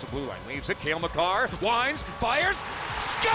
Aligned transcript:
the 0.00 0.06
blue 0.06 0.24
line. 0.26 0.38
Leaves 0.48 0.70
it. 0.70 0.78
Cale 0.78 0.98
Makar 0.98 1.48
winds, 1.62 2.02
fires, 2.18 2.56
score! 2.98 3.30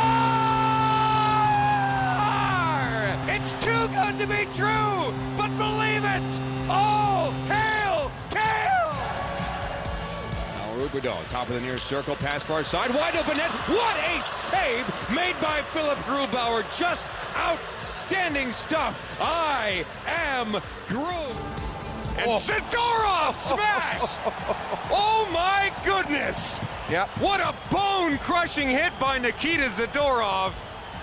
It's 3.28 3.54
too 3.64 3.88
good 3.90 4.18
to 4.20 4.28
be 4.28 4.46
true, 4.56 5.14
but 5.38 5.50
believe 5.58 6.04
it! 6.04 6.24
All 6.70 7.32
hail 7.48 8.12
Cale! 8.32 8.94
Now 10.56 10.76
Rubido, 10.78 11.30
top 11.30 11.48
of 11.48 11.56
the 11.56 11.62
near 11.62 11.78
circle, 11.78 12.16
pass 12.16 12.44
far 12.44 12.64
side, 12.64 12.94
wide 12.94 13.16
open 13.16 13.38
net. 13.38 13.52
What 13.52 13.98
a 13.98 14.20
save 14.22 14.88
made 15.14 15.40
by 15.42 15.62
Philipp 15.72 15.98
Grubauer! 16.00 16.64
Just 16.78 17.08
outstanding 17.38 18.52
stuff. 18.52 19.06
I 19.20 19.86
am 20.08 20.62
Groove. 20.88 21.55
And 22.18 22.32
oh. 22.32 22.38
Zadorov 22.38 23.36
smash! 23.48 24.02
oh 24.92 25.28
my 25.34 25.72
goodness! 25.84 26.60
Yep. 26.90 27.10
What 27.20 27.40
a 27.40 27.54
bone-crushing 27.72 28.70
hit 28.70 28.98
by 29.00 29.18
Nikita 29.18 29.70
Zadorov. 29.70 30.54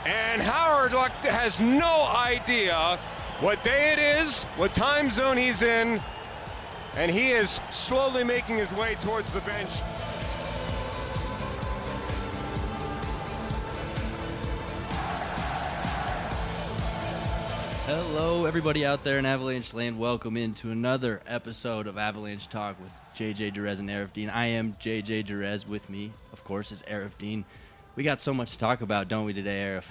And 0.07 0.41
Howard 0.41 0.93
Luck 0.93 1.13
has 1.23 1.61
no 1.61 2.05
idea 2.05 2.99
what 3.41 3.63
day 3.63 3.93
it 3.93 3.99
is, 3.99 4.45
what 4.57 4.75
time 4.75 5.11
zone 5.11 5.37
he's 5.37 5.63
in, 5.63 6.01
and 6.97 7.11
he 7.11 7.33
is 7.33 7.59
slowly 7.73 8.25
making 8.25 8.57
his 8.57 8.73
way 8.73 8.95
towards 9.03 9.31
the 9.33 9.41
bench. 9.41 9.71
Hello, 17.95 18.47
everybody 18.47 18.87
out 18.87 19.05
there 19.05 19.19
in 19.19 19.27
Avalanche 19.27 19.75
Land. 19.75 19.99
Welcome 19.99 20.39
into 20.39 20.71
another 20.71 21.21
episode 21.27 21.87
of 21.87 21.99
Avalanche 21.99 22.49
Talk 22.49 22.81
with 22.83 22.91
JJ 23.15 23.53
Jerez 23.53 23.81
and 23.81 23.91
Aarif 23.91 24.15
Deen. 24.15 24.31
I 24.31 24.47
am 24.47 24.75
JJ 24.81 25.27
Jerez. 25.27 25.69
With 25.69 25.91
me, 25.91 26.11
of 26.33 26.43
course, 26.43 26.73
is 26.73 26.83
Aarif 26.85 27.19
Deen. 27.19 27.45
We 27.95 28.03
got 28.03 28.19
so 28.19 28.33
much 28.33 28.53
to 28.53 28.59
talk 28.59 28.81
about, 28.81 29.09
don't 29.09 29.27
we, 29.27 29.35
today, 29.35 29.61
Aarif? 29.61 29.85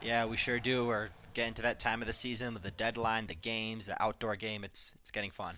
Yeah, 0.00 0.26
we 0.26 0.36
sure 0.36 0.60
do. 0.60 0.86
We're 0.86 1.08
getting 1.34 1.54
to 1.54 1.62
that 1.62 1.80
time 1.80 2.00
of 2.00 2.06
the 2.06 2.12
season 2.12 2.54
with 2.54 2.62
the 2.62 2.70
deadline, 2.70 3.26
the 3.26 3.34
games, 3.34 3.86
the 3.86 4.00
outdoor 4.00 4.36
game. 4.36 4.62
It's 4.62 4.94
it's 5.00 5.10
getting 5.10 5.32
fun. 5.32 5.56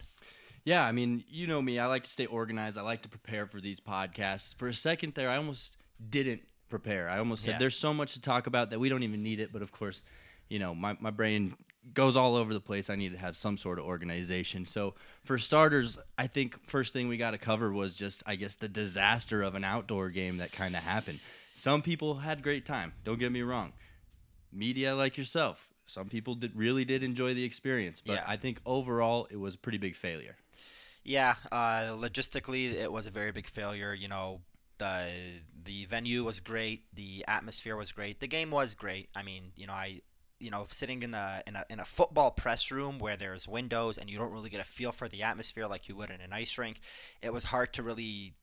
Yeah, 0.64 0.82
I 0.82 0.92
mean, 0.92 1.22
you 1.28 1.46
know 1.46 1.60
me. 1.60 1.78
I 1.78 1.84
like 1.84 2.04
to 2.04 2.10
stay 2.10 2.24
organized. 2.24 2.78
I 2.78 2.82
like 2.82 3.02
to 3.02 3.10
prepare 3.10 3.44
for 3.44 3.60
these 3.60 3.78
podcasts. 3.78 4.54
For 4.54 4.68
a 4.68 4.74
second 4.74 5.12
there, 5.16 5.28
I 5.28 5.36
almost 5.36 5.76
didn't 6.08 6.40
prepare. 6.70 7.10
I 7.10 7.18
almost 7.18 7.42
said 7.42 7.50
Yeah. 7.52 7.58
there's 7.58 7.76
so 7.76 7.92
much 7.92 8.14
to 8.14 8.22
talk 8.22 8.46
about 8.46 8.70
that 8.70 8.80
we 8.80 8.88
don't 8.88 9.02
even 9.02 9.22
need 9.22 9.38
it. 9.38 9.52
But 9.52 9.60
of 9.60 9.70
course, 9.70 10.02
you 10.48 10.58
know, 10.58 10.74
my, 10.74 10.96
my 10.98 11.10
brain 11.10 11.54
goes 11.94 12.16
all 12.16 12.36
over 12.36 12.52
the 12.52 12.60
place. 12.60 12.90
I 12.90 12.96
need 12.96 13.12
to 13.12 13.18
have 13.18 13.36
some 13.36 13.56
sort 13.56 13.78
of 13.78 13.84
organization. 13.84 14.64
So 14.66 14.94
for 15.24 15.38
starters, 15.38 15.98
I 16.18 16.26
think 16.26 16.66
first 16.68 16.92
thing 16.92 17.08
we 17.08 17.16
got 17.16 17.30
to 17.32 17.38
cover 17.38 17.72
was 17.72 17.94
just, 17.94 18.22
I 18.26 18.36
guess, 18.36 18.56
the 18.56 18.68
disaster 18.68 19.42
of 19.42 19.54
an 19.54 19.64
outdoor 19.64 20.10
game 20.10 20.38
that 20.38 20.52
kind 20.52 20.76
of 20.76 20.82
happened. 20.82 21.20
Some 21.54 21.82
people 21.82 22.16
had 22.16 22.42
great 22.42 22.64
time. 22.64 22.92
Don't 23.04 23.18
get 23.18 23.32
me 23.32 23.42
wrong. 23.42 23.72
Media 24.52 24.94
like 24.94 25.16
yourself, 25.16 25.68
some 25.86 26.08
people 26.08 26.34
did 26.34 26.54
really 26.56 26.84
did 26.84 27.02
enjoy 27.02 27.34
the 27.34 27.44
experience. 27.44 28.00
But 28.00 28.14
Yeah. 28.14 28.24
I 28.26 28.36
think 28.36 28.60
overall 28.66 29.26
it 29.30 29.36
was 29.36 29.54
a 29.54 29.58
pretty 29.58 29.78
big 29.78 29.94
failure. 29.94 30.36
Yeah, 31.02 31.36
uh, 31.50 31.92
logistically, 31.94 32.74
it 32.74 32.92
was 32.92 33.06
a 33.06 33.10
very 33.10 33.32
big 33.32 33.46
failure. 33.48 33.94
You 33.94 34.08
know, 34.08 34.42
the 34.78 35.10
the 35.64 35.86
venue 35.86 36.24
was 36.24 36.40
great, 36.40 36.84
the 36.94 37.24
atmosphere 37.26 37.76
was 37.76 37.92
great, 37.92 38.20
the 38.20 38.26
game 38.26 38.50
was 38.50 38.74
great. 38.74 39.08
I 39.14 39.22
mean, 39.22 39.52
you 39.56 39.66
know, 39.66 39.72
I 39.72 40.00
you 40.40 40.50
know, 40.50 40.64
sitting 40.70 41.02
in 41.02 41.14
a 41.14 41.42
in 41.46 41.54
a 41.54 41.64
in 41.70 41.78
a 41.78 41.84
football 41.84 42.30
press 42.30 42.70
room 42.70 42.98
where 42.98 43.16
there's 43.16 43.46
windows 43.46 43.98
and 43.98 44.10
you 44.10 44.18
don't 44.18 44.32
really 44.32 44.50
get 44.50 44.60
a 44.60 44.64
feel 44.64 44.90
for 44.90 45.08
the 45.08 45.22
atmosphere 45.22 45.66
like 45.66 45.88
you 45.88 45.94
would 45.96 46.10
in 46.10 46.20
an 46.20 46.32
ice 46.32 46.58
rink, 46.58 46.80
it 47.22 47.32
was 47.32 47.44
hard 47.44 47.72
to 47.74 47.82
really 47.82 48.34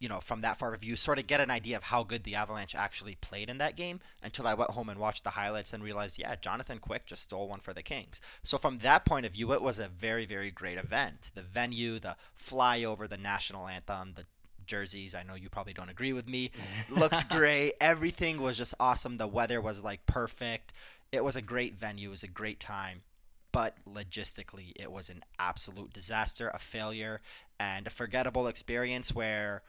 you 0.00 0.08
know, 0.08 0.20
from 0.20 0.40
that 0.40 0.58
far 0.58 0.74
of 0.74 0.80
view, 0.80 0.96
sort 0.96 1.18
of 1.18 1.26
get 1.26 1.40
an 1.40 1.50
idea 1.50 1.76
of 1.76 1.84
how 1.84 2.02
good 2.02 2.24
the 2.24 2.34
Avalanche 2.34 2.74
actually 2.74 3.14
played 3.20 3.48
in 3.48 3.58
that 3.58 3.76
game 3.76 4.00
until 4.22 4.46
I 4.46 4.54
went 4.54 4.72
home 4.72 4.88
and 4.88 4.98
watched 4.98 5.24
the 5.24 5.30
highlights 5.30 5.72
and 5.72 5.82
realized, 5.82 6.18
yeah, 6.18 6.34
Jonathan 6.34 6.78
Quick 6.78 7.06
just 7.06 7.22
stole 7.22 7.48
one 7.48 7.60
for 7.60 7.72
the 7.72 7.82
Kings. 7.82 8.20
So 8.42 8.58
from 8.58 8.78
that 8.78 9.04
point 9.04 9.24
of 9.24 9.32
view, 9.32 9.52
it 9.52 9.62
was 9.62 9.78
a 9.78 9.88
very, 9.88 10.26
very 10.26 10.50
great 10.50 10.78
event. 10.78 11.30
The 11.34 11.42
venue, 11.42 11.98
the 12.00 12.16
flyover, 12.38 13.08
the 13.08 13.16
national 13.16 13.68
anthem, 13.68 14.14
the 14.16 14.24
jerseys. 14.66 15.14
I 15.14 15.22
know 15.22 15.34
you 15.34 15.48
probably 15.48 15.72
don't 15.74 15.88
agree 15.88 16.12
with 16.12 16.28
me. 16.28 16.50
Looked 16.90 17.28
great. 17.30 17.74
Everything 17.80 18.40
was 18.40 18.58
just 18.58 18.74
awesome. 18.80 19.16
The 19.16 19.26
weather 19.26 19.60
was 19.60 19.84
like 19.84 20.04
perfect. 20.06 20.72
It 21.14 21.24
was 21.24 21.36
a 21.36 21.42
great 21.42 21.74
venue. 21.74 22.08
It 22.08 22.10
was 22.10 22.22
a 22.22 22.28
great 22.28 22.60
time 22.60 23.02
but 23.54 23.76
logistically 23.88 24.72
it 24.74 24.90
was 24.90 25.08
an 25.08 25.22
absolute 25.38 25.92
disaster, 25.92 26.50
a 26.52 26.58
failure, 26.58 27.20
and 27.60 27.86
a 27.86 27.90
forgettable 27.90 28.48
experience 28.48 29.14
where 29.14 29.62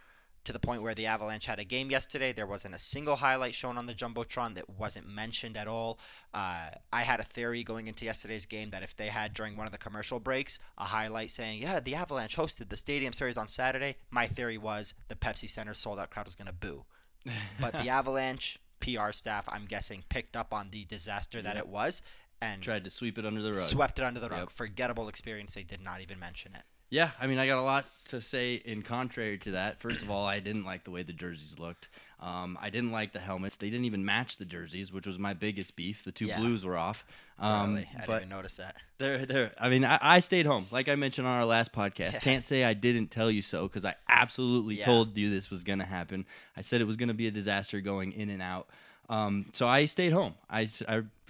to 0.43 0.51
the 0.51 0.59
point 0.59 0.81
where 0.81 0.95
the 0.95 1.05
Avalanche 1.05 1.45
had 1.45 1.59
a 1.59 1.63
game 1.63 1.91
yesterday. 1.91 2.33
There 2.33 2.47
wasn't 2.47 2.73
a 2.73 2.79
single 2.79 3.15
highlight 3.15 3.53
shown 3.53 3.77
on 3.77 3.85
the 3.85 3.93
Jumbotron 3.93 4.55
that 4.55 4.67
wasn't 4.71 5.07
mentioned 5.07 5.55
at 5.55 5.67
all. 5.67 5.99
Uh, 6.33 6.69
I 6.91 7.03
had 7.03 7.19
a 7.19 7.23
theory 7.23 7.63
going 7.63 7.87
into 7.87 8.05
yesterday's 8.05 8.47
game 8.47 8.71
that 8.71 8.81
if 8.81 8.95
they 8.95 9.07
had 9.07 9.35
during 9.35 9.55
one 9.55 9.67
of 9.67 9.71
the 9.71 9.77
commercial 9.77 10.19
breaks 10.19 10.57
a 10.79 10.85
highlight 10.85 11.29
saying, 11.29 11.61
yeah, 11.61 11.79
the 11.79 11.93
Avalanche 11.93 12.35
hosted 12.35 12.69
the 12.69 12.77
Stadium 12.77 13.13
Series 13.13 13.37
on 13.37 13.47
Saturday, 13.47 13.97
my 14.09 14.25
theory 14.25 14.57
was 14.57 14.95
the 15.09 15.15
Pepsi 15.15 15.47
Center 15.47 15.75
sold 15.75 15.99
out 15.99 16.09
crowd 16.09 16.25
was 16.25 16.35
going 16.35 16.47
to 16.47 16.53
boo. 16.53 16.85
But 17.59 17.73
the 17.73 17.89
Avalanche 17.89 18.59
PR 18.79 19.11
staff, 19.11 19.45
I'm 19.47 19.65
guessing, 19.65 20.03
picked 20.09 20.35
up 20.35 20.53
on 20.53 20.69
the 20.71 20.85
disaster 20.85 21.41
that 21.41 21.57
it 21.57 21.67
was 21.67 22.01
and 22.41 22.61
Tried 22.61 22.83
to 22.83 22.89
sweep 22.89 23.17
it 23.17 23.25
under 23.25 23.41
the 23.41 23.51
rug. 23.53 23.61
swept 23.69 23.99
it 23.99 24.05
under 24.05 24.19
the 24.19 24.29
rug. 24.29 24.39
Yep. 24.41 24.51
Forgettable 24.51 25.07
experience. 25.07 25.53
They 25.55 25.63
did 25.63 25.81
not 25.81 26.01
even 26.01 26.19
mention 26.19 26.53
it. 26.53 26.63
Yeah, 26.89 27.11
I 27.19 27.27
mean, 27.27 27.39
I 27.39 27.47
got 27.47 27.57
a 27.57 27.61
lot 27.63 27.85
to 28.09 28.21
say 28.21 28.55
in 28.55 28.81
contrary 28.83 29.37
to 29.39 29.51
that. 29.51 29.79
First 29.79 30.01
of 30.03 30.11
all, 30.11 30.25
I 30.25 30.39
didn't 30.39 30.65
like 30.65 30.83
the 30.83 30.91
way 30.91 31.01
the 31.03 31.13
jerseys 31.13 31.57
looked. 31.59 31.89
Um, 32.19 32.57
I 32.61 32.69
didn't 32.69 32.91
like 32.91 33.11
the 33.11 33.19
helmets. 33.19 33.57
They 33.57 33.69
didn't 33.69 33.85
even 33.85 34.05
match 34.05 34.37
the 34.37 34.45
jerseys, 34.45 34.93
which 34.93 35.05
was 35.07 35.17
my 35.19 35.33
biggest 35.33 35.75
beef. 35.75 36.03
The 36.03 36.11
two 36.11 36.27
Yeah. 36.27 36.37
blues 36.39 36.63
were 36.63 36.77
off. 36.77 37.03
Um, 37.39 37.71
really, 37.73 37.89
I 37.97 38.05
didn't 38.05 38.15
even 38.17 38.29
notice 38.29 38.57
that. 38.57 38.77
they're, 38.99 39.25
they're, 39.25 39.51
I 39.59 39.67
mean, 39.69 39.83
I, 39.83 39.99
I 40.01 40.19
stayed 40.21 40.45
home, 40.45 40.67
like 40.71 40.87
I 40.87 40.95
mentioned 40.95 41.27
on 41.27 41.33
our 41.37 41.45
last 41.45 41.73
podcast. 41.73 42.21
Can't 42.21 42.45
say 42.45 42.63
I 42.63 42.73
didn't 42.73 43.09
tell 43.11 43.29
you 43.29 43.41
so 43.41 43.63
because 43.67 43.83
I 43.83 43.95
absolutely 44.07 44.75
Yeah. 44.75 44.85
told 44.85 45.17
you 45.17 45.29
this 45.29 45.49
was 45.49 45.63
going 45.63 45.79
to 45.79 45.85
happen. 45.85 46.25
I 46.55 46.61
said 46.61 46.81
it 46.81 46.85
was 46.85 46.95
going 46.97 47.09
to 47.09 47.13
be 47.15 47.27
a 47.27 47.31
disaster 47.31 47.81
going 47.81 48.11
in 48.13 48.29
and 48.29 48.41
out. 48.41 48.67
Um, 49.09 49.45
so 49.53 49.67
I 49.67 49.85
stayed 49.85 50.13
home. 50.13 50.33
I 50.49 50.67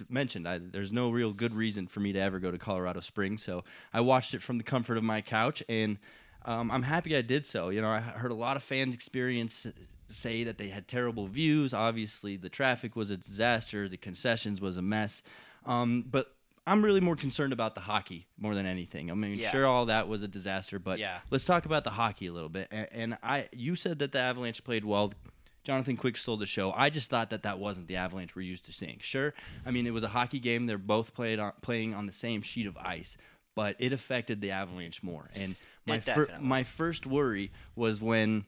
mentioned 0.08 0.48
I, 0.48 0.58
there's 0.58 0.92
no 0.92 1.10
real 1.10 1.32
good 1.32 1.54
reason 1.54 1.86
for 1.86 2.00
me 2.00 2.12
to 2.12 2.18
ever 2.18 2.38
go 2.38 2.50
to 2.50 2.58
Colorado 2.58 3.00
Springs, 3.00 3.42
so 3.42 3.64
I 3.92 4.00
watched 4.00 4.34
it 4.34 4.42
from 4.42 4.56
the 4.56 4.62
comfort 4.62 4.96
of 4.96 5.04
my 5.04 5.20
couch, 5.20 5.62
and 5.68 5.98
um, 6.44 6.70
I'm 6.70 6.82
happy 6.84 7.16
I 7.16 7.22
did 7.22 7.44
so. 7.44 7.68
You 7.70 7.82
know, 7.82 7.88
I 7.88 8.00
heard 8.00 8.30
a 8.30 8.34
lot 8.34 8.56
of 8.56 8.62
fans 8.62 8.94
experience 8.94 9.66
say 10.08 10.44
that 10.44 10.56
they 10.58 10.68
had 10.68 10.86
terrible 10.86 11.26
views. 11.26 11.74
Obviously, 11.74 12.36
the 12.36 12.48
traffic 12.48 12.94
was 12.96 13.10
a 13.10 13.16
disaster. 13.16 13.88
The 13.88 13.96
concessions 13.96 14.60
was 14.60 14.76
a 14.76 14.82
mess. 14.82 15.22
Um, 15.64 16.04
but 16.08 16.32
I'm 16.64 16.84
really 16.84 17.00
more 17.00 17.16
concerned 17.16 17.52
about 17.52 17.74
the 17.74 17.80
hockey 17.80 18.26
more 18.38 18.54
than 18.54 18.66
anything. 18.66 19.10
I 19.10 19.14
mean, 19.14 19.38
Yeah. 19.38 19.50
sure, 19.50 19.66
all 19.66 19.86
that 19.86 20.06
was 20.08 20.22
a 20.22 20.28
disaster, 20.28 20.78
but 20.78 20.98
Yeah. 21.00 21.18
let's 21.30 21.44
talk 21.44 21.64
about 21.66 21.82
the 21.84 21.90
hockey 21.90 22.26
a 22.26 22.32
little 22.32 22.48
bit. 22.48 22.68
And, 22.70 22.88
and 22.92 23.18
I, 23.22 23.48
you 23.52 23.74
said 23.74 23.98
that 23.98 24.12
the 24.12 24.20
Avalanche 24.20 24.62
played 24.64 24.84
well. 24.84 25.12
Jonathan 25.66 25.96
Quick 25.96 26.16
stole 26.16 26.36
the 26.36 26.46
show. 26.46 26.70
I 26.70 26.90
just 26.90 27.10
thought 27.10 27.30
that 27.30 27.42
that 27.42 27.58
wasn't 27.58 27.88
the 27.88 27.96
Avalanche 27.96 28.36
we're 28.36 28.42
used 28.42 28.66
to 28.66 28.72
seeing. 28.72 28.98
Sure, 29.00 29.34
I 29.66 29.72
mean 29.72 29.84
it 29.84 29.92
was 29.92 30.04
a 30.04 30.08
hockey 30.08 30.38
game. 30.38 30.66
They're 30.66 30.78
both 30.78 31.12
played 31.12 31.40
on, 31.40 31.54
playing 31.60 31.92
on 31.92 32.06
the 32.06 32.12
same 32.12 32.40
sheet 32.40 32.68
of 32.68 32.76
ice, 32.76 33.16
but 33.56 33.74
it 33.80 33.92
affected 33.92 34.40
the 34.40 34.52
Avalanche 34.52 35.02
more. 35.02 35.28
And 35.34 35.56
my 35.84 35.98
fir- 35.98 36.28
my 36.40 36.62
first 36.62 37.04
worry 37.04 37.50
was 37.74 38.00
when, 38.00 38.46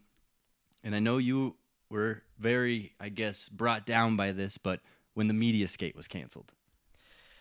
and 0.85 0.95
I 0.95 1.01
know 1.01 1.19
you 1.19 1.57
were 1.91 2.23
very, 2.39 2.93
I 3.01 3.09
guess, 3.09 3.49
brought 3.49 3.85
down 3.85 4.15
by 4.15 4.31
this, 4.31 4.57
but 4.57 4.79
when 5.15 5.27
the 5.27 5.35
media 5.35 5.67
skate 5.67 5.97
was 5.97 6.07
canceled, 6.07 6.53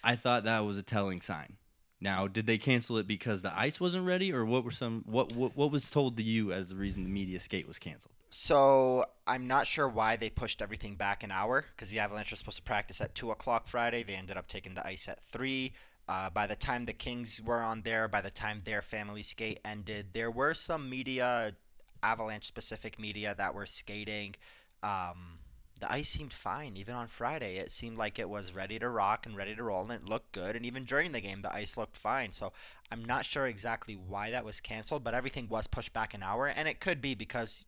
I 0.03 0.15
thought 0.15 0.45
that 0.45 0.65
was 0.65 0.79
a 0.79 0.83
telling 0.83 1.21
sign. 1.21 1.57
Now, 2.01 2.27
did 2.27 2.47
they 2.47 2.57
cancel 2.57 2.97
it 2.97 3.07
because 3.07 3.43
the 3.43 3.55
ice 3.55 3.79
wasn't 3.79 4.07
ready, 4.07 4.33
or 4.33 4.43
what 4.43 4.63
were 4.63 4.71
some 4.71 5.03
what 5.05 5.33
what, 5.33 5.55
what 5.55 5.69
was 5.69 5.91
told 5.91 6.17
to 6.17 6.23
you 6.23 6.51
as 6.51 6.69
the 6.69 6.75
reason 6.75 7.03
the 7.03 7.09
media 7.11 7.39
skate 7.39 7.67
was 7.67 7.77
canceled? 7.77 8.15
So 8.29 9.05
I'm 9.25 9.47
not 9.47 9.67
sure 9.67 9.87
why 9.87 10.17
they 10.17 10.29
pushed 10.29 10.61
everything 10.61 10.95
back 10.95 11.23
an 11.23 11.31
hour 11.31 11.65
because 11.75 11.89
the 11.89 11.99
Avalanche 11.99 12.31
was 12.31 12.39
supposed 12.39 12.57
to 12.57 12.63
practice 12.63 12.99
at 12.99 13.15
two 13.15 13.31
o'clock 13.31 13.67
Friday. 13.67 14.03
They 14.03 14.15
ended 14.15 14.37
up 14.37 14.47
taking 14.47 14.73
the 14.73 14.85
ice 14.85 15.07
at 15.07 15.23
three. 15.31 15.73
Uh, 16.09 16.29
by 16.29 16.47
the 16.47 16.55
time 16.55 16.85
the 16.85 16.93
Kings 16.93 17.41
were 17.43 17.61
on 17.61 17.81
there, 17.81 18.07
by 18.07 18.21
the 18.21 18.29
time 18.29 18.61
their 18.63 18.81
family 18.81 19.23
skate 19.23 19.59
ended, 19.65 20.07
there 20.13 20.31
were 20.31 20.53
some 20.53 20.89
media, 20.89 21.53
Avalanche 22.01 22.47
specific 22.47 22.99
media, 22.99 23.33
that 23.37 23.53
were 23.53 23.65
skating. 23.65 24.35
Um, 24.83 25.39
the 25.79 25.91
ice 25.91 26.09
seemed 26.09 26.33
fine 26.33 26.75
even 26.77 26.95
on 26.95 27.07
Friday. 27.07 27.57
It 27.57 27.71
seemed 27.71 27.97
like 27.97 28.19
it 28.19 28.29
was 28.29 28.55
ready 28.55 28.79
to 28.79 28.89
rock 28.89 29.25
and 29.25 29.35
ready 29.35 29.55
to 29.55 29.63
roll, 29.63 29.83
and 29.83 29.91
it 29.91 30.05
looked 30.05 30.31
good. 30.31 30.55
And 30.55 30.65
even 30.65 30.85
during 30.85 31.11
the 31.11 31.21
game, 31.21 31.41
the 31.41 31.53
ice 31.53 31.77
looked 31.77 31.97
fine. 31.97 32.31
So 32.31 32.53
I'm 32.91 33.03
not 33.03 33.25
sure 33.25 33.47
exactly 33.47 33.95
why 33.95 34.31
that 34.31 34.45
was 34.45 34.59
canceled, 34.61 35.03
but 35.03 35.13
everything 35.13 35.47
was 35.49 35.67
pushed 35.67 35.93
back 35.93 36.13
an 36.13 36.23
hour, 36.23 36.47
and 36.47 36.67
it 36.67 36.79
could 36.79 37.01
be 37.01 37.15
because 37.15 37.65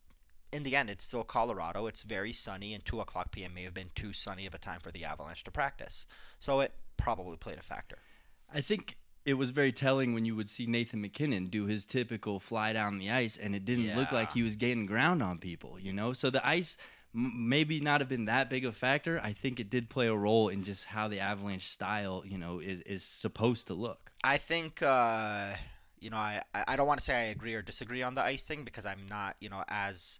in 0.51 0.63
the 0.63 0.75
end, 0.75 0.89
it's 0.89 1.03
still 1.03 1.23
Colorado. 1.23 1.87
It's 1.87 2.03
very 2.03 2.33
sunny, 2.33 2.73
and 2.73 2.83
2 2.85 2.99
o'clock 3.01 3.31
p.m. 3.31 3.53
may 3.53 3.63
have 3.63 3.73
been 3.73 3.91
too 3.95 4.13
sunny 4.13 4.45
of 4.45 4.53
a 4.53 4.57
time 4.57 4.79
for 4.79 4.91
the 4.91 5.05
Avalanche 5.05 5.43
to 5.43 5.51
practice. 5.51 6.07
So 6.39 6.59
it 6.61 6.73
probably 6.97 7.37
played 7.37 7.57
a 7.57 7.63
factor. 7.63 7.97
I 8.53 8.61
think 8.61 8.97
it 9.25 9.35
was 9.35 9.51
very 9.51 9.71
telling 9.71 10.13
when 10.13 10.25
you 10.25 10.35
would 10.35 10.49
see 10.49 10.65
Nathan 10.65 11.01
MacKinnon 11.01 11.47
do 11.47 11.65
his 11.65 11.85
typical 11.85 12.39
fly 12.39 12.73
down 12.73 12.97
the 12.97 13.11
ice, 13.11 13.37
and 13.37 13.53
it 13.55 13.65
didn't 13.65 13.95
look 13.95 14.11
like 14.11 14.33
he 14.33 14.41
was 14.41 14.55
gaining 14.55 14.85
ground 14.85 15.21
on 15.21 15.37
people. 15.37 15.79
You 15.79 15.93
know, 15.93 16.13
so 16.13 16.29
the 16.29 16.45
ice 16.45 16.77
m- 17.13 17.47
maybe 17.49 17.79
not 17.79 18.01
have 18.01 18.09
been 18.09 18.25
that 18.25 18.49
big 18.49 18.65
of 18.65 18.73
a 18.73 18.77
factor. 18.77 19.21
I 19.23 19.33
think 19.33 19.59
it 19.59 19.69
did 19.69 19.89
play 19.89 20.07
a 20.07 20.15
role 20.15 20.49
in 20.49 20.63
just 20.63 20.85
how 20.85 21.07
the 21.07 21.19
Avalanche 21.19 21.67
style, 21.69 22.23
you 22.25 22.37
know, 22.37 22.59
is 22.59 22.81
is 22.81 23.03
supposed 23.03 23.67
to 23.67 23.73
look. 23.75 24.11
I 24.23 24.37
think 24.37 24.81
uh, 24.81 25.53
you 25.99 26.09
know 26.09 26.17
I 26.17 26.41
I 26.53 26.75
don't 26.75 26.87
want 26.87 26.99
to 26.99 27.05
say 27.05 27.15
I 27.15 27.25
agree 27.25 27.53
or 27.53 27.61
disagree 27.61 28.01
on 28.01 28.15
the 28.15 28.23
ice 28.23 28.43
thing 28.43 28.63
because 28.63 28.85
I'm 28.85 29.05
not 29.07 29.35
you 29.39 29.49
know 29.49 29.63
as 29.67 30.19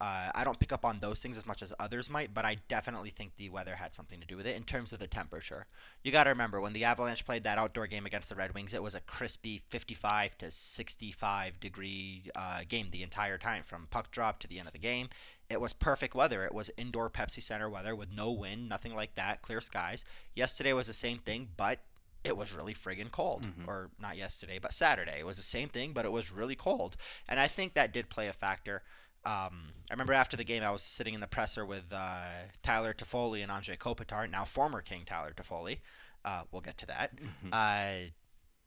uh, 0.00 0.30
I 0.34 0.44
don't 0.44 0.58
pick 0.58 0.72
up 0.72 0.84
on 0.84 0.98
those 1.00 1.20
things 1.20 1.38
as 1.38 1.46
much 1.46 1.62
as 1.62 1.72
others 1.78 2.10
might, 2.10 2.34
but 2.34 2.44
I 2.44 2.58
definitely 2.68 3.10
think 3.10 3.36
the 3.36 3.48
weather 3.48 3.76
had 3.76 3.94
something 3.94 4.20
to 4.20 4.26
do 4.26 4.36
with 4.36 4.46
it 4.46 4.56
in 4.56 4.64
terms 4.64 4.92
of 4.92 4.98
the 4.98 5.06
temperature. 5.06 5.66
You 6.02 6.12
got 6.12 6.24
to 6.24 6.30
remember 6.30 6.60
when 6.60 6.74
the 6.74 6.84
Avalanche 6.84 7.24
played 7.24 7.44
that 7.44 7.58
outdoor 7.58 7.86
game 7.86 8.04
against 8.04 8.28
the 8.28 8.36
Red 8.36 8.54
Wings, 8.54 8.74
it 8.74 8.82
was 8.82 8.94
a 8.94 9.00
crispy 9.00 9.62
55 9.68 10.36
to 10.38 10.50
65 10.50 11.60
degree 11.60 12.24
uh, 12.34 12.60
game 12.68 12.88
the 12.90 13.02
entire 13.02 13.38
time 13.38 13.62
from 13.64 13.86
puck 13.90 14.10
drop 14.10 14.38
to 14.40 14.48
the 14.48 14.58
end 14.58 14.68
of 14.68 14.72
the 14.74 14.78
game. 14.78 15.08
It 15.48 15.60
was 15.60 15.72
perfect 15.72 16.14
weather. 16.14 16.44
It 16.44 16.52
was 16.52 16.70
indoor 16.76 17.08
Pepsi 17.08 17.42
Center 17.42 17.70
weather 17.70 17.94
with 17.94 18.12
no 18.12 18.30
wind, 18.32 18.68
nothing 18.68 18.94
like 18.94 19.14
that, 19.14 19.42
clear 19.42 19.60
skies. 19.60 20.04
Yesterday 20.34 20.72
was 20.72 20.88
the 20.88 20.92
same 20.92 21.18
thing, 21.18 21.48
but 21.56 21.78
it 22.24 22.36
was 22.36 22.52
really 22.52 22.74
friggin' 22.74 23.10
cold. 23.12 23.46
Or 23.68 23.90
not 24.00 24.16
yesterday, 24.16 24.58
but 24.60 24.72
Saturday. 24.72 25.20
It 25.20 25.26
was 25.26 25.36
the 25.36 25.42
same 25.44 25.68
thing, 25.68 25.92
but 25.92 26.04
it 26.04 26.12
was 26.12 26.32
really 26.32 26.56
cold. 26.56 26.96
And 27.28 27.38
I 27.38 27.46
think 27.46 27.74
that 27.74 27.92
did 27.92 28.10
play 28.10 28.26
a 28.26 28.32
factor. 28.32 28.82
Um, 29.26 29.72
I 29.90 29.94
remember 29.94 30.12
after 30.12 30.36
the 30.36 30.44
game, 30.44 30.62
I 30.62 30.70
was 30.70 30.82
sitting 30.82 31.12
in 31.12 31.20
the 31.20 31.26
presser 31.26 31.66
with 31.66 31.92
uh, 31.92 32.28
Tyler 32.62 32.94
Toffoli 32.94 33.42
and 33.42 33.50
Anze 33.50 33.76
Kopitar, 33.76 34.30
now 34.30 34.44
former 34.44 34.80
King 34.80 35.02
Tyler 35.04 35.34
Toffoli. 35.36 35.78
Uh, 36.24 36.42
we'll 36.52 36.62
get 36.62 36.78
to 36.78 36.86
that. 36.86 37.12
Uh, 37.52 38.10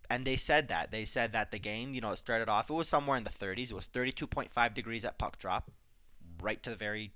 and 0.10 0.26
they 0.26 0.36
said 0.36 0.68
that. 0.68 0.92
They 0.92 1.06
said 1.06 1.32
that 1.32 1.52
the 1.52 1.60
game, 1.60 1.94
you 1.94 2.02
know, 2.02 2.12
it 2.12 2.18
started 2.18 2.50
off, 2.50 2.70
it 2.70 2.74
was 2.74 2.90
somewhere 2.90 3.18
in 3.18 3.24
the 3.24 3.30
30s. 3.30 3.72
It 3.72 3.74
was 3.74 3.88
32.5 3.88 4.74
degrees 4.74 5.06
at 5.06 5.18
puck 5.18 5.38
drop, 5.40 5.72
right 6.42 6.62
to 6.64 6.70
the 6.70 6.76
very 6.76 7.14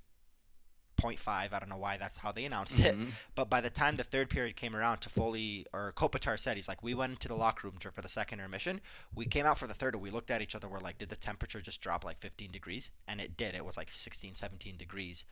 0.5. 1.04 1.28
I 1.28 1.60
don't 1.60 1.70
know 1.70 1.78
why 1.78 1.98
that's 1.98 2.18
how 2.18 2.32
they 2.32 2.46
announced 2.46 2.80
it. 2.80 2.96
Mm-hmm. 2.96 3.10
But 3.36 3.50
by 3.50 3.62
the 3.62 3.70
time 3.70 3.96
the 3.98 4.04
third 4.04 4.30
period 4.30 4.56
came 4.56 4.76
around, 4.76 5.02
Toffoli 5.02 5.66
or 5.74 5.94
Kopitar 5.96 6.40
said, 6.40 6.56
he's 6.56 6.68
like, 6.68 6.84
we 6.84 6.94
went 6.94 7.14
into 7.14 7.28
the 7.28 7.36
locker 7.36 7.68
room 7.68 7.78
for 7.80 8.02
the 8.02 8.10
second 8.10 8.40
intermission. 8.40 8.82
We 9.14 9.26
came 9.26 9.46
out 9.46 9.58
for 9.58 9.68
the 9.68 9.74
third 9.74 9.96
and 9.96 10.04
we 10.04 10.10
looked 10.10 10.32
at 10.32 10.42
each 10.42 10.56
other. 10.56 10.68
We're 10.68 10.80
like, 10.80 10.98
did 10.98 11.10
the 11.10 11.16
temperature 11.16 11.62
just 11.62 11.82
drop 11.82 12.06
like 12.06 12.20
15 12.20 12.52
degrees? 12.52 12.92
And 13.08 13.20
it 13.20 13.36
did. 13.36 13.56
It 13.56 13.66
was 13.66 13.78
like 13.78 13.90
16, 13.92 14.36
17 14.36 14.78
degrees 14.78 15.26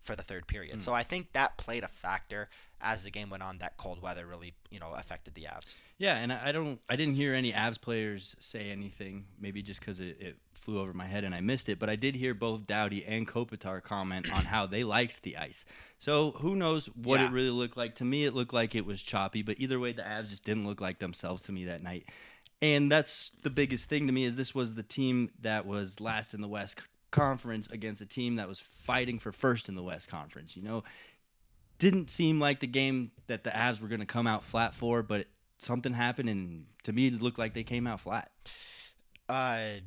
for 0.00 0.16
the 0.16 0.22
third 0.22 0.46
period. 0.46 0.74
Hmm. 0.76 0.80
So 0.80 0.92
I 0.94 1.02
think 1.02 1.32
that 1.32 1.56
played 1.58 1.84
a 1.84 1.88
factor 1.88 2.48
as 2.80 3.02
the 3.04 3.10
game 3.10 3.28
went 3.28 3.42
on. 3.42 3.58
That 3.58 3.76
cold 3.76 4.00
weather 4.00 4.26
really, 4.26 4.54
you 4.70 4.80
know, 4.80 4.92
affected 4.96 5.34
the 5.34 5.42
Avs. 5.44 5.76
Yeah, 5.98 6.16
and 6.16 6.32
I 6.32 6.50
don't, 6.52 6.80
I 6.88 6.96
didn't 6.96 7.14
hear 7.16 7.34
any 7.34 7.52
Avs 7.52 7.78
players 7.80 8.34
say 8.40 8.70
anything. 8.70 9.26
Maybe 9.38 9.62
just 9.62 9.80
because 9.80 10.00
it, 10.00 10.16
it 10.20 10.36
flew 10.54 10.80
over 10.80 10.94
my 10.94 11.04
head 11.06 11.24
and 11.24 11.34
I 11.34 11.40
missed 11.42 11.68
it. 11.68 11.78
But 11.78 11.90
I 11.90 11.96
did 11.96 12.14
hear 12.14 12.32
both 12.32 12.66
Doughty 12.66 13.04
and 13.04 13.28
Kopitar 13.28 13.82
comment 13.82 14.32
on 14.32 14.44
how 14.46 14.66
they 14.66 14.82
liked 14.84 15.22
the 15.22 15.36
ice. 15.36 15.66
So 15.98 16.30
who 16.32 16.56
knows 16.56 16.86
what 16.86 17.20
Yeah. 17.20 17.26
it 17.26 17.32
really 17.32 17.50
looked 17.50 17.76
like? 17.76 17.96
To 17.96 18.04
me, 18.04 18.24
it 18.24 18.32
looked 18.34 18.54
like 18.54 18.74
it 18.74 18.86
was 18.86 19.02
choppy. 19.02 19.42
But 19.42 19.60
either 19.60 19.78
way, 19.78 19.92
the 19.92 20.02
Avs 20.02 20.30
just 20.30 20.44
didn't 20.44 20.64
look 20.66 20.80
like 20.80 20.98
themselves 20.98 21.42
to 21.42 21.52
me 21.52 21.66
that 21.66 21.82
night. 21.82 22.06
And 22.62 22.90
that's 22.90 23.32
the 23.42 23.50
biggest 23.50 23.88
thing 23.88 24.06
to 24.06 24.12
me 24.12 24.24
is 24.24 24.36
this 24.36 24.54
was 24.54 24.74
the 24.74 24.82
team 24.82 25.30
that 25.40 25.66
was 25.66 26.00
last 26.00 26.34
in 26.34 26.40
the 26.40 26.48
West 26.48 26.78
Conference 27.10 27.68
against 27.68 28.00
a 28.00 28.06
team 28.06 28.36
that 28.36 28.48
was 28.48 28.60
fighting 28.60 29.18
for 29.18 29.32
first 29.32 29.68
in 29.68 29.74
the 29.74 29.82
West 29.82 30.08
Conference. 30.08 30.56
You 30.56 30.62
know, 30.62 30.84
didn't 31.78 32.10
seem 32.10 32.38
like 32.38 32.60
the 32.60 32.66
game 32.66 33.10
that 33.26 33.44
the 33.44 33.50
Avs 33.50 33.80
were 33.80 33.88
going 33.88 34.00
to 34.00 34.06
come 34.06 34.26
out 34.26 34.44
flat 34.44 34.74
for, 34.74 35.02
but 35.02 35.26
something 35.58 35.92
happened, 35.92 36.28
and 36.28 36.66
to 36.84 36.92
me, 36.92 37.08
it 37.08 37.22
looked 37.22 37.38
like 37.38 37.54
they 37.54 37.62
came 37.62 37.86
out 37.86 38.00
flat. 38.00 38.30
Uh, 39.28 39.80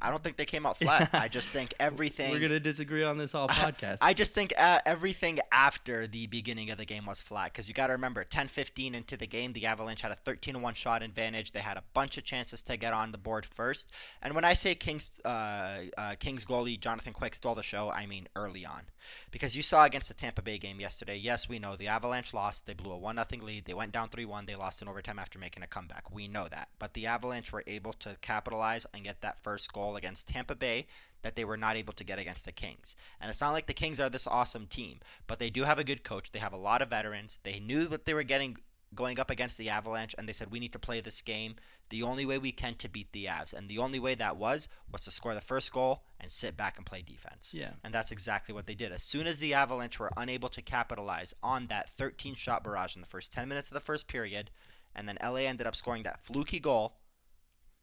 I 0.00 0.10
don't 0.10 0.22
think 0.22 0.36
they 0.36 0.44
came 0.44 0.66
out 0.66 0.76
flat. 0.78 1.10
I 1.12 1.28
just 1.28 1.50
think 1.50 1.74
everything. 1.80 2.30
We're 2.30 2.40
going 2.40 2.52
to 2.52 2.60
disagree 2.60 3.04
on 3.04 3.18
this 3.18 3.34
all 3.34 3.48
podcast. 3.48 3.98
I 4.00 4.14
just 4.14 4.34
think 4.34 4.52
uh, 4.56 4.80
everything 4.86 5.40
after 5.52 6.06
the 6.06 6.26
beginning 6.26 6.70
of 6.70 6.78
the 6.78 6.84
game 6.84 7.06
was 7.06 7.22
flat 7.22 7.52
because 7.52 7.68
you 7.68 7.74
got 7.74 7.88
to 7.88 7.94
remember 7.94 8.24
10-15 8.24 8.94
into 8.94 9.16
the 9.16 9.26
game, 9.26 9.52
the 9.52 9.66
Avalanche 9.66 10.00
had 10.00 10.12
a 10.12 10.30
13-1 10.30 10.74
shot 10.76 11.02
advantage. 11.02 11.52
They 11.52 11.60
had 11.60 11.76
a 11.76 11.82
bunch 11.94 12.18
of 12.18 12.24
chances 12.24 12.62
to 12.62 12.76
get 12.76 12.92
on 12.92 13.12
the 13.12 13.18
board 13.18 13.46
first. 13.46 13.90
And 14.22 14.34
when 14.34 14.44
I 14.44 14.54
say 14.54 14.74
Kings, 14.74 15.20
uh, 15.24 15.84
uh, 15.96 16.14
Kings 16.18 16.44
goalie 16.44 16.78
Jonathan 16.78 17.12
Quick 17.12 17.34
stole 17.34 17.54
the 17.54 17.62
show, 17.62 17.90
I 17.90 18.06
mean 18.06 18.28
early 18.36 18.64
on, 18.64 18.82
because 19.30 19.56
you 19.56 19.62
saw 19.62 19.84
against 19.84 20.08
the 20.08 20.14
Tampa 20.14 20.42
Bay 20.42 20.58
game 20.58 20.80
yesterday. 20.80 21.16
Yes, 21.16 21.48
we 21.48 21.58
know 21.58 21.76
the 21.76 21.88
Avalanche 21.88 22.34
lost. 22.34 22.66
They 22.66 22.74
blew 22.74 22.92
a 22.92 22.98
one 22.98 23.16
0 23.16 23.44
lead. 23.44 23.64
They 23.64 23.74
went 23.74 23.92
down 23.92 24.08
3-1. 24.08 24.46
They 24.46 24.54
lost 24.54 24.82
in 24.82 24.88
overtime 24.88 25.18
after 25.18 25.38
making 25.38 25.62
a 25.62 25.66
comeback. 25.66 26.12
We 26.12 26.28
know 26.28 26.46
that, 26.48 26.68
but 26.78 26.94
the 26.94 27.06
Avalanche 27.06 27.52
were 27.52 27.64
able 27.66 27.92
to 27.94 28.16
capitalize 28.20 28.86
and 28.94 29.04
get 29.04 29.20
that 29.22 29.42
first 29.42 29.72
goal 29.72 29.87
against 29.96 30.28
Tampa 30.28 30.54
Bay 30.54 30.86
that 31.22 31.36
they 31.36 31.44
were 31.44 31.56
not 31.56 31.76
able 31.76 31.92
to 31.94 32.04
get 32.04 32.18
against 32.18 32.44
the 32.44 32.52
Kings. 32.52 32.94
And 33.20 33.30
it's 33.30 33.40
not 33.40 33.52
like 33.52 33.66
the 33.66 33.74
Kings 33.74 33.98
are 33.98 34.08
this 34.08 34.26
awesome 34.26 34.66
team, 34.66 35.00
but 35.26 35.38
they 35.38 35.50
do 35.50 35.64
have 35.64 35.78
a 35.78 35.84
good 35.84 36.04
coach. 36.04 36.30
They 36.30 36.38
have 36.38 36.52
a 36.52 36.58
lot 36.58 36.82
of 36.82 36.90
veterans. 36.90 37.38
They 37.42 37.58
knew 37.58 37.86
what 37.86 38.04
they 38.04 38.14
were 38.14 38.22
getting 38.22 38.56
going 38.94 39.18
up 39.18 39.30
against 39.30 39.58
the 39.58 39.68
Avalanche, 39.68 40.14
and 40.16 40.28
they 40.28 40.32
said, 40.32 40.50
We 40.50 40.60
need 40.60 40.72
to 40.72 40.78
play 40.78 41.00
this 41.00 41.20
game 41.20 41.56
the 41.90 42.02
only 42.02 42.24
way 42.26 42.38
we 42.38 42.52
can 42.52 42.74
to 42.76 42.88
beat 42.88 43.12
the 43.12 43.26
Avs. 43.26 43.52
And 43.52 43.68
the 43.68 43.78
only 43.78 43.98
way 43.98 44.14
that 44.14 44.36
was, 44.36 44.68
was 44.90 45.04
to 45.04 45.10
score 45.10 45.34
the 45.34 45.40
first 45.40 45.72
goal 45.72 46.02
and 46.20 46.30
sit 46.30 46.56
back 46.56 46.76
and 46.76 46.86
play 46.86 47.02
defense. 47.02 47.54
Yeah. 47.54 47.72
And 47.84 47.92
that's 47.92 48.12
exactly 48.12 48.54
what 48.54 48.66
they 48.66 48.74
did. 48.74 48.92
As 48.92 49.02
soon 49.02 49.26
as 49.26 49.40
the 49.40 49.54
Avalanche 49.54 49.98
were 49.98 50.10
unable 50.16 50.48
to 50.50 50.62
capitalize 50.62 51.34
on 51.42 51.66
that 51.68 51.90
13 51.90 52.34
shot 52.34 52.64
barrage 52.64 52.94
in 52.94 53.00
the 53.00 53.08
first 53.08 53.32
10 53.32 53.48
minutes 53.48 53.68
of 53.68 53.74
the 53.74 53.80
first 53.80 54.08
period, 54.08 54.50
and 54.94 55.08
then 55.08 55.18
LA 55.22 55.40
ended 55.40 55.66
up 55.66 55.76
scoring 55.76 56.02
that 56.02 56.24
fluky 56.24 56.60
goal, 56.60 56.94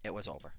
it 0.03 0.13
was 0.13 0.27
over. 0.27 0.53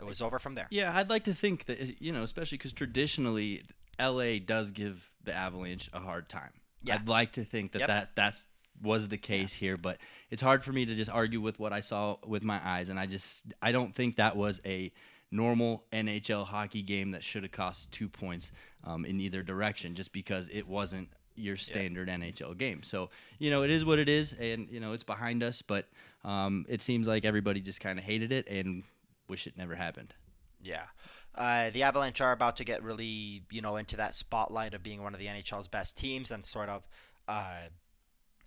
It 0.00 0.06
was 0.06 0.20
over 0.22 0.38
from 0.38 0.54
there. 0.54 0.66
yeah, 0.70 0.96
I'd 0.96 1.10
like 1.10 1.24
to 1.24 1.34
think 1.34 1.66
that, 1.66 2.00
you 2.00 2.12
know, 2.12 2.22
especially 2.22 2.58
because 2.58 2.72
traditionally, 2.72 3.62
LA 4.00 4.38
does 4.44 4.70
give 4.70 5.10
the 5.24 5.32
Avalanche 5.34 5.90
a 5.92 6.00
hard 6.00 6.28
time. 6.28 6.52
Yeah. 6.82 6.94
I'd 6.94 7.08
like 7.08 7.32
to 7.32 7.44
think 7.44 7.72
that, 7.72 7.80
Yep. 7.80 7.88
that 7.88 8.10
that's 8.16 8.46
was 8.82 9.08
the 9.08 9.18
case 9.18 9.52
here, 9.52 9.76
but 9.76 9.98
it's 10.30 10.40
hard 10.40 10.64
for 10.64 10.72
me 10.72 10.86
to 10.86 10.94
just 10.94 11.10
argue 11.10 11.40
with 11.40 11.58
what 11.58 11.70
I 11.72 11.80
saw 11.80 12.16
with 12.26 12.42
my 12.42 12.58
eyes, 12.64 12.88
and 12.88 12.98
I 12.98 13.04
just 13.04 13.44
I 13.60 13.72
don't 13.72 13.94
think 13.94 14.16
that 14.16 14.36
was 14.36 14.58
a 14.64 14.90
normal 15.30 15.84
NHL 15.92 16.46
hockey 16.46 16.80
game 16.82 17.10
that 17.10 17.22
should 17.22 17.42
have 17.42 17.52
cost 17.52 17.92
two 17.92 18.08
points 18.08 18.52
um, 18.84 19.04
in 19.04 19.20
either 19.20 19.42
direction, 19.42 19.94
just 19.94 20.12
because 20.12 20.48
it 20.50 20.66
wasn't 20.66 21.08
your 21.36 21.58
standard 21.58 22.08
NHL 22.08 22.56
game. 22.56 22.82
So 22.82 23.10
you 23.38 23.50
know 23.50 23.62
it 23.64 23.70
is 23.70 23.84
what 23.84 23.98
it 23.98 24.08
is, 24.08 24.32
and 24.32 24.66
you 24.70 24.80
know 24.80 24.94
it's 24.94 25.04
behind 25.04 25.42
us, 25.42 25.60
but 25.60 25.86
um, 26.24 26.64
it 26.66 26.80
seems 26.80 27.06
like 27.06 27.26
everybody 27.26 27.60
just 27.60 27.80
kind 27.80 27.98
of 27.98 28.04
hated 28.06 28.32
it 28.32 28.48
and 28.48 28.82
wish 29.30 29.46
it 29.46 29.56
never 29.56 29.76
happened. 29.76 30.12
Yeah. 30.62 30.84
Uh, 31.34 31.70
the 31.70 31.84
Avalanche 31.84 32.20
are 32.20 32.32
about 32.32 32.56
to 32.56 32.64
get 32.64 32.82
really, 32.82 33.42
you 33.50 33.62
know, 33.62 33.76
into 33.76 33.96
that 33.96 34.14
spotlight 34.14 34.74
of 34.74 34.82
being 34.82 35.02
one 35.02 35.14
of 35.14 35.20
the 35.20 35.26
NHL's 35.26 35.68
best 35.68 35.96
teams 35.96 36.30
and 36.30 36.44
sort 36.44 36.68
of 36.68 36.86
uh, 37.28 37.68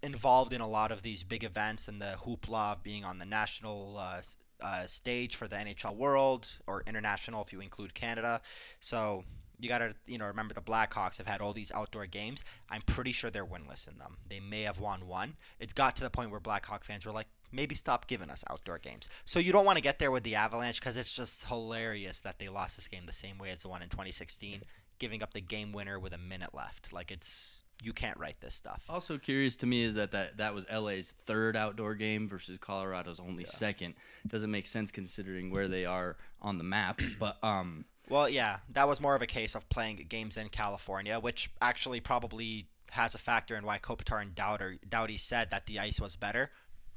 involved 0.04 0.54
in 0.54 0.62
a 0.62 0.68
lot 0.68 0.92
of 0.92 1.02
these 1.02 1.24
big 1.24 1.44
events 1.44 1.88
and 1.88 2.02
the 2.02 2.16
hoopla 2.24 2.74
of 2.74 2.84
being 2.84 3.06
on 3.06 3.18
the 3.18 3.26
national 3.26 3.98
uh, 3.98 4.22
uh, 4.62 4.86
stage 4.86 5.36
for 5.36 5.48
the 5.48 5.56
NHL 5.56 5.96
World 5.96 6.48
or 6.68 6.84
international 6.86 7.42
if 7.42 7.54
you 7.54 7.62
include 7.62 7.94
Canada. 7.94 8.42
So 8.80 9.24
you 9.60 9.70
got 9.70 9.80
to, 9.80 9.96
you 10.06 10.18
know, 10.18 10.26
remember 10.26 10.54
the 10.54 10.62
Blackhawks 10.62 11.18
have 11.18 11.28
had 11.28 11.40
all 11.40 11.54
these 11.54 11.72
outdoor 11.72 12.06
games. 12.06 12.44
I'm 12.70 12.82
pretty 12.82 13.14
sure 13.14 13.30
they're 13.30 13.46
winless 13.46 13.88
in 13.88 13.98
them. 13.98 14.18
They 14.30 14.42
may 14.42 14.64
have 14.64 14.80
won 14.80 15.08
one. 15.08 15.36
It 15.60 15.74
got 15.74 15.96
to 15.96 16.04
the 16.04 16.10
point 16.10 16.32
where 16.32 16.42
Blackhawk 16.42 16.84
fans 16.84 17.06
were 17.06 17.14
like, 17.14 17.28
maybe 17.54 17.76
stop 17.76 18.08
giving 18.08 18.30
us 18.30 18.44
outdoor 18.50 18.80
games. 18.80 19.08
So 19.26 19.40
you 19.40 19.52
don't 19.52 19.66
want 19.66 19.78
to 19.78 19.82
get 19.82 20.00
there 20.00 20.12
with 20.12 20.24
the 20.24 20.36
Avalanche 20.36 20.80
because 20.80 20.98
it's 20.98 21.14
just 21.14 21.46
hilarious 21.46 22.20
that 22.22 22.40
they 22.40 22.50
lost 22.50 22.76
this 22.76 22.88
game 22.88 23.06
the 23.06 23.14
same 23.14 23.38
way 23.38 23.52
as 23.52 23.60
the 23.60 23.70
one 23.70 23.82
in 23.82 23.90
2016, 23.90 24.64
giving 25.00 25.24
up 25.24 25.34
the 25.34 25.42
game 25.42 25.72
winner 25.72 26.00
with 26.00 26.14
a 26.14 26.18
minute 26.18 26.54
left. 26.54 26.92
Like 26.92 27.12
it's 27.12 27.64
you 27.84 27.94
can't 27.94 28.18
write 28.18 28.40
this 28.40 28.56
stuff. 28.56 28.84
Also 28.90 29.18
curious 29.18 29.56
to 29.58 29.66
me 29.66 29.84
is 29.84 29.96
that 29.96 30.12
that, 30.12 30.38
that 30.38 30.56
was 30.56 30.66
LA's 30.72 31.14
third 31.26 31.56
outdoor 31.56 31.96
game 31.96 32.28
versus 32.28 32.58
Colorado's 32.58 33.20
only 33.20 33.46
second. 33.46 33.96
Doesn't 34.28 34.52
make 34.52 34.68
sense 34.68 34.90
considering 34.90 35.52
where 35.52 35.68
they 35.68 35.86
are 35.86 36.18
on 36.42 36.58
the 36.58 36.64
map. 36.64 37.02
But 37.20 37.38
um, 37.44 37.86
Well, 38.10 38.28
yeah, 38.28 38.60
that 38.70 38.88
was 38.88 39.00
more 39.00 39.16
of 39.16 39.22
a 39.22 39.28
case 39.28 39.56
of 39.56 39.68
playing 39.70 40.06
games 40.10 40.38
in 40.38 40.50
California, 40.50 41.20
which 41.20 41.52
actually 41.62 42.00
probably 42.00 42.68
has 42.92 43.16
a 43.16 43.18
factor 43.18 43.56
in 43.56 43.66
why 43.66 43.80
Kopitar 43.80 44.22
and 44.22 44.36
Dowder, 44.36 44.78
Doughty 44.88 45.18
said 45.18 45.50
that 45.52 45.66
the 45.66 45.80
ice 45.80 46.00
was 46.00 46.16
better 46.16 46.52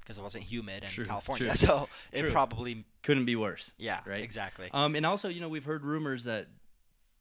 because 0.06 0.18
it 0.18 0.22
wasn't 0.22 0.44
humid 0.44 0.84
in 0.84 0.88
True, 0.88 1.04
California. 1.06 1.48
true, 1.48 1.56
So 1.68 1.88
it 2.12 2.20
true. 2.22 2.30
probably, 2.30 2.84
couldn't 3.02 3.24
be 3.24 3.34
worse. 3.36 3.72
yeah, 3.76 4.00
Right. 4.06 4.22
exactly. 4.22 4.68
Um, 4.72 4.94
and 4.94 5.04
also, 5.04 5.28
you 5.28 5.40
know, 5.40 5.48
we've 5.48 5.64
heard 5.64 5.84
rumors 5.84 6.24
that 6.24 6.46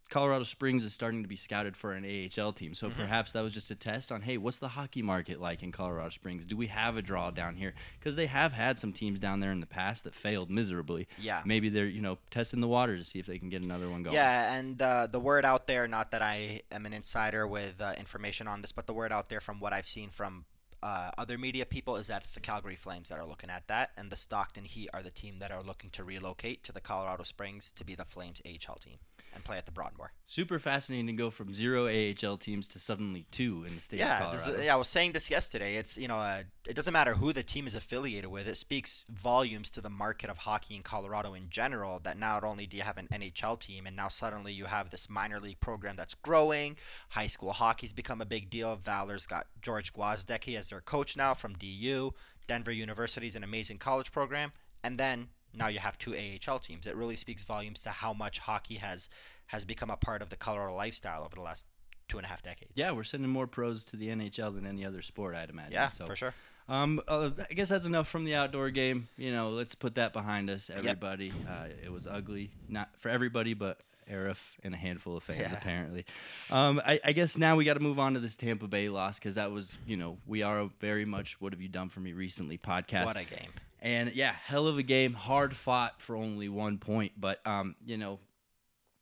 Colorado 0.07 0.43
Springs 0.43 0.85
is 0.85 0.93
starting 0.93 1.23
to 1.23 1.27
be 1.27 1.35
scouted 1.35 1.75
for 1.75 1.91
an 1.93 2.05
AHL 2.05 2.53
team. 2.53 2.75
So 2.75 2.91
perhaps 2.91 3.31
that 3.31 3.41
was 3.41 3.55
just 3.55 3.71
a 3.71 3.75
test 3.75 4.11
on, 4.11 4.21
hey, 4.21 4.37
what's 4.37 4.59
the 4.59 4.67
hockey 4.67 5.01
market 5.01 5.41
like 5.41 5.63
in 5.63 5.71
Colorado 5.71 6.11
Springs? 6.11 6.45
Do 6.45 6.55
we 6.55 6.67
have 6.67 6.95
a 6.95 7.01
draw 7.01 7.31
down 7.31 7.55
here? 7.55 7.73
Because 7.99 8.15
they 8.15 8.27
have 8.27 8.53
had 8.53 8.77
some 8.77 8.93
teams 8.93 9.17
down 9.17 9.39
there 9.39 9.51
in 9.51 9.61
the 9.61 9.65
past 9.65 10.03
that 10.03 10.13
failed 10.13 10.51
miserably. 10.51 11.07
Yeah. 11.19 11.41
Maybe 11.43 11.69
they're, 11.69 11.87
you 11.87 12.01
know, 12.01 12.19
testing 12.29 12.61
the 12.61 12.67
water 12.67 12.95
to 12.95 13.03
see 13.03 13.17
if 13.17 13.25
they 13.25 13.39
can 13.39 13.49
get 13.49 13.63
another 13.63 13.89
one 13.89 14.03
going. 14.03 14.13
Yeah, 14.13 14.53
and 14.53 14.79
uh, 14.79 15.07
the 15.07 15.19
word 15.19 15.43
out 15.43 15.65
there, 15.65 15.87
not 15.87 16.11
that 16.11 16.21
I 16.21 16.61
am 16.71 16.85
an 16.85 16.93
insider 16.93 17.47
with 17.47 17.81
uh, 17.81 17.93
information 17.97 18.47
on 18.47 18.61
this, 18.61 18.71
but 18.71 18.85
the 18.85 18.93
word 18.93 19.11
out 19.11 19.29
there 19.29 19.41
from 19.41 19.59
what 19.59 19.73
I've 19.73 19.87
seen 19.87 20.11
from 20.11 20.45
uh, 20.85 21.09
other 21.17 21.37
media 21.37 21.65
people 21.65 21.95
is 21.95 22.07
that 22.07 22.21
it's 22.23 22.35
the 22.35 22.39
Calgary 22.39 22.75
Flames 22.75 23.09
that 23.09 23.17
are 23.19 23.25
looking 23.25 23.49
at 23.49 23.67
that, 23.67 23.89
and 23.97 24.11
the 24.11 24.15
Stockton 24.15 24.65
Heat 24.65 24.89
are 24.93 25.01
the 25.01 25.09
team 25.09 25.39
that 25.39 25.51
are 25.51 25.63
looking 25.63 25.89
to 25.91 26.03
relocate 26.03 26.63
to 26.65 26.71
the 26.71 26.79
Colorado 26.81 27.23
Springs 27.23 27.71
to 27.73 27.83
be 27.83 27.95
the 27.95 28.05
Flames 28.05 28.41
AHL 28.45 28.75
team 28.75 28.97
and 29.33 29.43
play 29.43 29.57
at 29.57 29.65
the 29.65 29.71
Broadmoor. 29.71 30.13
Super 30.27 30.59
fascinating 30.59 31.07
to 31.07 31.13
go 31.13 31.29
from 31.29 31.53
zero 31.53 31.87
AHL 31.87 32.37
teams 32.37 32.69
to 32.69 32.79
suddenly 32.79 33.25
two 33.31 33.65
in 33.67 33.75
the 33.75 33.81
state 33.81 33.99
Yeah, 33.99 34.25
of 34.27 34.31
this, 34.31 34.43
Colorado. 34.43 34.63
yeah. 34.63 34.73
I 34.73 34.77
was 34.77 34.87
saying 34.87 35.11
this 35.11 35.29
yesterday. 35.29 35.75
It's 35.75 35.97
you 35.97 36.07
know, 36.07 36.15
uh, 36.15 36.43
it 36.65 36.73
doesn't 36.73 36.93
matter 36.93 37.13
who 37.15 37.33
the 37.33 37.43
team 37.43 37.67
is 37.67 37.75
affiliated 37.75 38.31
with. 38.31 38.47
It 38.47 38.55
speaks 38.55 39.03
volumes 39.09 39.69
to 39.71 39.81
the 39.81 39.89
market 39.89 40.29
of 40.29 40.37
hockey 40.37 40.75
in 40.77 40.83
Colorado 40.83 41.33
in 41.33 41.49
general. 41.49 41.99
That 42.01 42.17
not 42.17 42.45
only 42.45 42.65
do 42.65 42.77
you 42.77 42.83
have 42.83 42.97
an 42.97 43.09
NHL 43.11 43.59
team, 43.59 43.85
and 43.87 43.95
now 43.95 44.07
suddenly 44.07 44.53
you 44.53 44.65
have 44.65 44.89
this 44.89 45.09
minor 45.09 45.39
league 45.41 45.59
program 45.59 45.97
that's 45.97 46.13
growing. 46.15 46.77
High 47.09 47.27
school 47.27 47.51
hockey's 47.51 47.91
become 47.91 48.21
a 48.21 48.25
big 48.25 48.49
deal. 48.49 48.77
Valor's 48.77 49.25
got 49.27 49.47
George 49.61 49.91
Gwozdecky 49.93 50.57
as 50.57 50.69
their 50.69 50.74
coach 50.81 51.15
now 51.17 51.33
from 51.33 51.53
DU. 51.53 52.13
Denver 52.47 52.71
University 52.71 53.27
is 53.27 53.35
an 53.35 53.43
amazing 53.43 53.77
college 53.77 54.11
program, 54.11 54.51
and 54.83 54.99
then 54.99 55.29
now 55.53 55.67
you 55.67 55.79
have 55.79 55.97
two 55.97 56.15
AHL 56.15 56.59
teams. 56.59 56.85
It 56.85 56.95
really 56.95 57.15
speaks 57.15 57.43
volumes 57.43 57.79
to 57.81 57.89
how 57.89 58.13
much 58.13 58.39
hockey 58.39 58.75
has 58.75 59.09
has 59.47 59.65
become 59.65 59.89
a 59.89 59.97
part 59.97 60.21
of 60.21 60.29
the 60.29 60.35
Colorado 60.35 60.75
lifestyle 60.75 61.23
over 61.23 61.35
the 61.35 61.41
last 61.41 61.65
two 62.07 62.17
and 62.17 62.25
a 62.25 62.29
half 62.29 62.41
decades. 62.41 62.71
Yeah, 62.75 62.91
we're 62.91 63.03
sending 63.03 63.29
more 63.29 63.47
pros 63.47 63.85
to 63.85 63.97
the 63.97 64.07
NHL 64.07 64.53
than 64.53 64.65
any 64.65 64.85
other 64.85 65.01
sport, 65.01 65.35
I'd 65.35 65.49
imagine. 65.49 65.73
Yeah, 65.73 65.89
so, 65.89 66.05
for 66.05 66.15
sure. 66.15 66.33
Um, 66.67 66.99
uh, 67.07 67.29
I 67.49 67.53
guess 67.53 67.69
that's 67.69 67.85
enough 67.85 68.07
from 68.07 68.25
the 68.25 68.35
outdoor 68.35 68.71
game. 68.71 69.07
You 69.17 69.31
know, 69.31 69.49
let's 69.49 69.75
put 69.75 69.95
that 69.95 70.13
behind 70.13 70.49
us. 70.49 70.71
Everybody, 70.73 71.31
uh, 71.47 71.67
it 71.83 71.91
was 71.91 72.07
ugly, 72.07 72.51
not 72.67 72.89
for 72.97 73.09
everybody, 73.09 73.53
but 73.53 73.81
Aarif 74.11 74.37
and 74.63 74.73
a 74.73 74.77
handful 74.77 75.17
of 75.17 75.23
fans 75.23 75.39
Yeah. 75.39 75.53
apparently. 75.53 76.05
Um, 76.49 76.81
I, 76.85 76.99
I 77.03 77.11
guess 77.13 77.37
now 77.37 77.55
we 77.55 77.65
got 77.65 77.75
to 77.75 77.79
move 77.79 77.99
on 77.99 78.13
to 78.13 78.19
this 78.19 78.35
Tampa 78.35 78.67
Bay 78.67 78.89
loss 78.89 79.19
because 79.19 79.35
that 79.35 79.51
was, 79.51 79.77
you 79.85 79.97
know, 79.97 80.17
we 80.25 80.43
are 80.43 80.59
a 80.59 80.69
very 80.79 81.05
much 81.05 81.39
"What 81.41 81.53
have 81.53 81.61
you 81.61 81.67
done 81.69 81.89
for 81.89 81.99
me 81.99 82.13
recently" 82.13 82.57
podcast. 82.57 83.05
What 83.05 83.17
a 83.17 83.23
game. 83.23 83.51
And 83.81 84.13
yeah, 84.15 84.33
hell 84.33 84.67
of 84.67 84.77
a 84.77 84.83
game, 84.83 85.13
hard 85.13 85.55
fought 85.55 86.01
for 86.01 86.15
only 86.15 86.49
one 86.49 86.77
point, 86.77 87.13
but 87.17 87.45
um, 87.45 87.75
you 87.85 87.97
know, 87.97 88.19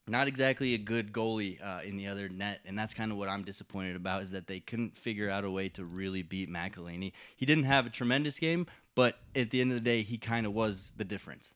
not 0.07 0.27
exactly 0.27 0.73
a 0.73 0.77
good 0.77 1.13
goalie 1.13 1.63
uh, 1.65 1.81
in 1.83 1.95
the 1.95 2.07
other 2.07 2.27
net, 2.27 2.59
and 2.65 2.77
that's 2.77 2.93
kind 2.93 3.11
of 3.11 3.17
what 3.17 3.29
I'm 3.29 3.43
disappointed 3.43 3.95
about 3.95 4.23
is 4.23 4.31
that 4.31 4.47
they 4.47 4.59
couldn't 4.59 4.97
figure 4.97 5.29
out 5.29 5.45
a 5.45 5.51
way 5.51 5.69
to 5.69 5.85
really 5.85 6.21
beat 6.23 6.49
McElhinney. 6.51 7.13
He 7.37 7.45
didn't 7.45 7.63
have 7.63 7.85
a 7.85 7.89
tremendous 7.89 8.37
game, 8.39 8.67
but 8.95 9.19
at 9.35 9.49
the 9.49 9.61
end 9.61 9.71
of 9.71 9.75
the 9.75 9.81
day, 9.81 10.01
he 10.03 10.17
kind 10.17 10.45
of 10.45 10.53
was 10.53 10.93
the 10.95 11.05
difference. 11.05 11.53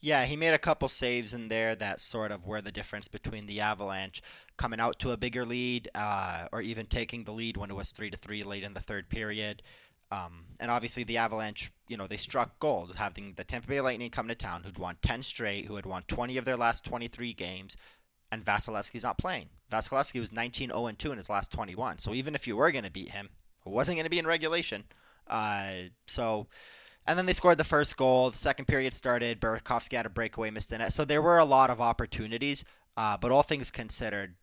Yeah, 0.00 0.24
he 0.24 0.36
made 0.36 0.54
a 0.54 0.58
couple 0.58 0.88
saves 0.88 1.34
in 1.34 1.48
there 1.48 1.74
that 1.76 2.00
sort 2.00 2.32
of 2.32 2.46
were 2.46 2.62
the 2.62 2.72
difference 2.72 3.06
between 3.06 3.46
the 3.46 3.60
Avalanche 3.60 4.22
coming 4.56 4.80
out 4.80 4.98
to 5.00 5.12
a 5.12 5.16
bigger 5.16 5.44
lead, 5.44 5.90
uh, 5.94 6.48
or 6.52 6.62
even 6.62 6.86
taking 6.86 7.24
the 7.24 7.32
lead 7.32 7.56
when 7.56 7.70
it 7.70 7.76
was 7.76 7.90
three 7.90 8.10
to 8.10 8.16
three 8.16 8.42
late 8.42 8.64
in 8.64 8.74
the 8.74 8.80
third 8.80 9.08
period. 9.08 9.62
Um, 10.10 10.44
and 10.58 10.70
obviously, 10.70 11.04
the 11.04 11.18
Avalanche, 11.18 11.70
you 11.86 11.96
know, 11.96 12.08
they 12.08 12.16
struck 12.16 12.58
gold, 12.58 12.96
having 12.96 13.34
the 13.36 13.44
Tampa 13.44 13.68
Bay 13.68 13.80
Lightning 13.80 14.10
come 14.10 14.26
to 14.26 14.34
town, 14.34 14.64
who'd 14.64 14.78
won 14.78 14.96
10 15.02 15.22
straight, 15.22 15.66
who 15.66 15.76
had 15.76 15.86
won 15.86 16.02
20 16.08 16.36
of 16.36 16.44
their 16.44 16.56
last 16.56 16.84
23 16.84 17.32
games, 17.34 17.76
and 18.32 18.44
Vasilevskiy's 18.44 19.04
not 19.04 19.18
playing. 19.18 19.50
Vasilevskiy 19.70 20.18
was 20.18 20.32
19 20.32 20.70
0 20.70 20.90
2 20.98 21.12
in 21.12 21.18
his 21.18 21.30
last 21.30 21.52
21. 21.52 21.98
So 21.98 22.14
even 22.14 22.34
if 22.34 22.48
you 22.48 22.56
were 22.56 22.72
going 22.72 22.84
to 22.84 22.90
beat 22.90 23.10
him, 23.10 23.28
it 23.64 23.70
wasn't 23.70 23.96
going 23.96 24.04
to 24.04 24.10
be 24.10 24.18
in 24.18 24.26
regulation. 24.26 24.84
Uh, 25.28 25.72
so. 26.06 26.48
And 27.10 27.18
then 27.18 27.26
they 27.26 27.32
scored 27.32 27.58
the 27.58 27.64
first 27.64 27.96
goal. 27.96 28.30
The 28.30 28.38
second 28.38 28.66
period 28.66 28.94
started. 28.94 29.40
Burakovsky 29.40 29.96
had 29.96 30.06
a 30.06 30.10
breakaway, 30.10 30.50
missed 30.50 30.70
a 30.70 30.78
net. 30.78 30.92
So 30.92 31.04
there 31.04 31.20
were 31.20 31.38
a 31.38 31.44
lot 31.44 31.68
of 31.68 31.80
opportunities. 31.80 32.64
Uh, 32.96 33.16
but 33.16 33.32
all 33.32 33.42
things 33.42 33.68
considered, 33.68 34.36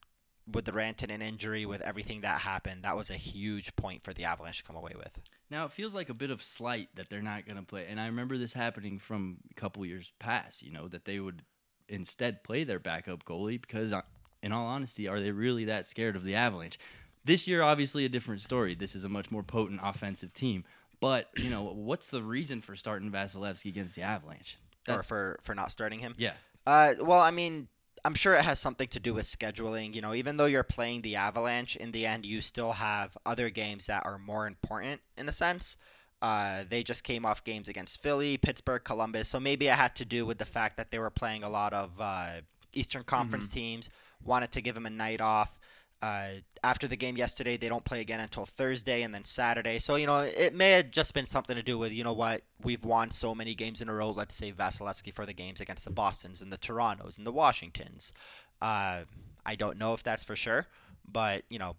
with 0.51 0.65
the 0.65 0.74
Rantanen 0.74 1.21
injury, 1.21 1.65
with 1.65 1.79
everything 1.79 2.21
that 2.21 2.41
happened, 2.41 2.83
that 2.83 2.97
was 2.97 3.09
a 3.09 3.15
huge 3.15 3.74
point 3.77 4.03
for 4.03 4.13
the 4.13 4.25
Avalanche 4.25 4.57
to 4.57 4.63
come 4.65 4.75
away 4.75 4.91
with. 4.97 5.17
Now 5.50 5.63
it 5.63 5.71
feels 5.71 5.95
like 5.95 6.09
a 6.09 6.13
bit 6.13 6.29
of 6.29 6.43
slight 6.43 6.89
that 6.95 7.09
they're 7.09 7.21
not 7.21 7.45
going 7.45 7.55
to 7.55 7.63
play, 7.63 7.86
and 7.88 8.01
I 8.01 8.07
remember 8.07 8.38
this 8.38 8.51
happening 8.51 9.00
from 9.00 9.38
a 9.50 9.53
couple 9.53 9.86
years 9.86 10.12
past. 10.19 10.62
You 10.62 10.71
know 10.74 10.89
that 10.89 11.05
they 11.05 11.21
would 11.21 11.43
instead 11.88 12.43
play 12.43 12.65
their 12.65 12.79
backup 12.79 13.24
goalie 13.24 13.62
because, 13.62 13.93
uh, 13.93 14.01
in 14.43 14.51
all 14.51 14.67
honesty, 14.67 15.07
are 15.07 15.21
they 15.21 15.31
really 15.31 15.65
that 15.65 15.86
scared 15.86 16.17
of 16.17 16.25
the 16.25 16.36
Avalanche? 16.36 16.77
This 17.24 17.47
year, 17.47 17.62
obviously, 17.62 18.05
a 18.05 18.09
different 18.09 18.41
story. 18.41 18.75
This 18.75 18.95
is 18.95 19.03
a 19.03 19.09
much 19.09 19.31
more 19.31 19.43
potent 19.43 19.81
offensive 19.83 20.33
team. 20.33 20.63
But 20.99 21.29
you 21.37 21.49
know, 21.49 21.63
what's 21.63 22.07
the 22.07 22.23
reason 22.23 22.61
for 22.61 22.75
starting 22.75 23.11
Vasilevskiy 23.11 23.69
against 23.69 23.95
the 23.95 24.01
Avalanche? 24.01 24.57
or 24.87 25.03
for, 25.03 25.39
for 25.41 25.53
not 25.53 25.71
starting 25.71 25.99
him. 25.99 26.15
yeah, 26.17 26.33
Uh, 26.65 26.93
well, 27.01 27.19
I 27.19 27.31
mean, 27.31 27.67
I'm 28.05 28.15
sure 28.15 28.35
it 28.35 28.43
has 28.43 28.59
something 28.59 28.87
to 28.89 28.99
do 28.99 29.13
with 29.13 29.25
scheduling. 29.25 29.93
You 29.93 30.01
know, 30.01 30.13
even 30.13 30.37
though 30.37 30.45
you're 30.45 30.63
playing 30.63 31.01
the 31.01 31.15
Avalanche, 31.15 31.75
in 31.75 31.91
the 31.91 32.05
end, 32.05 32.25
you 32.25 32.41
still 32.41 32.71
have 32.73 33.17
other 33.25 33.49
games 33.49 33.87
that 33.87 34.05
are 34.05 34.17
more 34.17 34.47
important 34.47 35.01
in 35.17 35.27
a 35.27 35.31
sense. 35.31 35.77
Uh, 36.21 36.63
they 36.67 36.83
just 36.83 37.03
came 37.03 37.25
off 37.25 37.43
games 37.43 37.69
against 37.69 38.01
Philly, 38.01 38.37
Pittsburgh, 38.37 38.83
Columbus, 38.83 39.27
so 39.29 39.39
maybe 39.39 39.67
it 39.67 39.75
had 39.75 39.95
to 39.97 40.05
do 40.05 40.25
with 40.25 40.39
the 40.39 40.45
fact 40.45 40.77
that 40.77 40.89
they 40.89 40.97
were 40.97 41.11
playing 41.11 41.43
a 41.43 41.49
lot 41.49 41.73
of 41.73 41.91
uh, 41.99 42.41
Eastern 42.73 43.03
Conference 43.03 43.47
teams. 43.47 43.89
Wanted 44.23 44.51
to 44.53 44.61
give 44.61 44.73
them 44.73 44.87
a 44.87 44.89
night 44.89 45.21
off. 45.21 45.59
Uh, 46.01 46.29
after 46.63 46.87
the 46.87 46.95
game 46.95 47.17
yesterday, 47.17 47.57
they 47.57 47.69
don't 47.69 47.83
play 47.83 48.01
again 48.01 48.19
until 48.19 48.45
Thursday 48.45 49.01
and 49.01 49.13
then 49.13 49.23
Saturday. 49.23 49.79
So, 49.79 49.95
you 49.95 50.05
know, 50.05 50.17
it 50.17 50.53
may 50.53 50.71
have 50.71 50.91
just 50.91 51.13
been 51.13 51.25
something 51.25 51.55
to 51.55 51.63
do 51.63 51.77
with, 51.79 51.91
you 51.91 52.03
know 52.03 52.13
what, 52.13 52.43
we've 52.63 52.85
won 52.85 53.09
so 53.09 53.33
many 53.33 53.55
games 53.55 53.81
in 53.81 53.89
a 53.89 53.93
row. 53.93 54.11
Let's 54.11 54.35
save 54.35 54.57
Vasilevskiy 54.57 55.13
for 55.13 55.25
the 55.25 55.33
games 55.33 55.59
against 55.59 55.85
the 55.85 55.91
Bostons 55.91 56.41
and 56.41 56.53
the 56.53 56.57
Torontos 56.57 57.17
and 57.17 57.25
the 57.25 57.31
Washingtons. 57.31 58.13
Uh, 58.61 59.01
I 59.45 59.55
don't 59.55 59.77
know 59.79 59.93
if 59.93 60.03
that's 60.03 60.23
for 60.23 60.35
sure, 60.35 60.67
but, 61.11 61.43
you 61.49 61.57
know, 61.57 61.75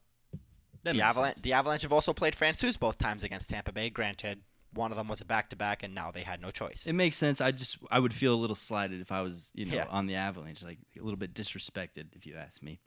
that 0.84 0.94
the 0.94 1.02
Avalanche, 1.02 1.34
sense. 1.34 1.42
the 1.42 1.52
Avalanche 1.52 1.82
have 1.82 1.92
also 1.92 2.12
played 2.12 2.34
Francouz 2.34 2.78
both 2.78 2.98
times 2.98 3.22
against 3.22 3.50
Tampa 3.50 3.72
Bay. 3.72 3.90
Granted, 3.90 4.40
one 4.74 4.90
of 4.90 4.96
them 4.96 5.08
was 5.08 5.20
a 5.20 5.24
back 5.24 5.50
to 5.50 5.56
back, 5.56 5.82
and 5.82 5.94
now 5.94 6.10
they 6.10 6.22
had 6.22 6.40
no 6.40 6.50
choice. 6.50 6.86
It 6.86 6.92
makes 6.92 7.16
sense. 7.16 7.40
I 7.40 7.52
just 7.52 7.78
I 7.90 7.98
would 7.98 8.14
feel 8.14 8.34
a 8.34 8.36
little 8.36 8.56
slighted 8.56 9.00
if 9.00 9.10
I 9.10 9.22
was 9.22 9.50
you 9.54 9.66
know 9.66 9.74
Yeah. 9.74 9.86
on 9.90 10.06
the 10.06 10.14
Avalanche, 10.14 10.62
like 10.62 10.78
a 10.98 11.02
little 11.02 11.16
bit 11.18 11.34
disrespected 11.34 12.06
if 12.14 12.26
you 12.26 12.36
ask 12.36 12.62
me. 12.62 12.80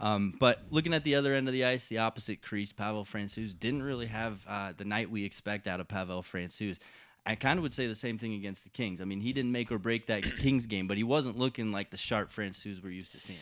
Um, 0.00 0.34
but 0.38 0.62
looking 0.70 0.94
at 0.94 1.04
the 1.04 1.14
other 1.14 1.34
end 1.34 1.48
of 1.48 1.52
the 1.52 1.64
ice, 1.64 1.88
the 1.88 1.98
opposite 1.98 2.42
crease, 2.42 2.72
Pavel 2.72 3.04
Francouz 3.04 3.58
didn't 3.58 3.82
really 3.82 4.06
have 4.06 4.44
uh, 4.48 4.72
the 4.76 4.84
night 4.84 5.10
we 5.10 5.24
expect 5.24 5.66
out 5.66 5.80
of 5.80 5.88
Pavel 5.88 6.22
Francouz. 6.22 6.78
I 7.26 7.36
kind 7.36 7.58
of 7.58 7.62
would 7.62 7.72
say 7.72 7.86
the 7.86 7.94
same 7.94 8.18
thing 8.18 8.34
against 8.34 8.64
the 8.64 8.70
Kings. 8.70 9.00
I 9.00 9.04
mean, 9.04 9.20
he 9.20 9.32
didn't 9.32 9.52
make 9.52 9.72
or 9.72 9.78
break 9.78 10.06
that 10.06 10.22
Kings 10.38 10.66
game, 10.66 10.86
but 10.86 10.96
he 10.96 11.04
wasn't 11.04 11.38
looking 11.38 11.72
like 11.72 11.90
the 11.90 11.96
sharp 11.96 12.32
Francouz 12.32 12.82
we're 12.82 12.90
used 12.90 13.12
to 13.12 13.20
seeing. 13.20 13.38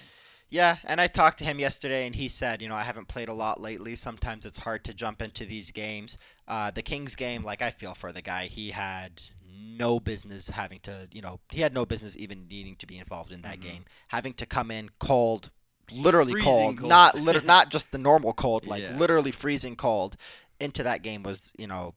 Yeah, 0.50 0.76
and 0.84 1.00
I 1.00 1.06
talked 1.06 1.38
to 1.38 1.44
him 1.44 1.58
yesterday, 1.58 2.04
and 2.04 2.14
he 2.14 2.28
said, 2.28 2.60
you 2.60 2.68
know, 2.68 2.74
I 2.74 2.82
haven't 2.82 3.08
played 3.08 3.30
a 3.30 3.32
lot 3.32 3.58
lately. 3.58 3.96
Sometimes 3.96 4.44
it's 4.44 4.58
hard 4.58 4.84
to 4.84 4.92
jump 4.92 5.22
into 5.22 5.46
these 5.46 5.70
games. 5.70 6.18
Uh, 6.46 6.70
the 6.70 6.82
Kings 6.82 7.14
game, 7.14 7.42
like 7.42 7.62
I 7.62 7.70
feel 7.70 7.94
for 7.94 8.12
the 8.12 8.20
guy, 8.20 8.48
he 8.48 8.70
had 8.70 9.22
no 9.50 9.98
business 9.98 10.50
having 10.50 10.80
to, 10.80 11.08
you 11.10 11.22
know, 11.22 11.40
he 11.50 11.62
had 11.62 11.72
no 11.72 11.86
business 11.86 12.18
even 12.18 12.46
needing 12.48 12.76
to 12.76 12.86
be 12.86 12.98
involved 12.98 13.32
in 13.32 13.40
that 13.42 13.60
game. 13.60 13.86
Having 14.08 14.34
to 14.34 14.46
come 14.46 14.70
in 14.70 14.90
cold, 15.00 15.50
literally 15.90 16.40
cold, 16.42 16.78
cold. 16.78 16.88
not 16.88 17.14
lit- 17.20 17.44
not 17.44 17.70
just 17.70 17.90
the 17.92 17.98
normal 17.98 18.32
cold, 18.32 18.66
like 18.66 18.82
Yeah. 18.82 18.96
literally 18.96 19.30
freezing 19.32 19.76
cold, 19.76 20.16
into 20.60 20.82
that 20.84 21.02
game 21.02 21.22
was, 21.22 21.52
you 21.58 21.66
know, 21.66 21.94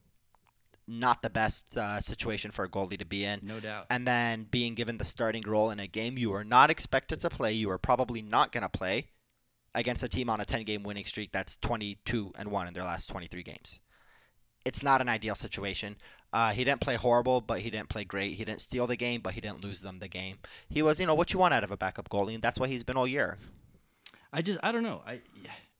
not 0.88 1.20
the 1.22 1.30
best 1.30 1.76
uh, 1.76 2.00
situation 2.00 2.50
for 2.52 2.64
a 2.64 2.68
goalie 2.68 2.98
to 2.98 3.04
be 3.04 3.24
in 3.24 3.40
No 3.42 3.58
doubt. 3.60 3.86
and 3.90 4.06
then 4.06 4.46
being 4.50 4.74
given 4.74 4.98
the 4.98 5.04
starting 5.04 5.42
role 5.44 5.70
in 5.70 5.80
a 5.80 5.86
game 5.88 6.16
you 6.16 6.30
were 6.30 6.44
not 6.44 6.70
expected 6.70 7.20
to 7.20 7.30
play, 7.30 7.52
you 7.52 7.68
were 7.68 7.78
probably 7.78 8.22
not 8.22 8.52
going 8.52 8.62
to 8.62 8.68
play 8.68 9.08
against 9.74 10.02
a 10.04 10.08
team 10.08 10.30
on 10.30 10.40
a 10.40 10.44
10 10.44 10.64
game 10.64 10.82
winning 10.84 11.04
streak 11.04 11.32
that's 11.32 11.56
22 11.58 12.32
and 12.38 12.50
1 12.50 12.68
in 12.68 12.74
their 12.74 12.84
last 12.84 13.08
23 13.10 13.42
games. 13.42 13.80
It's 14.64 14.82
not 14.82 15.00
an 15.00 15.08
ideal 15.08 15.34
situation. 15.34 15.96
Uh, 16.32 16.50
he 16.52 16.64
didn't 16.64 16.80
play 16.80 16.96
horrible, 16.96 17.40
but 17.40 17.60
he 17.60 17.70
didn't 17.70 17.88
play 17.88 18.04
great. 18.04 18.34
He 18.36 18.44
didn't 18.44 18.60
steal 18.60 18.86
the 18.86 18.96
game, 18.96 19.20
but 19.22 19.34
he 19.34 19.40
didn't 19.40 19.62
lose 19.62 19.80
them 19.80 19.98
the 20.00 20.08
game. 20.08 20.38
He 20.68 20.82
was, 20.82 20.98
you 21.00 21.06
know, 21.06 21.14
what 21.14 21.32
you 21.32 21.38
want 21.38 21.54
out 21.54 21.62
of 21.64 21.70
a 21.70 21.76
backup 21.76 22.08
goalie, 22.08 22.34
and 22.34 22.42
that's 22.42 22.58
what 22.58 22.68
he's 22.68 22.82
been 22.84 22.96
all 22.96 23.06
year. 23.06 23.38
I 24.32 24.42
just 24.42 24.58
I 24.62 24.72
don't 24.72 24.82
know. 24.82 25.02
I 25.06 25.20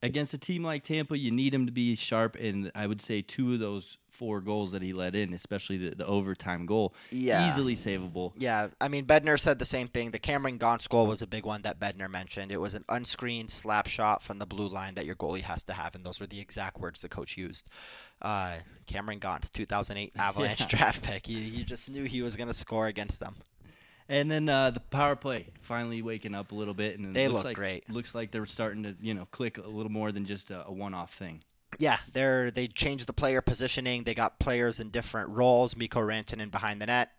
against 0.03 0.35
a 0.35 0.39
team 0.39 0.63
like 0.63 0.85
Tampa, 0.85 1.17
you 1.19 1.31
need 1.31 1.53
him 1.55 1.67
to 1.67 1.73
be 1.73 1.95
sharp, 1.97 2.37
and 2.37 2.71
I 2.75 2.87
would 2.87 3.01
say 3.01 3.23
two 3.23 3.55
of 3.55 3.61
those 3.61 3.97
four 4.07 4.41
goals 4.41 4.73
that 4.73 4.81
he 4.83 4.93
let 4.93 5.15
in, 5.15 5.33
especially 5.35 5.77
the, 5.77 5.95
the 5.97 6.07
overtime 6.07 6.65
goal, 6.65 6.95
Yeah. 7.11 7.47
easily 7.49 7.75
savable. 7.77 8.33
Yeah, 8.37 8.69
I 8.81 8.89
mean 8.89 9.05
Bednar 9.07 9.39
said 9.39 9.59
the 9.59 9.65
same 9.65 9.89
thing. 9.89 10.11
The 10.11 10.19
Cameron 10.19 10.59
Gaunce's 10.59 10.87
goal 10.89 11.07
was 11.07 11.23
a 11.23 11.27
big 11.27 11.45
one 11.45 11.63
that 11.63 11.79
Bednar 11.81 12.11
mentioned. 12.11 12.51
It 12.53 12.57
was 12.59 12.75
an 12.75 12.85
unscreened 12.89 13.51
slap 13.51 13.87
shot 13.89 14.23
from 14.23 14.39
the 14.39 14.47
blue 14.47 14.69
line 14.69 14.95
that 14.95 15.07
your 15.07 15.17
goalie 15.17 15.43
has 15.43 15.63
to 15.65 15.73
have, 15.75 15.95
and 15.95 16.05
those 16.05 16.21
were 16.21 16.27
the 16.27 16.41
exact 16.41 16.79
words 16.79 17.01
the 17.03 17.09
coach 17.09 17.37
used. 17.37 17.69
Uh, 18.23 18.57
Cameron 18.87 19.19
Gaunce, 19.19 19.51
2008 19.51 20.13
Avalanche 20.19 20.61
Yeah. 20.61 20.67
draft 20.69 21.03
pick. 21.03 21.29
You 21.29 21.65
just 21.65 21.91
knew 21.91 22.05
he 22.05 22.23
was 22.23 22.37
going 22.37 22.49
to 22.49 22.55
score 22.55 22.87
against 22.87 23.19
them. 23.21 23.35
And 24.09 24.31
then 24.31 24.49
uh, 24.49 24.71
the 24.71 24.81
power 24.81 25.17
play 25.17 25.47
finally 25.61 26.01
waking 26.01 26.35
up 26.35 26.53
a 26.53 26.55
little 26.55 26.75
bit, 26.75 26.99
and 26.99 27.09
it 27.09 27.15
They 27.15 27.27
looks 27.27 27.39
look 27.39 27.45
like, 27.47 27.57
great. 27.57 27.91
Looks 27.91 28.15
like 28.15 28.31
they're 28.31 28.47
starting 28.47 28.83
to 28.85 28.95
you 29.01 29.15
know 29.15 29.27
click 29.33 29.59
a 29.59 29.67
little 29.67 29.91
more 29.91 30.13
than 30.13 30.25
just 30.25 30.51
a, 30.51 30.67
a 30.67 30.73
one-off 30.73 31.13
thing. 31.13 31.43
Yeah, 31.79 31.99
they're 32.13 32.51
they 32.51 32.69
changed 32.69 33.07
the 33.07 33.13
player 33.13 33.41
positioning. 33.41 34.05
They 34.05 34.15
got 34.15 34.39
players 34.39 34.81
in 34.81 34.91
different 34.91 35.31
roles. 35.31 35.77
Mikko 35.77 36.01
Rantanen 36.01 36.51
behind 36.51 36.81
the 36.81 36.87
net. 36.87 37.11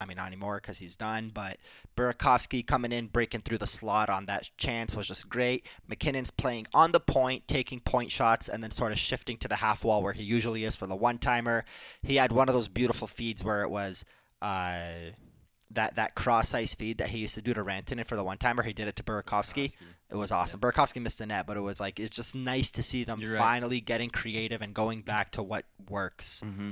I 0.00 0.06
mean, 0.06 0.16
not 0.16 0.28
anymore 0.28 0.60
because 0.60 0.78
he's 0.78 0.94
done. 0.94 1.32
But 1.34 1.56
Burakovsky 1.96 2.64
coming 2.64 2.92
in, 2.92 3.06
breaking 3.08 3.40
through 3.40 3.58
the 3.58 3.66
slot 3.66 4.08
on 4.08 4.26
that 4.26 4.50
chance 4.56 4.94
was 4.94 5.08
just 5.08 5.28
great. 5.28 5.66
MacKinnon's 5.90 6.30
playing 6.30 6.68
on 6.72 6.92
the 6.92 7.00
point, 7.00 7.48
taking 7.48 7.80
point 7.80 8.12
shots, 8.12 8.48
and 8.48 8.62
then 8.62 8.70
sort 8.70 8.92
of 8.92 8.98
shifting 8.98 9.38
to 9.38 9.48
the 9.48 9.56
half 9.56 9.82
wall 9.82 10.02
where 10.02 10.12
he 10.12 10.22
usually 10.22 10.64
is 10.64 10.76
for 10.76 10.86
the 10.86 10.94
one 10.94 11.18
timer. 11.18 11.64
He 12.02 12.16
had 12.16 12.30
one 12.30 12.48
of 12.48 12.54
those 12.54 12.68
beautiful 12.68 13.08
feeds 13.08 13.42
where 13.42 13.62
it 13.62 13.70
was. 13.70 14.04
Uh, 14.40 14.82
that, 15.72 15.96
that 15.96 16.14
cross 16.14 16.54
ice 16.54 16.74
feed 16.74 16.98
that 16.98 17.08
he 17.08 17.18
used 17.18 17.34
to 17.34 17.42
do 17.42 17.54
to 17.54 17.62
Rantanen 17.62 18.06
for 18.06 18.16
the 18.16 18.24
one 18.24 18.38
timer, 18.38 18.62
he 18.62 18.72
did 18.72 18.88
it 18.88 18.96
to 18.96 19.02
Burakovsky. 19.02 19.74
It 20.10 20.16
was 20.16 20.32
awesome. 20.32 20.60
Yeah. 20.62 20.70
Burakovsky 20.70 21.02
missed 21.02 21.18
the 21.18 21.26
net, 21.26 21.46
but 21.46 21.56
it 21.56 21.60
was 21.60 21.80
like 21.80 22.00
it's 22.00 22.16
just 22.16 22.34
nice 22.34 22.70
to 22.72 22.82
see 22.82 23.04
them 23.04 23.20
finally 23.36 23.80
getting 23.80 24.10
creative 24.10 24.62
and 24.62 24.74
going 24.74 25.02
back 25.02 25.32
to 25.32 25.42
what 25.42 25.64
works. 25.88 26.42
Mm-hmm. 26.44 26.70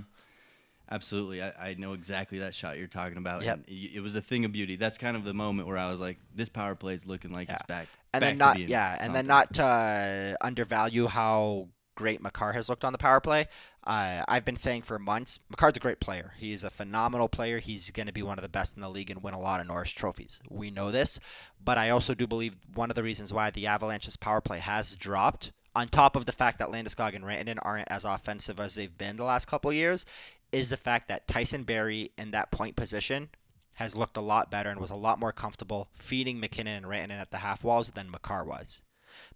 Absolutely, 0.89 1.43
I, 1.43 1.71
I, 1.71 1.75
know 1.75 1.95
exactly 1.95 2.39
that 2.39 2.55
shot 2.55 2.79
you're 2.79 2.87
talking 2.87 3.19
about. 3.19 3.43
Yep. 3.43 3.65
it 3.67 4.01
was 4.01 4.15
a 4.15 4.21
thing 4.21 4.45
of 4.45 4.53
beauty. 4.53 4.77
That's 4.77 4.99
kind 4.99 5.17
of 5.17 5.25
the 5.25 5.35
moment 5.35 5.67
where 5.67 5.77
I 5.77 5.91
was 5.91 6.01
like, 6.01 6.19
"This 6.33 6.49
power 6.49 6.77
play 6.77 6.95
is 6.95 7.07
looking 7.07 7.33
like 7.33 7.49
yeah. 7.49 7.57
it's 7.57 7.67
back." 7.67 7.89
And 8.13 8.21
back 8.21 8.31
then 8.31 8.39
not, 8.39 8.59
yeah, 8.61 8.91
something. 8.91 9.07
and 9.07 9.15
then 9.17 9.27
not 9.27 9.55
to 9.55 9.65
uh, 9.65 10.35
undervalue 10.41 11.09
how 11.09 11.67
great 11.97 12.23
Makar 12.23 12.53
has 12.53 12.69
looked 12.69 12.85
on 12.85 12.93
the 12.93 12.99
power 12.99 13.21
play. 13.21 13.49
Uh, 13.87 14.25
I've 14.27 14.45
been 14.45 14.57
saying 14.57 14.83
for 14.83 14.99
months, 14.99 15.39
Makar's 15.49 15.77
a 15.77 15.81
great 15.81 16.01
player. 16.01 16.33
He's 16.39 16.65
a 16.65 16.71
phenomenal 16.71 17.29
player. 17.29 17.61
He's 17.61 17.93
going 17.93 18.07
to 18.07 18.13
be 18.13 18.23
one 18.23 18.37
of 18.37 18.43
the 18.43 18.49
best 18.49 18.75
in 18.75 18.83
the 18.83 18.91
league 18.91 19.11
and 19.11 19.23
win 19.23 19.35
a 19.35 19.39
lot 19.39 19.61
of 19.61 19.69
Norris 19.69 19.93
trophies. 19.93 20.41
We 20.51 20.73
know 20.73 20.91
this, 20.91 21.21
but 21.65 21.79
I 21.79 21.91
also 21.91 22.13
do 22.13 22.27
believe 22.27 22.57
one 22.75 22.91
of 22.91 22.97
the 22.97 23.05
reasons 23.05 23.33
why 23.33 23.51
the 23.51 23.69
Avalanche's 23.69 24.17
power 24.17 24.41
play 24.41 24.59
has 24.59 24.97
dropped, 24.97 25.53
on 25.77 25.87
top 25.87 26.17
of 26.17 26.25
the 26.25 26.33
fact 26.33 26.59
that 26.59 26.71
Landeskog 26.71 27.15
and 27.15 27.25
Rantanen 27.25 27.59
aren't 27.63 27.91
as 27.91 28.05
offensive 28.05 28.59
as 28.59 28.75
they've 28.75 28.99
been 28.99 29.17
the 29.17 29.25
last 29.25 29.47
couple 29.47 29.73
years, 29.73 30.05
is 30.51 30.71
the 30.71 30.77
fact 30.77 31.07
that 31.07 31.29
Tyson 31.29 31.63
Barrie 31.63 32.11
in 32.19 32.33
that 32.33 32.51
point 32.51 32.75
position 32.75 33.29
has 33.75 33.95
looked 33.95 34.17
a 34.17 34.23
lot 34.23 34.51
better 34.51 34.71
and 34.71 34.81
was 34.81 34.91
a 34.91 34.97
lot 34.97 35.21
more 35.21 35.33
comfortable 35.33 35.91
feeding 36.01 36.41
MacKinnon 36.41 36.85
and 36.85 36.87
Rantanen 36.87 37.21
at 37.21 37.31
the 37.31 37.39
half 37.39 37.63
walls 37.63 37.91
than 37.91 38.11
Makar 38.11 38.45
was. 38.45 38.81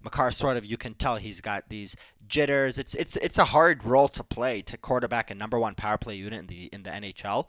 Makar 0.02 0.30
sort 0.30 0.56
of 0.56 0.64
you 0.64 0.76
can 0.76 0.94
tell 0.94 1.16
he's 1.16 1.40
got 1.40 1.68
these 1.68 1.96
jitters. 2.26 2.78
It's 2.78 2.94
it's 2.94 3.16
it's 3.16 3.38
a 3.38 3.46
hard 3.46 3.84
role 3.84 4.08
to 4.08 4.24
play 4.24 4.62
to 4.62 4.76
quarterback 4.76 5.30
a 5.30 5.34
number 5.34 5.58
one 5.58 5.74
power 5.74 5.98
play 5.98 6.14
unit 6.14 6.40
in 6.40 6.46
the 6.46 6.68
in 6.72 6.82
the 6.82 6.90
NHL. 6.90 7.46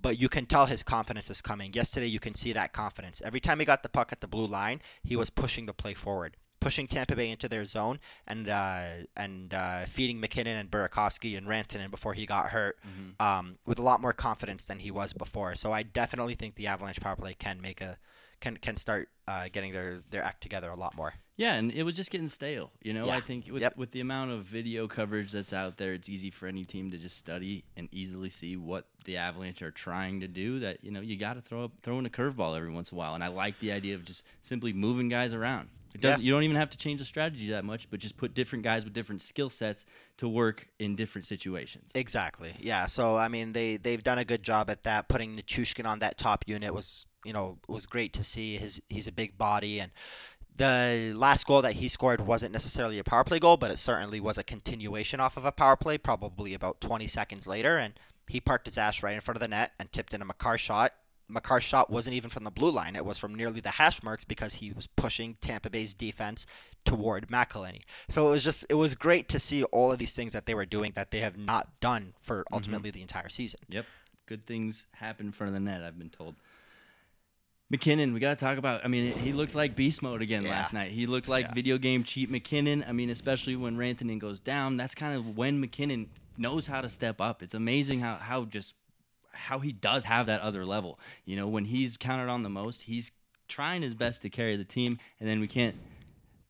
But 0.00 0.18
you 0.18 0.28
can 0.28 0.46
tell 0.46 0.66
his 0.66 0.82
confidence 0.82 1.30
is 1.30 1.40
coming. 1.40 1.72
Yesterday, 1.72 2.08
you 2.08 2.18
can 2.18 2.34
see 2.34 2.52
that 2.54 2.72
confidence. 2.72 3.22
Every 3.24 3.38
time 3.38 3.60
he 3.60 3.64
got 3.64 3.84
the 3.84 3.88
puck 3.88 4.08
at 4.10 4.20
the 4.20 4.26
blue 4.26 4.46
line, 4.46 4.80
he 5.04 5.14
was 5.14 5.30
pushing 5.30 5.66
the 5.66 5.72
play 5.72 5.94
forward 5.94 6.36
pushing 6.62 6.86
Tampa 6.86 7.16
Bay 7.16 7.30
into 7.30 7.48
their 7.48 7.64
zone 7.64 7.98
and 8.26 8.48
uh, 8.48 8.84
and 9.16 9.52
uh, 9.52 9.84
feeding 9.84 10.20
MacKinnon 10.20 10.56
and 10.56 10.70
Burakovsky 10.70 11.36
and 11.36 11.46
Rantanen 11.46 11.90
before 11.90 12.14
he 12.14 12.24
got 12.24 12.50
hurt 12.50 12.78
mm-hmm. 12.86 13.20
um, 13.24 13.58
with 13.66 13.78
a 13.78 13.82
lot 13.82 14.00
more 14.00 14.12
confidence 14.12 14.64
than 14.64 14.78
he 14.78 14.90
was 14.90 15.12
before. 15.12 15.54
So 15.56 15.72
I 15.72 15.82
definitely 15.82 16.34
think 16.34 16.54
the 16.54 16.68
Avalanche 16.68 17.00
power 17.00 17.16
play 17.16 17.34
can 17.34 17.60
make 17.60 17.80
a 17.80 17.98
can 18.42 18.58
can 18.58 18.76
start 18.76 19.08
uh, 19.26 19.48
getting 19.50 19.72
their 19.72 20.00
their 20.10 20.22
act 20.22 20.42
together 20.42 20.68
a 20.68 20.76
lot 20.76 20.94
more. 20.94 21.14
Yeah, 21.36 21.54
and 21.54 21.72
it 21.72 21.82
was 21.84 21.96
just 21.96 22.10
getting 22.10 22.28
stale. 22.28 22.70
You 22.82 22.92
know, 22.92 23.06
yeah. 23.06 23.16
I 23.16 23.20
think 23.20 23.48
with 23.50 23.62
yep. 23.62 23.76
with 23.78 23.92
the 23.92 24.00
amount 24.00 24.32
of 24.32 24.44
video 24.44 24.86
coverage 24.86 25.32
that's 25.32 25.54
out 25.54 25.78
there, 25.78 25.94
it's 25.94 26.10
easy 26.10 26.30
for 26.30 26.46
any 26.46 26.64
team 26.64 26.90
to 26.90 26.98
just 26.98 27.16
study 27.16 27.64
and 27.76 27.88
easily 27.90 28.28
see 28.28 28.56
what 28.56 28.86
the 29.06 29.16
Avalanche 29.16 29.62
are 29.62 29.70
trying 29.70 30.20
to 30.20 30.28
do. 30.28 30.58
That 30.58 30.84
you 30.84 30.90
know, 30.90 31.00
you 31.00 31.16
got 31.16 31.34
to 31.34 31.40
throw 31.40 31.64
up, 31.64 31.72
throw 31.82 31.98
in 31.98 32.04
a 32.04 32.10
curveball 32.10 32.56
every 32.56 32.70
once 32.70 32.92
in 32.92 32.96
a 32.96 32.98
while. 32.98 33.14
And 33.14 33.24
I 33.24 33.28
like 33.28 33.58
the 33.60 33.72
idea 33.72 33.94
of 33.94 34.04
just 34.04 34.24
simply 34.42 34.74
moving 34.74 35.08
guys 35.08 35.32
around. 35.32 35.70
It 35.94 36.00
doesn't. 36.00 36.20
Yeah. 36.20 36.26
You 36.26 36.32
don't 36.32 36.42
even 36.42 36.56
have 36.56 36.70
to 36.70 36.78
change 36.78 37.00
the 37.00 37.04
strategy 37.04 37.50
that 37.50 37.64
much, 37.64 37.90
but 37.90 38.00
just 38.00 38.16
put 38.16 38.34
different 38.34 38.64
guys 38.64 38.84
with 38.84 38.92
different 38.92 39.22
skill 39.22 39.50
sets 39.50 39.84
to 40.18 40.28
work 40.28 40.68
in 40.78 40.96
different 40.96 41.26
situations. 41.26 41.90
Exactly. 41.94 42.54
Yeah. 42.58 42.86
So 42.86 43.16
I 43.16 43.28
mean, 43.28 43.52
they 43.52 43.76
they've 43.76 44.02
done 44.02 44.18
a 44.18 44.24
good 44.24 44.42
job 44.42 44.70
at 44.70 44.84
that. 44.84 45.08
Putting 45.08 45.36
Nichushkin 45.36 45.86
on 45.86 46.00
that 46.00 46.18
top 46.18 46.44
unit 46.46 46.74
was 46.74 47.06
you 47.24 47.32
know 47.32 47.58
was 47.68 47.86
great 47.86 48.12
to 48.14 48.24
see. 48.24 48.56
His 48.56 48.80
he's 48.88 49.06
a 49.06 49.12
big 49.12 49.38
body 49.38 49.78
and. 49.80 49.92
The 50.54 51.14
last 51.16 51.46
goal 51.46 51.62
that 51.62 51.72
he 51.72 51.88
scored 51.88 52.20
wasn't 52.20 52.52
necessarily 52.52 52.98
a 52.98 53.04
power 53.04 53.24
play 53.24 53.38
goal, 53.38 53.56
but 53.56 53.70
it 53.70 53.78
certainly 53.78 54.20
was 54.20 54.36
a 54.36 54.42
continuation 54.42 55.18
off 55.18 55.38
of 55.38 55.46
a 55.46 55.50
power 55.50 55.76
play, 55.76 55.96
probably 55.96 56.52
about 56.52 56.78
20 56.82 57.06
seconds 57.06 57.46
later. 57.46 57.78
And 57.78 57.94
he 58.28 58.38
parked 58.38 58.66
his 58.66 58.76
ass 58.76 59.02
right 59.02 59.14
in 59.14 59.22
front 59.22 59.36
of 59.36 59.40
the 59.40 59.48
net 59.48 59.72
and 59.78 59.90
tipped 59.90 60.12
in 60.12 60.20
a 60.20 60.26
Makar 60.26 60.58
shot 60.58 60.92
Makar's 61.32 61.64
shot 61.64 61.90
wasn't 61.90 62.14
even 62.14 62.30
from 62.30 62.44
the 62.44 62.50
blue 62.50 62.70
line. 62.70 62.96
It 62.96 63.04
was 63.04 63.18
from 63.18 63.34
nearly 63.34 63.60
the 63.60 63.70
hash 63.70 64.02
marks 64.02 64.24
because 64.24 64.54
he 64.54 64.72
was 64.72 64.86
pushing 64.86 65.36
Tampa 65.40 65.70
Bay's 65.70 65.94
defense 65.94 66.46
toward 66.84 67.28
McElhinney. 67.28 67.82
So 68.08 68.28
it 68.28 68.30
was 68.30 68.44
just 68.44 68.66
it 68.68 68.74
was 68.74 68.94
great 68.94 69.28
to 69.30 69.38
see 69.38 69.62
all 69.64 69.92
of 69.92 69.98
these 69.98 70.12
things 70.12 70.32
that 70.32 70.46
they 70.46 70.54
were 70.54 70.66
doing 70.66 70.92
that 70.94 71.10
they 71.10 71.20
have 71.20 71.36
not 71.36 71.68
done 71.80 72.14
for 72.20 72.40
mm-hmm. 72.40 72.54
ultimately 72.54 72.90
mm-hmm. 72.90 72.96
the 72.96 73.02
entire 73.02 73.28
season. 73.28 73.60
Yep. 73.68 73.86
Good 74.26 74.46
things 74.46 74.86
happen 74.92 75.26
in 75.26 75.32
front 75.32 75.48
of 75.48 75.54
the 75.54 75.60
net, 75.60 75.82
I've 75.82 75.98
been 75.98 76.10
told. 76.10 76.36
MacKinnon, 77.70 78.12
we 78.12 78.20
got 78.20 78.38
to 78.38 78.44
talk 78.44 78.58
about. 78.58 78.84
I 78.84 78.88
mean, 78.88 79.12
he 79.12 79.32
looked 79.32 79.54
like 79.54 79.74
beast 79.74 80.02
mode 80.02 80.20
again 80.20 80.42
yeah. 80.42 80.50
last 80.50 80.74
night. 80.74 80.90
He 80.90 81.06
looked 81.06 81.26
like 81.26 81.46
yeah. 81.46 81.54
video 81.54 81.78
game 81.78 82.04
cheat 82.04 82.30
MacKinnon. 82.30 82.84
I 82.86 82.92
mean, 82.92 83.08
especially 83.08 83.56
when 83.56 83.78
Rantanen 83.78 84.18
goes 84.18 84.40
down, 84.40 84.76
that's 84.76 84.94
kind 84.94 85.16
of 85.16 85.38
when 85.38 85.58
MacKinnon 85.58 86.10
knows 86.36 86.66
how 86.66 86.82
to 86.82 86.88
step 86.90 87.18
up. 87.20 87.42
It's 87.42 87.54
amazing 87.54 88.00
how 88.00 88.16
how 88.16 88.44
just 88.44 88.74
how 89.32 89.58
he 89.58 89.72
does 89.72 90.04
have 90.04 90.26
that 90.26 90.40
other 90.40 90.64
level. 90.64 90.98
You 91.24 91.36
know, 91.36 91.48
when 91.48 91.64
he's 91.64 91.96
counted 91.96 92.28
on 92.28 92.42
the 92.42 92.50
most, 92.50 92.82
he's 92.82 93.12
trying 93.48 93.82
his 93.82 93.94
best 93.94 94.22
to 94.22 94.30
carry 94.30 94.56
the 94.56 94.64
team, 94.64 94.98
and 95.20 95.28
then 95.28 95.40
we 95.40 95.48
can't 95.48 95.76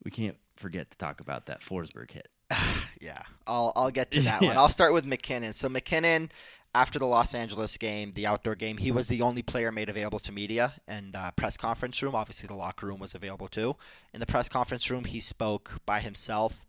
we 0.04 0.10
can't 0.10 0.36
forget 0.56 0.90
to 0.90 0.98
talk 0.98 1.20
about 1.20 1.46
that 1.46 1.60
Forsberg 1.60 2.10
hit. 2.10 2.28
yeah, 3.00 3.22
I'll 3.46 3.72
I'll 3.76 3.90
get 3.90 4.10
to 4.12 4.22
that 4.22 4.42
yeah. 4.42 4.48
one. 4.48 4.56
I'll 4.56 4.68
start 4.68 4.92
with 4.92 5.04
MacKinnon. 5.04 5.52
So 5.52 5.68
MacKinnon, 5.68 6.30
after 6.74 6.98
the 6.98 7.06
Los 7.06 7.34
Angeles 7.34 7.76
game, 7.76 8.12
the 8.14 8.26
outdoor 8.26 8.54
game, 8.54 8.78
he 8.78 8.90
was 8.90 9.08
the 9.08 9.22
only 9.22 9.42
player 9.42 9.72
made 9.72 9.88
available 9.88 10.18
to 10.20 10.32
media 10.32 10.74
and 10.86 11.14
uh, 11.14 11.30
press 11.32 11.56
conference 11.56 12.02
room. 12.02 12.14
Obviously, 12.14 12.46
the 12.46 12.54
locker 12.54 12.86
room 12.86 12.98
was 12.98 13.14
available 13.14 13.48
too. 13.48 13.76
In 14.12 14.20
the 14.20 14.26
press 14.26 14.48
conference 14.48 14.90
room, 14.90 15.04
he 15.04 15.20
spoke 15.20 15.80
by 15.86 16.00
himself. 16.00 16.64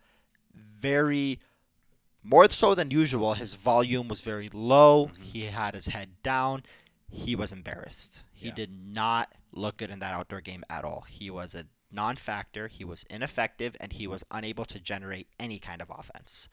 Very 0.54 1.40
more 2.24 2.50
so 2.50 2.74
than 2.74 2.92
usual, 2.92 3.34
his 3.34 3.54
volume 3.54 4.08
was 4.08 4.22
very 4.22 4.50
low. 4.54 5.08
Mm-hmm. 5.08 5.24
He 5.24 5.42
had 5.46 5.76
his 5.76 5.88
head 5.88 6.10
down. 6.24 6.64
He 7.10 7.36
was 7.36 7.52
embarrassed. 7.52 8.24
He 8.32 8.48
yeah. 8.48 8.56
did 8.56 8.72
not 8.72 9.34
look 9.52 9.78
good 9.78 9.92
in 9.92 10.00
that 10.00 10.14
outdoor 10.14 10.42
game 10.42 10.64
at 10.70 10.84
all. 10.84 11.06
He 11.08 11.30
was 11.30 11.54
a 11.54 11.66
non 11.92 12.16
factor, 12.16 12.68
he 12.68 12.84
was 12.84 13.06
ineffective, 13.10 13.78
and 13.80 13.94
he 13.94 14.08
was 14.08 14.24
unable 14.32 14.66
to 14.66 14.80
generate 14.80 15.28
any 15.40 15.60
kind 15.60 15.82
of 15.82 15.92
offense. 15.92 16.50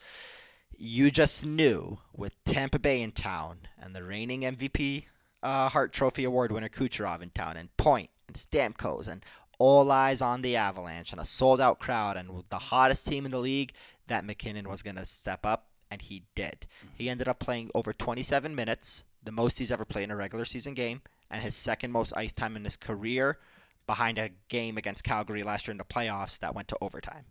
You 0.76 1.10
just 1.10 1.46
knew 1.46 1.98
with 2.14 2.42
Tampa 2.44 2.78
Bay 2.78 3.00
in 3.00 3.12
town 3.12 3.60
and 3.80 3.94
the 3.94 4.04
reigning 4.04 4.42
MVP 4.42 5.04
uh, 5.42 5.68
Hart 5.68 5.92
Trophy 5.92 6.24
Award 6.24 6.52
winner 6.52 6.68
Kucherov 6.68 7.22
in 7.22 7.30
town, 7.30 7.56
and 7.56 7.74
Point 7.76 8.10
and 8.28 8.36
Stamkos, 8.36 9.08
and 9.08 9.24
all 9.58 9.90
eyes 9.90 10.22
on 10.22 10.42
the 10.42 10.56
Avalanche 10.56 11.12
and 11.12 11.20
a 11.20 11.24
sold 11.24 11.60
out 11.60 11.78
crowd 11.78 12.16
and 12.16 12.44
the 12.48 12.58
hottest 12.58 13.06
team 13.06 13.24
in 13.24 13.30
the 13.30 13.38
league, 13.38 13.72
that 14.10 14.24
MacKinnon 14.24 14.68
was 14.68 14.82
going 14.82 14.96
to 14.96 15.04
step 15.04 15.44
up, 15.44 15.68
and 15.90 16.02
he 16.02 16.24
did. 16.34 16.66
He 16.94 17.08
ended 17.08 17.28
up 17.28 17.38
playing 17.38 17.70
over 17.74 17.92
27 17.92 18.54
minutes, 18.54 19.04
the 19.24 19.32
most 19.32 19.58
he's 19.58 19.72
ever 19.72 19.84
played 19.84 20.04
in 20.04 20.10
a 20.10 20.16
regular 20.16 20.44
season 20.44 20.74
game, 20.74 21.00
and 21.30 21.42
his 21.42 21.54
second 21.54 21.92
most 21.92 22.12
ice 22.16 22.32
time 22.32 22.56
in 22.56 22.64
his 22.64 22.76
career 22.76 23.38
behind 23.86 24.18
a 24.18 24.30
game 24.48 24.76
against 24.76 25.04
Calgary 25.04 25.42
last 25.42 25.66
year 25.66 25.72
in 25.72 25.78
the 25.78 25.84
playoffs 25.84 26.38
that 26.38 26.54
went 26.54 26.68
to 26.68 26.76
overtime. 26.80 27.24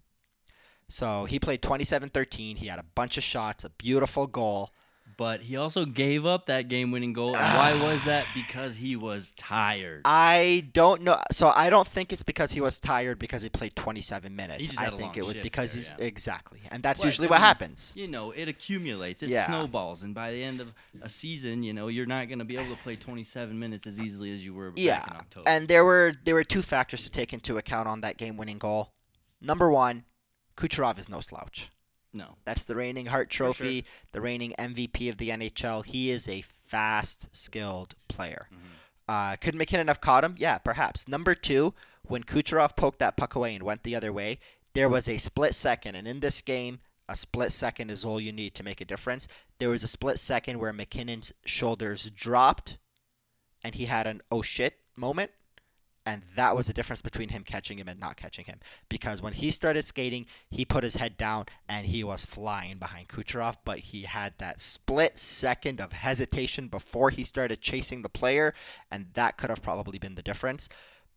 So 0.90 1.26
he 1.26 1.40
played 1.40 1.62
27 1.62 2.10
13. 2.10 2.58
He 2.58 2.68
had 2.68 2.80
a 2.80 2.86
bunch 2.96 3.18
of 3.18 3.24
shots, 3.24 3.64
a 3.64 3.70
beautiful 3.70 4.26
goal 4.28 4.74
but 5.20 5.42
he 5.42 5.58
also 5.58 5.84
gave 5.84 6.26
up 6.26 6.46
that 6.46 6.70
game-winning 6.70 7.12
goal. 7.12 7.36
And 7.36 7.58
why 7.58 7.74
was 7.92 8.06
that? 8.06 8.26
Because 8.34 8.78
he 8.78 8.96
was 8.96 9.34
tired. 9.34 10.04
I 10.06 10.70
don't 10.72 11.02
know. 11.02 11.20
So 11.34 11.52
I 11.54 11.70
don't 11.70 11.86
think 11.86 12.14
it's 12.14 12.24
because 12.24 12.54
he 12.54 12.62
was 12.62 12.80
tired 12.80 13.20
because 13.20 13.42
he 13.42 13.50
played 13.50 13.76
27 13.76 14.34
minutes. 14.34 14.78
I 14.78 14.90
think 14.92 15.18
it 15.18 15.26
was 15.26 15.36
because 15.38 15.74
there, 15.74 15.82
he's 15.82 15.90
yeah. 16.00 16.06
exactly, 16.06 16.62
and 16.72 16.82
that's 16.82 17.04
usually 17.04 17.28
I 17.28 17.32
what 17.32 17.42
happens. 17.42 17.92
You 17.98 18.08
know, 18.08 18.32
it 18.32 18.48
accumulates. 18.48 19.22
It 19.22 19.28
yeah. 19.28 19.46
snowballs, 19.46 20.04
and 20.04 20.16
by 20.16 20.32
the 20.32 20.42
end 20.42 20.62
of 20.62 20.74
a 21.02 21.10
season, 21.10 21.64
you 21.64 21.74
know, 21.74 21.90
you're 21.90 22.06
not 22.06 22.30
going 22.30 22.40
to 22.40 22.46
be 22.46 22.56
able 22.56 22.74
to 22.74 22.82
play 22.82 22.96
27 22.96 23.60
minutes 23.60 23.86
as 23.86 24.00
easily 24.00 24.34
as 24.34 24.46
you 24.46 24.54
were 24.54 24.72
yeah. 24.78 25.00
back 25.00 25.12
in 25.12 25.18
October. 25.18 25.50
And 25.50 25.68
there 25.68 25.84
were 25.84 26.14
there 26.24 26.36
were 26.36 26.46
two 26.46 26.62
factors 26.62 27.04
to 27.04 27.12
take 27.12 27.34
into 27.34 27.58
account 27.58 27.90
on 27.90 28.00
that 28.02 28.16
game-winning 28.16 28.58
goal. 28.58 28.94
Number 29.42 29.70
one, 29.70 30.06
Kucherov 30.56 30.98
is 30.98 31.10
no 31.10 31.20
slouch. 31.20 31.72
No. 32.14 32.36
That's 32.46 32.66
the 32.66 32.76
reigning 32.76 33.06
Hart 33.06 33.30
Trophy, 33.30 33.82
sure. 33.82 33.92
the 34.14 34.22
reigning 34.22 34.54
MVP 34.58 35.10
of 35.10 35.18
the 35.18 35.30
NHL. 35.30 35.86
He 35.86 36.12
is 36.12 36.28
a 36.28 36.44
fast, 36.66 37.28
skilled 37.36 37.96
player. 38.08 38.48
Mm-hmm. 38.54 38.66
Uh, 39.08 39.36
could 39.38 39.56
MacKinnon 39.56 39.88
have 39.88 40.02
caught 40.02 40.24
him? 40.24 40.36
Yeah, 40.38 40.60
perhaps. 40.60 41.08
Number 41.08 41.34
two, 41.34 41.74
when 42.04 42.24
Kucherov 42.24 42.76
poked 42.76 43.00
that 43.00 43.18
puck 43.18 43.36
away 43.36 43.56
and 43.56 43.64
went 43.64 43.84
the 43.84 43.96
other 43.96 44.14
way, 44.14 44.40
there 44.74 44.90
was 44.90 45.10
a 45.10 45.18
split 45.18 45.56
second, 45.56 45.96
and 45.96 46.08
in 46.08 46.20
this 46.20 46.42
game, 46.42 46.80
a 47.08 47.16
split 47.16 47.52
second 47.52 47.90
is 47.90 48.06
all 48.06 48.22
you 48.22 48.32
need 48.32 48.54
to 48.56 48.64
make 48.64 48.82
a 48.82 48.86
difference. 48.86 49.28
There 49.58 49.70
was 49.70 49.84
a 49.84 49.88
split 49.88 50.20
second 50.20 50.60
where 50.60 50.72
MacKinnon's 50.72 51.34
shoulders 51.44 52.12
dropped, 52.12 52.78
and 53.64 53.74
he 53.74 53.86
had 53.86 54.06
an 54.06 54.22
oh 54.32 54.44
shit 54.44 54.76
moment, 54.96 55.32
And 56.06 56.24
that 56.36 56.56
was 56.56 56.68
the 56.68 56.74
difference 56.74 57.02
between 57.02 57.30
him 57.30 57.44
catching 57.44 57.78
him 57.78 57.88
and 57.88 58.00
not 58.00 58.18
catching 58.18 58.46
him. 58.46 58.60
Because 58.88 59.22
when 59.22 59.34
he 59.34 59.52
started 59.52 59.86
skating, 59.86 60.26
he 60.50 60.66
put 60.66 60.84
his 60.84 60.96
head 60.96 61.18
down 61.18 61.46
and 61.68 61.86
he 61.86 62.04
was 62.04 62.26
flying 62.26 62.78
behind 62.78 63.10
Kucherov, 63.10 63.58
but 63.64 63.80
he 63.80 64.04
had 64.04 64.34
that 64.38 64.60
split 64.60 65.20
second 65.20 65.80
of 65.80 65.92
hesitation 65.92 66.68
before 66.68 67.10
he 67.10 67.24
started 67.24 67.62
chasing 67.62 68.02
the 68.02 68.10
player, 68.10 68.54
and 68.90 69.08
that 69.14 69.38
could 69.38 69.50
have 69.50 69.62
probably 69.62 70.00
been 70.00 70.16
the 70.16 70.24
difference. 70.24 70.68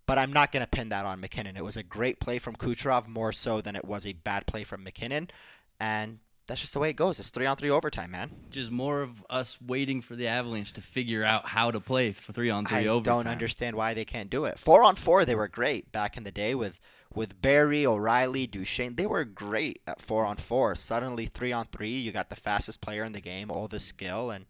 But 0.04 0.18
I'm 0.18 0.32
not 0.32 0.52
going 0.52 0.64
to 0.64 0.70
pin 0.70 0.88
that 0.90 1.06
on 1.06 1.20
MacKinnon. 1.20 1.56
It 1.56 1.64
was 1.64 1.76
a 1.76 1.82
great 1.82 2.18
play 2.18 2.38
from 2.38 2.56
Kucherov, 2.56 3.06
more 3.06 3.32
so 3.32 3.60
than 3.60 3.76
it 3.76 3.84
was 3.84 4.04
a 4.04 4.12
bad 4.12 4.46
play 4.46 4.64
from 4.64 4.82
MacKinnon. 4.82 5.30
And 5.78 6.18
that's 6.46 6.60
just 6.60 6.72
the 6.72 6.78
way 6.80 6.90
it 6.90 6.96
goes. 6.96 7.18
It's 7.20 7.30
three 7.30 7.46
on 7.46 7.56
three 7.56 7.70
overtime, 7.70 8.10
man. 8.10 8.30
Just 8.50 8.70
more 8.70 9.02
of 9.02 9.24
us 9.30 9.58
waiting 9.60 10.00
for 10.00 10.16
the 10.16 10.26
Avalanche 10.26 10.72
to 10.74 10.80
figure 10.80 11.24
out 11.24 11.46
how 11.46 11.70
to 11.70 11.80
play 11.80 12.12
for 12.12 12.32
three 12.32 12.50
on 12.50 12.66
three 12.66 12.78
I 12.78 12.86
overtime. 12.86 13.20
I 13.20 13.22
don't 13.22 13.32
understand 13.32 13.76
why 13.76 13.94
they 13.94 14.04
can't 14.04 14.30
do 14.30 14.44
it. 14.44 14.58
Four 14.58 14.82
on 14.82 14.96
four, 14.96 15.24
they 15.24 15.34
were 15.34 15.48
great 15.48 15.92
back 15.92 16.16
in 16.16 16.24
the 16.24 16.32
day 16.32 16.54
with 16.54 16.80
with 17.14 17.40
Barrie, 17.42 17.86
O'Reilly, 17.86 18.46
Duchene. 18.46 18.96
They 18.96 19.06
were 19.06 19.24
great 19.24 19.82
at 19.86 20.00
four 20.00 20.24
on 20.24 20.36
four. 20.36 20.74
Suddenly, 20.74 21.26
three 21.26 21.52
on 21.52 21.66
three, 21.66 21.98
you 21.98 22.10
got 22.10 22.30
the 22.30 22.36
fastest 22.36 22.80
player 22.80 23.04
in 23.04 23.12
the 23.12 23.20
game, 23.20 23.50
all 23.50 23.68
the 23.68 23.78
skill, 23.78 24.30
and 24.30 24.46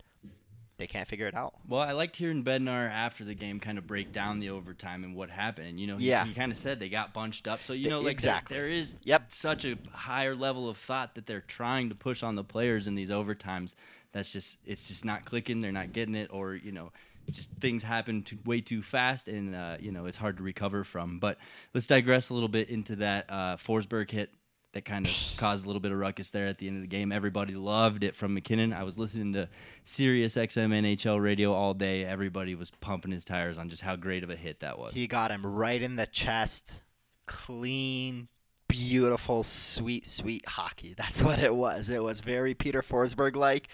they 0.82 0.88
can't 0.88 1.06
figure 1.06 1.28
it 1.28 1.34
out. 1.36 1.54
Well, 1.68 1.80
I 1.80 1.92
liked 1.92 2.16
hearing 2.16 2.42
Bednar 2.42 2.90
after 2.90 3.24
the 3.24 3.34
game 3.34 3.60
kind 3.60 3.78
of 3.78 3.86
break 3.86 4.10
down 4.10 4.40
the 4.40 4.50
overtime 4.50 5.04
and 5.04 5.14
what 5.14 5.30
happened. 5.30 5.68
And, 5.68 5.78
you 5.78 5.86
know, 5.86 5.96
he, 5.96 6.06
Yeah. 6.08 6.24
he 6.24 6.34
kind 6.34 6.50
of 6.50 6.58
said 6.58 6.80
they 6.80 6.88
got 6.88 7.14
bunched 7.14 7.46
up. 7.46 7.62
So, 7.62 7.72
you 7.72 7.88
know, 7.88 7.98
like 7.98 8.04
there- 8.04 8.10
Exactly. 8.12 8.56
there 8.56 8.68
is 8.68 8.96
Yep. 9.04 9.30
such 9.32 9.64
a 9.64 9.78
higher 9.92 10.34
level 10.34 10.68
of 10.68 10.76
thought 10.76 11.14
that 11.14 11.26
they're 11.26 11.40
trying 11.42 11.88
to 11.90 11.94
push 11.94 12.24
on 12.24 12.34
the 12.34 12.42
players 12.42 12.88
in 12.88 12.96
these 12.96 13.10
overtimes. 13.10 13.76
That's 14.10 14.32
just, 14.32 14.58
it's 14.66 14.88
just 14.88 15.04
not 15.04 15.24
clicking. 15.24 15.60
They're 15.60 15.70
not 15.70 15.92
getting 15.92 16.16
it. 16.16 16.30
Or, 16.32 16.56
you 16.56 16.72
know, 16.72 16.90
just 17.30 17.48
things 17.60 17.84
happen 17.84 18.24
too, 18.24 18.38
way 18.44 18.60
too 18.60 18.82
fast 18.82 19.28
and, 19.28 19.54
uh, 19.54 19.76
you 19.78 19.92
know, 19.92 20.06
it's 20.06 20.16
hard 20.18 20.36
to 20.38 20.42
recover 20.42 20.82
from. 20.82 21.20
But 21.20 21.38
let's 21.74 21.86
digress 21.86 22.30
a 22.30 22.34
little 22.34 22.48
bit 22.48 22.70
into 22.70 22.96
that 22.96 23.26
uh, 23.30 23.56
Forsberg 23.56 24.10
hit 24.10 24.34
that 24.72 24.84
kind 24.84 25.06
of 25.06 25.12
caused 25.36 25.64
a 25.64 25.68
little 25.68 25.80
bit 25.80 25.92
of 25.92 25.98
ruckus 25.98 26.30
there 26.30 26.46
at 26.46 26.58
the 26.58 26.66
end 26.66 26.76
of 26.76 26.82
the 26.82 26.88
game. 26.88 27.12
Everybody 27.12 27.54
loved 27.54 28.04
it 28.04 28.16
from 28.16 28.34
MacKinnon. 28.34 28.72
I 28.72 28.84
was 28.84 28.98
listening 28.98 29.32
to 29.34 29.48
Sirius 29.84 30.36
XM 30.36 30.72
NHL 30.72 31.22
radio 31.22 31.52
all 31.52 31.74
day. 31.74 32.04
Everybody 32.04 32.54
was 32.54 32.70
pumping 32.80 33.12
his 33.12 33.24
tires 33.24 33.58
on 33.58 33.68
just 33.68 33.82
how 33.82 33.96
great 33.96 34.24
of 34.24 34.30
a 34.30 34.36
hit 34.36 34.60
that 34.60 34.78
was. 34.78 34.94
He 34.94 35.06
got 35.06 35.30
him 35.30 35.44
right 35.44 35.80
in 35.80 35.96
the 35.96 36.06
chest. 36.06 36.82
Clean, 37.26 38.28
beautiful, 38.66 39.42
sweet, 39.42 40.06
sweet 40.06 40.48
hockey. 40.48 40.94
That's 40.96 41.22
what 41.22 41.38
it 41.38 41.54
was. 41.54 41.90
It 41.90 42.02
was 42.02 42.20
very 42.20 42.54
Peter 42.54 42.82
Forsberg 42.82 43.36
like. 43.36 43.68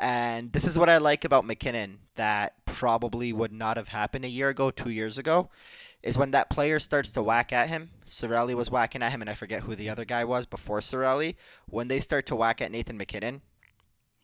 And 0.00 0.52
this 0.52 0.66
is 0.66 0.78
what 0.78 0.88
I 0.88 0.98
like 0.98 1.24
about 1.24 1.44
MacKinnon 1.44 1.98
that 2.16 2.54
probably 2.64 3.32
would 3.32 3.52
not 3.52 3.76
have 3.76 3.88
happened 3.88 4.24
a 4.24 4.28
year 4.28 4.48
ago, 4.48 4.70
two 4.70 4.90
years 4.90 5.18
ago, 5.18 5.50
is 6.02 6.16
when 6.16 6.30
that 6.30 6.50
player 6.50 6.78
starts 6.78 7.10
to 7.12 7.22
whack 7.22 7.52
at 7.52 7.68
him. 7.68 7.90
Cirelli 8.06 8.54
was 8.54 8.70
whacking 8.70 9.02
at 9.02 9.12
him, 9.12 9.20
and 9.20 9.30
I 9.30 9.34
forget 9.34 9.62
who 9.62 9.74
the 9.76 9.88
other 9.90 10.04
guy 10.04 10.24
was 10.24 10.46
before 10.46 10.80
Cirelli. 10.80 11.36
When 11.66 11.88
they 11.88 12.00
start 12.00 12.26
to 12.26 12.36
whack 12.36 12.60
at 12.62 12.72
Nathan 12.72 12.96
MacKinnon, 12.96 13.42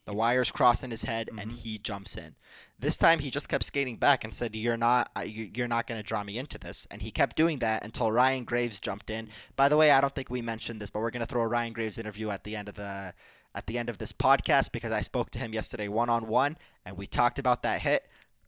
the 0.05 0.13
wires 0.13 0.51
cross 0.51 0.83
in 0.83 0.91
his 0.91 1.03
head, 1.03 1.29
and 1.37 1.51
he 1.51 1.77
jumps 1.77 2.15
in. 2.15 2.35
This 2.79 2.95
time, 2.95 3.19
he 3.19 3.29
just 3.29 3.49
kept 3.49 3.65
skating 3.65 3.97
back 3.97 4.23
and 4.23 4.33
said, 4.33 4.55
"You're 4.55 4.77
not, 4.77 5.11
uh, 5.17 5.21
you- 5.21 5.51
you're 5.53 5.67
not 5.67 5.85
going 5.85 5.99
to 5.99 6.03
draw 6.07 6.23
me 6.23 6.37
into 6.37 6.57
this." 6.57 6.87
And 6.89 7.01
he 7.01 7.11
kept 7.11 7.35
doing 7.35 7.59
that 7.59 7.83
until 7.83 8.11
Ryan 8.11 8.45
Graves 8.45 8.79
jumped 8.79 9.09
in. 9.09 9.29
By 9.57 9.67
the 9.67 9.75
way, 9.75 9.91
I 9.91 9.99
don't 9.99 10.15
think 10.15 10.29
we 10.29 10.41
mentioned 10.41 10.81
this, 10.81 10.89
but 10.89 11.01
we're 11.01 11.11
going 11.11 11.19
to 11.19 11.25
throw 11.25 11.41
a 11.41 11.47
Ryan 11.47 11.73
Graves 11.73 11.97
interview 11.97 12.29
at 12.29 12.45
the 12.45 12.55
end 12.55 12.69
of 12.69 12.75
the 12.75 13.13
at 13.53 13.65
the 13.65 13.77
end 13.77 13.89
of 13.89 13.97
this 13.97 14.13
podcast 14.13 14.71
because 14.71 14.91
I 14.91 15.01
spoke 15.01 15.31
to 15.31 15.39
him 15.39 15.51
yesterday 15.53 15.87
one 15.87 16.09
on 16.09 16.27
one, 16.27 16.57
and 16.85 16.95
we 16.95 17.07
talked 17.07 17.39
about 17.39 17.63
that 17.63 17.81
hit, 17.81 18.07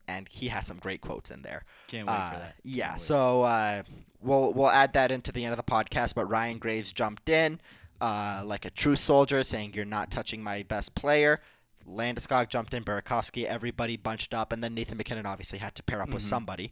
and 0.10 0.28
he 0.30 0.48
has 0.50 0.66
some 0.68 0.78
great 0.78 1.02
quotes 1.02 1.30
in 1.32 1.42
there. 1.42 1.64
Can't 1.88 2.08
wait 2.08 2.14
Uh, 2.14 2.32
for 2.32 2.40
that. 2.40 2.56
Yeah, 2.64 2.96
so 2.96 3.44
uh, 3.44 3.84
we'll 4.22 4.54
we'll 4.54 4.72
add 4.84 4.94
that 4.94 5.12
into 5.12 5.32
the 5.32 5.44
end 5.46 5.54
of 5.54 5.58
the 5.58 5.72
podcast. 5.78 6.16
But 6.16 6.26
Ryan 6.30 6.58
Graves 6.58 6.92
jumped 6.94 7.30
in 7.30 7.60
uh, 8.02 8.42
like 8.46 8.66
a 8.66 8.70
true 8.72 8.96
soldier, 8.96 9.44
saying, 9.44 9.74
"You're 9.74 9.86
not 9.86 10.12
touching 10.12 10.42
my 10.44 10.64
best 10.64 10.96
player." 10.96 11.42
Landeskog 11.88 12.50
jumped 12.50 12.74
in, 12.76 12.84
Burakovsky, 12.84 13.46
everybody 13.46 13.98
bunched 13.98 14.34
up, 14.34 14.52
and 14.52 14.64
then 14.64 14.76
Nathan 14.76 14.98
MacKinnon 14.98 15.26
obviously 15.26 15.58
had 15.60 15.74
to 15.76 15.84
pair 15.84 16.02
up 16.04 16.10
with 16.14 16.22
somebody. 16.22 16.72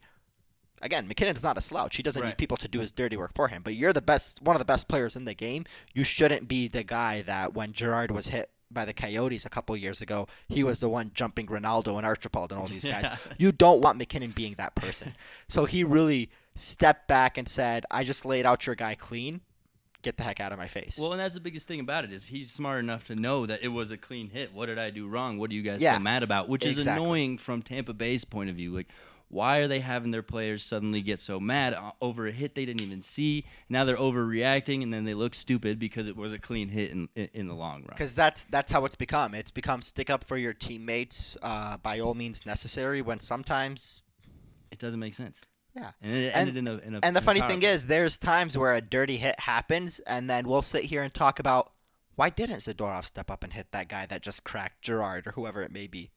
Again, 0.83 1.07
MacKinnon 1.07 1.35
is 1.35 1.41
not 1.41 1.57
a 1.57 1.61
slouch. 1.61 1.95
He 1.95 2.03
doesn't 2.03 2.21
Right. 2.21 2.29
need 2.29 2.37
people 2.37 2.57
to 2.57 2.67
do 2.67 2.79
his 2.79 2.91
dirty 2.91 3.17
work 3.17 3.33
for 3.33 3.47
him. 3.47 3.63
But 3.63 3.73
you're 3.73 3.93
the 3.93 4.01
best, 4.01 4.43
one 4.43 4.55
of 4.55 4.59
the 4.59 4.65
best 4.73 4.87
players 4.87 5.15
in 5.15 5.25
the 5.25 5.33
game. 5.33 5.65
You 5.95 6.03
shouldn't 6.03 6.47
be 6.47 6.67
the 6.67 6.83
guy 6.83 7.23
that 7.23 7.55
when 7.55 7.73
Gerard 7.73 8.11
was 8.11 8.27
hit 8.27 8.51
by 8.71 8.85
the 8.85 8.93
Coyotes 8.93 9.45
a 9.45 9.49
couple 9.49 9.75
years 9.77 10.01
ago, 10.01 10.27
he 10.47 10.63
was 10.63 10.79
the 10.79 10.89
one 10.89 11.11
jumping 11.13 11.47
Ronaldo 11.47 11.97
and 11.97 12.05
Archibald 12.05 12.51
and 12.51 12.59
all 12.59 12.67
these 12.67 12.83
guys. 12.85 13.03
Yeah. 13.03 13.15
You 13.37 13.51
don't 13.51 13.81
want 13.81 13.97
MacKinnon 13.97 14.31
being 14.31 14.55
that 14.57 14.75
person. 14.75 15.15
so 15.47 15.65
he 15.65 15.83
really 15.83 16.29
stepped 16.55 17.07
back 17.07 17.37
and 17.37 17.47
said, 17.47 17.85
"I 17.91 18.03
just 18.03 18.25
laid 18.25 18.45
out 18.45 18.65
your 18.65 18.75
guy 18.75 18.95
clean. 18.95 19.41
Get 20.01 20.17
the 20.17 20.23
heck 20.23 20.39
out 20.39 20.51
of 20.51 20.57
my 20.57 20.67
face." 20.67 20.97
Well, 20.99 21.11
and 21.13 21.19
that's 21.19 21.33
the 21.35 21.39
biggest 21.39 21.67
thing 21.67 21.79
about 21.79 22.03
it 22.03 22.11
is 22.11 22.25
he's 22.25 22.51
smart 22.51 22.79
enough 22.79 23.07
to 23.07 23.15
know 23.15 23.45
that 23.45 23.61
it 23.63 23.69
was 23.69 23.91
a 23.91 23.97
clean 23.97 24.29
hit. 24.29 24.53
What 24.53 24.65
did 24.67 24.77
I 24.79 24.89
do 24.89 25.07
wrong? 25.07 25.37
What 25.37 25.51
are 25.51 25.53
you 25.53 25.61
guys 25.61 25.81
Yeah. 25.81 25.95
so 25.95 25.99
mad 26.01 26.23
about? 26.23 26.49
Which 26.49 26.65
is 26.65 26.77
Exactly. 26.77 27.03
annoying 27.03 27.37
from 27.37 27.61
Tampa 27.61 27.93
Bay's 27.93 28.25
point 28.25 28.49
of 28.49 28.55
view. 28.55 28.71
Like, 28.73 28.87
why 29.29 29.57
are 29.57 29.67
they 29.67 29.79
having 29.81 30.11
their 30.11 30.23
players 30.23 30.63
suddenly 30.63 31.01
get 31.01 31.19
so 31.19 31.39
mad 31.39 31.77
over 32.01 32.27
a 32.27 32.31
hit 32.31 32.55
they 32.55 32.65
didn't 32.65 32.81
even 32.81 33.01
see? 33.01 33.43
Now 33.69 33.83
they're 33.83 33.97
overreacting, 33.97 34.83
and 34.83 34.93
then 34.93 35.03
they 35.03 35.13
look 35.13 35.35
stupid 35.35 35.79
because 35.79 36.07
it 36.07 36.15
was 36.15 36.31
a 36.33 36.39
clean 36.39 36.69
hit 36.69 36.91
in 36.91 37.09
in, 37.15 37.29
in 37.33 37.47
the 37.47 37.53
long 37.53 37.81
run. 37.81 37.87
because 37.89 38.15
that's 38.15 38.45
that's 38.45 38.71
how 38.71 38.85
it's 38.85 38.95
become. 38.95 39.33
It's 39.33 39.51
become 39.51 39.81
stick 39.81 40.09
up 40.09 40.23
for 40.23 40.37
your 40.37 40.53
teammates 40.53 41.35
uh, 41.41 41.77
by 41.77 41.99
all 41.99 42.13
means 42.13 42.45
necessary. 42.45 43.01
When 43.01 43.19
sometimes, 43.19 44.03
It 44.71 44.79
doesn't 44.79 44.99
make 44.99 45.13
sense. 45.13 45.41
yeah. 45.75 45.91
And 46.01 46.13
it 46.13 46.33
And- 46.33 46.49
ended 46.49 46.57
in 46.57 46.67
a 46.67 46.77
in 46.87 46.95
a. 46.95 46.99
And 47.03 47.15
the 47.15 47.21
funny 47.21 47.41
thing 47.41 47.59
play. 47.59 47.71
is, 47.71 47.85
there's 47.87 48.17
times 48.17 48.57
where 48.57 48.73
a 48.75 48.81
dirty 48.81 49.17
hit 49.17 49.39
happens, 49.41 49.99
and 49.99 50.29
then 50.29 50.47
we'll 50.47 50.61
sit 50.61 50.85
here 50.85 51.03
and 51.03 51.13
talk 51.13 51.39
about 51.39 51.73
why 52.15 52.29
didn't 52.29 52.57
Zadorov 52.59 53.05
step 53.05 53.29
up 53.29 53.43
and 53.43 53.51
hit 53.53 53.67
that 53.73 53.89
guy 53.89 54.05
that 54.07 54.21
just 54.23 54.43
cracked 54.43 54.81
Girard 54.81 55.27
or 55.27 55.31
whoever 55.33 55.61
it 55.63 55.71
may 55.71 55.85
be. 55.87 56.11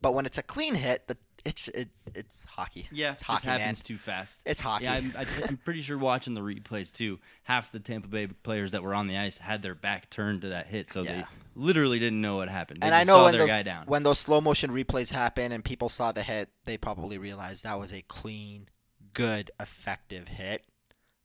But 0.00 0.14
when 0.14 0.26
it's 0.26 0.38
a 0.38 0.42
clean 0.42 0.74
hit, 0.74 1.06
the 1.08 1.16
it's 1.44 1.68
it, 1.68 1.88
it's 2.14 2.44
hockey. 2.44 2.86
Yeah, 2.92 3.12
it's 3.12 3.22
hockey, 3.22 3.46
man. 3.48 3.60
happens 3.60 3.82
too 3.82 3.98
fast. 3.98 4.42
It's 4.46 4.60
hockey. 4.60 4.84
Yeah, 4.84 4.94
I'm, 4.94 5.14
I'm 5.48 5.56
pretty 5.56 5.82
sure 5.82 5.98
watching 5.98 6.34
the 6.34 6.40
replays 6.40 6.92
too. 6.92 7.18
Half 7.44 7.72
the 7.72 7.80
Tampa 7.80 8.08
Bay 8.08 8.26
players 8.28 8.72
that 8.72 8.82
were 8.82 8.94
on 8.94 9.06
the 9.06 9.16
ice 9.18 9.38
had 9.38 9.62
their 9.62 9.74
back 9.74 10.10
turned 10.10 10.42
to 10.42 10.48
that 10.50 10.66
hit, 10.66 10.90
so 10.90 11.02
they 11.02 11.24
literally 11.54 11.98
didn't 11.98 12.20
know 12.20 12.36
what 12.36 12.48
happened. 12.48 12.80
They 12.82 12.86
and 12.86 12.94
I 12.94 13.04
know 13.04 13.24
when 13.24 13.36
those 13.38 13.86
when 13.86 14.02
those 14.02 14.18
slow 14.18 14.40
motion 14.40 14.70
replays 14.70 15.10
happen 15.12 15.52
and 15.52 15.64
people 15.64 15.88
saw 15.88 16.12
the 16.12 16.22
hit, 16.22 16.48
they 16.64 16.76
probably 16.76 17.18
realized 17.18 17.64
that 17.64 17.78
was 17.78 17.92
a 17.92 18.02
clean, 18.02 18.68
good, 19.14 19.50
effective 19.60 20.28
hit. 20.28 20.64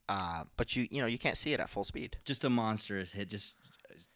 Uh, 0.08 0.44
but 0.56 0.74
you 0.74 0.88
you 0.90 1.00
know 1.00 1.06
you 1.06 1.18
can't 1.18 1.36
see 1.36 1.52
it 1.52 1.60
at 1.60 1.68
full 1.70 1.84
speed. 1.84 2.16
just 2.24 2.44
a 2.44 2.50
monstrous 2.50 3.12
hit. 3.12 3.28
Just 3.28 3.56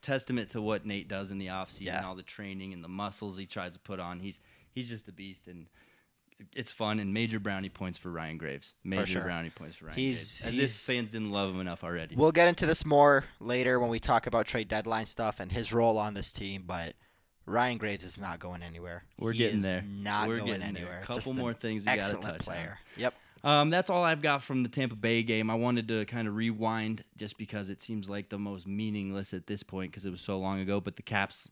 testament 0.00 0.50
to 0.50 0.60
what 0.60 0.84
Nate 0.86 1.08
does 1.08 1.30
in 1.30 1.38
the 1.38 1.46
offseason, 1.48 1.82
Yeah. 1.86 2.06
all 2.06 2.14
the 2.14 2.22
training 2.22 2.72
and 2.72 2.82
the 2.82 2.88
muscles 2.88 3.36
he 3.38 3.46
tries 3.46 3.72
to 3.74 3.78
put 3.78 4.00
on. 4.00 4.18
He's 4.20 4.40
he's 4.70 4.88
just 4.88 5.06
a 5.08 5.12
beast, 5.12 5.46
and 5.48 5.66
it's 6.54 6.70
fun. 6.70 6.98
And 7.00 7.12
major 7.14 7.38
brownie 7.40 7.68
points 7.68 7.98
for 7.98 8.10
Ryan 8.10 8.36
Graves. 8.38 8.74
Major 8.84 9.06
sure. 9.06 9.22
brownie 9.22 9.50
points 9.50 9.76
for 9.76 9.86
Ryan 9.86 9.98
He's- 9.98 10.40
Graves. 10.42 10.46
As 10.48 10.54
he's- 10.54 10.70
if 10.90 10.94
fans 10.96 11.10
didn't 11.12 11.30
love 11.30 11.54
him 11.54 11.60
enough 11.60 11.84
already. 11.84 12.14
We'll 12.16 12.32
get 12.32 12.48
into 12.48 12.66
this 12.66 12.84
more 12.84 13.24
later 13.40 13.78
when 13.80 13.90
we 13.90 13.98
talk 14.00 14.26
about 14.26 14.46
trade 14.46 14.68
deadline 14.68 15.06
stuff 15.06 15.40
and 15.40 15.50
his 15.52 15.72
role 15.72 15.98
on 15.98 16.14
this 16.14 16.32
team, 16.32 16.64
but 16.66 16.94
Ryan 17.46 17.78
Graves 17.78 18.04
is 18.04 18.18
not 18.20 18.38
going 18.38 18.62
anywhere. 18.62 19.04
We're 19.18 19.32
He 19.32 19.38
getting 19.38 19.60
there. 19.60 19.82
Not 19.82 20.28
We're 20.28 20.38
going 20.38 20.62
anywhere. 20.62 21.00
Couple 21.00 21.14
Just 21.16 21.34
more 21.34 21.52
things 21.54 21.82
we 21.82 21.86
gotta 21.86 21.98
excellent 21.98 22.22
touch 22.24 22.32
on. 22.34 22.38
player. 22.38 22.78
Yep. 22.96 23.14
Um, 23.44 23.70
that's 23.70 23.90
all 23.90 24.04
I've 24.04 24.22
got 24.22 24.42
from 24.44 24.62
the 24.62 24.68
Tampa 24.68 24.94
Bay 24.94 25.24
game. 25.24 25.50
I 25.50 25.56
wanted 25.56 25.88
to 25.88 26.04
kind 26.04 26.28
of 26.28 26.36
rewind 26.36 27.02
just 27.16 27.36
because 27.36 27.70
it 27.70 27.82
seems 27.82 28.08
like 28.08 28.28
the 28.28 28.38
most 28.38 28.68
meaningless 28.68 29.34
at 29.34 29.48
this 29.48 29.64
point 29.64 29.90
because 29.90 30.04
it 30.04 30.10
was 30.10 30.20
so 30.20 30.38
long 30.38 30.60
ago. 30.60 30.80
But 30.80 30.94
the 30.94 31.02
Caps 31.02 31.50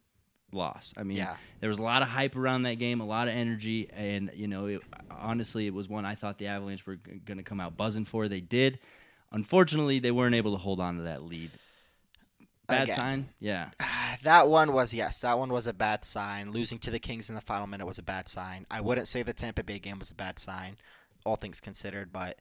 loss. 0.53 0.93
I 0.97 1.03
mean, 1.03 1.17
Yeah. 1.19 1.37
there 1.61 1.69
was 1.69 1.79
a 1.79 1.83
lot 1.83 2.03
of 2.03 2.09
hype 2.09 2.37
around 2.37 2.63
that 2.63 2.75
game, 2.77 3.01
a 3.01 3.07
lot 3.07 3.29
of 3.29 3.35
energy, 3.35 3.89
and 3.93 4.31
you 4.35 4.49
know, 4.49 4.67
it, 4.67 4.83
honestly, 5.11 5.67
it 5.67 5.75
was 5.75 5.89
one 5.89 6.05
I 6.05 6.15
thought 6.15 6.39
the 6.39 6.47
Avalanche 6.49 6.87
were 6.87 6.97
going 6.97 7.39
to 7.39 7.45
come 7.45 7.61
out 7.61 7.77
buzzing 7.77 8.05
for. 8.05 8.29
They 8.29 8.41
did. 8.41 8.79
Unfortunately, 9.33 9.99
they 10.01 10.11
weren't 10.11 10.35
able 10.35 10.53
to 10.53 10.59
hold 10.59 10.81
on 10.81 10.97
to 10.97 11.03
that 11.05 11.23
lead. 11.23 11.51
Bad 12.67 12.85
Again. 12.85 12.97
sign. 12.97 13.29
Yeah. 13.39 13.71
That 14.23 14.49
one 14.49 14.75
was 14.75 14.93
yes, 14.93 15.21
that 15.21 15.39
one 15.39 15.51
was 15.51 15.67
a 15.67 15.73
bad 15.73 16.05
sign. 16.05 16.51
Losing 16.51 16.79
to 16.81 16.91
the 16.91 16.99
Kings 16.99 17.31
in 17.31 17.37
the 17.37 17.41
final 17.41 17.67
minute 17.67 17.87
was 17.87 17.99
a 17.99 18.03
bad 18.03 18.29
sign. 18.29 18.67
I 18.71 18.83
wouldn't 18.83 19.09
say 19.09 19.23
the 19.23 19.33
Tampa 19.33 19.63
Bay 19.63 19.79
game 19.79 19.99
was 19.99 20.11
a 20.11 20.15
bad 20.15 20.39
sign, 20.39 20.77
all 21.25 21.37
things 21.37 21.59
considered, 21.59 22.13
but 22.13 22.37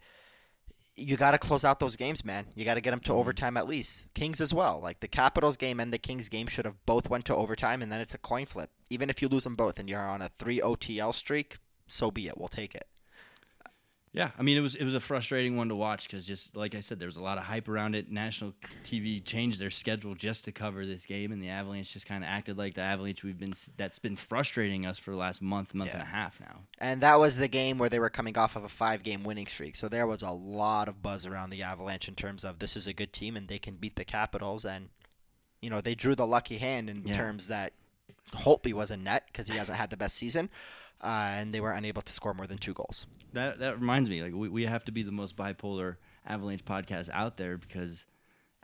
you 0.99 1.17
got 1.17 1.31
to 1.31 1.38
close 1.38 1.65
out 1.65 1.79
those 1.79 1.95
games, 1.95 2.23
man. 2.25 2.45
You 2.55 2.65
got 2.65 2.75
to 2.75 2.81
get 2.81 2.91
them 2.91 2.99
to 3.01 3.13
overtime 3.13 3.57
at 3.57 3.67
least. 3.67 4.07
Kings 4.13 4.41
as 4.41 4.53
well. 4.53 4.79
Like 4.81 4.99
the 4.99 5.07
Capitals 5.07 5.57
game 5.57 5.79
and 5.79 5.93
the 5.93 5.97
Kings 5.97 6.29
game 6.29 6.47
should 6.47 6.65
have 6.65 6.85
both 6.85 7.09
went 7.09 7.25
to 7.25 7.35
overtime, 7.35 7.81
and 7.81 7.91
then 7.91 8.01
it's 8.01 8.13
a 8.13 8.19
coin 8.19 8.45
flip. 8.45 8.69
Even 8.89 9.09
if 9.09 9.21
you 9.21 9.27
lose 9.27 9.43
them 9.43 9.55
both 9.55 9.79
and 9.79 9.89
you're 9.89 9.99
on 9.99 10.21
a 10.21 10.29
three 10.38 10.59
OTL 10.59 11.13
streak, 11.13 11.57
so 11.88 12.12
be 12.12 12.27
it. 12.27 12.38
We'll 12.38 12.47
take 12.47 12.75
it. 12.75 12.88
Yeah, 14.12 14.32
I 14.39 14.41
mean 14.41 14.58
it 14.58 14.62
was 14.62 14.74
it 14.74 14.84
was 14.84 14.95
a 14.95 15.00
frustrating 15.00 15.56
one 15.56 15.69
to 15.69 15.76
watch 15.76 16.08
because 16.08 16.26
just 16.26 16.56
like 16.56 16.74
I 16.74 16.80
said, 16.80 16.98
there 17.00 17.06
was 17.08 17.17
a 17.17 17.22
lot 17.22 17.38
of 17.38 17.43
hype 17.43 17.69
around 17.69 17.93
it. 17.93 18.12
National 18.12 18.54
TV 18.84 19.24
changed 19.24 19.60
their 19.60 19.69
schedule 19.69 20.15
just 20.15 20.45
to 20.45 20.52
cover 20.52 20.84
this 20.84 21.06
game, 21.06 21.32
and 21.32 21.43
the 21.43 21.50
Avalanche 21.50 21.93
just 21.93 22.08
kind 22.08 22.24
of 22.24 22.28
acted 22.28 22.58
like 22.58 22.74
the 22.74 22.82
Avalanche 22.82 23.24
we've 23.24 23.38
been 23.38 23.54
that's 23.78 24.00
been 24.00 24.15
frustrating 24.15 24.88
us 24.88 24.98
for 24.98 25.12
the 25.12 25.17
last 25.17 25.43
month, 25.43 25.76
month 25.76 25.93
and 25.93 26.02
a 26.02 26.06
half 26.06 26.39
now. 26.39 26.62
And 26.80 27.02
that 27.02 27.19
was 27.19 27.38
the 27.38 27.48
game 27.48 27.78
where 27.78 27.89
they 27.89 28.00
were 28.00 28.10
coming 28.10 28.36
off 28.36 28.56
of 28.56 28.63
a 28.63 28.69
five 28.69 29.04
game 29.04 29.24
winning 29.24 29.45
streak. 29.45 29.76
So 29.76 29.88
there 29.88 30.08
was 30.08 30.24
a 30.24 30.32
lot 30.32 30.88
of 30.88 31.04
buzz 31.04 31.28
around 31.28 31.52
the 31.52 31.62
Avalanche 31.62 32.08
in 32.08 32.15
terms 32.15 32.43
of 32.43 32.58
this 32.58 32.76
is 32.76 32.88
a 32.88 32.93
good 32.93 33.13
team 33.13 33.38
and 33.38 33.48
they 33.48 33.60
can 33.60 33.76
beat 33.76 33.95
the 33.95 34.06
Capitals. 34.06 34.65
And, 34.65 34.89
you 35.62 35.69
know, 35.69 35.82
they 35.82 35.93
drew 35.93 36.15
the 36.15 36.26
lucky 36.26 36.58
hand 36.58 36.89
in 36.89 37.06
Yeah. 37.06 37.15
terms 37.15 37.48
that 37.50 37.74
Holtby 38.32 38.74
was 38.74 38.89
in 38.89 39.04
net 39.04 39.26
because 39.28 39.48
he 39.48 39.56
hasn't 39.58 39.78
had 39.78 39.91
the 39.91 39.98
best 39.98 40.15
season. 40.15 40.50
Uh, 41.01 41.29
and 41.31 41.53
they 41.53 41.62
were 41.62 41.71
unable 41.71 42.01
to 42.01 42.12
score 42.12 42.33
more 42.33 42.47
than 42.47 42.57
two 42.57 42.73
goals. 42.73 43.07
That 43.33 43.59
that 43.59 43.79
reminds 43.79 44.09
me, 44.09 44.21
like 44.21 44.33
we, 44.33 44.49
we 44.49 44.65
have 44.65 44.83
to 44.85 44.91
be 44.91 45.03
the 45.03 45.12
most 45.12 45.35
bipolar 45.35 45.97
Avalanche 46.25 46.65
podcast 46.65 47.09
out 47.13 47.38
there 47.38 47.57
because 47.57 48.05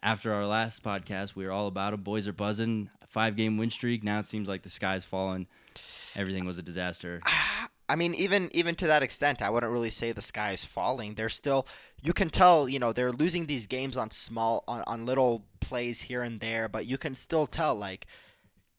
after 0.04 0.34
our 0.34 0.46
last 0.46 0.84
podcast, 0.84 1.36
we 1.36 1.46
were 1.46 1.52
all 1.52 1.68
about 1.68 1.94
it. 1.94 2.04
Boys 2.04 2.28
are 2.28 2.34
buzzing, 2.34 2.90
five 3.08 3.36
game 3.36 3.58
win 3.58 3.72
streak. 3.72 4.04
Now 4.04 4.20
it 4.20 4.28
seems 4.28 4.48
like 4.48 4.64
the 4.64 4.70
sky's 4.70 5.06
fallen. 5.06 5.48
Everything 6.16 6.46
was 6.46 6.58
a 6.58 6.62
disaster. 6.62 7.22
I 7.88 7.96
mean, 7.96 8.16
even 8.16 8.50
even 8.54 8.74
to 8.76 8.88
that 8.88 9.04
extent, 9.04 9.42
I 9.42 9.50
wouldn't 9.50 9.72
really 9.72 9.92
say 9.92 10.12
the 10.12 10.22
sky 10.22 10.52
is 10.52 10.66
falling. 10.66 11.14
They're 11.14 11.30
still, 11.30 11.68
you 12.02 12.14
can 12.14 12.30
tell, 12.30 12.68
you 12.68 12.80
know, 12.80 12.92
they're 12.92 13.12
losing 13.12 13.46
these 13.46 13.68
games 13.68 13.96
on 13.96 14.10
small, 14.10 14.64
on, 14.68 14.84
on 14.88 15.06
little 15.06 15.46
plays 15.60 16.02
here 16.02 16.24
and 16.24 16.40
there, 16.40 16.68
but 16.68 16.88
you 16.88 16.98
can 16.98 17.16
still 17.16 17.46
tell, 17.46 17.76
like, 17.76 18.08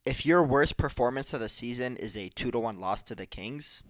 if 0.07 0.25
your 0.25 0.41
worst 0.41 0.77
performance 0.77 1.33
of 1.33 1.41
the 1.41 1.49
season 1.49 1.97
is 1.97 2.15
a 2.15 2.29
two 2.29 2.49
to 2.49 2.59
one 2.59 2.79
loss 2.79 3.03
to 3.03 3.13
the 3.13 3.25
Kings, 3.25 3.83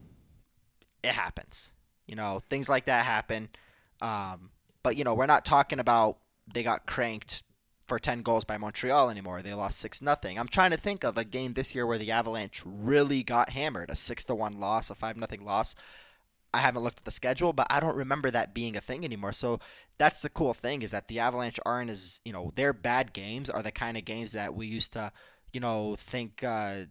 it 1.03 1.11
happens. 1.11 1.73
You 2.07 2.15
know, 2.15 2.41
things 2.49 2.67
like 2.67 2.85
that 2.85 3.05
happen. 3.05 3.49
Um, 4.01 4.49
but 4.81 4.97
you 4.97 5.03
know, 5.03 5.13
we're 5.13 5.27
not 5.27 5.45
talking 5.45 5.79
about 5.79 6.17
they 6.51 6.63
got 6.63 6.87
cranked 6.87 7.43
for 7.83 7.99
10 7.99 8.23
goals 8.23 8.45
by 8.45 8.57
Montreal 8.57 9.11
anymore. 9.11 9.43
They 9.43 9.53
lost 9.53 9.79
6 9.79 10.01
nothing. 10.01 10.39
I'm 10.39 10.47
trying 10.47 10.71
to 10.71 10.77
think 10.77 11.03
of 11.03 11.17
a 11.17 11.23
game 11.23 11.53
this 11.53 11.75
year 11.75 11.85
where 11.85 11.99
the 11.99 12.11
Avalanche 12.11 12.63
really 12.65 13.21
got 13.21 13.51
hammered, 13.51 13.91
a 13.91 13.95
6 13.95 14.25
to 14.25 14.35
1 14.35 14.59
loss, 14.59 14.89
a 14.89 14.95
5 14.95 15.17
nothing 15.17 15.45
loss. 15.45 15.75
I 16.53 16.59
haven't 16.59 16.83
looked 16.83 16.99
at 16.99 17.05
the 17.05 17.11
schedule, 17.11 17.53
but 17.53 17.67
I 17.69 17.79
don't 17.79 17.95
remember 17.95 18.31
that 18.31 18.55
being 18.55 18.75
a 18.75 18.81
thing 18.81 19.05
anymore. 19.05 19.33
So 19.33 19.59
that's 19.99 20.21
the 20.21 20.29
cool 20.29 20.53
thing 20.55 20.81
is 20.81 20.91
that 20.91 21.07
the 21.09 21.19
Avalanche 21.19 21.59
aren't 21.65 21.91
as, 21.91 22.21
you 22.25 22.33
know, 22.33 22.51
their 22.55 22.73
bad 22.73 23.13
games 23.13 23.49
are 23.49 23.61
the 23.61 23.71
kind 23.71 23.97
of 23.97 24.05
games 24.05 24.31
that 24.31 24.55
we 24.55 24.65
used 24.65 24.93
to, 24.93 25.11
you 25.53 25.59
know, 25.59 25.95
think 25.97 26.43
uh, 26.43 26.83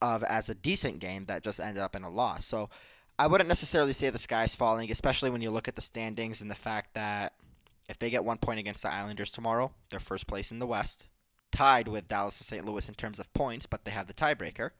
of 0.00 0.22
as 0.24 0.48
a 0.48 0.54
decent 0.54 0.98
game 0.98 1.24
that 1.26 1.42
just 1.42 1.60
ended 1.60 1.82
up 1.82 1.96
in 1.96 2.02
a 2.02 2.10
loss. 2.10 2.44
So 2.44 2.70
I 3.18 3.26
wouldn't 3.26 3.48
necessarily 3.48 3.92
say 3.92 4.10
the 4.10 4.18
sky's 4.18 4.54
falling, 4.54 4.90
especially 4.90 5.30
when 5.30 5.40
you 5.40 5.50
look 5.50 5.68
at 5.68 5.74
the 5.74 5.80
standings 5.82 6.40
and 6.40 6.50
the 6.50 6.54
fact 6.54 6.94
that 6.94 7.34
if 7.88 7.98
they 7.98 8.10
get 8.10 8.24
one 8.24 8.38
point 8.38 8.60
against 8.60 8.82
the 8.82 8.92
Islanders 8.92 9.32
tomorrow, 9.32 9.72
they're 9.90 10.00
first 10.00 10.26
place 10.26 10.50
in 10.50 10.58
the 10.58 10.66
West, 10.66 11.08
tied 11.50 11.88
with 11.88 12.08
Dallas 12.08 12.38
and 12.38 12.46
St. 12.46 12.64
Louis 12.64 12.86
in 12.88 12.94
terms 12.94 13.18
of 13.18 13.32
points, 13.32 13.66
but 13.66 13.84
they 13.84 13.90
have 13.90 14.06
the 14.06 14.12
tiebreaker. 14.12 14.70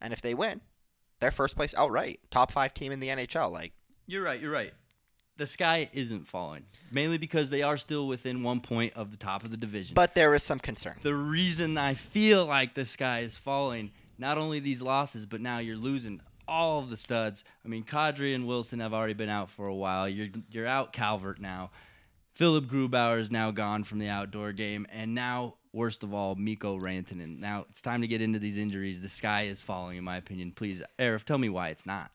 And 0.00 0.12
if 0.12 0.22
they 0.22 0.34
win, 0.34 0.60
they're 1.20 1.30
first 1.30 1.56
place 1.56 1.74
outright, 1.76 2.20
top 2.30 2.50
five 2.50 2.74
team 2.74 2.90
in 2.90 3.00
the 3.00 3.08
NHL. 3.08 3.52
Like, 3.52 3.72
You're 4.06 4.22
right. 4.22 4.40
You're 4.40 4.50
right. 4.50 4.72
The 5.38 5.46
sky 5.46 5.88
isn't 5.92 6.26
falling, 6.28 6.64
mainly 6.92 7.16
because 7.16 7.48
they 7.48 7.62
are 7.62 7.78
still 7.78 8.06
within 8.06 8.42
one 8.42 8.60
point 8.60 8.92
of 8.94 9.10
the 9.10 9.16
top 9.16 9.44
of 9.44 9.50
the 9.50 9.56
division. 9.56 9.94
but 9.94 10.14
there 10.14 10.34
is 10.34 10.42
some 10.42 10.58
concern. 10.58 10.96
the 11.02 11.14
reason 11.14 11.78
I 11.78 11.94
feel 11.94 12.44
like 12.44 12.74
the 12.74 12.84
sky 12.84 13.20
is 13.20 13.38
falling, 13.38 13.92
not 14.18 14.36
only 14.36 14.60
these 14.60 14.82
losses, 14.82 15.24
but 15.26 15.40
now 15.40 15.58
you're 15.58 15.76
losing 15.76 16.20
all 16.46 16.80
of 16.80 16.90
the 16.90 16.96
studs. 16.96 17.44
I 17.64 17.68
mean, 17.68 17.84
Kadri 17.84 18.34
and 18.34 18.46
Wilson 18.46 18.80
have 18.80 18.92
already 18.92 19.14
been 19.14 19.28
out 19.28 19.50
for 19.50 19.66
a 19.66 19.74
while. 19.74 20.08
You're 20.08 20.28
you're 20.50 20.66
out 20.66 20.92
Calvert 20.92 21.40
now. 21.40 21.70
Philipp 22.32 22.66
Grubauer 22.66 23.18
is 23.18 23.30
now 23.30 23.50
gone 23.50 23.84
from 23.84 23.98
the 23.98 24.08
outdoor 24.08 24.52
game, 24.52 24.86
and 24.90 25.14
now 25.14 25.54
worst 25.72 26.02
of 26.02 26.14
all, 26.14 26.34
Mikko 26.34 26.78
Rantanen. 26.78 27.38
Now 27.38 27.66
it's 27.70 27.82
time 27.82 28.00
to 28.00 28.06
get 28.08 28.22
into 28.22 28.38
these 28.38 28.56
injuries. 28.56 29.00
The 29.00 29.08
sky 29.08 29.42
is 29.42 29.60
falling, 29.62 29.98
in 29.98 30.04
my 30.04 30.16
opinion. 30.16 30.52
Please, 30.52 30.82
Aarif, 30.98 31.24
tell 31.24 31.38
me 31.38 31.48
why 31.48 31.68
it's 31.68 31.86
not. 31.86 32.10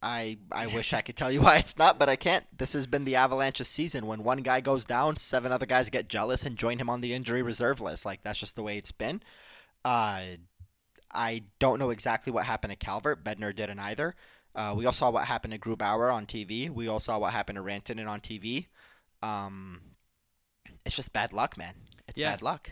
I 0.00 0.38
I 0.52 0.66
wish 0.68 0.92
I 0.92 1.00
could 1.00 1.16
tell 1.16 1.30
you 1.30 1.40
why 1.42 1.56
it's 1.58 1.76
not, 1.76 1.98
but 1.98 2.08
I 2.08 2.16
can't. 2.16 2.44
This 2.56 2.72
has 2.74 2.86
been 2.86 3.04
the 3.04 3.16
Avalanche's 3.16 3.68
season. 3.68 4.06
When 4.06 4.22
one 4.22 4.38
guy 4.42 4.60
goes 4.60 4.84
down, 4.84 5.16
seven 5.16 5.50
other 5.52 5.66
guys 5.66 5.90
get 5.90 6.08
jealous 6.08 6.44
and 6.44 6.56
join 6.56 6.78
him 6.78 6.88
on 6.88 7.00
the 7.00 7.14
injury 7.14 7.42
reserve 7.42 7.80
list. 7.80 8.04
Like 8.04 8.22
that's 8.22 8.38
just 8.38 8.56
the 8.56 8.62
way 8.62 8.78
it's 8.78 8.92
been. 8.92 9.22
Uh, 9.84 10.22
I 11.12 11.42
don't 11.58 11.78
know 11.78 11.90
exactly 11.90 12.32
what 12.32 12.44
happened 12.44 12.70
to 12.72 12.76
Calvert. 12.76 13.24
Bednar 13.24 13.54
didn't 13.54 13.78
either. 13.78 14.14
Uh, 14.54 14.74
we 14.76 14.86
all 14.86 14.92
saw 14.92 15.10
what 15.10 15.24
happened 15.24 15.52
to 15.52 15.58
Grubauer 15.58 16.12
on 16.12 16.26
TV. 16.26 16.68
We 16.70 16.88
all 16.88 17.00
saw 17.00 17.18
what 17.18 17.32
happened 17.32 17.56
to 17.56 17.62
Rantanen 17.62 18.08
on 18.08 18.20
TV. 18.20 18.66
Um, 19.22 19.80
it's 20.84 20.96
just 20.96 21.12
bad 21.12 21.32
luck, 21.32 21.56
man. 21.56 21.74
It's 22.08 22.18
Yeah. 22.18 22.30
bad 22.32 22.42
luck. 22.42 22.70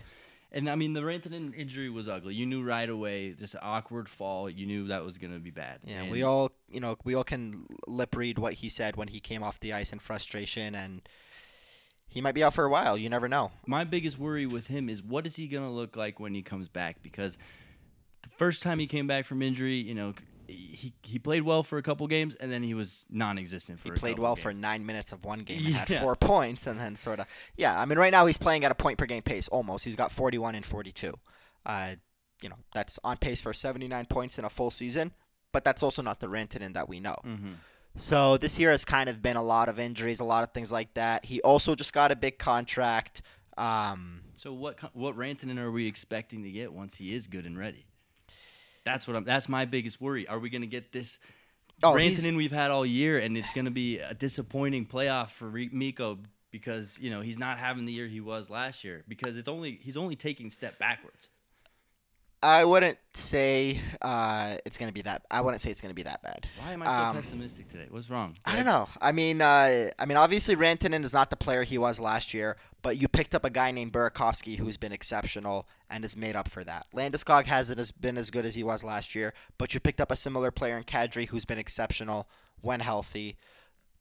And 0.56 0.70
I 0.70 0.74
mean, 0.74 0.94
the 0.94 1.02
Rantanen 1.02 1.54
injury 1.54 1.90
was 1.90 2.08
ugly. 2.08 2.34
You 2.34 2.46
knew 2.46 2.62
right 2.64 2.88
away, 2.88 3.34
just 3.34 3.52
an 3.52 3.60
awkward 3.62 4.08
fall. 4.08 4.48
You 4.48 4.64
knew 4.64 4.86
that 4.88 5.04
was 5.04 5.18
going 5.18 5.34
to 5.34 5.38
be 5.38 5.50
bad. 5.50 5.80
Yeah, 5.84 6.00
And- 6.04 6.10
we 6.10 6.22
all, 6.22 6.50
you 6.70 6.80
know, 6.80 6.96
we 7.04 7.14
all 7.14 7.24
can 7.24 7.66
lip 7.86 8.16
read 8.16 8.38
what 8.38 8.54
he 8.54 8.70
said 8.70 8.96
when 8.96 9.08
he 9.08 9.20
came 9.20 9.42
off 9.42 9.60
the 9.60 9.74
ice 9.74 9.92
in 9.92 9.98
frustration, 9.98 10.74
and 10.74 11.06
he 12.08 12.22
might 12.22 12.34
be 12.34 12.42
out 12.42 12.54
for 12.54 12.64
a 12.64 12.70
while. 12.70 12.96
You 12.96 13.10
never 13.10 13.28
know. 13.28 13.50
my 13.66 13.84
biggest 13.84 14.18
worry 14.18 14.46
with 14.46 14.68
him 14.68 14.88
is 14.88 15.02
what 15.02 15.26
is 15.26 15.36
he 15.36 15.46
going 15.46 15.64
to 15.64 15.70
look 15.70 15.94
like 15.94 16.18
when 16.18 16.32
he 16.34 16.40
comes 16.40 16.68
back? 16.68 17.02
Because 17.02 17.36
the 18.22 18.30
first 18.30 18.62
time 18.62 18.78
he 18.78 18.86
came 18.86 19.06
back 19.06 19.26
from 19.26 19.42
injury, 19.42 19.76
you 19.76 19.94
know, 19.94 20.14
he 20.48 20.92
he 21.02 21.18
played 21.18 21.42
well 21.42 21.62
for 21.62 21.78
a 21.78 21.82
couple 21.82 22.06
games 22.06 22.34
and 22.36 22.50
then 22.52 22.62
he 22.62 22.74
was 22.74 23.06
non-existent 23.10 23.80
for 23.80 23.92
He 23.92 23.98
played 23.98 24.18
well 24.18 24.34
games. 24.34 24.42
for 24.42 24.52
nine 24.52 24.84
minutes 24.86 25.12
of 25.12 25.24
one 25.24 25.40
game 25.40 25.64
and 25.66 25.74
had 25.74 26.00
four 26.00 26.16
points, 26.32 26.66
and 26.66 26.78
then 26.78 26.96
sort 26.96 27.20
of, 27.20 27.26
yeah. 27.56 27.78
I 27.80 27.84
mean, 27.84 27.98
right 27.98 28.10
now 28.12 28.26
he's 28.26 28.38
playing 28.38 28.64
at 28.64 28.70
a 28.70 28.74
point 28.74 28.98
per 28.98 29.06
game 29.06 29.22
pace 29.22 29.48
almost. 29.48 29.84
He's 29.84 29.96
got 29.96 30.12
41 30.12 30.54
and 30.54 30.64
42. 30.64 31.14
Uh, 31.64 31.94
you 32.42 32.48
know, 32.48 32.56
that's 32.74 32.98
on 33.02 33.16
pace 33.16 33.40
for 33.40 33.52
79 33.52 34.04
points 34.06 34.38
in 34.38 34.44
a 34.44 34.50
full 34.50 34.70
season, 34.70 35.12
but 35.52 35.64
that's 35.64 35.82
also 35.82 36.02
not 36.02 36.20
the 36.20 36.26
Rantanen 36.28 36.74
that 36.74 36.88
we 36.88 37.00
know. 37.00 37.16
Mhm. 37.24 37.54
So 37.96 38.36
this 38.36 38.58
year 38.58 38.70
has 38.70 38.84
kind 38.84 39.08
of 39.08 39.22
been 39.22 39.36
a 39.36 39.42
lot 39.42 39.68
of 39.70 39.78
injuries, 39.78 40.20
a 40.20 40.24
lot 40.24 40.42
of 40.44 40.52
things 40.52 40.70
like 40.70 40.92
that. 40.94 41.24
He 41.24 41.40
also 41.40 41.74
just 41.74 41.94
got 41.94 42.12
a 42.12 42.16
big 42.16 42.38
contract. 42.38 43.22
Um, 43.56 44.20
So 44.36 44.52
what 44.52 44.94
what 44.94 45.16
Rantanen 45.16 45.58
are 45.58 45.70
we 45.72 45.86
expecting 45.86 46.42
to 46.42 46.50
get 46.50 46.72
once 46.74 46.96
he 46.96 47.14
is 47.14 47.26
good 47.26 47.46
and 47.46 47.56
ready? 47.58 47.86
That's 48.86 49.06
what 49.06 49.16
I'm. 49.16 49.24
That's 49.24 49.50
my 49.50 49.66
biggest 49.66 50.00
worry. 50.00 50.26
Are 50.26 50.38
we 50.38 50.48
going 50.48 50.62
to 50.62 50.66
get 50.66 50.92
this 50.92 51.18
Oh, 51.82 51.92
Rantanen 51.92 52.36
we've 52.36 52.52
had 52.52 52.70
all 52.70 52.86
year, 52.86 53.18
and 53.18 53.36
it's 53.36 53.52
going 53.52 53.66
to 53.66 53.70
be 53.70 53.98
a 53.98 54.14
disappointing 54.14 54.86
playoff 54.86 55.28
for 55.28 55.46
Re- 55.46 55.68
Mikko 55.70 56.20
because 56.50 56.98
you 56.98 57.10
know 57.10 57.20
he's 57.20 57.38
not 57.38 57.58
having 57.58 57.84
the 57.84 57.92
year 57.92 58.06
he 58.06 58.20
was 58.20 58.48
last 58.48 58.82
year 58.82 59.04
because 59.08 59.36
it's 59.36 59.48
only 59.48 59.78
he's 59.82 59.96
only 59.96 60.16
taking 60.16 60.50
step 60.50 60.78
backwards. 60.78 61.28
I 62.42 62.64
wouldn't 62.64 62.98
say 63.14 63.80
uh, 64.02 64.56
it's 64.64 64.76
gonna 64.78 64.92
be 64.92 65.02
that. 65.02 65.22
I 65.30 65.40
wouldn't 65.40 65.60
say 65.60 65.70
it's 65.70 65.80
gonna 65.80 65.94
be 65.94 66.02
that 66.04 66.22
bad. 66.22 66.46
Why 66.58 66.72
am 66.72 66.82
I 66.82 66.86
so 66.86 66.92
Um, 66.92 67.16
pessimistic 67.16 67.68
today? 67.68 67.86
What's 67.90 68.10
wrong? 68.10 68.36
I 68.44 68.54
don't 68.56 68.66
know. 68.66 68.88
I 69.00 69.12
mean, 69.12 69.40
uh, 69.40 69.90
I 69.98 70.04
mean, 70.06 70.16
obviously 70.16 70.54
Rantanen 70.54 71.02
is 71.04 71.12
not 71.12 71.30
the 71.30 71.36
player 71.36 71.64
he 71.64 71.78
was 71.78 71.98
last 71.98 72.34
year, 72.34 72.56
but 72.82 73.00
you 73.00 73.08
picked 73.08 73.34
up 73.34 73.44
a 73.44 73.50
guy 73.50 73.70
named 73.70 73.92
Burakovsky 73.92 74.58
who's 74.58 74.76
been 74.76 74.92
exceptional 74.92 75.66
and 75.90 76.04
has 76.04 76.14
made 76.16 76.36
up 76.36 76.48
for 76.48 76.62
that. 76.64 76.86
Landeskog 76.94 77.46
hasn't 77.46 77.80
as 77.80 77.90
been 77.90 78.18
as 78.18 78.30
good 78.30 78.44
as 78.44 78.54
he 78.54 78.62
was 78.62 78.84
last 78.84 79.14
year, 79.14 79.32
but 79.58 79.72
you 79.74 79.80
picked 79.80 80.00
up 80.00 80.10
a 80.10 80.16
similar 80.16 80.50
player 80.50 80.76
in 80.76 80.84
Kadri 80.84 81.28
who's 81.28 81.44
been 81.46 81.58
exceptional 81.58 82.28
when 82.60 82.80
healthy. 82.80 83.36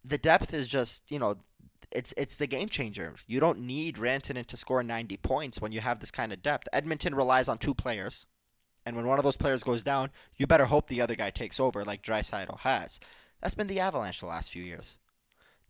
The 0.03 0.17
depth 0.19 0.53
is 0.53 0.67
just, 0.67 1.09
you 1.09 1.17
know, 1.19 1.37
it's 1.91 2.13
it's 2.17 2.35
the 2.37 2.47
game 2.47 2.69
changer. 2.69 3.15
You 3.27 3.39
don't 3.39 3.59
need 3.59 3.97
Rantanen 3.97 4.45
to 4.45 4.57
score 4.57 4.83
90 4.83 5.17
points 5.17 5.61
when 5.61 5.71
you 5.71 5.81
have 5.81 5.99
this 5.99 6.11
kind 6.11 6.31
of 6.33 6.41
depth. 6.41 6.67
Edmonton 6.73 7.15
relies 7.15 7.47
on 7.47 7.57
two 7.57 7.73
players. 7.73 8.25
And 8.85 8.95
when 8.95 9.07
one 9.07 9.17
of 9.17 9.23
those 9.23 9.37
players 9.37 9.63
goes 9.63 9.83
down, 9.83 10.11
you 10.35 10.45
better 10.45 10.65
hope 10.65 10.87
the 10.87 11.01
other 11.01 11.15
guy 11.15 11.31
takes 11.31 11.59
over 11.59 11.83
like 11.83 12.03
Draisaitl 12.03 12.59
has. 12.59 12.99
That's 13.41 13.55
been 13.55 13.67
the 13.67 13.79
Avalanche 13.79 14.19
the 14.19 14.27
last 14.27 14.51
few 14.51 14.63
years. 14.63 14.97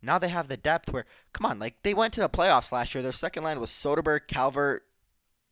Now 0.01 0.19
they 0.19 0.27
have 0.27 0.49
the 0.49 0.57
depth 0.57 0.91
where, 0.91 1.05
come 1.33 1.45
on, 1.45 1.59
like 1.59 1.81
they 1.83 1.93
went 1.93 2.13
to 2.13 2.19
the 2.19 2.29
playoffs 2.29 2.71
last 2.71 2.93
year. 2.93 3.01
Their 3.01 3.11
second 3.11 3.43
line 3.43 3.59
was 3.59 3.71
Soderberg, 3.71 4.27
Calvert, 4.27 4.83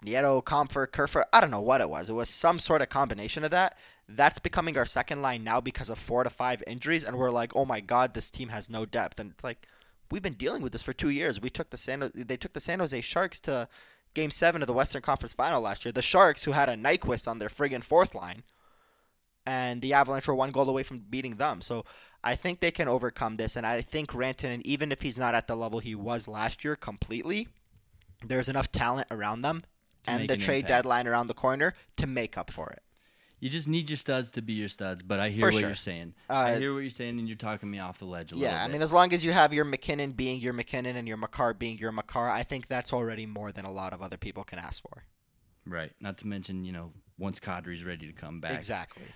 Nieto, 0.04 0.44
Comfort, 0.44 0.92
Kerfer. 0.92 1.24
I 1.32 1.40
don't 1.42 1.52
know 1.52 1.62
what 1.62 1.82
it 1.82 1.90
was. 1.90 2.10
It 2.10 2.14
was 2.14 2.30
some 2.30 2.60
sort 2.60 2.82
of 2.82 2.90
combination 2.90 3.44
of 3.44 3.52
that. 3.52 3.78
That's 4.08 4.40
becoming 4.40 4.78
our 4.78 4.86
second 4.86 5.22
line 5.22 5.44
now 5.44 5.62
because 5.62 5.90
of 5.90 5.98
four 5.98 6.24
to 6.24 6.30
five 6.30 6.62
injuries, 6.68 7.04
and 7.04 7.18
we're 7.18 7.32
like, 7.32 7.56
oh 7.56 7.66
my 7.66 7.80
god, 7.80 8.14
this 8.14 8.30
team 8.30 8.50
has 8.50 8.70
no 8.70 8.86
depth. 8.86 9.20
And 9.20 9.32
it's 9.32 9.44
like, 9.44 9.66
we've 10.12 10.22
been 10.22 10.34
dealing 10.34 10.62
with 10.62 10.72
this 10.72 10.84
for 10.84 10.94
two 10.94 11.10
years. 11.10 11.42
We 11.42 11.50
took 11.50 11.70
the 11.70 11.78
San, 11.78 12.12
they 12.14 12.38
took 12.38 12.54
the 12.54 12.60
San 12.60 12.80
Jose 12.80 13.00
Sharks 13.02 13.40
to 13.42 13.68
Game 14.14 14.30
Seven 14.30 14.62
of 14.62 14.68
the 14.68 14.74
Western 14.74 15.02
Conference 15.02 15.34
Final 15.34 15.62
last 15.62 15.86
year. 15.86 15.92
The 15.92 16.02
Sharks, 16.02 16.44
who 16.44 16.52
had 16.52 16.70
a 16.70 16.76
Nyquist 16.76 17.28
on 17.28 17.40
their 17.40 17.50
friggin' 17.50 17.84
fourth 17.84 18.14
line, 18.14 18.44
and 19.46 19.82
the 19.82 19.94
Avalanche 19.94 20.28
were 20.28 20.36
one 20.36 20.52
goal 20.52 20.70
away 20.70 20.84
from 20.84 21.00
beating 21.00 21.36
them. 21.36 21.62
So 21.62 21.86
I 22.24 22.36
think 22.36 22.60
they 22.60 22.72
can 22.72 22.88
overcome 22.88 23.38
this, 23.38 23.56
and 23.56 23.66
I 23.66 23.82
think 23.82 24.12
Rantanen, 24.12 24.62
even 24.64 24.92
if 24.92 25.02
he's 25.02 25.18
not 25.18 25.36
at 25.36 25.48
the 25.48 25.56
level 25.56 25.80
he 25.80 25.96
was 25.96 26.28
last 26.28 26.64
year 26.64 26.76
completely, 26.76 27.48
there's 28.26 28.50
enough 28.50 28.72
talent 28.72 29.08
around 29.12 29.42
them 29.42 29.64
and 30.08 30.30
the 30.30 30.36
an 30.36 30.40
trade 30.40 30.58
impact. 30.60 30.70
deadline 30.70 31.08
around 31.08 31.28
the 31.28 31.34
corner 31.34 31.74
to 31.98 32.08
make 32.08 32.38
up 32.38 32.52
for 32.52 32.70
it. 32.70 32.82
You 33.44 33.50
just 33.50 33.68
need 33.68 33.90
your 33.90 33.98
studs 33.98 34.32
to 34.32 34.42
be 34.42 34.54
your 34.54 34.70
studs, 34.70 35.04
but 35.04 35.20
I 35.20 35.28
hear 35.28 35.42
For 35.42 35.46
what 35.48 35.60
sure. 35.60 35.68
you're 35.68 35.76
saying. 35.76 36.14
Uh, 36.30 36.34
I 36.34 36.58
hear 36.60 36.74
what 36.74 36.80
you're 36.80 36.90
saying, 36.90 37.20
and 37.20 37.28
you're 37.28 37.36
talking 37.36 37.70
me 37.70 37.78
off 37.78 38.00
the 38.00 38.06
ledge 38.06 38.32
a 38.32 38.36
little 38.36 38.50
Yeah, 38.50 38.64
I 38.64 38.70
mean, 38.70 38.82
as 38.82 38.94
long 38.94 39.12
as 39.12 39.26
you 39.26 39.34
have 39.34 39.54
your 39.54 39.66
MacKinnon 39.66 40.14
being 40.14 40.40
your 40.40 40.54
MacKinnon 40.54 40.96
and 40.96 41.06
your 41.10 41.18
Makar 41.18 41.54
being 41.54 41.78
your 41.78 41.92
Makar, 41.92 42.30
I 42.30 42.44
think 42.44 42.70
that's 42.70 42.94
already 42.94 43.26
more 43.26 43.52
than 43.52 43.66
a 43.66 43.72
lot 43.72 43.92
of 43.92 44.02
other 44.02 44.16
people 44.16 44.46
can 44.46 44.60
ask 44.60 44.82
for. 44.82 45.04
right. 45.68 45.92
Not 46.00 46.18
to 46.20 46.28
mention, 46.28 46.64
you 46.64 46.72
know, 46.72 46.94
once 47.18 47.42
Kadri's 47.42 47.84
ready 47.84 48.08
to 48.08 48.14
come 48.14 48.40
back, 48.40 48.54
Exactly. 48.54 49.08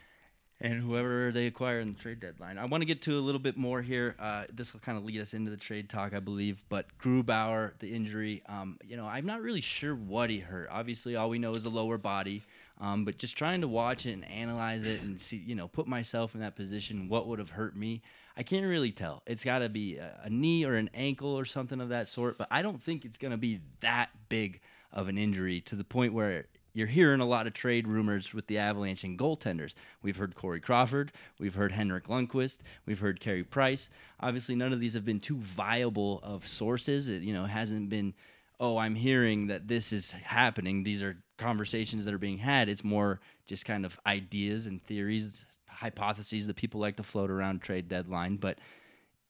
and 0.59 0.81
whoever 0.81 1.31
they 1.31 1.47
acquire 1.47 1.79
in 1.79 1.93
the 1.93 1.99
trade 1.99 2.19
deadline. 2.19 2.57
I 2.57 2.65
want 2.65 2.81
to 2.81 2.85
get 2.85 3.01
to 3.03 3.13
a 3.17 3.21
little 3.21 3.39
bit 3.39 3.55
more 3.55 3.81
here. 3.81 4.13
Uh, 4.19 4.43
this 4.51 4.73
will 4.73 4.81
kind 4.81 4.97
of 4.97 5.05
lead 5.05 5.21
us 5.21 5.33
into 5.33 5.51
the 5.51 5.57
trade 5.57 5.89
talk, 5.89 6.13
I 6.13 6.19
believe. 6.19 6.63
But 6.67 6.87
Grubauer, 7.01 7.79
the 7.79 7.93
injury, 7.93 8.43
um, 8.49 8.77
you 8.85 8.97
know, 8.97 9.05
I'm 9.05 9.25
not 9.25 9.41
really 9.41 9.61
sure 9.61 9.95
what 9.95 10.29
he 10.29 10.39
hurt. 10.39 10.67
Obviously, 10.69 11.15
all 11.15 11.29
we 11.29 11.39
know 11.39 11.51
is 11.51 11.63
the 11.63 11.69
lower 11.69 11.97
body. 11.97 12.43
Um, 12.79 13.05
but 13.05 13.17
just 13.17 13.37
trying 13.37 13.61
to 13.61 13.67
watch 13.67 14.05
it 14.05 14.13
and 14.13 14.25
analyze 14.29 14.85
it 14.85 15.01
and 15.01 15.19
see, 15.19 15.37
you 15.37 15.55
know, 15.55 15.67
put 15.67 15.87
myself 15.87 16.35
in 16.35 16.41
that 16.41 16.55
position, 16.55 17.09
what 17.09 17.27
would 17.27 17.39
have 17.39 17.51
hurt 17.51 17.75
me? 17.75 18.01
I 18.35 18.43
can't 18.43 18.65
really 18.65 18.91
tell. 18.91 19.23
It's 19.25 19.43
got 19.43 19.59
to 19.59 19.69
be 19.69 19.97
a, 19.97 20.21
a 20.23 20.29
knee 20.29 20.63
or 20.63 20.75
an 20.75 20.89
ankle 20.93 21.33
or 21.33 21.45
something 21.45 21.81
of 21.81 21.89
that 21.89 22.07
sort. 22.07 22.37
But 22.37 22.47
I 22.51 22.61
don't 22.61 22.81
think 22.81 23.03
it's 23.03 23.17
going 23.17 23.31
to 23.31 23.37
be 23.37 23.61
that 23.79 24.09
big 24.29 24.61
of 24.93 25.07
an 25.07 25.17
injury 25.17 25.59
to 25.61 25.75
the 25.75 25.83
point 25.83 26.13
where 26.13 26.45
you're 26.77 26.85
hearing 26.85 27.21
a 27.21 27.25
lot 27.25 27.47
of 27.47 27.53
trade 27.53 27.87
rumors 27.87 28.35
with 28.35 28.45
the 28.45 28.59
Avalanche 28.59 29.03
and 29.03 29.17
goaltenders. 29.17 29.73
We've 30.03 30.15
heard 30.15 30.35
Corey 30.35 30.59
Crawford, 30.59 31.11
we've 31.39 31.55
heard 31.55 31.71
Henrik 31.71 32.05
Lundqvist, 32.05 32.59
we've 32.85 32.99
heard 32.99 33.19
Carey 33.19 33.43
Price. 33.43 33.89
Obviously, 34.19 34.55
none 34.55 34.71
of 34.71 34.79
these 34.79 34.93
have 34.93 35.03
been 35.03 35.19
too 35.19 35.37
viable 35.37 36.19
of 36.21 36.45
sources. 36.45 37.09
It 37.09 37.23
you 37.23 37.33
know 37.33 37.45
hasn't 37.45 37.89
been, 37.89 38.13
oh, 38.59 38.77
I'm 38.77 38.95
hearing 38.95 39.47
that 39.47 39.67
this 39.67 39.93
is 39.93 40.11
happening. 40.11 40.83
These 40.83 41.03
are 41.03 41.17
conversations 41.37 42.05
that 42.05 42.13
are 42.13 42.19
being 42.19 42.39
had. 42.39 42.69
It's 42.69 42.83
more 42.83 43.19
just 43.45 43.65
kind 43.65 43.85
of 43.85 43.99
ideas 44.05 44.65
and 44.65 44.83
theories, 44.83 45.45
hypotheses 45.67 46.47
that 46.47 46.55
people 46.55 46.81
like 46.81 46.97
to 46.97 47.03
float 47.03 47.29
around 47.29 47.61
trade 47.61 47.87
deadline. 47.87 48.37
But 48.37 48.57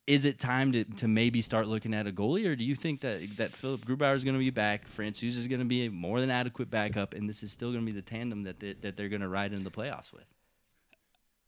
is 0.08 0.24
it 0.24 0.40
time 0.40 0.72
to, 0.72 0.86
to 0.86 1.08
maybe 1.08 1.42
start 1.42 1.68
looking 1.68 1.94
at 1.94 2.08
a 2.08 2.12
goalie, 2.12 2.48
or 2.48 2.56
do 2.56 2.64
you 2.64 2.76
think 2.76 3.02
that 3.02 3.22
that 3.38 3.52
Philipp 3.52 3.86
Grubauer 3.86 4.16
is 4.16 4.24
going 4.24 4.36
to 4.36 4.40
be 4.40 4.50
back, 4.50 4.90
Francouz 4.90 5.36
is 5.36 5.48
going 5.48 5.60
to 5.60 5.66
be 5.66 5.86
a 5.86 5.92
more 5.92 6.22
than 6.22 6.32
adequate 6.32 6.70
backup, 6.70 7.14
and 7.14 7.28
this 7.28 7.44
is 7.44 7.52
still 7.52 7.72
going 7.72 7.86
to 7.86 7.92
be 7.92 7.92
the 7.92 8.02
tandem 8.02 8.44
that 8.44 8.62
they, 8.62 8.74
that 8.82 8.96
they're 8.96 9.10
going 9.10 9.22
to 9.22 9.28
ride 9.28 9.52
in 9.52 9.66
the 9.66 9.72
playoffs 9.72 10.14
with? 10.14 10.34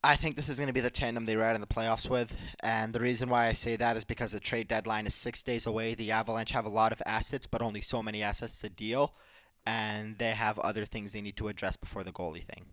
I 0.03 0.15
think 0.15 0.35
this 0.35 0.47
is 0.47 0.57
going 0.57 0.67
to 0.67 0.73
be 0.73 0.79
the 0.79 0.89
tandem 0.89 1.25
they 1.25 1.35
ride 1.35 1.55
in 1.55 1.61
the 1.61 1.67
playoffs 1.67 2.09
with, 2.09 2.35
and 2.61 2.93
the 2.93 3.01
reason 3.01 3.29
why 3.29 3.47
I 3.47 3.51
say 3.51 3.75
that 3.75 3.97
is 3.97 4.05
because 4.05 4.31
the 4.31 4.39
trade 4.39 4.69
deadline 4.69 5.05
is 5.05 5.13
six 5.13 5.43
days 5.43 5.67
away. 5.67 5.93
The 5.93 6.11
Avalanche 6.11 6.51
have 6.51 6.65
a 6.65 6.69
lot 6.69 6.93
of 6.93 7.01
assets, 7.05 7.47
but 7.47 7.61
only 7.61 7.81
so 7.81 8.01
many 8.01 8.23
assets 8.23 8.57
to 8.59 8.69
deal, 8.69 9.13
and 9.65 10.17
they 10.17 10.31
have 10.31 10.57
other 10.59 10.85
things 10.85 11.11
they 11.11 11.21
need 11.21 11.35
to 11.37 11.49
address 11.49 11.75
before 11.75 12.05
the 12.05 12.13
goalie 12.13 12.45
thing. 12.45 12.67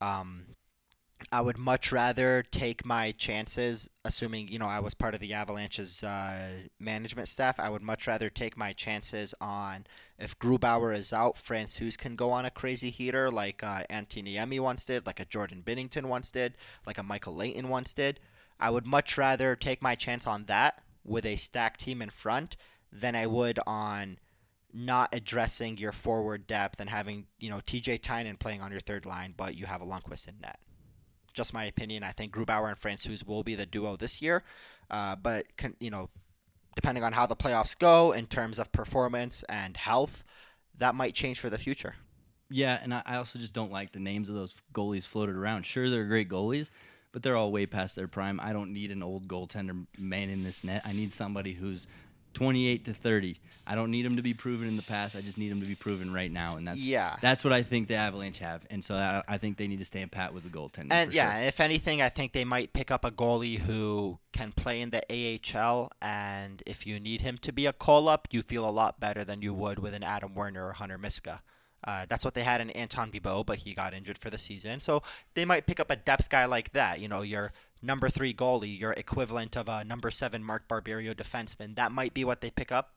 Um, 0.00 0.56
I 1.30 1.40
would 1.40 1.58
much 1.58 1.92
rather 1.92 2.42
take 2.42 2.84
my 2.84 3.12
chances, 3.12 3.88
assuming 4.04 4.48
you 4.48 4.58
know 4.58 4.66
I 4.66 4.80
was 4.80 4.94
part 4.94 5.14
of 5.14 5.20
the 5.20 5.34
Avalanche's 5.34 6.02
uh, 6.02 6.50
management 6.78 7.28
staff. 7.28 7.58
I 7.58 7.68
would 7.68 7.82
much 7.82 8.06
rather 8.06 8.30
take 8.30 8.56
my 8.56 8.72
chances 8.72 9.34
on 9.40 9.86
if 10.18 10.38
Grubauer 10.38 10.96
is 10.96 11.12
out, 11.12 11.36
Francouz 11.36 11.96
can 11.96 12.16
go 12.16 12.30
on 12.30 12.44
a 12.44 12.50
crazy 12.50 12.90
heater 12.90 13.30
like 13.30 13.62
uh, 13.62 13.84
Antti 13.90 14.22
Niemi 14.22 14.58
once 14.60 14.84
did, 14.84 15.06
like 15.06 15.20
a 15.20 15.24
Jordan 15.24 15.62
Binnington 15.64 16.06
once 16.06 16.30
did, 16.30 16.54
like 16.86 16.98
a 16.98 17.02
Michael 17.02 17.34
Leighton 17.36 17.68
once 17.68 17.94
did. 17.94 18.20
I 18.58 18.70
would 18.70 18.86
much 18.86 19.16
rather 19.16 19.54
take 19.54 19.80
my 19.80 19.94
chance 19.94 20.26
on 20.26 20.46
that 20.46 20.82
with 21.04 21.24
a 21.24 21.36
stacked 21.36 21.80
team 21.80 22.02
in 22.02 22.10
front 22.10 22.56
than 22.92 23.14
I 23.14 23.26
would 23.26 23.60
on 23.66 24.18
not 24.72 25.14
addressing 25.14 25.78
your 25.78 25.92
forward 25.92 26.46
depth 26.46 26.80
and 26.80 26.90
having 26.90 27.26
you 27.38 27.48
know 27.50 27.58
TJ 27.58 28.02
Tynan 28.02 28.36
playing 28.36 28.60
on 28.60 28.70
your 28.70 28.80
third 28.80 29.06
line, 29.06 29.34
but 29.36 29.54
you 29.54 29.66
have 29.66 29.80
a 29.80 29.86
Lundqvist 29.86 30.28
in 30.28 30.40
net 30.40 30.58
just 31.38 31.54
my 31.54 31.64
opinion. 31.64 32.02
I 32.02 32.12
think 32.12 32.34
Grubauer 32.34 32.68
and 32.68 32.78
Francouz 32.78 33.26
will 33.26 33.42
be 33.42 33.54
the 33.54 33.64
duo 33.64 33.96
this 33.96 34.20
year, 34.20 34.42
uh, 34.90 35.16
but 35.16 35.46
con- 35.56 35.76
you 35.80 35.90
know, 35.90 36.10
depending 36.74 37.02
on 37.02 37.14
how 37.14 37.24
the 37.24 37.36
playoffs 37.36 37.78
go 37.78 38.12
in 38.12 38.26
terms 38.26 38.58
of 38.58 38.70
performance 38.72 39.44
and 39.48 39.76
health, 39.76 40.24
that 40.76 40.94
might 40.94 41.14
change 41.14 41.40
for 41.40 41.48
the 41.48 41.56
future. 41.56 41.94
Yeah, 42.50 42.78
and 42.82 42.92
I 42.92 43.16
also 43.16 43.38
just 43.38 43.54
don't 43.54 43.70
like 43.70 43.92
the 43.92 44.00
names 44.00 44.28
of 44.28 44.34
those 44.34 44.54
goalies 44.74 45.06
floated 45.06 45.36
around. 45.36 45.64
Sure, 45.64 45.88
they're 45.88 46.06
great 46.06 46.28
goalies, 46.28 46.70
but 47.12 47.22
they're 47.22 47.36
all 47.36 47.52
way 47.52 47.66
past 47.66 47.94
their 47.94 48.08
prime. 48.08 48.40
I 48.40 48.52
don't 48.52 48.72
need 48.72 48.90
an 48.90 49.02
old 49.02 49.28
goaltender 49.28 49.86
man 49.96 50.30
in 50.30 50.44
this 50.44 50.64
net. 50.64 50.82
I 50.84 50.92
need 50.92 51.12
somebody 51.12 51.52
who's 51.52 51.86
28 52.34 52.84
to 52.86 52.94
30. 52.94 53.40
I 53.66 53.74
don't 53.74 53.90
need 53.90 54.06
them 54.06 54.16
to 54.16 54.22
be 54.22 54.32
proven 54.32 54.66
in 54.66 54.76
the 54.76 54.82
past. 54.82 55.14
I 55.14 55.20
just 55.20 55.36
need 55.36 55.50
them 55.50 55.60
to 55.60 55.66
be 55.66 55.74
proven 55.74 56.10
right 56.12 56.32
now, 56.32 56.56
and 56.56 56.66
that's 56.66 56.84
Yeah. 56.84 57.16
That's 57.20 57.44
what 57.44 57.52
I 57.52 57.62
think 57.62 57.88
the 57.88 57.96
Avalanche 57.96 58.38
have, 58.38 58.64
and 58.70 58.82
so 58.82 58.94
I, 58.94 59.22
I 59.28 59.36
think 59.36 59.58
they 59.58 59.68
need 59.68 59.80
to 59.80 59.84
stand 59.84 60.10
pat 60.10 60.32
with 60.32 60.44
the 60.44 60.48
goaltender. 60.48 60.88
And 60.90 61.10
for 61.10 61.16
yeah, 61.16 61.38
sure. 61.38 61.48
if 61.48 61.60
anything, 61.60 62.00
I 62.00 62.08
think 62.08 62.32
they 62.32 62.46
might 62.46 62.72
pick 62.72 62.90
up 62.90 63.04
a 63.04 63.10
goalie 63.10 63.58
who 63.58 64.18
can 64.32 64.52
play 64.52 64.80
in 64.80 64.90
the 64.90 65.02
AHL, 65.10 65.92
and 66.00 66.62
if 66.64 66.86
you 66.86 66.98
need 66.98 67.20
him 67.20 67.36
to 67.38 67.52
be 67.52 67.66
a 67.66 67.72
call 67.74 68.08
up, 68.08 68.28
you 68.30 68.40
feel 68.40 68.66
a 68.66 68.70
lot 68.70 69.00
better 69.00 69.22
than 69.22 69.42
you 69.42 69.52
would 69.52 69.78
with 69.78 69.92
an 69.92 70.02
Adam 70.02 70.34
Werner 70.34 70.68
or 70.68 70.72
Hunter 70.72 70.96
Miska. 70.96 71.42
Uh, 71.84 72.06
that's 72.08 72.24
what 72.24 72.34
they 72.34 72.42
had 72.42 72.60
in 72.60 72.70
Anton 72.70 73.10
Bibeau, 73.10 73.44
but 73.46 73.58
he 73.58 73.72
got 73.72 73.94
injured 73.94 74.18
for 74.18 74.30
the 74.30 74.38
season. 74.38 74.80
So 74.80 75.02
they 75.34 75.44
might 75.44 75.66
pick 75.66 75.78
up 75.78 75.90
a 75.90 75.96
depth 75.96 76.28
guy 76.28 76.44
like 76.46 76.72
that. 76.72 77.00
You 77.00 77.08
know, 77.08 77.22
your 77.22 77.52
number 77.82 78.08
three 78.08 78.34
goalie, 78.34 78.78
your 78.78 78.92
equivalent 78.92 79.56
of 79.56 79.68
a 79.68 79.84
number 79.84 80.10
seven 80.10 80.42
Mark 80.44 80.68
Barberio 80.68 81.14
defenseman. 81.14 81.76
That 81.76 81.92
might 81.92 82.14
be 82.14 82.24
what 82.24 82.40
they 82.40 82.50
pick 82.50 82.72
up. 82.72 82.94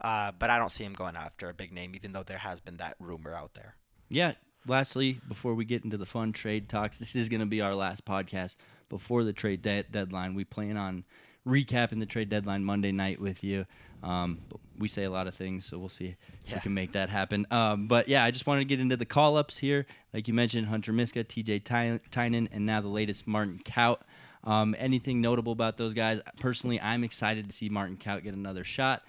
Uh, 0.00 0.32
but 0.38 0.48
I 0.48 0.58
don't 0.58 0.70
see 0.72 0.84
him 0.84 0.94
going 0.94 1.14
after 1.16 1.48
a 1.50 1.54
big 1.54 1.72
name, 1.72 1.94
even 1.94 2.12
though 2.12 2.22
there 2.22 2.38
has 2.38 2.58
been 2.60 2.78
that 2.78 2.96
rumor 2.98 3.34
out 3.34 3.52
there. 3.54 3.76
Yeah. 4.08 4.32
Lastly, 4.66 5.20
before 5.28 5.54
we 5.54 5.64
get 5.64 5.84
into 5.84 5.96
the 5.98 6.06
fun 6.06 6.32
trade 6.32 6.68
talks, 6.68 6.98
this 6.98 7.14
is 7.16 7.28
going 7.28 7.40
to 7.40 7.46
be 7.46 7.60
our 7.60 7.74
last 7.74 8.04
podcast 8.04 8.56
before 8.88 9.24
the 9.24 9.32
trade 9.32 9.62
de- 9.62 9.82
deadline. 9.84 10.34
We 10.34 10.44
plan 10.44 10.76
on 10.76 11.04
recapping 11.46 11.98
the 12.00 12.06
trade 12.06 12.28
deadline 12.28 12.64
Monday 12.64 12.92
night 12.92 13.20
with 13.20 13.42
you. 13.42 13.66
Um, 14.02 14.40
but 14.48 14.60
we 14.78 14.88
say 14.88 15.04
a 15.04 15.10
lot 15.10 15.26
of 15.26 15.34
things, 15.34 15.66
so 15.66 15.78
we'll 15.78 15.88
see 15.90 16.06
if 16.06 16.16
Yeah. 16.50 16.54
we 16.56 16.60
can 16.60 16.74
make 16.74 16.92
that 16.92 17.10
happen. 17.10 17.46
Um, 17.50 17.86
but 17.86 18.08
yeah, 18.08 18.24
I 18.24 18.30
just 18.30 18.46
wanted 18.46 18.60
to 18.60 18.64
get 18.66 18.80
into 18.80 18.96
the 18.96 19.04
call 19.06 19.36
ups 19.36 19.58
here. 19.58 19.86
Like 20.14 20.28
you 20.28 20.34
mentioned, 20.34 20.68
Hunter 20.68 20.92
Miska, 20.92 21.24
TJ 21.24 21.58
Ty- 21.64 22.00
Tynan, 22.10 22.48
and 22.52 22.64
now 22.64 22.80
the 22.80 22.88
latest 22.88 23.26
Martin 23.26 23.60
Kaut. 23.64 23.98
Um, 24.44 24.74
anything 24.78 25.20
notable 25.20 25.52
about 25.52 25.76
those 25.76 25.94
guys? 25.94 26.20
Personally, 26.38 26.80
I'm 26.80 27.04
excited 27.04 27.48
to 27.48 27.52
see 27.54 27.68
Martin 27.68 27.96
Kaut 27.96 28.22
get 28.22 28.34
another 28.34 28.64
shot. 28.64 29.02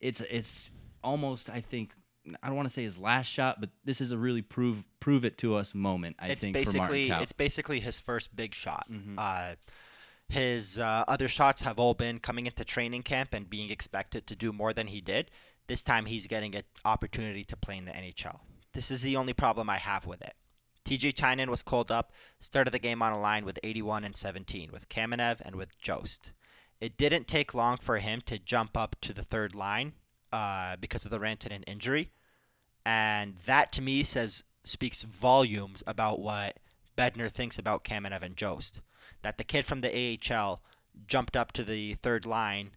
It's 0.00 0.20
it's 0.22 0.70
almost 1.02 1.50
I 1.50 1.60
think 1.60 1.92
I 2.42 2.48
don't 2.48 2.56
want 2.56 2.68
to 2.68 2.72
say 2.72 2.82
his 2.82 2.98
last 2.98 3.26
shot, 3.26 3.60
but 3.60 3.70
this 3.84 4.00
is 4.00 4.12
a 4.12 4.18
really 4.18 4.42
prove 4.42 4.84
prove 5.00 5.24
it 5.24 5.38
to 5.38 5.56
us 5.56 5.74
moment. 5.74 6.16
I 6.18 6.28
it's 6.28 6.40
think 6.40 6.56
for 6.56 6.76
Martin 6.76 6.96
basically 6.96 7.22
it's 7.22 7.32
basically 7.32 7.80
his 7.80 7.98
first 7.98 8.34
big 8.34 8.54
shot. 8.54 8.86
Mm-hmm. 8.90 9.16
Uh, 9.18 9.54
his 10.28 10.78
uh, 10.78 11.04
other 11.06 11.28
shots 11.28 11.62
have 11.62 11.78
all 11.78 11.94
been 11.94 12.18
coming 12.18 12.46
into 12.46 12.64
training 12.64 13.02
camp 13.02 13.32
and 13.32 13.48
being 13.48 13.70
expected 13.70 14.26
to 14.26 14.36
do 14.36 14.52
more 14.52 14.72
than 14.72 14.88
he 14.88 15.00
did. 15.00 15.30
This 15.68 15.82
time 15.82 16.06
he's 16.06 16.26
getting 16.26 16.54
an 16.54 16.64
opportunity 16.84 17.44
to 17.44 17.56
play 17.56 17.76
in 17.76 17.84
the 17.84 17.92
NHL. 17.92 18.40
This 18.72 18.90
is 18.90 19.02
the 19.02 19.16
only 19.16 19.32
problem 19.32 19.70
I 19.70 19.78
have 19.78 20.06
with 20.06 20.22
it. 20.22 20.34
TJ 20.86 21.14
Tynan 21.14 21.50
was 21.50 21.64
called 21.64 21.90
up, 21.90 22.12
started 22.38 22.70
the 22.70 22.78
game 22.78 23.02
on 23.02 23.12
a 23.12 23.18
line 23.18 23.44
with 23.44 23.58
81 23.64 24.04
and 24.04 24.14
17 24.14 24.70
with 24.72 24.88
Kamenev 24.88 25.40
and 25.40 25.56
with 25.56 25.76
Jost. 25.80 26.30
It 26.80 26.96
didn't 26.96 27.26
take 27.26 27.54
long 27.54 27.76
for 27.76 27.98
him 27.98 28.20
to 28.26 28.38
jump 28.38 28.76
up 28.76 28.94
to 29.00 29.12
the 29.12 29.24
third 29.24 29.54
line 29.54 29.94
uh, 30.32 30.76
because 30.76 31.04
of 31.04 31.10
the 31.10 31.18
Rantanen 31.18 31.64
injury, 31.66 32.12
and 32.84 33.36
that 33.46 33.72
to 33.72 33.82
me 33.82 34.04
says 34.04 34.44
speaks 34.62 35.02
volumes 35.02 35.82
about 35.88 36.20
what 36.20 36.58
Bednar 36.96 37.32
thinks 37.32 37.58
about 37.58 37.84
Kamenev 37.84 38.22
and 38.22 38.36
Jost. 38.36 38.80
That 39.22 39.38
the 39.38 39.44
kid 39.44 39.64
from 39.64 39.80
the 39.80 40.18
AHL 40.30 40.62
jumped 41.08 41.36
up 41.36 41.50
to 41.52 41.64
the 41.64 41.94
third 41.94 42.26
line 42.26 42.70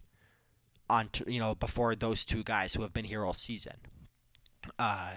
on 0.88 1.10
you 1.28 1.38
know 1.38 1.54
before 1.54 1.94
those 1.94 2.24
two 2.24 2.42
guys 2.42 2.74
who 2.74 2.82
have 2.82 2.92
been 2.92 3.04
here 3.04 3.24
all 3.24 3.34
season. 3.34 3.76
Uh, 4.80 5.12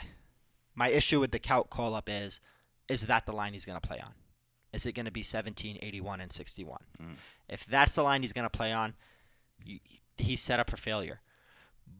my 0.76 0.90
issue 0.90 1.20
with 1.20 1.32
the 1.32 1.40
Kaut 1.40 1.72
call 1.72 1.96
up 1.96 2.08
is 2.08 2.40
is 2.90 3.06
that 3.08 3.26
the 3.26 3.32
line 3.32 3.54
he's 3.54 3.66
going 3.66 3.80
to 3.80 3.88
play 3.88 4.00
on? 4.00 4.14
Is 4.72 4.86
it 4.86 4.94
going 4.94 5.06
to 5.06 5.12
be 5.12 5.24
17, 5.24 5.80
81, 5.82 6.22
and 6.22 6.32
61? 6.32 6.80
Mm. 7.02 7.16
If 7.48 7.66
that's 7.66 7.96
the 7.96 8.04
line 8.04 8.22
he's 8.22 8.34
going 8.34 8.46
to 8.46 8.50
play 8.50 8.72
on, 8.72 8.96
he's 10.18 10.42
set 10.42 10.60
up 10.60 10.70
for 10.70 10.78
failure. 10.78 11.22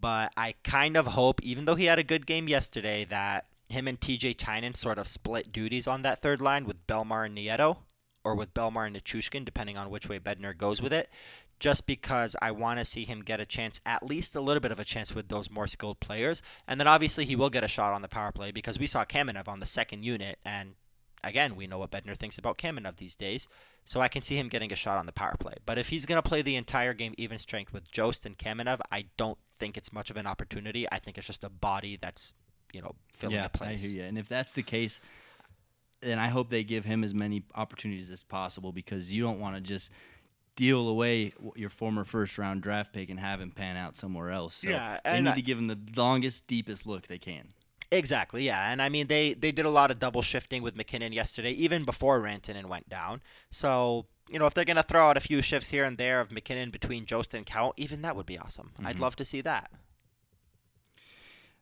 But 0.02 0.34
I 0.36 0.56
kind 0.64 0.98
of 0.98 1.08
hope, 1.08 1.42
even 1.44 1.66
though 1.66 1.76
he 1.76 1.86
had 1.86 2.00
a 2.00 2.04
good 2.04 2.26
game 2.26 2.48
yesterday, 2.48 3.06
that 3.06 3.46
him 3.70 3.88
and 3.88 4.00
TJ 4.00 4.38
Tynan 4.38 4.74
sort 4.74 4.98
of 4.98 5.08
split 5.08 5.52
duties 5.52 5.88
on 5.88 6.02
that 6.02 6.22
third 6.22 6.42
line 6.42 6.66
with 6.66 6.88
Bellemare 6.88 7.26
and 7.26 7.38
Nieto, 7.38 7.78
or 8.24 8.36
with 8.36 8.54
Bellemare 8.54 8.88
and 8.88 8.96
Nichushkin, 8.96 9.46
depending 9.46 9.78
on 9.78 9.90
which 9.90 10.10
way 10.10 10.20
Bednar 10.20 10.58
goes 10.58 10.82
with 10.82 10.94
it. 10.94 11.10
Just 11.64 11.88
because 11.88 12.36
I 12.42 12.52
want 12.52 12.80
to 12.80 12.84
see 12.84 13.06
him 13.06 13.22
get 13.22 13.40
a 13.40 13.46
chance, 13.46 13.80
at 13.86 14.06
least 14.06 14.36
a 14.36 14.42
little 14.42 14.60
bit 14.60 14.74
of 14.74 14.82
a 14.82 14.84
chance 14.84 15.16
with 15.16 15.30
those 15.30 15.50
more 15.50 15.66
skilled 15.66 16.02
players. 16.02 16.42
And 16.68 16.78
then 16.78 16.90
obviously 16.90 17.24
he 17.24 17.38
will 17.38 17.50
get 17.50 17.64
a 17.64 17.70
shot 17.70 17.94
on 17.94 18.02
the 18.02 18.10
power 18.10 18.34
play 18.34 18.52
because 18.52 18.78
we 18.78 18.86
saw 18.86 19.06
Kamenev 19.06 19.48
on 19.48 19.62
the 19.62 19.66
second 19.66 20.04
unit. 20.04 20.40
And 20.44 20.74
again, 21.24 21.56
we 21.56 21.66
know 21.66 21.78
what 21.78 21.90
Bednar 21.90 22.18
thinks 22.18 22.38
about 22.38 22.58
Kamenev 22.58 22.98
these 22.98 23.16
days. 23.16 23.48
So 23.86 24.02
I 24.02 24.10
can 24.10 24.22
see 24.22 24.36
him 24.36 24.50
getting 24.50 24.74
a 24.74 24.76
shot 24.76 24.98
on 24.98 25.06
the 25.06 25.14
power 25.14 25.38
play. 25.40 25.54
But 25.66 25.78
if 25.78 25.88
he's 25.88 26.06
going 26.06 26.22
to 26.22 26.28
play 26.28 26.42
the 26.42 26.58
entire 26.58 26.94
game 26.94 27.14
even 27.18 27.38
strength 27.38 27.72
with 27.72 27.90
Jost 27.90 28.26
and 28.26 28.38
Kamenev, 28.38 28.82
I 28.92 29.06
don't 29.16 29.38
think 29.58 29.78
it's 29.78 29.94
much 29.94 30.10
of 30.10 30.18
an 30.18 30.28
opportunity. 30.28 30.86
I 30.92 31.00
think 31.00 31.18
it's 31.18 31.28
just 31.28 31.46
a 31.46 31.50
body 31.50 31.98
that's, 32.02 32.34
you 32.74 32.82
know, 32.82 32.92
filling 33.16 33.38
yeah, 33.38 33.46
a 33.46 33.50
place. 33.50 33.86
I 33.86 33.88
hear 33.88 34.02
you. 34.02 34.04
And 34.04 34.18
if 34.18 34.28
that's 34.28 34.52
the 34.52 34.64
case, 34.64 35.00
then 36.02 36.20
I 36.20 36.28
hope 36.28 36.50
they 36.50 36.66
give 36.66 36.84
him 36.84 37.06
as 37.06 37.14
many 37.14 37.44
opportunities 37.56 38.10
as 38.10 38.22
possible 38.22 38.74
because 38.74 39.14
you 39.14 39.24
don't 39.24 39.40
want 39.40 39.56
to 39.56 39.62
just 39.62 39.92
deal 40.56 40.88
away 40.88 41.32
your 41.56 41.70
former 41.70 42.04
first 42.04 42.38
round 42.38 42.62
draft 42.62 42.94
pick 42.94 43.10
and 43.10 43.20
have 43.20 43.42
him 43.42 43.52
pan 43.52 43.76
out 43.78 43.96
somewhere 43.96 44.30
else. 44.32 44.56
So 44.56 44.70
Yeah, 44.70 45.00
they 45.04 45.20
need 45.22 45.30
I- 45.30 45.36
to 45.36 45.42
give 45.42 45.58
him 45.58 45.68
the 45.68 45.80
longest, 45.96 46.46
deepest 46.48 46.86
look 46.86 47.08
they 47.08 47.18
can. 47.18 47.50
Exactly, 47.92 48.44
yeah. 48.46 48.72
And 48.72 48.82
I 48.82 48.90
mean 48.90 49.08
they 49.08 49.34
they 49.34 49.52
did 49.52 49.66
a 49.66 49.70
lot 49.70 49.92
of 49.92 50.00
double 50.00 50.22
shifting 50.22 50.64
with 50.64 50.76
MacKinnon 50.76 51.14
yesterday, 51.14 51.52
even 51.52 51.84
before 51.84 52.20
Rantanen 52.22 52.66
went 52.66 52.90
down. 52.90 53.22
So, 53.52 54.08
you 54.30 54.40
know, 54.40 54.48
if 54.48 54.54
they're 54.56 54.66
gonna 54.66 54.82
throw 54.84 55.10
out 55.10 55.18
a 55.18 55.20
few 55.20 55.42
shifts 55.44 55.70
here 55.70 55.84
and 55.86 55.98
there 55.98 56.20
of 56.20 56.32
MacKinnon 56.32 56.72
between 56.72 57.06
Jost 57.06 57.34
and 57.36 57.46
Kaut, 57.46 57.74
even 57.78 58.02
that 58.02 58.16
would 58.16 58.26
be 58.26 58.38
awesome. 58.40 58.72
I'd 58.84 58.98
love 59.00 59.16
to 59.18 59.26
see 59.26 59.42
that. 59.42 59.70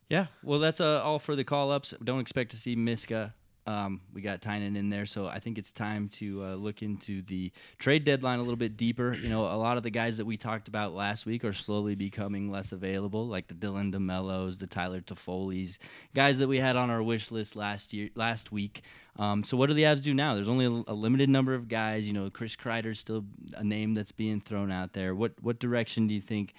Yeah, 0.09 0.27
well, 0.43 0.59
that's 0.59 0.81
uh, 0.81 1.01
all 1.03 1.19
for 1.19 1.35
the 1.37 1.43
call 1.45 1.71
ups. 1.71 1.93
Don't 2.03 2.19
expect 2.19 2.51
to 2.51 2.57
see 2.57 2.75
Miska. 2.75 3.33
Um, 3.67 4.01
we 4.11 4.21
got 4.21 4.41
Tynan 4.41 4.75
in 4.75 4.89
there, 4.89 5.05
so 5.05 5.27
I 5.27 5.39
think 5.39 5.59
it's 5.59 5.71
time 5.71 6.09
to 6.13 6.43
uh, 6.43 6.55
look 6.55 6.81
into 6.81 7.21
the 7.21 7.51
trade 7.77 8.03
deadline 8.03 8.39
a 8.39 8.41
little 8.41 8.55
bit 8.55 8.75
deeper. 8.75 9.13
You 9.13 9.29
know, 9.29 9.45
a 9.45 9.55
lot 9.55 9.77
of 9.77 9.83
the 9.83 9.91
guys 9.91 10.17
that 10.17 10.25
we 10.25 10.35
talked 10.35 10.67
about 10.67 10.93
last 10.93 11.27
week 11.27 11.45
are 11.45 11.53
slowly 11.53 11.93
becoming 11.93 12.51
less 12.51 12.71
available, 12.71 13.27
like 13.27 13.47
the 13.47 13.53
Dylan 13.53 13.93
DeMellos, 13.93 14.57
the 14.57 14.65
Tyler 14.65 14.99
Toffoli's, 14.99 15.77
guys 16.15 16.39
that 16.39 16.47
we 16.47 16.57
had 16.57 16.75
on 16.75 16.89
our 16.89 17.03
wish 17.03 17.29
list 17.29 17.55
last 17.55 17.93
year, 17.93 18.09
last 18.15 18.51
week. 18.51 18.81
Um, 19.19 19.43
so 19.43 19.57
what 19.57 19.67
do 19.67 19.75
the 19.75 19.83
Avs 19.83 20.03
do 20.03 20.13
now? 20.13 20.33
There's 20.33 20.47
only 20.47 20.65
a, 20.65 20.91
a 20.91 20.95
limited 20.95 21.29
number 21.29 21.53
of 21.53 21.67
guys. 21.67 22.07
You 22.07 22.13
know, 22.13 22.29
Chris 22.31 22.55
Kreider's 22.55 22.99
still 22.99 23.25
a 23.53 23.63
name 23.63 23.93
that's 23.93 24.11
being 24.11 24.41
thrown 24.41 24.71
out 24.71 24.93
there. 24.93 25.13
What 25.13 25.33
what 25.41 25.59
direction 25.59 26.07
do 26.07 26.15
you 26.15 26.21
think? 26.21 26.53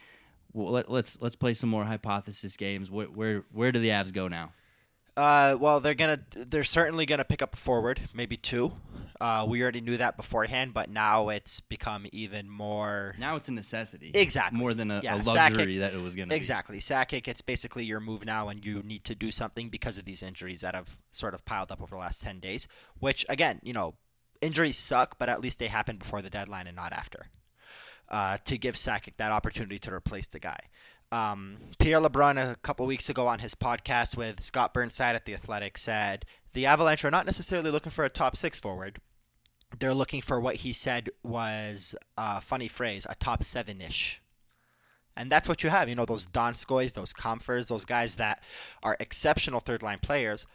Well, 0.53 0.73
let, 0.73 0.91
let's 0.91 1.19
let's 1.21 1.35
play 1.35 1.55
some 1.55 1.71
more 1.71 1.85
hypothesis 1.85 2.57
games. 2.57 2.91
Where 2.91 3.07
where 3.07 3.45
where 3.53 3.73
do 3.73 3.81
the 3.81 3.89
Avs 3.89 4.13
go 4.13 4.29
now? 4.29 4.53
Uh, 5.17 5.57
well, 5.61 5.81
they're 5.81 5.95
gonna 5.95 6.21
they're 6.35 6.65
certainly 6.65 7.05
gonna 7.05 7.25
pick 7.25 7.43
up 7.43 7.55
a 7.55 7.57
forward, 7.57 8.01
maybe 8.15 8.37
two. 8.37 8.73
Uh, 9.21 9.45
we 9.49 9.63
already 9.63 9.81
knew 9.81 9.97
that 9.99 10.17
beforehand, 10.17 10.75
but 10.75 10.91
now 10.91 11.29
it's 11.29 11.61
become 11.61 12.07
even 12.13 12.49
more 12.51 13.15
Now 13.21 13.37
it's 13.37 13.47
a 13.49 13.53
necessity. 13.53 14.11
Exactly. 14.15 14.59
More 14.59 14.75
than 14.75 14.91
a, 14.91 15.01
Yeah, 15.01 15.17
a 15.17 15.21
Sakic- 15.21 15.35
luxury 15.35 15.79
that 15.79 15.95
it 15.95 16.01
was 16.01 16.17
going 16.17 16.29
to 16.29 16.35
Exactly. 16.35 16.79
Sakic, 16.81 17.29
it's 17.29 17.41
basically 17.43 17.85
your 17.85 18.01
move 18.01 18.25
now, 18.25 18.49
and 18.49 18.65
you 18.65 18.83
need 18.83 19.05
to 19.05 19.15
do 19.15 19.31
something 19.31 19.69
because 19.69 19.97
of 19.97 20.07
these 20.07 20.25
injuries 20.25 20.63
that 20.63 20.75
have 20.75 20.97
sort 21.13 21.35
of 21.35 21.45
piled 21.45 21.71
up 21.71 21.81
over 21.81 21.95
the 21.95 22.01
last 22.01 22.21
10 22.23 22.41
days. 22.41 22.67
Which, 22.99 23.25
again, 23.29 23.61
you 23.63 23.73
know, 23.73 23.95
injuries 24.41 24.77
suck, 24.77 25.19
but 25.21 25.29
at 25.29 25.41
least 25.41 25.61
they 25.61 25.69
happen 25.69 25.99
before 25.99 26.21
the 26.21 26.31
deadline 26.31 26.67
and 26.67 26.75
not 26.75 26.93
after. 26.93 27.27
Uh, 28.09 28.39
to 28.45 28.59
give 28.59 28.75
Sakic 28.75 29.17
that 29.19 29.31
opportunity 29.31 29.79
to 29.79 29.93
replace 29.93 30.27
the 30.27 30.41
guy. 30.41 30.59
Um, 31.13 31.59
Pierre 31.79 32.01
LeBrun, 32.01 32.39
a 32.39 32.57
couple 32.57 32.87
weeks 32.87 33.11
ago 33.11 33.29
on 33.29 33.41
his 33.41 33.55
podcast 33.55 34.17
with 34.17 34.41
Scott 34.41 34.73
Burnside 34.73 35.15
at 35.15 35.27
The 35.27 35.35
Athletic, 35.35 35.77
said 35.77 36.25
the 36.55 36.65
Avalanche 36.65 37.05
are 37.05 37.11
not 37.11 37.27
necessarily 37.27 37.71
looking 37.71 37.93
for 37.93 38.05
a 38.07 38.09
top 38.09 38.35
six 38.35 38.59
forward. 38.59 38.99
They're 39.79 39.93
looking 39.93 40.23
for 40.23 40.41
what 40.41 40.57
he 40.57 40.73
said 40.73 41.11
was 41.23 41.95
a 42.17 42.41
funny 42.41 42.67
phrase, 42.67 43.07
a 43.09 43.15
top 43.15 43.45
seven 43.45 43.83
ish. 43.83 44.23
And 45.15 45.31
that's 45.31 45.49
what 45.49 45.63
you 45.63 45.69
have. 45.69 45.87
You 45.87 45.95
know, 45.95 46.07
those 46.07 46.27
Donskoys, 46.27 46.95
those 46.95 47.13
Comphers, 47.13 47.69
those 47.69 47.85
guys 47.85 48.17
that 48.17 48.43
are 48.83 48.97
exceptional 48.99 49.61
third 49.61 49.83
line 49.83 49.99
players. 50.01 50.47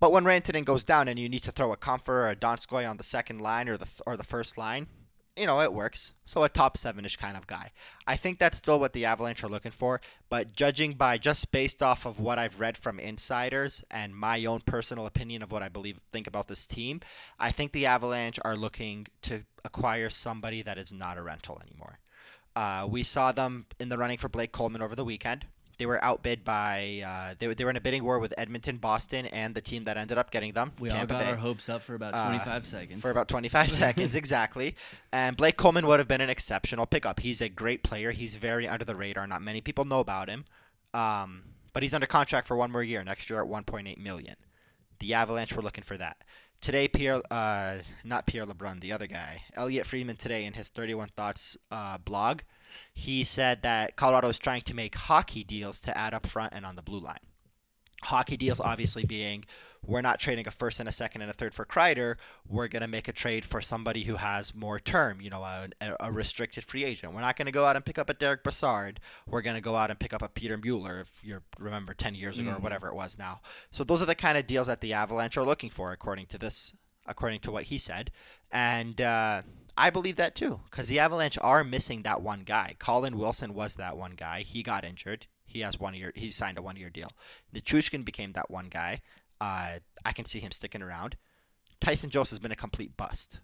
But 0.00 0.10
when 0.10 0.24
Rantanen 0.24 0.64
goes 0.64 0.82
down 0.82 1.06
and 1.06 1.16
you 1.16 1.28
need 1.28 1.44
to 1.44 1.52
throw 1.52 1.72
a 1.72 1.76
Compher 1.76 2.08
or 2.08 2.28
a 2.30 2.34
Donskoy 2.34 2.88
on 2.90 2.96
the 2.96 3.04
second 3.04 3.40
line 3.40 3.68
or 3.68 3.76
the, 3.76 3.86
or 4.04 4.16
the 4.16 4.24
first 4.24 4.58
line, 4.58 4.88
you 5.36 5.46
know, 5.46 5.60
it 5.60 5.72
works. 5.72 6.12
So 6.24 6.44
a 6.44 6.48
top 6.48 6.76
seven 6.76 7.04
ish 7.04 7.16
kind 7.16 7.36
of 7.36 7.46
guy. 7.46 7.70
I 8.06 8.16
think 8.16 8.38
that's 8.38 8.58
still 8.58 8.78
what 8.78 8.92
the 8.92 9.06
Avalanche 9.06 9.42
are 9.42 9.48
looking 9.48 9.70
for. 9.70 10.00
But 10.28 10.54
judging 10.54 10.92
by 10.92 11.18
just 11.18 11.52
based 11.52 11.82
off 11.82 12.04
of 12.04 12.20
what 12.20 12.38
I've 12.38 12.60
read 12.60 12.76
from 12.76 12.98
insiders 12.98 13.82
and 13.90 14.14
my 14.14 14.44
own 14.44 14.60
personal 14.60 15.06
opinion 15.06 15.42
of 15.42 15.50
what 15.50 15.62
I 15.62 15.68
believe 15.68 16.00
think 16.12 16.26
about 16.26 16.48
this 16.48 16.66
team, 16.66 17.00
I 17.38 17.50
think 17.50 17.72
the 17.72 17.86
Avalanche 17.86 18.38
are 18.44 18.56
looking 18.56 19.06
to 19.22 19.44
acquire 19.64 20.10
somebody 20.10 20.62
that 20.62 20.78
is 20.78 20.92
not 20.92 21.16
a 21.16 21.22
rental 21.22 21.60
anymore. 21.66 21.98
Uh, 22.54 22.86
we 22.90 23.02
saw 23.02 23.32
them 23.32 23.64
in 23.80 23.88
the 23.88 23.96
running 23.96 24.18
for 24.18 24.28
Blake 24.28 24.52
Coleman 24.52 24.82
over 24.82 24.94
the 24.94 25.04
weekend. 25.04 25.46
They 25.78 25.86
were 25.86 26.02
outbid 26.04 26.44
by 26.44 27.02
uh, 27.04 27.34
they, 27.38 27.48
were, 27.48 27.54
they 27.54 27.64
were 27.64 27.70
in 27.70 27.76
a 27.76 27.80
bidding 27.80 28.04
war 28.04 28.18
with 28.18 28.34
Edmonton, 28.38 28.76
Boston, 28.76 29.26
and 29.26 29.54
the 29.54 29.60
team 29.60 29.84
that 29.84 29.96
ended 29.96 30.18
up 30.18 30.30
getting 30.30 30.52
them. 30.52 30.72
We 30.78 30.90
all 30.90 31.06
got 31.06 31.20
Bay. 31.20 31.30
our 31.30 31.36
hopes 31.36 31.68
up 31.68 31.82
for 31.82 31.94
about 31.94 32.14
Uh, 32.14 32.28
25 32.28 32.66
seconds. 32.66 33.00
for 33.02 33.10
about 33.10 33.28
25 33.28 33.70
seconds 33.84 34.14
exactly. 34.14 34.76
And 35.12 35.36
blake 35.36 35.56
coleman 35.56 35.86
would 35.86 35.98
have 35.98 36.08
been 36.08 36.20
an 36.20 36.30
exceptional 36.30 36.86
pickup. 36.86 37.20
He's 37.20 37.40
a 37.40 37.48
great 37.48 37.82
player. 37.82 38.12
He's 38.12 38.36
very 38.36 38.68
under 38.68 38.84
the 38.84 38.94
radar. 38.94 39.26
Not 39.26 39.42
many 39.42 39.60
people 39.60 39.84
know 39.84 40.00
about 40.00 40.28
him. 40.28 40.44
Um, 40.94 41.42
but 41.72 41.82
he's 41.82 41.94
under 41.94 42.06
contract 42.06 42.46
for 42.46 42.56
one 42.56 42.70
more 42.70 42.82
year 42.82 43.02
next 43.02 43.30
year 43.30 43.40
at 43.42 43.48
1.8 43.48 43.96
million. 43.98 44.36
The 44.98 45.14
avalanche 45.14 45.54
were 45.56 45.62
looking 45.62 45.84
for 45.84 45.96
that. 45.96 46.18
Today 46.60 46.86
pierre 46.86 47.20
uh, 47.30 47.78
not 48.04 48.26
pierre 48.26 48.46
lebrun 48.46 48.78
the 48.78 48.92
other 48.92 49.08
guy 49.08 49.42
elliotte 49.56 49.84
friedman 49.86 50.14
today 50.14 50.44
in 50.44 50.52
his 50.52 50.68
31 50.68 51.08
thoughts 51.08 51.56
uh, 51.72 51.98
blog 51.98 52.42
he 52.94 53.22
said 53.22 53.62
that 53.62 53.96
colorado 53.96 54.28
is 54.28 54.38
trying 54.38 54.60
to 54.60 54.74
make 54.74 54.94
hockey 54.94 55.44
deals 55.44 55.80
to 55.80 55.96
add 55.96 56.14
up 56.14 56.26
front 56.26 56.52
and 56.54 56.64
on 56.64 56.76
the 56.76 56.82
blue 56.82 57.00
line 57.00 57.18
hockey 58.02 58.36
deals 58.36 58.60
obviously 58.60 59.04
being 59.04 59.44
we're 59.84 60.00
not 60.00 60.20
trading 60.20 60.46
a 60.46 60.50
first 60.50 60.78
and 60.78 60.88
a 60.88 60.92
second 60.92 61.22
and 61.22 61.30
a 61.30 61.34
third 61.34 61.54
for 61.54 61.64
Kreider. 61.64 62.16
We're 62.46 62.68
going 62.68 62.82
to 62.82 62.88
make 62.88 63.08
a 63.08 63.12
trade 63.12 63.44
for 63.44 63.60
somebody 63.60 64.04
who 64.04 64.14
has 64.14 64.54
more 64.54 64.78
term, 64.78 65.20
you 65.20 65.28
know, 65.28 65.42
a, 65.42 65.68
a 65.98 66.12
restricted 66.12 66.64
free 66.64 66.84
agent. 66.84 67.12
We're 67.12 67.20
not 67.20 67.36
going 67.36 67.46
to 67.46 67.52
go 67.52 67.64
out 67.64 67.74
and 67.74 67.84
pick 67.84 67.98
up 67.98 68.08
a 68.08 68.14
Derek 68.14 68.44
Brassard. 68.44 69.00
We're 69.26 69.42
going 69.42 69.56
to 69.56 69.60
go 69.60 69.74
out 69.74 69.90
and 69.90 69.98
pick 69.98 70.12
up 70.12 70.22
a 70.22 70.28
Peter 70.28 70.56
Mueller, 70.56 71.00
if 71.00 71.24
you 71.24 71.40
remember 71.58 71.94
10 71.94 72.14
years 72.14 72.38
ago 72.38 72.50
or 72.50 72.58
whatever 72.60 72.86
it 72.86 72.94
was 72.94 73.18
now. 73.18 73.40
So 73.72 73.82
those 73.82 74.00
are 74.00 74.06
the 74.06 74.14
kind 74.14 74.38
of 74.38 74.46
deals 74.46 74.68
that 74.68 74.80
the 74.80 74.92
Avalanche 74.92 75.36
are 75.36 75.44
looking 75.44 75.70
for, 75.70 75.90
according 75.90 76.26
to 76.26 76.38
this, 76.38 76.74
according 77.06 77.40
to 77.40 77.50
what 77.50 77.64
he 77.64 77.78
said. 77.78 78.12
And, 78.52 79.00
uh, 79.00 79.42
I 79.76 79.90
believe 79.90 80.16
that 80.16 80.34
too, 80.34 80.60
because 80.70 80.88
the 80.88 80.98
Avalanche 80.98 81.38
are 81.40 81.64
missing 81.64 82.02
that 82.02 82.22
one 82.22 82.40
guy. 82.40 82.76
Colin 82.78 83.18
Wilson 83.18 83.54
was 83.54 83.76
that 83.76 83.96
one 83.96 84.12
guy. 84.12 84.42
He 84.42 84.62
got 84.62 84.84
injured. 84.84 85.26
He 85.46 85.60
has 85.60 85.80
one 85.80 85.94
year. 85.94 86.12
He 86.14 86.30
signed 86.30 86.58
a 86.58 86.62
one 86.62 86.76
year 86.76 86.90
deal. 86.90 87.10
Nichushkin 87.54 88.04
became 88.04 88.32
that 88.32 88.50
one 88.50 88.68
guy. 88.68 89.00
Uh, 89.40 89.78
I 90.04 90.12
can 90.12 90.24
see 90.24 90.40
him 90.40 90.50
sticking 90.50 90.82
around. 90.82 91.16
Tyson 91.80 92.10
Jost 92.10 92.30
has 92.30 92.38
been 92.38 92.52
a 92.52 92.56
complete 92.56 92.96
bust. 92.96 93.40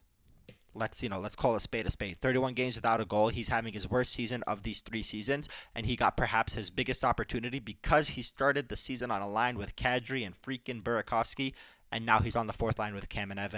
Let's 0.75 1.03
you 1.03 1.09
know, 1.09 1.19
let's 1.19 1.35
call 1.35 1.57
a 1.57 1.61
spade 1.61 1.87
a 1.87 1.91
spade. 1.91 2.19
31 2.21 2.55
games 2.55 2.77
without 2.77 3.01
a 3.01 3.05
goal. 3.05 3.29
He's 3.31 3.49
having 3.49 3.73
his 3.73 3.91
worst 3.91 4.13
season 4.13 4.43
of 4.45 4.63
these 4.63 4.81
three 4.81 5.03
seasons, 5.03 5.49
and 5.75 5.87
he 5.87 5.97
got 5.97 6.17
perhaps 6.17 6.53
his 6.53 6.71
biggest 6.71 7.05
opportunity 7.05 7.59
because 7.59 8.11
he 8.11 8.23
started 8.23 8.69
the 8.69 8.77
season 8.77 9.11
on 9.11 9.23
a 9.23 9.29
line 9.29 9.59
with 9.59 9.77
Kadri 9.77 10.25
and 10.25 10.41
freaking 10.41 10.83
Burakovsky, 10.83 11.55
and 11.91 12.07
now 12.07 12.21
he's 12.21 12.37
on 12.37 12.47
the 12.47 12.53
fourth 12.53 12.79
line 12.79 12.95
with 12.95 13.09
Kamenev 13.09 13.55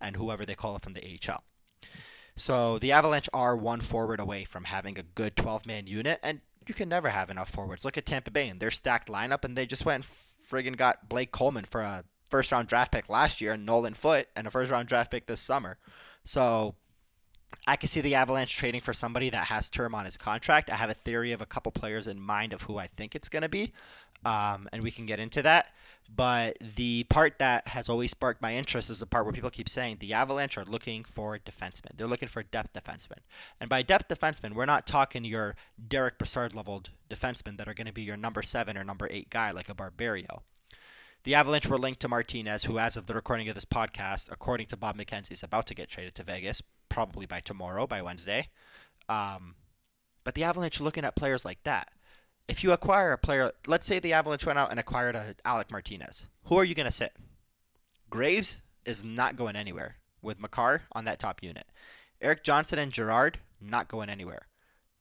and 0.00 0.16
whoever 0.16 0.46
they 0.46 0.54
call 0.54 0.76
it 0.76 0.82
from 0.82 0.92
the 0.92 1.02
AHL. 1.02 1.42
So 2.40 2.78
the 2.78 2.92
Avalanche 2.92 3.28
are 3.34 3.54
one 3.54 3.80
forward 3.80 4.18
away 4.18 4.44
from 4.44 4.64
having 4.64 4.98
a 4.98 5.02
good 5.02 5.36
12 5.36 5.66
man 5.66 5.86
unit, 5.86 6.18
and 6.22 6.40
you 6.66 6.72
can 6.72 6.88
never 6.88 7.10
have 7.10 7.28
enough 7.28 7.50
forwards. 7.50 7.84
Look 7.84 7.98
at 7.98 8.06
Tampa 8.06 8.30
Bay 8.30 8.48
and 8.48 8.60
their 8.60 8.70
stacked 8.70 9.08
lineup, 9.08 9.44
and 9.44 9.56
they 9.56 9.66
just 9.66 9.84
went 9.84 10.04
and 10.04 10.14
friggin' 10.48 10.76
got 10.76 11.08
Blake 11.08 11.32
Coleman 11.32 11.66
for 11.66 11.82
a 11.82 12.04
first 12.30 12.50
round 12.50 12.68
draft 12.68 12.92
pick 12.92 13.10
last 13.10 13.40
year, 13.40 13.52
and 13.52 13.66
Nolan 13.66 13.94
Foot, 13.94 14.28
and 14.34 14.46
a 14.46 14.50
first 14.50 14.70
round 14.70 14.88
draft 14.88 15.10
pick 15.10 15.26
this 15.26 15.40
summer. 15.40 15.76
So 16.24 16.76
I 17.66 17.76
can 17.76 17.88
see 17.88 18.00
the 18.00 18.14
Avalanche 18.14 18.56
trading 18.56 18.80
for 18.80 18.92
somebody 18.92 19.30
that 19.30 19.46
has 19.46 19.70
term 19.70 19.94
on 19.94 20.04
his 20.04 20.16
contract. 20.16 20.70
I 20.70 20.76
have 20.76 20.90
a 20.90 20.94
theory 20.94 21.32
of 21.32 21.42
a 21.42 21.46
couple 21.46 21.72
players 21.72 22.06
in 22.06 22.20
mind 22.20 22.52
of 22.52 22.62
who 22.62 22.78
I 22.78 22.86
think 22.86 23.14
it's 23.14 23.28
going 23.28 23.42
to 23.42 23.48
be, 23.48 23.72
um, 24.24 24.68
and 24.72 24.82
we 24.82 24.90
can 24.90 25.06
get 25.06 25.20
into 25.20 25.42
that. 25.42 25.66
But 26.14 26.58
the 26.76 27.04
part 27.04 27.38
that 27.38 27.68
has 27.68 27.88
always 27.88 28.10
sparked 28.10 28.42
my 28.42 28.54
interest 28.56 28.90
is 28.90 28.98
the 28.98 29.06
part 29.06 29.24
where 29.24 29.32
people 29.32 29.50
keep 29.50 29.68
saying 29.68 29.98
the 30.00 30.12
Avalanche 30.12 30.58
are 30.58 30.64
looking 30.64 31.04
for 31.04 31.38
defensemen. 31.38 31.96
They're 31.96 32.08
looking 32.08 32.28
for 32.28 32.42
depth 32.42 32.72
defensemen. 32.72 33.18
And 33.60 33.70
by 33.70 33.82
depth 33.82 34.08
defensemen, 34.08 34.54
we're 34.54 34.66
not 34.66 34.86
talking 34.86 35.24
your 35.24 35.54
Derek 35.88 36.18
Brassard 36.18 36.54
leveled 36.54 36.90
defensemen 37.08 37.58
that 37.58 37.68
are 37.68 37.74
going 37.74 37.86
to 37.86 37.92
be 37.92 38.02
your 38.02 38.16
number 38.16 38.42
seven 38.42 38.76
or 38.76 38.82
number 38.82 39.06
eight 39.10 39.30
guy 39.30 39.52
like 39.52 39.68
a 39.68 39.74
Barberio. 39.74 40.42
The 41.22 41.34
Avalanche 41.34 41.68
were 41.68 41.78
linked 41.78 42.00
to 42.00 42.08
Martinez, 42.08 42.64
who, 42.64 42.78
as 42.78 42.96
of 42.96 43.06
the 43.06 43.14
recording 43.14 43.48
of 43.48 43.54
this 43.54 43.66
podcast, 43.66 44.32
according 44.32 44.68
to 44.68 44.76
Bob 44.76 44.96
McKenzie, 44.96 45.32
is 45.32 45.42
about 45.42 45.66
to 45.66 45.74
get 45.74 45.90
traded 45.90 46.14
to 46.14 46.22
Vegas, 46.22 46.62
probably 46.90 47.24
by 47.24 47.40
tomorrow, 47.40 47.86
by 47.86 48.02
Wednesday. 48.02 48.48
Um, 49.08 49.54
but 50.22 50.34
the 50.34 50.44
Avalanche 50.44 50.80
are 50.80 50.84
looking 50.84 51.04
at 51.04 51.16
players 51.16 51.46
like 51.46 51.62
that. 51.64 51.88
If 52.46 52.62
you 52.62 52.72
acquire 52.72 53.12
a 53.12 53.18
player, 53.18 53.52
let's 53.66 53.86
say 53.86 53.98
the 53.98 54.12
Avalanche 54.12 54.44
went 54.44 54.58
out 54.58 54.70
and 54.70 54.78
acquired 54.78 55.16
a 55.16 55.34
Alec 55.44 55.70
Martinez, 55.70 56.26
who 56.44 56.56
are 56.56 56.64
you 56.64 56.74
going 56.74 56.86
to 56.86 56.92
sit? 56.92 57.12
Graves 58.10 58.60
is 58.84 59.04
not 59.04 59.36
going 59.36 59.56
anywhere 59.56 59.96
with 60.20 60.40
Makar 60.40 60.82
on 60.92 61.04
that 61.04 61.18
top 61.18 61.42
unit. 61.42 61.66
Erik 62.20 62.44
Johnson 62.44 62.78
and 62.78 62.92
Girard 62.92 63.38
not 63.60 63.88
going 63.88 64.10
anywhere. 64.10 64.48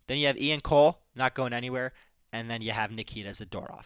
Then 0.07 0.17
you 0.17 0.27
have 0.27 0.37
Ian 0.37 0.61
Cole 0.61 0.99
not 1.15 1.35
going 1.35 1.53
anywhere, 1.53 1.93
and 2.31 2.49
then 2.49 2.61
you 2.61 2.71
have 2.71 2.91
Nikita 2.91 3.29
Zadorov. 3.29 3.85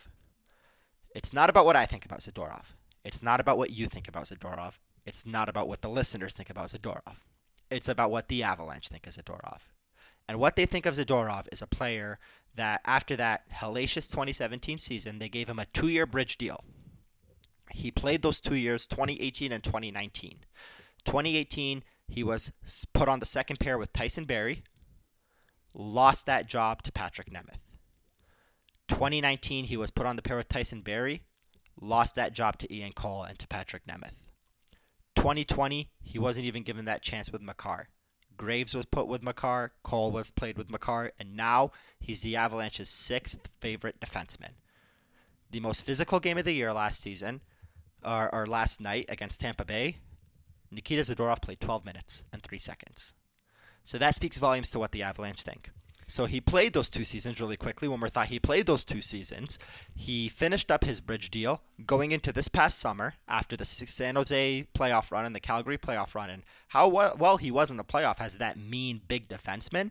It's 1.16 1.34
not 1.34 1.50
about 1.50 1.66
what 1.66 1.76
I 1.76 1.86
think 1.86 2.06
about 2.06 2.22
Zadorov. 2.22 2.66
It's 3.04 3.24
not 3.24 3.40
about 3.40 3.58
what 3.58 3.72
you 3.72 3.88
think 3.88 4.08
about 4.08 4.26
Zadorov. 4.26 4.74
It's 5.06 5.26
not 5.26 5.50
about 5.50 5.68
what 5.68 5.82
the 5.82 5.90
listeners 5.90 6.34
think 6.34 6.50
about 6.50 6.70
Zadorov. 6.70 7.18
It's 7.74 7.90
about 7.90 8.12
what 8.12 8.28
the 8.28 8.44
Avalanche 8.44 8.88
think 8.88 9.08
of 9.08 9.14
Zadorov. 9.14 9.60
And 10.28 10.40
what 10.40 10.56
they 10.56 10.66
think 10.66 10.86
of 10.86 10.96
Zadorov 10.96 11.48
is 11.52 11.62
a 11.62 11.68
player 11.68 12.20
that 12.56 12.82
after 12.86 13.16
that 13.16 13.50
hellacious 13.52 14.10
2017 14.10 14.78
season, 14.78 15.20
they 15.20 15.28
gave 15.28 15.50
him 15.50 15.60
a 15.60 15.66
two-year 15.66 16.06
bridge 16.06 16.38
deal. 16.38 16.64
He 17.72 17.92
played 17.92 18.22
those 18.22 18.40
two 18.40 18.56
years, 18.56 18.86
2018 18.88 19.52
and 19.52 19.64
2019. 19.64 20.40
2018, 21.06 21.84
he 22.08 22.24
was 22.24 22.52
put 22.94 23.10
on 23.10 23.20
the 23.20 23.26
second 23.26 23.60
pair 23.60 23.78
with 23.78 23.92
Tyson 23.92 24.26
Barrie, 24.26 24.64
lost 25.74 26.26
that 26.28 26.48
job 26.48 26.84
to 26.84 26.92
Patrick 26.92 27.32
Nemeth. 27.32 27.60
2019, 28.88 29.66
he 29.66 29.78
was 29.78 29.92
put 29.92 30.06
on 30.06 30.16
the 30.16 30.22
pair 30.22 30.38
with 30.38 30.48
Tyson 30.48 30.82
Barrie, 30.82 31.24
lost 31.82 32.16
that 32.16 32.34
job 32.34 32.60
to 32.60 32.74
Ian 32.74 32.94
Cole 32.94 33.24
and 33.24 33.40
to 33.40 33.48
Patrick 33.48 33.86
Nemeth. 33.88 34.14
2020, 35.16 35.90
he 36.02 36.20
wasn't 36.20 36.46
even 36.46 36.64
given 36.64 36.86
that 36.86 37.02
chance 37.02 37.32
with 37.32 37.42
Makar. 37.42 37.90
Graves 38.36 38.74
was 38.74 38.86
put 38.86 39.08
with 39.08 39.24
Makar, 39.24 39.72
Cole 39.84 40.12
was 40.12 40.32
played 40.32 40.58
with 40.58 40.70
Makar, 40.70 41.12
and 41.20 41.36
now 41.36 41.72
he's 42.00 42.22
the 42.22 42.36
Avalanche's 42.36 42.90
sixth 42.90 43.50
favorite 43.60 44.00
defenseman. 44.00 44.54
The 45.52 45.60
most 45.60 45.84
physical 45.84 46.20
game 46.20 46.38
of 46.38 46.46
the 46.46 46.54
year 46.54 46.74
last 46.74 47.02
season, 47.02 47.42
or, 48.04 48.34
or 48.34 48.48
last 48.48 48.82
night 48.82 49.06
against 49.08 49.42
Tampa 49.42 49.66
Bay, 49.66 49.98
Nikita 50.72 51.04
Zadorov 51.04 51.42
played 51.42 51.60
12 51.60 51.86
minutes 51.86 52.24
and 52.34 52.42
3 52.42 52.58
seconds. 52.58 53.14
So 53.84 53.98
that 53.98 54.16
speaks 54.16 54.38
volumes 54.38 54.72
to 54.72 54.80
what 54.80 54.92
the 54.92 55.04
Avalanche 55.04 55.44
think. 55.44 55.70
So 56.14 56.26
he 56.28 56.40
played 56.40 56.74
those 56.74 56.92
two 56.92 57.06
seasons 57.06 57.42
really 57.42 57.58
quickly. 57.58 57.88
When 57.88 58.00
we 58.00 58.08
thought 58.08 58.28
he 58.28 58.40
played 58.40 58.68
those 58.68 58.86
two 58.86 59.02
seasons, 59.02 59.58
he 59.96 60.30
finished 60.30 60.70
up 60.70 60.84
his 60.84 61.02
bridge 61.02 61.32
deal 61.32 61.64
going 61.88 62.12
into 62.12 62.32
this 62.32 62.48
past 62.48 62.78
summer 62.78 63.16
after 63.28 63.58
the 63.58 63.66
San 63.66 64.16
Jose 64.16 64.68
playoff 64.76 65.10
run 65.10 65.26
and 65.26 65.36
the 65.36 65.40
Calgary 65.40 65.76
playoff 65.76 66.14
run, 66.14 66.30
and 66.30 66.44
how 66.68 66.88
well, 66.88 67.38
he 67.38 67.50
was 67.50 67.72
in 67.72 67.78
the 67.78 67.84
playoff 67.84 68.22
as 68.22 68.38
that 68.38 68.60
mean 68.60 69.02
big 69.08 69.28
defenseman. 69.28 69.90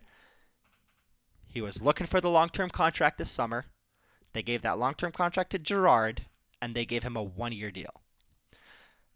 He 1.48 1.60
was 1.60 1.82
looking 1.82 2.06
for 2.06 2.20
the 2.20 2.30
long-term 2.30 2.70
contract 2.70 3.18
this 3.18 3.28
summer. 3.28 3.64
They 4.32 4.44
gave 4.44 4.62
that 4.62 4.78
long-term 4.78 5.10
contract 5.10 5.50
to 5.50 5.58
Girard, 5.58 6.26
and 6.60 6.76
they 6.76 6.84
gave 6.84 7.02
him 7.02 7.16
a 7.16 7.22
one-year 7.24 7.72
deal. 7.72 8.01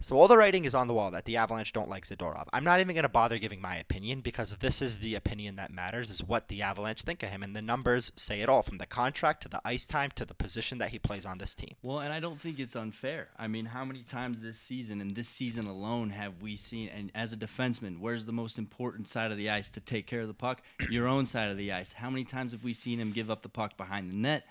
So 0.01 0.21
all 0.21 0.29
the 0.29 0.37
writing 0.37 0.67
is 0.67 0.75
on 0.75 0.89
the 0.89 0.95
wall 0.95 1.11
that 1.13 1.25
the 1.25 1.39
Avalanche 1.39 1.73
don't 1.73 1.89
like 1.89 2.05
Zadorov. 2.05 2.49
I'm 2.53 2.65
not 2.65 2.81
even 2.81 2.95
going 2.95 3.05
to 3.05 3.09
bother 3.09 3.39
giving 3.39 3.63
my 3.63 3.77
opinion 3.77 4.21
because 4.21 4.55
this 4.61 4.83
is 4.83 4.99
the 4.99 5.15
opinion 5.15 5.57
that 5.57 5.73
matters 5.73 6.11
is 6.11 6.23
what 6.23 6.49
the 6.49 6.61
Avalanche 6.63 7.03
think 7.03 7.23
of 7.23 7.31
him 7.31 7.43
and 7.43 7.57
the 7.57 7.63
numbers 7.63 8.13
say 8.15 8.43
it 8.43 8.49
all 8.49 8.63
from 8.63 8.77
the 8.77 8.85
contract 8.87 9.43
to 9.45 9.49
the 9.49 9.61
ice 9.65 9.87
time 9.87 10.11
to 10.17 10.27
the 10.27 10.35
position 10.35 10.77
that 10.79 10.91
he 10.91 10.99
plays 10.99 11.25
on 11.25 11.39
this 11.39 11.55
team. 11.55 11.75
Well, 11.83 12.01
and 12.01 12.13
I 12.13 12.21
don't 12.21 12.39
think 12.39 12.59
it's 12.61 12.77
unfair. 12.77 13.29
I 13.39 13.47
mean, 13.49 13.65
how 13.65 13.87
many 13.87 14.03
times 14.03 14.41
this 14.41 14.59
season 14.59 15.01
and 15.01 15.17
this 15.17 15.29
season 15.29 15.67
alone 15.67 16.11
have 16.11 16.43
we 16.43 16.57
seen 16.57 16.89
and 16.91 17.11
as 17.15 17.33
a 17.33 17.37
defenseman, 17.37 17.99
where's 17.99 18.27
the 18.27 18.33
most 18.33 18.59
important 18.59 19.09
side 19.09 19.33
of 19.33 19.39
the 19.39 19.49
ice 19.49 19.71
to 19.71 19.81
take 19.81 20.07
care 20.07 20.21
of 20.21 20.29
the 20.29 20.35
puck? 20.35 20.61
Your 20.91 21.09
own 21.09 21.25
side 21.25 21.51
of 21.51 21.57
the 21.57 21.73
ice. 21.73 21.95
How 21.95 22.11
many 22.11 22.25
times 22.25 22.53
have 22.53 22.63
we 22.63 22.75
seen 22.75 23.01
him 23.01 23.13
give 23.13 23.31
up 23.31 23.41
the 23.43 23.49
puck 23.49 23.79
behind 23.79 24.13
the 24.13 24.17
net? 24.17 24.45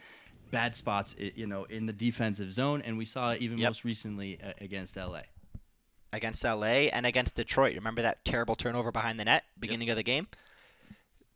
Bad 0.52 0.76
spots, 0.76 1.16
you 1.18 1.48
know, 1.48 1.64
in 1.66 1.86
the 1.86 1.94
defensive 1.94 2.52
zone, 2.54 2.82
and 2.84 2.98
we 2.98 3.06
saw 3.06 3.32
it 3.32 3.42
even 3.42 3.58
Yep. 3.58 3.70
most 3.70 3.84
recently 3.84 4.40
uh, 4.42 4.54
against 4.62 4.96
LA. 4.96 5.22
Against 6.16 6.44
LA 6.44 6.88
and 6.92 7.06
against 7.06 7.36
Detroit. 7.36 7.76
Remember 7.76 8.02
that 8.02 8.24
terrible 8.26 8.56
turnover 8.56 8.92
behind 8.92 9.20
the 9.20 9.26
net 9.26 9.44
beginning 9.60 9.90
of 9.90 9.96
the 9.96 10.04
game? 10.04 10.28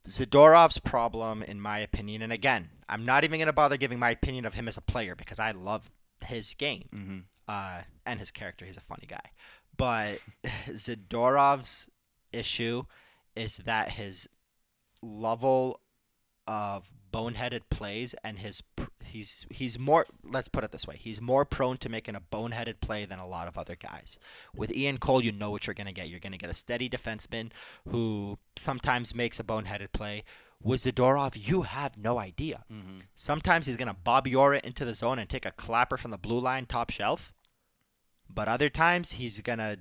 Zadorov's 0.08 0.80
problem, 0.80 1.44
in 1.44 1.60
my 1.62 1.80
opinion, 1.80 2.22
and 2.22 2.34
again, 2.34 2.70
I'm 2.88 3.06
not 3.06 3.24
even 3.24 3.38
going 3.40 3.48
to 3.48 3.54
bother 3.54 3.78
giving 3.78 4.00
my 4.00 4.10
opinion 4.12 4.46
of 4.46 4.54
him 4.56 4.68
as 4.68 4.78
a 4.78 4.82
player 4.82 5.16
because 5.16 5.40
I 5.40 5.52
love 5.52 5.92
his 6.26 6.54
game 6.56 6.90
Mhm. 6.94 7.24
uh, 7.48 7.82
and 8.06 8.20
his 8.20 8.32
character. 8.32 8.66
He's 8.66 8.78
a 8.78 8.82
funny 8.82 9.06
guy. 9.08 9.32
But 9.78 10.20
Zadorov's 10.70 11.90
issue 12.32 12.84
is 13.36 13.58
that 13.58 13.92
his 13.92 14.28
level 15.02 15.82
of 16.48 16.92
boneheaded 17.12 17.62
plays 17.70 18.16
and 18.24 18.40
his 18.40 18.62
pr- 18.62 18.86
he's 19.04 19.46
he's 19.50 19.80
more 19.80 20.06
let's 20.24 20.48
put 20.48 20.64
it 20.64 20.72
this 20.72 20.86
way 20.86 20.96
he's 20.98 21.20
more 21.20 21.44
prone 21.46 21.78
to 21.78 21.90
making 21.90 22.16
a 22.16 22.22
boneheaded 22.22 22.80
play 22.80 23.06
than 23.06 23.20
a 23.20 23.28
lot 23.28 23.48
of 23.48 23.58
other 23.58 23.76
guys. 23.76 24.20
With 24.56 24.72
Ian 24.76 24.98
Cole 24.98 25.24
you 25.24 25.32
know 25.32 25.52
what 25.52 25.68
you're 25.68 25.74
going 25.74 25.88
to 25.88 25.94
get. 25.94 26.10
You're 26.10 26.20
going 26.20 26.32
to 26.32 26.38
get 26.38 26.50
a 26.50 26.54
steady 26.54 26.90
defenseman 26.90 27.52
who 27.88 28.38
sometimes 28.56 29.16
makes 29.16 29.40
a 29.40 29.44
boneheaded 29.44 29.92
play. 29.92 30.24
With 30.62 30.82
Zadorov 30.82 31.48
you 31.48 31.64
have 31.64 31.98
no 31.98 32.20
idea. 32.20 32.64
Mm-hmm. 32.72 33.00
Sometimes 33.16 33.66
he's 33.66 33.78
going 33.78 33.88
to 33.88 33.94
Bobby 33.94 34.36
Orr 34.36 34.56
it 34.56 34.66
into 34.66 34.86
the 34.86 34.94
zone 34.94 35.20
and 35.20 35.30
take 35.30 35.46
a 35.46 35.52
clapper 35.52 35.98
from 35.98 36.12
the 36.12 36.18
blue 36.18 36.40
line 36.40 36.66
top 36.66 36.90
shelf 36.90 37.34
but 38.30 38.48
other 38.48 38.70
times 38.70 39.14
he's 39.14 39.40
going 39.42 39.60
to 39.60 39.80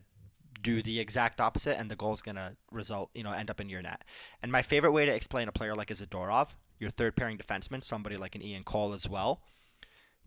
do 0.62 0.83
the 0.83 0.99
exact 0.99 1.41
opposite 1.41 1.79
and 1.79 1.91
the 1.91 1.97
goal's 1.97 2.22
going 2.22 2.37
to 2.37 2.57
result, 2.72 3.11
you 3.14 3.22
know, 3.22 3.33
end 3.33 3.51
up 3.51 3.61
in 3.61 3.68
your 3.68 3.83
net. 3.83 4.03
And 4.43 4.51
my 4.51 4.62
favorite 4.62 4.93
way 4.93 5.05
to 5.05 5.14
explain 5.14 5.49
a 5.49 5.53
player 5.53 5.74
like 5.74 5.89
Zadorov, 5.89 6.55
your 6.79 6.91
third 6.91 7.16
pairing 7.16 7.39
defenseman, 7.39 7.83
somebody 7.83 8.16
like 8.16 8.35
an 8.35 8.43
Ian 8.43 8.64
Cole 8.64 8.93
as 8.93 9.09
well, 9.09 9.41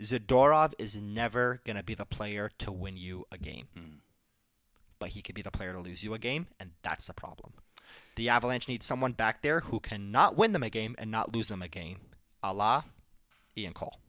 Zadorov 0.02 0.74
is 0.80 0.96
never 0.96 1.62
going 1.66 1.78
to 1.78 1.84
be 1.84 1.94
the 1.94 2.06
player 2.06 2.50
to 2.60 2.72
win 2.72 2.98
you 2.98 3.26
a 3.32 3.38
game. 3.38 3.68
Hmm. 3.76 3.98
But 5.00 5.10
he 5.10 5.22
could 5.22 5.36
be 5.36 5.42
the 5.42 5.52
player 5.52 5.74
to 5.74 5.80
lose 5.80 6.04
you 6.04 6.14
a 6.14 6.20
game, 6.20 6.48
and 6.60 6.72
that's 6.84 7.08
the 7.08 7.14
problem. 7.14 7.54
The 8.16 8.30
Avalanche 8.30 8.68
needs 8.68 8.86
someone 8.86 9.14
back 9.14 9.42
there 9.42 9.62
who 9.62 9.80
cannot 9.80 10.38
win 10.38 10.54
them 10.54 10.64
a 10.64 10.70
game 10.70 10.96
and 10.98 11.10
not 11.10 11.34
lose 11.34 11.48
them 11.48 11.62
a 11.62 11.68
game, 11.68 11.98
a 12.44 12.54
la 12.54 12.84
Ian 13.58 13.74
Cole. 13.74 14.00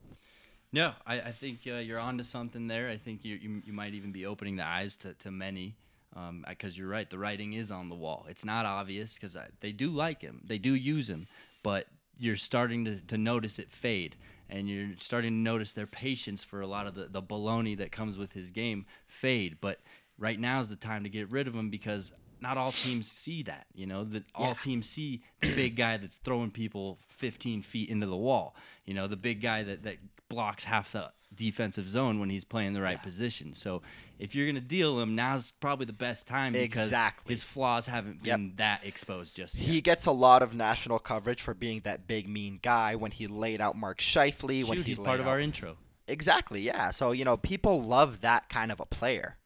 No, 0.72 0.92
I, 1.06 1.20
I 1.20 1.32
think 1.32 1.60
uh, 1.66 1.76
you're 1.76 1.98
onto 1.98 2.24
something 2.24 2.66
there. 2.66 2.88
I 2.88 2.96
think 2.96 3.24
you, 3.24 3.36
you 3.36 3.62
you 3.66 3.72
might 3.72 3.94
even 3.94 4.10
be 4.10 4.24
opening 4.24 4.56
the 4.56 4.66
eyes 4.66 4.96
to, 4.98 5.12
to 5.14 5.30
many, 5.30 5.76
um, 6.16 6.44
uh, 6.46 6.50
because 6.50 6.76
you're 6.78 6.88
right. 6.88 7.08
The 7.08 7.18
writing 7.18 7.52
is 7.52 7.70
on 7.70 7.88
the 7.90 7.94
wall. 7.94 8.26
It's 8.28 8.44
not 8.44 8.64
obvious 8.64 9.14
because 9.14 9.36
uh, 9.36 9.46
they 9.60 9.72
do 9.72 9.88
like 9.88 10.22
him, 10.22 10.40
they 10.44 10.58
do 10.58 10.74
use 10.74 11.10
him, 11.10 11.26
but 11.62 11.86
you're 12.22 12.36
starting 12.36 12.84
to, 12.84 13.00
to 13.00 13.18
notice 13.18 13.58
it 13.58 13.72
fade, 13.72 14.16
and 14.48 14.68
you're 14.68 14.90
starting 15.00 15.32
to 15.32 15.36
notice 15.36 15.72
their 15.72 15.88
patience 15.88 16.44
for 16.44 16.60
a 16.60 16.66
lot 16.68 16.86
of 16.86 16.94
the, 16.94 17.06
the 17.06 17.22
baloney 17.22 17.76
that 17.76 17.90
comes 17.90 18.16
with 18.16 18.32
his 18.32 18.52
game 18.52 18.86
fade. 19.08 19.56
But 19.60 19.80
right 20.18 20.38
now 20.38 20.60
is 20.60 20.68
the 20.68 20.76
time 20.76 21.02
to 21.02 21.08
get 21.08 21.30
rid 21.32 21.48
of 21.48 21.54
him 21.54 21.68
because 21.68 22.12
not 22.40 22.56
all 22.56 22.70
teams 22.70 23.10
see 23.10 23.42
that. 23.42 23.66
You 23.74 23.86
know, 23.86 24.04
that 24.04 24.24
all 24.36 24.54
teams 24.54 24.88
see 24.88 25.22
the 25.40 25.52
big 25.54 25.74
guy 25.74 25.96
that's 25.96 26.18
throwing 26.18 26.52
people 26.52 26.98
15 27.08 27.62
feet 27.62 27.90
into 27.90 28.06
the 28.06 28.16
wall. 28.16 28.54
You 28.84 28.94
know, 28.94 29.08
the 29.08 29.16
big 29.16 29.40
guy 29.40 29.64
that, 29.64 29.82
that 29.82 29.96
blocks 30.28 30.64
half 30.64 30.92
the 30.92 31.10
defensive 31.36 31.88
zone 31.88 32.20
when 32.20 32.30
he's 32.30 32.44
playing 32.44 32.72
the 32.74 32.82
right 32.82 33.02
position. 33.02 33.54
So 33.54 33.82
if 34.18 34.34
you're 34.34 34.46
going 34.46 34.54
to 34.56 34.60
deal 34.60 35.00
him, 35.00 35.14
now's 35.14 35.52
probably 35.60 35.86
the 35.86 35.92
best 35.92 36.26
time 36.26 36.52
because 36.52 36.84
Exactly. 36.84 37.32
his 37.32 37.42
flaws 37.42 37.86
haven't 37.86 38.24
Yep. 38.24 38.38
been 38.38 38.52
that 38.56 38.84
exposed 38.84 39.36
just 39.36 39.56
yet. 39.58 39.68
He 39.68 39.80
gets 39.80 40.06
a 40.06 40.12
lot 40.12 40.42
of 40.42 40.54
national 40.54 40.98
coverage 40.98 41.40
for 41.42 41.54
being 41.54 41.80
that 41.80 42.06
big 42.06 42.28
mean 42.28 42.58
guy 42.62 42.94
when 42.94 43.10
he 43.10 43.26
laid 43.26 43.60
out 43.60 43.76
Mark 43.76 43.98
Scheifele. 44.00 44.64
when 44.68 44.78
he 44.78 44.84
he's 44.84 44.98
laid 44.98 45.06
part 45.06 45.20
of 45.20 45.26
our 45.26 45.36
out- 45.36 45.42
intro. 45.42 45.76
Exactly, 46.08 46.60
yeah. 46.62 46.90
So, 46.90 47.12
you 47.12 47.24
know, 47.24 47.36
people 47.36 47.80
love 47.82 48.20
that 48.22 48.48
kind 48.48 48.70
of 48.72 48.80
a 48.80 48.86
player. 48.86 49.38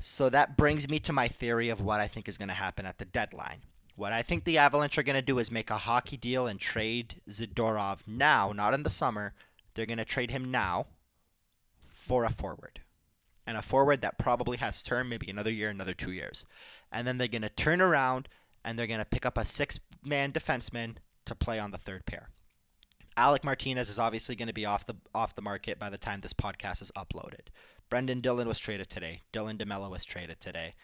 So 0.00 0.28
that 0.28 0.56
brings 0.56 0.88
me 0.88 0.98
to 1.00 1.12
my 1.12 1.28
theory 1.28 1.68
of 1.68 1.80
what 1.80 2.00
I 2.00 2.08
think 2.08 2.28
is 2.28 2.36
going 2.36 2.48
to 2.48 2.54
happen 2.54 2.84
at 2.84 2.98
the 2.98 3.04
deadline. 3.04 3.62
What 3.96 4.12
I 4.12 4.22
think 4.22 4.42
the 4.44 4.58
Avalanche 4.58 4.98
are 4.98 5.04
going 5.04 5.14
to 5.14 5.22
do 5.22 5.38
is 5.38 5.52
make 5.52 5.70
a 5.70 5.78
hockey 5.78 6.16
deal 6.16 6.48
and 6.48 6.58
trade 6.60 7.20
Zadorov 7.30 8.08
now, 8.08 8.52
not 8.52 8.74
in 8.74 8.82
the 8.82 8.90
summer. 8.90 9.34
They're 9.74 9.86
going 9.86 9.98
to 9.98 10.04
trade 10.04 10.32
him 10.32 10.50
now 10.50 10.86
for 12.04 12.24
a 12.24 12.30
forward. 12.30 12.80
And 13.46 13.56
a 13.56 13.62
forward 13.62 14.00
that 14.02 14.18
probably 14.18 14.56
has 14.58 14.82
term, 14.82 15.08
maybe 15.08 15.30
another 15.30 15.52
year, 15.52 15.70
another 15.70 15.94
two 15.94 16.12
years. 16.12 16.46
And 16.92 17.06
then 17.06 17.18
they're 17.18 17.28
going 17.28 17.42
to 17.42 17.48
turn 17.48 17.80
around 17.80 18.28
and 18.64 18.78
they're 18.78 18.86
going 18.86 19.00
to 19.00 19.04
pick 19.04 19.26
up 19.26 19.36
a 19.36 19.44
six 19.44 19.80
man 20.02 20.32
defenseman 20.32 20.96
to 21.26 21.34
play 21.34 21.58
on 21.58 21.70
the 21.70 21.78
third 21.78 22.06
pair. 22.06 22.28
Alec 23.16 23.44
Martinez 23.44 23.88
is 23.88 23.98
obviously 23.98 24.34
going 24.34 24.48
to 24.48 24.54
be 24.54 24.66
off 24.66 24.86
the 24.86 24.96
off 25.14 25.34
the 25.34 25.42
market 25.42 25.78
by 25.78 25.88
the 25.88 25.98
time 25.98 26.20
this 26.20 26.32
podcast 26.32 26.82
is 26.82 26.90
uploaded. 26.96 27.48
Brendan 27.88 28.20
Dillon 28.20 28.48
was 28.48 28.58
traded 28.58 28.88
today. 28.88 29.22
Dylan 29.32 29.56
DeMello 29.56 29.90
was 29.90 30.04
traded 30.04 30.40
today. 30.40 30.74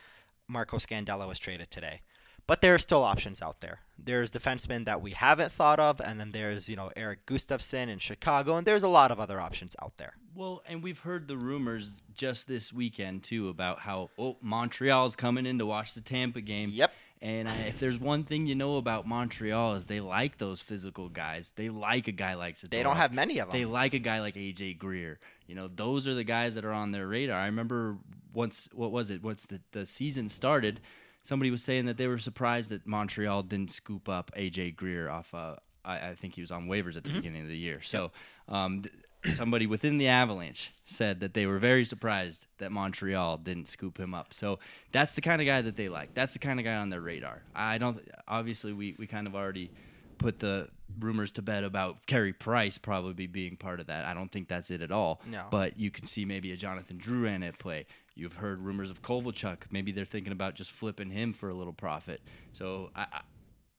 Marco 0.47 0.77
Scandella 0.77 1.27
was 1.27 1.39
traded 1.39 1.71
today. 1.71 2.03
But 2.51 2.63
there 2.63 2.75
are 2.75 2.79
still 2.79 3.05
options 3.05 3.43
out 3.43 3.61
there. 3.61 3.79
There's 3.97 4.33
defensemen 4.33 4.87
that 4.87 5.01
we 5.01 5.13
haven't 5.13 5.53
thought 5.53 5.79
of, 5.79 6.01
and 6.01 6.19
then 6.19 6.33
there's 6.33 6.69
you 6.69 6.75
know 6.75 6.91
Erik 6.97 7.25
Gustafsson 7.25 7.89
in 7.89 8.01
Chicago, 8.01 8.57
and 8.57 8.67
there's 8.67 8.83
a 8.83 8.89
lot 8.89 9.13
of 9.13 9.21
other 9.21 9.39
options 9.39 9.77
out 9.81 9.97
there. 9.99 10.15
Well, 10.35 10.61
and 10.67 10.83
we've 10.83 10.99
heard 10.99 11.29
the 11.29 11.37
rumors 11.37 12.03
just 12.13 12.49
this 12.49 12.73
weekend 12.73 13.23
too 13.23 13.51
about 13.51 13.79
how 13.79 14.11
oh 14.19 14.37
Montreal's 14.43 15.15
coming 15.15 15.47
in 15.47 15.61
to 15.61 15.67
watch 15.67 15.95
the 15.95 16.01
Tampa 16.01 16.41
game. 16.41 16.71
Yep. 16.75 16.93
And 17.23 17.49
I, 17.49 17.55
if 17.69 17.79
there's 17.79 18.01
one 18.01 18.25
thing 18.25 18.49
you 18.49 18.57
know 18.57 18.79
about 18.79 19.07
Montreal 19.07 19.77
is 19.77 19.87
they 19.87 20.01
like 20.01 20.39
those 20.39 20.61
physical 20.61 21.09
guys. 21.09 21.53
They 21.55 21.69
like 21.69 22.09
a 22.09 22.13
guy 22.13 22.35
like 22.35 22.57
Zadorov. 22.57 22.71
They 22.71 22.83
don't 22.83 22.97
have 22.97 23.13
many 23.13 23.39
of 23.39 23.49
them. 23.49 23.61
They 23.61 23.65
like 23.65 23.95
a 23.95 24.01
guy 24.01 24.19
like 24.19 24.35
AJ 24.35 24.77
Greer. 24.77 25.21
You 25.47 25.55
know, 25.55 25.69
those 25.73 26.09
are 26.09 26.15
the 26.15 26.25
guys 26.25 26.57
that 26.57 26.65
are 26.65 26.73
on 26.73 26.91
their 26.91 27.07
radar. 27.07 27.39
I 27.39 27.47
remember 27.47 27.99
once, 28.33 28.69
what 28.73 28.91
was 28.91 29.11
it? 29.11 29.23
Once 29.23 29.47
the, 29.47 29.61
the 29.71 29.87
season 29.87 30.29
started, 30.29 30.81
somebody 31.23 31.51
was 31.51 31.63
saying 31.63 31.87
that 31.87 31.97
they 31.97 32.07
were 32.07 32.19
surprised 32.19 32.71
that 32.71 32.87
Montreal 32.87 33.43
didn't 33.43 33.71
scoop 33.71 34.09
up 34.09 34.31
AJ 34.37 34.77
Greer 34.77 35.09
off. 35.09 35.35
Uh, 35.35 35.57
I, 35.85 36.11
I 36.11 36.15
think 36.15 36.35
he 36.35 36.41
was 36.41 36.51
on 36.51 36.67
waivers 36.67 36.97
at 36.97 37.05
the 37.05 37.11
beginning 37.11 37.43
of 37.43 37.49
the 37.49 37.57
year. 37.57 37.81
So, 37.83 38.11
um, 38.49 38.83
th- 38.83 39.35
somebody 39.35 39.67
within 39.67 39.99
the 39.99 40.09
Avalanche 40.09 40.73
said 40.87 41.21
that 41.21 41.35
they 41.35 41.47
were 41.47 41.59
very 41.59 41.85
surprised 41.85 42.47
that 42.59 42.73
Montreal 42.73 43.39
didn't 43.39 43.69
scoop 43.69 43.99
him 43.99 44.15
up. 44.15 44.33
So 44.33 44.59
that's 44.93 45.15
the 45.15 45.21
kind 45.21 45.41
of 45.41 45.47
guy 45.47 45.61
that 45.63 45.77
they 45.77 45.89
like. 45.89 46.15
That's 46.15 46.33
the 46.33 46.39
kind 46.39 46.59
of 46.59 46.65
guy 46.65 46.77
on 46.77 46.91
their 46.91 47.01
radar. 47.01 47.43
I 47.55 47.79
don't. 47.79 48.01
Obviously, 48.27 48.73
we 48.73 48.95
we 48.99 49.07
kind 49.07 49.27
of 49.27 49.35
already 49.35 49.71
put 50.19 50.39
the 50.39 50.69
rumors 50.99 51.31
to 51.33 51.43
bed 51.43 51.65
about 51.65 52.07
Carey 52.07 52.33
Price 52.33 52.77
probably 52.77 53.27
being 53.27 53.57
part 53.57 53.81
of 53.81 53.87
that. 53.87 54.05
I 54.05 54.13
don't 54.13 54.31
think 54.31 54.49
that's 54.49 54.71
it 54.71 54.83
at 54.83 54.93
all. 54.93 55.21
No. 55.27 55.47
But 55.51 55.79
you 55.79 55.91
can 55.91 56.07
see 56.07 56.25
maybe 56.25 56.53
a 56.53 56.57
Jonathan 56.57 56.99
Drew 56.99 57.25
Drouin 57.25 57.47
at 57.47 57.59
play. 57.59 57.87
You've 58.15 58.35
heard 58.35 58.61
rumors 58.61 58.91
of 58.91 59.03
Kovalchuk. 59.03 59.63
Maybe 59.71 59.93
they're 59.93 60.05
thinking 60.05 60.33
about 60.33 60.55
just 60.55 60.71
flipping 60.71 61.11
him 61.11 61.33
for 61.33 61.49
a 61.49 61.55
little 61.55 61.73
profit. 61.73 62.21
So 62.53 62.91
I, 62.95 63.23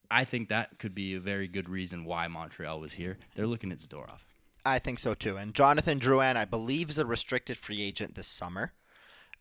I 0.10 0.24
think 0.26 0.50
that 0.50 0.80
could 0.80 0.96
be 0.96 1.16
a 1.16 1.20
very 1.20 1.48
good 1.48 1.70
reason 1.70 2.06
why 2.06 2.28
Montreal 2.28 2.80
was 2.80 2.94
here. 2.94 3.18
They're 3.36 3.48
looking 3.48 3.72
at 3.72 3.80
Zadorov. 3.80 4.20
I 4.66 4.80
think 4.80 5.00
so 5.00 5.14
too. 5.14 5.38
And 5.38 5.54
Jonathan 5.54 6.00
Drouin, 6.00 6.36
I 6.36 6.46
believe, 6.46 6.90
is 6.90 6.98
a 6.98 7.06
restricted 7.06 7.58
free 7.58 7.82
agent 7.82 8.16
this 8.16 8.28
summer. 8.28 8.74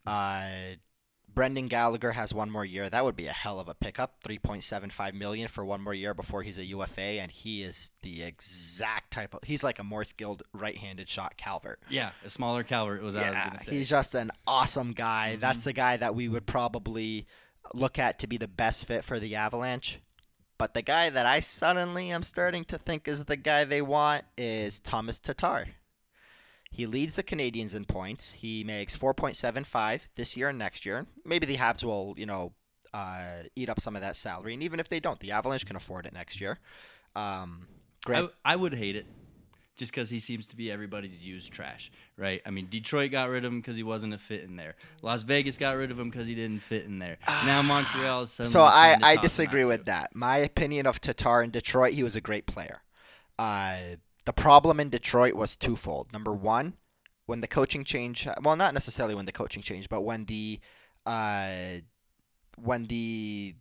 Uh, 0.06 0.76
Brendan 1.34 1.66
Gallagher 1.66 2.12
has 2.12 2.34
one 2.34 2.50
more 2.50 2.64
year. 2.64 2.88
That 2.88 3.04
would 3.04 3.16
be 3.16 3.26
a 3.26 3.32
hell 3.32 3.60
of 3.60 3.68
a 3.68 3.74
pickup. 3.74 4.16
Three 4.22 4.38
point 4.38 4.62
seven 4.62 4.90
five 4.90 5.14
million 5.14 5.48
for 5.48 5.64
one 5.64 5.82
more 5.82 5.94
year 5.94 6.14
before 6.14 6.42
he's 6.42 6.58
a 6.58 6.64
UFA, 6.64 7.00
and 7.00 7.30
he 7.30 7.62
is 7.62 7.90
the 8.02 8.22
exact 8.22 9.12
type 9.12 9.34
of. 9.34 9.40
He's 9.44 9.62
like 9.62 9.78
a 9.78 9.84
more 9.84 10.04
skilled 10.04 10.42
right-handed 10.52 11.08
shot 11.08 11.36
Calvert. 11.36 11.80
Yeah, 11.88 12.10
a 12.24 12.30
smaller 12.30 12.62
Calvert 12.62 13.02
was 13.02 13.16
I 13.16 13.30
was 13.30 13.38
going 13.38 13.50
to 13.58 13.64
say. 13.64 13.72
he's 13.72 13.88
just 13.88 14.14
an 14.14 14.30
awesome 14.46 14.92
guy. 14.92 15.30
Mm-hmm. 15.32 15.40
That's 15.40 15.64
the 15.64 15.72
guy 15.72 15.96
that 15.96 16.14
we 16.14 16.28
would 16.28 16.46
probably 16.46 17.26
look 17.74 17.98
at 17.98 18.18
to 18.20 18.26
be 18.26 18.36
the 18.36 18.48
best 18.48 18.86
fit 18.86 19.04
for 19.04 19.18
the 19.20 19.36
Avalanche. 19.36 20.00
But 20.58 20.74
the 20.74 20.82
guy 20.82 21.08
that 21.08 21.24
I 21.24 21.40
suddenly 21.40 22.10
am 22.10 22.22
starting 22.22 22.64
to 22.66 22.76
think 22.76 23.08
is 23.08 23.24
the 23.24 23.36
guy 23.36 23.64
they 23.64 23.80
want 23.80 24.24
is 24.36 24.78
Tomas 24.78 25.18
Tatar. 25.18 25.68
He 26.70 26.86
leads 26.86 27.16
the 27.16 27.22
Canadiens 27.22 27.74
in 27.74 27.84
points. 27.84 28.32
He 28.32 28.64
makes 28.64 28.96
4.75 28.96 30.02
this 30.14 30.36
year 30.36 30.48
and 30.50 30.58
next 30.58 30.86
year. 30.86 31.06
Maybe 31.24 31.46
the 31.46 31.56
Habs 31.56 31.82
will, 31.82 32.14
you 32.16 32.26
know, 32.26 32.52
uh, 32.94 33.42
eat 33.56 33.68
up 33.68 33.80
some 33.80 33.96
of 33.96 34.02
that 34.02 34.16
salary. 34.16 34.54
And 34.54 34.62
even 34.62 34.80
if 34.80 34.88
they 34.88 35.00
don't, 35.00 35.18
the 35.20 35.32
Avalanche 35.32 35.66
can 35.66 35.76
afford 35.76 36.06
it 36.06 36.12
next 36.12 36.40
year. 36.40 36.58
Um, 37.16 37.66
I, 38.04 38.06
Grant, 38.06 38.30
I 38.44 38.56
would 38.56 38.74
hate 38.74 38.96
it 38.96 39.06
just 39.80 39.92
because 39.92 40.10
he 40.10 40.20
seems 40.20 40.46
to 40.48 40.56
be 40.56 40.70
everybody's 40.70 41.24
used 41.24 41.52
trash, 41.52 41.90
right? 42.18 42.42
I 42.44 42.50
mean, 42.50 42.66
Detroit 42.68 43.10
got 43.10 43.30
rid 43.30 43.46
of 43.46 43.52
him 43.52 43.60
because 43.60 43.76
he 43.76 43.82
wasn't 43.82 44.12
a 44.12 44.18
fit 44.18 44.42
in 44.42 44.56
there. 44.56 44.76
Las 45.00 45.22
Vegas 45.22 45.56
got 45.56 45.72
rid 45.72 45.90
of 45.90 45.98
him 45.98 46.10
because 46.10 46.26
he 46.26 46.34
didn't 46.34 46.60
fit 46.60 46.84
in 46.84 46.98
there. 46.98 47.16
now 47.46 47.62
Montreal 47.62 48.22
is 48.22 48.30
So 48.30 48.62
I, 48.62 48.96
I 49.02 49.16
disagree 49.16 49.64
with 49.64 49.80
to 49.80 49.84
that. 49.86 50.14
My 50.14 50.36
opinion 50.36 50.86
of 50.86 51.00
Tatar 51.00 51.42
in 51.42 51.50
Detroit, 51.50 51.94
he 51.94 52.02
was 52.02 52.14
a 52.14 52.20
great 52.20 52.46
player. 52.46 52.82
Uh, 53.38 53.96
the 54.24 54.32
problem 54.32 54.80
in 54.80 54.90
Detroit 54.90 55.34
was 55.34 55.56
twofold. 55.56 56.12
Number 56.12 56.32
one, 56.32 56.74
when 57.26 57.40
the 57.40 57.46
coaching 57.46 57.84
change, 57.84 58.26
well, 58.42 58.56
not 58.56 58.74
necessarily 58.74 59.14
when 59.14 59.26
the 59.26 59.32
coaching 59.32 59.62
changed, 59.62 59.88
but 59.88 60.02
when 60.02 60.24
the, 60.26 60.60
uh, 61.06 61.80
when 62.56 62.84
the, 62.84 63.54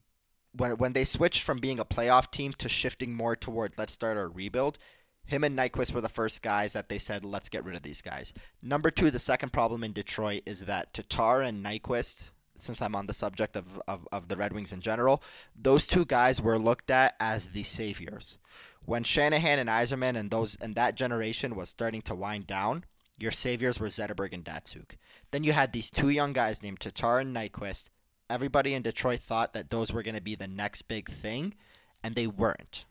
when 0.54 0.72
when 0.78 0.94
they 0.94 1.04
switched 1.04 1.44
from 1.44 1.60
being 1.60 1.80
a 1.80 1.86
playoff 1.86 2.32
team 2.32 2.52
to 2.54 2.68
shifting 2.68 3.14
more 3.14 3.36
toward 3.36 3.78
let's 3.78 3.94
start 3.94 4.18
our 4.18 4.28
rebuild. 4.28 4.78
Him 5.26 5.44
and 5.44 5.56
Nyquist 5.56 5.94
were 5.94 6.02
the 6.02 6.10
first 6.10 6.42
guys 6.42 6.74
that 6.74 6.90
they 6.90 6.98
said, 6.98 7.24
let's 7.24 7.50
get 7.50 7.64
rid 7.64 7.76
of 7.76 7.84
these 7.84 8.02
guys. 8.02 8.34
Number 8.64 8.90
two, 8.90 9.12
the 9.12 9.20
second 9.20 9.54
problem 9.54 9.84
in 9.84 9.94
Detroit 9.94 10.42
is 10.48 10.62
that 10.62 10.92
Tatar 10.92 11.44
and 11.44 11.64
Nyquist, 11.64 12.32
since 12.58 12.82
I'm 12.82 12.96
on 12.96 13.06
the 13.06 13.14
subject 13.14 13.56
of, 13.56 13.80
of, 13.88 14.08
of 14.12 14.28
the 14.28 14.38
Red 14.38 14.54
Wings 14.54 14.72
in 14.72 14.82
general, 14.82 15.22
those 15.56 15.86
two 15.86 16.04
guys 16.04 16.42
were 16.42 16.58
looked 16.58 16.90
at 16.90 17.16
as 17.20 17.50
the 17.50 17.62
saviors. 17.62 18.40
When 18.86 19.04
Shanahan 19.04 19.60
and 19.60 19.70
Yzerman 19.70 20.18
and 20.18 20.32
those 20.32 20.56
and 20.56 20.76
that 20.76 20.96
generation 20.96 21.56
was 21.56 21.70
starting 21.70 22.02
to 22.04 22.16
wind 22.16 22.48
down, 22.48 22.86
your 23.20 23.32
saviors 23.32 23.80
were 23.80 23.88
Zetterberg 23.88 24.34
and 24.34 24.44
Datsyuk. 24.44 24.96
Then 25.32 25.44
you 25.44 25.54
had 25.54 25.74
these 25.74 25.92
two 25.92 26.10
young 26.10 26.34
guys 26.34 26.64
named 26.64 26.80
Tatar 26.80 27.20
and 27.20 27.36
Nyquist. 27.36 27.90
Everybody 28.30 28.74
in 28.74 28.82
Detroit 28.82 29.20
thought 29.20 29.54
that 29.54 29.70
those 29.70 29.92
were 29.92 30.04
going 30.04 30.16
to 30.16 30.22
be 30.22 30.36
the 30.36 30.48
next 30.48 30.84
big 30.84 31.12
thing, 31.12 31.56
and 32.04 32.16
they 32.16 32.28
weren't. 32.28 32.86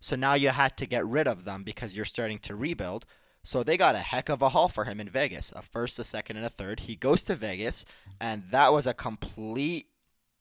So 0.00 0.16
now 0.16 0.34
you 0.34 0.50
had 0.50 0.76
to 0.76 0.86
get 0.86 1.06
rid 1.06 1.26
of 1.26 1.44
them 1.44 1.64
because 1.64 1.96
you're 1.96 2.04
starting 2.04 2.38
to 2.40 2.54
rebuild. 2.54 3.06
So 3.42 3.62
they 3.62 3.76
got 3.76 3.94
a 3.94 4.00
heck 4.00 4.28
of 4.28 4.42
a 4.42 4.50
haul 4.50 4.68
for 4.68 4.84
him 4.84 5.00
in 5.00 5.08
Vegas 5.08 5.52
a 5.56 5.62
first, 5.62 5.98
a 5.98 6.04
second, 6.04 6.36
and 6.36 6.46
a 6.46 6.50
third. 6.50 6.80
He 6.80 6.96
goes 6.96 7.22
to 7.22 7.34
Vegas, 7.34 7.84
and 8.20 8.44
that 8.50 8.72
was 8.72 8.86
a 8.86 8.94
complete 8.94 9.86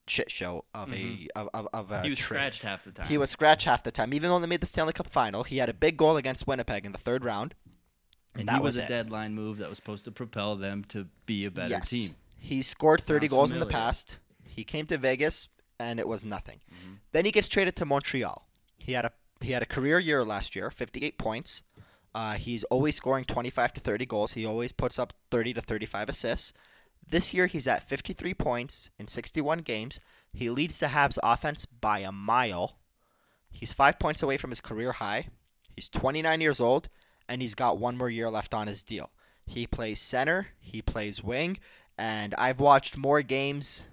shit 0.10 0.32
show 0.32 0.66
of 0.74 0.94
a 0.94 1.28
of, 1.36 1.50
of, 1.54 1.68
of 1.74 1.92
a 1.92 1.96
Mm-hmm. 1.96 2.04
He 2.04 2.10
was 2.10 2.20
trade. 2.20 2.38
scratched 2.38 2.64
half 2.64 2.84
the 2.84 2.92
time. 2.92 3.08
He 3.08 3.18
was 3.18 3.30
scratched 3.30 3.66
half 3.66 3.84
the 3.84 3.92
time. 3.92 4.14
Even 4.14 4.30
though 4.30 4.40
they 4.40 4.48
made 4.48 4.62
the 4.62 4.68
Stanley 4.68 4.94
Cup 4.94 5.08
final, 5.08 5.44
he 5.44 5.58
had 5.58 5.70
a 5.70 5.74
big 5.74 5.98
goal 5.98 6.18
against 6.18 6.48
Winnipeg 6.48 6.86
in 6.86 6.92
the 6.92 6.98
third 6.98 7.26
round. 7.26 7.56
and 8.36 8.48
that 8.48 8.58
he 8.58 8.62
was, 8.62 8.76
was 8.76 8.78
a 8.80 8.84
it. 8.86 8.88
deadline 8.88 9.34
move 9.34 9.58
that 9.58 9.70
was 9.70 9.78
supposed 9.78 10.06
to 10.06 10.12
propel 10.12 10.56
them 10.56 10.84
to 10.90 11.08
be 11.26 11.46
a 11.46 11.52
better 11.52 11.70
yes. 11.70 11.90
team. 11.90 12.16
He 12.38 12.62
scored 12.62 13.02
30 13.02 13.26
Sounds 13.26 13.30
goals 13.32 13.54
in 13.54 13.60
the 13.60 13.66
past. 13.66 14.18
He 14.44 14.64
came 14.64 14.86
to 14.88 14.98
Vegas 14.98 15.50
and 15.80 16.00
it 16.00 16.08
was 16.08 16.24
nothing. 16.26 16.60
Mm-hmm. 16.72 16.94
Then 17.12 17.26
he 17.26 17.32
gets 17.32 17.48
traded 17.48 17.76
to 17.78 17.86
Montreal. 17.86 18.48
He 18.78 18.94
had 18.94 19.06
a 19.06 19.12
he 19.42 19.52
had 19.52 19.62
a 19.62 19.68
career 19.68 20.00
year 20.00 20.24
last 20.24 20.56
year, 20.56 20.72
58 20.72 21.18
points. 21.20 21.62
Uh, 22.16 22.34
he's 22.34 22.64
always 22.66 22.96
scoring 22.96 23.24
25 23.24 23.74
to 23.74 23.82
30 23.82 24.06
goals. 24.08 24.34
He 24.34 24.46
always 24.46 24.72
puts 24.72 24.98
up 24.98 25.14
30 25.30 25.54
to 25.54 25.62
35 25.62 26.10
assists. 26.10 26.54
This 27.10 27.34
year 27.34 27.48
he's 27.48 27.68
at 27.68 27.88
53 27.88 28.34
points 28.34 28.90
in 29.00 29.08
61 29.08 29.60
games. 29.60 30.00
He 30.34 30.50
leads 30.50 30.80
the 30.80 30.88
Habs 30.88 31.18
offense 31.24 31.66
by 31.66 32.00
a 32.00 32.12
mile. 32.12 32.78
He's 33.50 33.74
5 33.74 33.98
points 33.98 34.22
away 34.22 34.38
from 34.38 34.50
his 34.50 34.62
career 34.62 34.94
high. 34.94 35.30
He's 35.76 35.90
29 35.90 36.42
years 36.42 36.60
old 36.60 36.90
and 37.30 37.42
he's 37.42 37.56
got 37.56 37.78
one 37.78 37.98
more 37.98 38.10
year 38.10 38.30
left 38.30 38.54
on 38.54 38.68
his 38.68 38.84
deal. 38.84 39.12
He 39.46 39.66
plays 39.66 40.00
center, 40.00 40.48
he 40.60 40.82
plays 40.82 41.24
wing, 41.24 41.60
and 41.98 42.36
I've 42.38 42.60
watched 42.60 42.98
more 42.98 43.22
games 43.22 43.88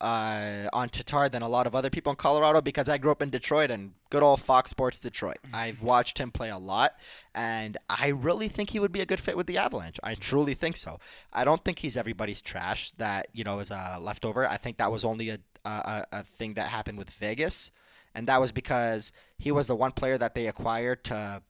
uh, 0.00 0.68
on 0.72 0.88
Tatar 0.88 1.28
than 1.28 1.42
a 1.42 1.48
lot 1.48 1.66
of 1.66 1.74
other 1.74 1.90
people 1.90 2.10
in 2.10 2.16
Colorado 2.16 2.60
because 2.60 2.88
I 2.88 2.98
grew 2.98 3.10
up 3.10 3.22
in 3.22 3.30
Detroit 3.30 3.70
and 3.70 3.92
good 4.10 4.22
old 4.22 4.40
Fox 4.40 4.70
Sports 4.70 5.00
Detroit. 5.00 5.38
I've 5.52 5.82
watched 5.82 6.18
him 6.18 6.30
play 6.30 6.50
a 6.50 6.58
lot, 6.58 6.94
and 7.34 7.76
I 7.88 8.08
really 8.08 8.48
think 8.48 8.70
he 8.70 8.78
would 8.78 8.92
be 8.92 9.00
a 9.00 9.06
good 9.06 9.20
fit 9.20 9.36
with 9.36 9.46
the 9.46 9.58
Avalanche. 9.58 9.98
I 10.02 10.14
truly 10.14 10.54
think 10.54 10.76
so. 10.76 11.00
I 11.32 11.44
don't 11.44 11.64
think 11.64 11.80
he's 11.80 11.96
everybody's 11.96 12.40
trash 12.40 12.92
that 12.92 13.28
you 13.32 13.44
know 13.44 13.58
is 13.58 13.70
a 13.70 13.98
leftover. 14.00 14.46
I 14.46 14.56
think 14.56 14.78
that 14.78 14.92
was 14.92 15.04
only 15.04 15.30
a 15.30 15.38
a, 15.64 16.04
a 16.12 16.22
thing 16.22 16.54
that 16.54 16.68
happened 16.68 16.98
with 16.98 17.10
Vegas, 17.10 17.70
and 18.14 18.26
that 18.28 18.40
was 18.40 18.52
because 18.52 19.12
he 19.36 19.50
was 19.50 19.66
the 19.66 19.76
one 19.76 19.92
player 19.92 20.18
that 20.18 20.34
they 20.34 20.46
acquired 20.46 21.04
to 21.04 21.42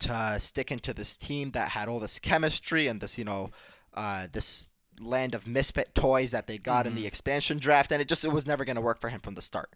to 0.00 0.36
stick 0.38 0.70
into 0.70 0.94
this 0.94 1.16
team 1.16 1.50
that 1.52 1.70
had 1.70 1.88
all 1.88 1.98
this 1.98 2.18
chemistry 2.18 2.86
and 2.86 3.00
this 3.00 3.18
you 3.18 3.24
know 3.24 3.50
uh, 3.94 4.28
this 4.32 4.67
land 5.00 5.34
of 5.34 5.46
misfit 5.46 5.94
toys 5.94 6.30
that 6.32 6.46
they 6.46 6.58
got 6.58 6.86
in 6.86 6.92
Mm-hmm. 6.92 7.02
the 7.02 7.06
expansion 7.06 7.58
draft, 7.58 7.92
and 7.92 8.00
it 8.02 8.08
just 8.08 8.24
it 8.24 8.32
was 8.32 8.46
never 8.46 8.64
going 8.64 8.76
to 8.76 8.82
work 8.82 9.00
for 9.00 9.08
him 9.08 9.20
from 9.20 9.34
the 9.34 9.42
start. 9.42 9.70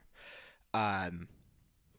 Um, 0.74 1.28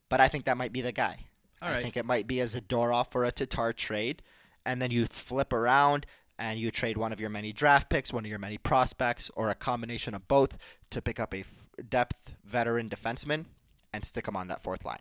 but 0.10 0.20
I 0.22 0.28
think 0.28 0.46
that 0.46 0.58
might 0.58 0.74
be 0.74 0.82
the 0.82 0.92
guy. 0.92 1.26
All 1.62 1.70
I 1.70 1.74
right. 1.74 1.82
think 1.84 1.98
it 1.98 2.06
might 2.06 2.28
be 2.28 2.40
as 2.42 2.56
a 2.56 2.62
Zadorov 2.62 3.16
or 3.16 3.24
a 3.24 3.32
Tatar 3.32 3.74
trade, 3.74 4.22
and 4.66 4.82
then 4.82 4.92
you 4.92 5.06
flip 5.06 5.54
around 5.54 6.06
and 6.40 6.60
you 6.60 6.72
trade 6.72 6.98
one 6.98 7.14
of 7.14 7.20
your 7.20 7.30
many 7.30 7.54
draft 7.54 7.90
picks, 7.90 8.12
one 8.12 8.26
of 8.26 8.30
your 8.30 8.40
many 8.40 8.58
prospects, 8.58 9.30
or 9.36 9.50
a 9.50 9.56
combination 9.56 10.14
of 10.14 10.28
both 10.28 10.58
to 10.90 11.02
pick 11.02 11.20
up 11.20 11.34
a 11.34 11.42
f- 11.42 11.48
depth 11.90 12.34
veteran 12.44 12.90
defenseman 12.90 13.46
and 13.94 14.04
stick 14.04 14.28
him 14.28 14.36
on 14.36 14.48
that 14.48 14.62
fourth 14.64 14.84
line. 14.84 15.00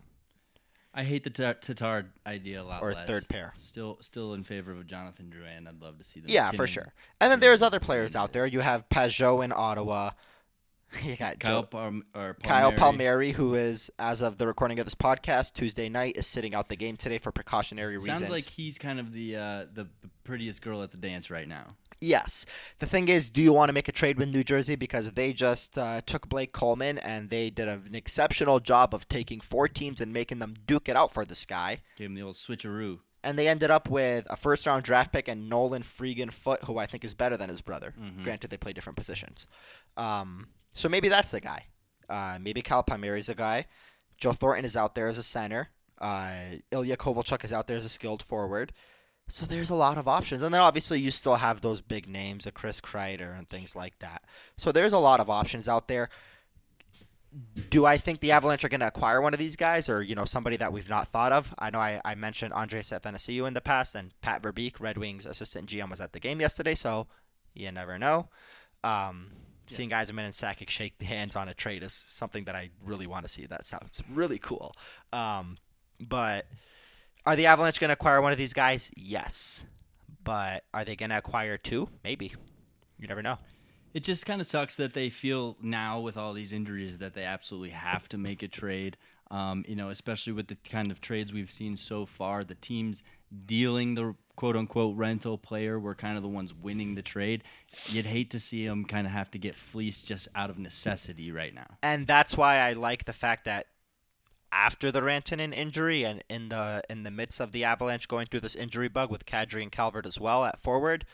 I 0.93 1.03
hate 1.03 1.23
the 1.23 1.29
Tar- 1.31 1.55
Tatar 1.55 2.05
idea 2.27 2.61
a 2.61 2.63
lot 2.63 2.83
Or 2.83 2.93
less. 2.93 3.07
third 3.07 3.27
pair. 3.27 3.53
Still, 3.57 3.97
still 4.01 4.33
in 4.35 4.43
favor 4.43 4.71
of 4.71 4.85
Jonathan 4.85 5.33
Drouin. 5.35 5.67
I'd 5.67 5.81
love 5.81 5.97
to 5.97 6.03
see 6.03 6.19
them. 6.19 6.29
Yeah, 6.29 6.51
for 6.51 6.67
sure. 6.67 6.93
And 7.19 7.31
then 7.31 7.39
there's 7.39 7.61
other 7.63 7.79
players 7.79 8.15
out 8.15 8.31
there. 8.31 8.45
You 8.45 8.59
have 8.59 8.87
Pageau 8.89 9.43
in 9.43 9.51
Ottawa. 9.55 10.11
You 11.03 11.15
got 11.15 11.39
Kyle 11.39 11.61
Joe- 11.63 11.67
Palm- 11.67 12.05
or 12.13 12.35
Kyle 12.43 12.71
Palmieri. 12.71 12.77
Palmieri, 12.77 13.31
who 13.31 13.55
is, 13.55 13.89
as 13.97 14.21
of 14.21 14.37
the 14.37 14.45
recording 14.45 14.77
of 14.77 14.85
this 14.85 14.93
podcast, 14.93 15.53
Tuesday 15.53 15.89
night, 15.89 16.17
is 16.17 16.27
sitting 16.27 16.53
out 16.53 16.69
the 16.69 16.75
game 16.75 16.97
today 16.97 17.17
for 17.17 17.31
precautionary 17.31 17.93
reasons. 17.93 18.19
Sounds 18.19 18.29
like 18.29 18.43
he's 18.47 18.77
kind 18.77 18.99
of 18.99 19.11
the, 19.11 19.35
uh, 19.35 19.65
the 19.73 19.85
the 20.03 20.09
prettiest 20.23 20.61
girl 20.61 20.83
at 20.83 20.91
the 20.91 20.97
dance 20.97 21.31
right 21.31 21.47
now. 21.47 21.75
Yes. 22.03 22.45
The 22.79 22.85
thing 22.85 23.07
is, 23.07 23.29
do 23.29 23.41
you 23.41 23.53
want 23.53 23.69
to 23.69 23.73
make 23.73 23.87
a 23.87 23.91
trade 23.93 24.17
with 24.17 24.29
New 24.29 24.43
Jersey 24.43 24.75
because 24.75 25.11
they 25.11 25.31
just 25.31 25.77
uh, 25.77 26.01
took 26.05 26.27
Blake 26.27 26.51
Coleman 26.51 26.97
and 26.97 27.29
they 27.29 27.49
did 27.49 27.67
an 27.69 27.95
exceptional 27.95 28.59
job 28.59 28.93
of 28.93 29.07
taking 29.07 29.39
four 29.39 29.67
teams 29.67 30.01
and 30.01 30.11
making 30.11 30.39
them 30.39 30.55
duke 30.65 30.89
it 30.89 30.95
out 30.95 31.13
for 31.13 31.23
this 31.23 31.45
guy. 31.45 31.81
Gave 31.95 32.09
him 32.09 32.15
the 32.15 32.21
old 32.23 32.35
switcheroo. 32.35 32.99
And 33.23 33.39
they 33.39 33.47
ended 33.47 33.71
up 33.71 33.89
with 33.89 34.27
a 34.29 34.35
first 34.35 34.67
round 34.67 34.83
draft 34.83 35.13
pick 35.13 35.29
and 35.29 35.49
Nolan 35.49 35.81
Freegan 35.83 36.31
Foot, 36.33 36.65
who 36.65 36.77
I 36.77 36.85
think 36.85 37.05
is 37.05 37.13
better 37.13 37.37
than 37.37 37.47
his 37.47 37.61
brother. 37.61 37.93
Granted, 38.23 38.49
they 38.49 38.57
play 38.57 38.73
different 38.73 38.97
positions. 38.97 39.47
Um, 39.95 40.47
so 40.73 40.89
maybe 40.89 41.07
that's 41.07 41.31
the 41.31 41.39
guy. 41.39 41.67
Uh, 42.09 42.37
maybe 42.41 42.61
Kyle 42.61 42.83
Palmieri's 42.83 43.29
a 43.29 43.35
guy. 43.35 43.65
Joe 44.17 44.33
Thornton 44.33 44.65
is 44.65 44.75
out 44.75 44.93
there 44.93 45.07
as 45.07 45.17
a 45.17 45.23
center. 45.23 45.69
Uh, 45.99 46.57
Ilya 46.71 46.97
Kovalchuk 46.97 47.45
is 47.45 47.53
out 47.53 47.67
there 47.67 47.77
as 47.77 47.85
a 47.85 47.89
skilled 47.89 48.21
forward. 48.21 48.73
So 49.29 49.45
there's 49.45 49.69
a 49.69 49.75
lot 49.75 49.97
of 49.97 50.07
options. 50.07 50.41
And 50.41 50.53
then 50.53 50.61
obviously 50.61 50.99
you 50.99 51.11
still 51.11 51.35
have 51.35 51.61
those 51.61 51.81
big 51.81 52.07
names, 52.07 52.45
a 52.45 52.51
Chris 52.51 52.81
Kreider 52.81 53.37
and 53.37 53.49
things 53.49 53.75
like 53.75 53.97
that. 53.99 54.23
So 54.57 54.71
there's 54.71 54.93
a 54.93 54.99
lot 54.99 55.19
of 55.19 55.29
options 55.29 55.67
out 55.67 55.87
there. 55.87 56.09
Do 57.69 57.85
I 57.85 57.97
think 57.97 58.19
the 58.19 58.31
Avalanche 58.31 58.63
are 58.63 58.69
going 58.69 58.81
to 58.81 58.87
acquire 58.87 59.19
one 59.19 59.33
of 59.33 59.39
these 59.39 59.55
guys 59.55 59.89
or, 59.89 60.03
you 60.03 60.13
know, 60.13 60.25
somebody 60.25 60.57
that 60.57 60.71
we've 60.71 60.89
not 60.89 61.07
thought 61.07 61.31
of? 61.31 61.53
I 61.57 61.71
know 61.71 61.79
I, 61.79 61.99
I 62.05 62.13
mentioned 62.13 62.53
Andreas 62.53 62.91
Athanasiou 62.91 63.47
in 63.47 63.55
the 63.55 63.61
past 63.61 63.95
and 63.95 64.11
Pat 64.21 64.43
Verbeek, 64.43 64.79
Red 64.79 64.99
Wings 64.99 65.25
assistant 65.25 65.67
GM, 65.67 65.89
was 65.89 65.99
at 65.99 66.13
the 66.13 66.19
game 66.19 66.39
yesterday, 66.39 66.75
so 66.75 67.07
you 67.55 67.71
never 67.71 67.97
know. 67.97 68.29
Um, 68.83 69.31
Seeing 69.67 69.89
Yzerman 69.89 70.25
and 70.25 70.33
Sakic 70.33 70.69
shake 70.69 71.01
hands 71.01 71.35
on 71.35 71.47
a 71.47 71.53
trade 71.53 71.81
is 71.81 71.93
something 71.93 72.43
that 72.43 72.55
I 72.55 72.69
really 72.85 73.07
want 73.07 73.25
to 73.25 73.31
see. 73.31 73.45
That 73.47 73.65
sounds 73.65 74.03
really 74.11 74.37
cool. 74.37 74.75
Um, 75.11 75.57
But 75.99 76.45
are 77.25 77.35
the 77.35 77.45
Avalanche 77.45 77.79
going 77.79 77.89
to 77.89 77.93
acquire 77.93 78.21
one 78.21 78.31
of 78.31 78.37
these 78.37 78.53
guys? 78.53 78.91
Yes. 78.95 79.63
But 80.23 80.63
are 80.73 80.85
they 80.85 80.95
going 80.95 81.09
to 81.09 81.17
acquire 81.17 81.57
two? 81.57 81.89
Maybe. 82.03 82.33
You 82.99 83.07
never 83.07 83.21
know. 83.21 83.37
It 83.93 84.03
just 84.03 84.25
kind 84.25 84.41
of 84.41 84.47
sucks 84.47 84.75
that 84.77 84.93
they 84.93 85.09
feel 85.09 85.55
now 85.61 85.99
with 85.99 86.17
all 86.17 86.33
these 86.33 86.51
injuries 86.51 86.97
that 86.97 87.13
they 87.13 87.23
absolutely 87.23 87.69
have 87.69 88.09
to 88.09 88.17
make 88.17 88.41
a 88.41 88.47
trade. 88.47 88.97
Um, 89.29 89.63
you 89.67 89.75
know, 89.75 89.89
especially 89.89 90.33
with 90.33 90.47
the 90.47 90.57
kind 90.69 90.91
of 90.91 91.01
trades 91.01 91.33
we've 91.33 91.51
seen 91.51 91.75
so 91.75 92.05
far, 92.05 92.43
the 92.43 92.55
teams 92.55 93.03
dealing 93.45 93.95
the 93.95 94.15
quote 94.35 94.55
unquote 94.55 94.95
rental 94.95 95.37
player 95.37 95.79
were 95.79 95.95
kind 95.95 96.17
of 96.17 96.23
the 96.23 96.29
ones 96.29 96.53
winning 96.53 96.95
the 96.95 97.01
trade. 97.01 97.43
You'd 97.87 98.05
hate 98.05 98.29
to 98.31 98.39
see 98.39 98.65
them 98.65 98.85
kind 98.85 99.07
of 99.07 99.13
have 99.13 99.31
to 99.31 99.37
get 99.37 99.55
fleeced 99.55 100.07
just 100.07 100.27
out 100.35 100.49
of 100.49 100.57
necessity 100.57 101.31
right 101.31 101.53
now. 101.53 101.77
And 101.81 102.05
that's 102.05 102.35
why 102.37 102.57
I 102.57 102.73
like 102.73 103.05
the 103.05 103.13
fact 103.13 103.45
that 103.45 103.67
after 104.53 104.91
the 104.91 105.01
Rantanen 105.01 105.53
injury 105.53 106.03
and 106.03 106.23
in 106.29 106.49
the 106.49 106.83
in 106.89 107.03
the 107.03 107.11
midst 107.11 107.39
of 107.39 107.51
the 107.51 107.63
Avalanche 107.63 108.07
going 108.07 108.27
through 108.27 108.41
this 108.41 108.55
injury 108.55 108.87
bug 108.87 109.09
with 109.09 109.25
Kadri 109.25 109.63
and 109.63 109.71
Calvert 109.71 110.05
as 110.05 110.19
well 110.19 110.45
at 110.45 110.61
forward, 110.61 111.05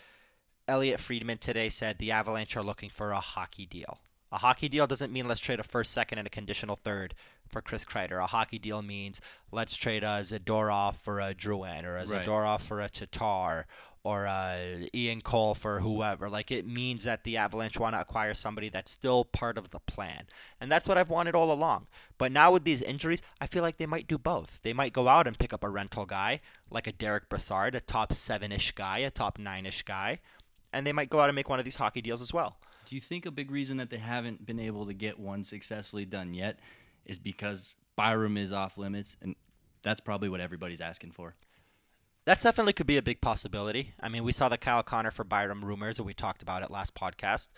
Elliotte 0.68 1.00
Friedman 1.00 1.38
today 1.38 1.70
said 1.70 1.98
the 1.98 2.12
Avalanche 2.12 2.56
are 2.58 2.64
looking 2.64 2.90
for 2.90 3.12
a 3.12 3.20
hockey 3.20 3.66
deal. 3.66 4.00
A 4.32 4.38
hockey 4.38 4.70
deal 4.70 4.86
doesn't 4.86 5.12
mean 5.12 5.28
let's 5.28 5.40
trade 5.40 5.60
a 5.60 5.64
first, 5.64 5.92
second, 5.92 6.20
and 6.20 6.28
a 6.28 6.30
conditional 6.30 6.76
third 6.76 7.16
for 7.48 7.62
Chris 7.62 7.84
Kreider. 7.84 8.24
A 8.24 8.28
hockey 8.28 8.60
deal 8.60 8.84
means 8.84 9.20
let's 9.52 9.76
trade 9.76 10.04
a 10.04 10.20
Zadorov 10.22 10.98
for 10.98 11.20
a 11.20 11.34
Drouin 11.34 11.84
or 11.84 11.98
a 11.98 12.06
Right. 12.06 12.28
Zadorov 12.28 12.62
for 12.62 12.82
a 12.82 12.90
Tatar 12.90 13.66
or 14.04 14.26
a 14.26 14.90
Ian 14.96 15.22
Cole 15.22 15.54
for 15.54 15.80
whoever. 15.80 16.30
Like 16.30 16.52
it 16.52 16.66
means 16.66 17.04
that 17.04 17.24
the 17.24 17.38
Avalanche 17.38 17.80
want 17.80 17.96
to 17.96 18.02
acquire 18.02 18.34
somebody 18.34 18.70
that's 18.70 18.92
still 18.92 19.26
part 19.26 19.58
of 19.58 19.72
the 19.72 19.80
plan. 19.80 20.26
And 20.60 20.72
that's 20.72 20.88
what 20.88 20.98
I've 20.98 21.10
wanted 21.10 21.36
all 21.36 21.52
along. 21.52 21.88
But 22.18 22.32
now 22.32 22.52
with 22.52 22.64
these 22.64 22.82
injuries, 22.82 23.22
I 23.42 23.48
feel 23.48 23.62
like 23.62 23.78
they 23.78 23.86
might 23.86 24.08
do 24.08 24.18
both. 24.18 24.60
They 24.64 24.74
might 24.74 24.94
go 24.94 25.08
out 25.08 25.28
and 25.28 25.38
pick 25.38 25.54
up 25.54 25.64
a 25.64 25.70
rental 25.70 26.06
guy 26.06 26.42
like 26.70 26.88
a 26.88 26.92
Derek 26.92 27.30
Brassard, 27.30 27.76
a 27.76 27.82
top 27.82 28.14
seven 28.14 28.52
ish 28.52 28.72
guy, 28.72 29.00
a 29.00 29.12
top 29.12 29.38
nine 29.38 29.66
ish 29.66 29.84
guy. 29.84 30.20
And 30.72 30.86
they 30.86 30.94
might 30.94 31.10
go 31.10 31.20
out 31.20 31.30
and 31.30 31.36
make 31.36 31.50
one 31.50 31.60
of 31.60 31.66
these 31.66 31.76
hockey 31.76 32.02
deals 32.02 32.22
as 32.22 32.34
well. 32.34 32.58
Do 32.86 32.96
you 32.96 33.02
think 33.02 33.26
a 33.26 33.32
big 33.32 33.52
reason 33.52 33.78
that 33.78 33.90
they 33.90 33.98
haven't 33.98 34.46
been 34.46 34.60
able 34.60 34.86
to 34.86 34.94
get 34.94 35.20
one 35.20 35.44
successfully 35.44 36.06
done 36.06 36.34
yet 36.34 36.60
is 37.06 37.20
because 37.20 37.76
Byram 37.96 38.38
is 38.38 38.52
off 38.52 38.78
limits, 38.78 39.18
and 39.22 39.36
that's 39.84 40.02
probably 40.02 40.30
what 40.30 40.40
everybody's 40.40 40.82
asking 40.82 41.12
for? 41.12 41.36
That's 42.30 42.44
definitely 42.44 42.74
could 42.74 42.86
be 42.86 42.98
a 42.98 43.02
big 43.02 43.22
possibility. 43.22 43.96
I 44.00 44.08
mean, 44.08 44.24
we 44.24 44.34
saw 44.34 44.50
the 44.50 44.58
Kyle 44.60 44.84
Connor 44.84 45.10
for 45.10 45.24
Byram 45.24 45.66
rumors, 45.66 45.98
and 45.98 46.06
we 46.06 46.14
talked 46.14 46.44
about 46.44 46.62
it 46.62 46.70
last 46.70 46.94
podcast. 46.94 47.50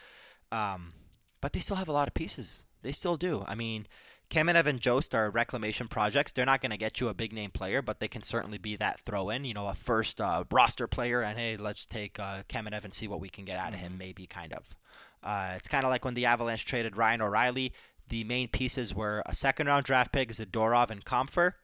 Um, 0.49 0.93
but 1.41 1.51
they 1.51 1.59
still 1.59 1.75
have 1.75 1.89
a 1.89 1.91
lot 1.91 2.07
of 2.07 2.13
pieces. 2.13 2.63
They 2.81 2.93
still 2.93 3.17
do. 3.17 3.43
I 3.49 3.53
mean, 3.53 3.85
Kamenev 4.29 4.67
and 4.67 4.79
Jost 4.79 5.13
are 5.13 5.29
reclamation 5.29 5.89
projects. 5.89 6.31
They're 6.31 6.45
not 6.45 6.61
going 6.61 6.71
to 6.71 6.77
get 6.77 7.01
you 7.01 7.09
a 7.09 7.13
big 7.13 7.33
name 7.33 7.51
player, 7.51 7.81
but 7.81 7.99
they 7.99 8.07
can 8.07 8.21
certainly 8.21 8.57
be 8.57 8.77
that 8.77 9.01
throw 9.01 9.29
in, 9.29 9.43
you 9.43 9.53
know, 9.53 9.67
a 9.67 9.75
first 9.75 10.21
uh, 10.21 10.45
roster 10.49 10.87
player. 10.87 11.21
And 11.21 11.37
hey, 11.37 11.57
let's 11.57 11.85
take 11.85 12.17
uh, 12.17 12.43
Kamenev 12.47 12.85
and 12.85 12.93
see 12.93 13.09
what 13.09 13.19
we 13.19 13.27
can 13.27 13.43
get 13.43 13.57
out 13.57 13.73
of 13.73 13.79
him, 13.81 13.97
maybe 13.97 14.25
kind 14.25 14.53
of. 14.53 14.73
Uh, 15.21 15.55
it's 15.57 15.67
kind 15.67 15.83
of 15.83 15.89
like 15.89 16.05
when 16.05 16.13
the 16.13 16.27
Avalanche 16.27 16.63
traded 16.63 16.95
Ryan 16.95 17.23
O'Reilly. 17.23 17.73
The 18.07 18.23
main 18.23 18.47
pieces 18.47 18.95
were 18.95 19.21
a 19.25 19.35
second 19.35 19.67
round 19.67 19.83
draft 19.83 20.13
pick, 20.13 20.29
Zadorov 20.29 20.91
and 20.91 21.03
Compher. 21.03 21.55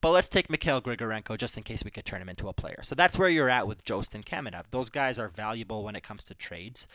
But 0.00 0.10
let's 0.10 0.28
take 0.28 0.48
Mikhail 0.48 0.80
Grigorenko 0.80 1.36
just 1.36 1.56
in 1.56 1.64
case 1.64 1.82
we 1.84 1.90
could 1.90 2.04
turn 2.04 2.22
him 2.22 2.28
into 2.28 2.48
a 2.48 2.52
player. 2.52 2.80
So 2.82 2.94
that's 2.94 3.18
where 3.18 3.28
you're 3.28 3.50
at 3.50 3.66
with 3.66 3.84
Jost 3.84 4.14
and 4.14 4.24
Kamenev. 4.24 4.64
Those 4.70 4.90
guys 4.90 5.18
are 5.18 5.28
valuable 5.28 5.82
when 5.82 5.96
it 5.96 6.04
comes 6.04 6.22
to 6.24 6.34
trades. 6.34 6.86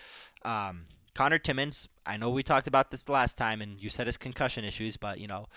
Um, 0.46 0.86
Connor 1.14 1.38
Timmins, 1.38 1.90
I 2.06 2.18
know 2.18 2.30
we 2.30 2.44
talked 2.44 2.68
about 2.68 2.92
this 2.92 3.10
last 3.10 3.38
time, 3.38 3.62
and 3.62 3.80
you 3.82 3.90
said 3.90 4.08
his 4.08 4.18
concussion 4.18 4.64
issues, 4.64 4.98
but 4.98 5.20
you 5.20 5.28
know, 5.28 5.48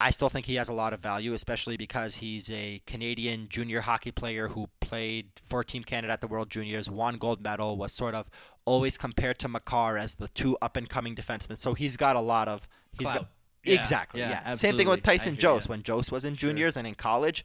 I 0.00 0.10
still 0.10 0.30
think 0.30 0.46
he 0.46 0.54
has 0.54 0.70
a 0.70 0.72
lot 0.72 0.94
of 0.94 1.00
value, 1.00 1.34
especially 1.34 1.76
because 1.76 2.16
he's 2.16 2.48
a 2.48 2.80
Canadian 2.86 3.48
junior 3.50 3.82
hockey 3.82 4.10
player 4.10 4.48
who 4.48 4.68
played 4.80 5.26
for 5.44 5.62
Team 5.62 5.84
Canada 5.84 6.12
at 6.14 6.22
the 6.22 6.26
World 6.26 6.48
Juniors, 6.48 6.88
won 6.88 7.18
gold 7.18 7.42
medal, 7.42 7.76
was 7.76 7.92
sort 7.92 8.14
of 8.14 8.30
always 8.64 8.96
compared 8.96 9.38
to 9.40 9.48
Makar 9.48 9.98
as 9.98 10.14
the 10.14 10.28
two 10.28 10.56
up 10.62 10.78
and 10.78 10.88
coming 10.88 11.14
defensemen. 11.14 11.58
So 11.58 11.74
he's 11.74 11.98
got 11.98 12.16
a 12.16 12.20
lot 12.20 12.48
of 12.48 12.66
he's 12.92 13.10
Clout. 13.10 13.22
got 13.22 13.28
Yeah, 13.64 13.78
exactly 13.78 14.20
yeah, 14.20 14.42
yeah. 14.46 14.54
Same 14.54 14.76
thing 14.76 14.88
with 14.88 15.02
Tyson 15.02 15.36
Jost 15.36 15.66
ya. 15.68 15.70
when 15.70 15.82
Jost 15.82 16.10
was 16.10 16.24
in 16.24 16.34
juniors 16.34 16.76
and 16.76 16.86
in 16.86 16.94
college. 16.94 17.44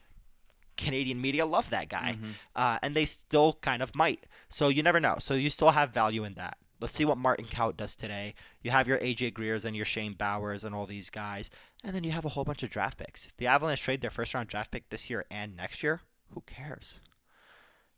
Canadian 0.78 1.22
media 1.22 1.46
loved 1.46 1.72
that 1.72 1.88
guy, 1.88 2.18
Mm-hmm. 2.18 2.32
uh, 2.56 2.78
and 2.82 2.94
they 2.96 3.06
still 3.06 3.54
kind 3.62 3.82
of 3.82 3.96
might. 3.96 4.26
So 4.50 4.68
you 4.68 4.84
never 4.84 5.00
know. 5.00 5.16
So 5.20 5.34
you 5.34 5.50
still 5.50 5.72
have 5.72 5.92
value 5.94 6.26
in 6.26 6.34
that. 6.34 6.58
Let's 6.82 6.92
see 6.94 7.06
what 7.06 7.18
Martin 7.18 7.46
Kaut 7.46 7.78
does 7.78 7.96
today. 7.96 8.36
You 8.62 8.72
have 8.72 8.86
your 8.86 8.98
AJ 8.98 9.34
Greers 9.36 9.64
and 9.64 9.74
your 9.74 9.86
Shane 9.86 10.14
Bowers 10.14 10.66
and 10.66 10.76
all 10.76 10.86
these 10.86 11.10
guys, 11.10 11.50
and 11.86 11.96
then 11.96 12.04
you 12.04 12.12
have 12.12 12.26
a 12.26 12.30
whole 12.30 12.44
bunch 12.44 12.62
of 12.64 12.70
draft 12.70 12.98
picks. 12.98 13.28
If 13.28 13.38
the 13.38 13.48
Avalanche 13.48 13.82
trade 13.82 14.02
their 14.02 14.10
first 14.10 14.34
round 14.34 14.50
draft 14.50 14.72
pick 14.72 14.90
this 14.90 15.10
year 15.10 15.24
and 15.32 15.56
next 15.56 15.82
year, 15.82 16.02
who 16.34 16.42
cares? 16.46 17.00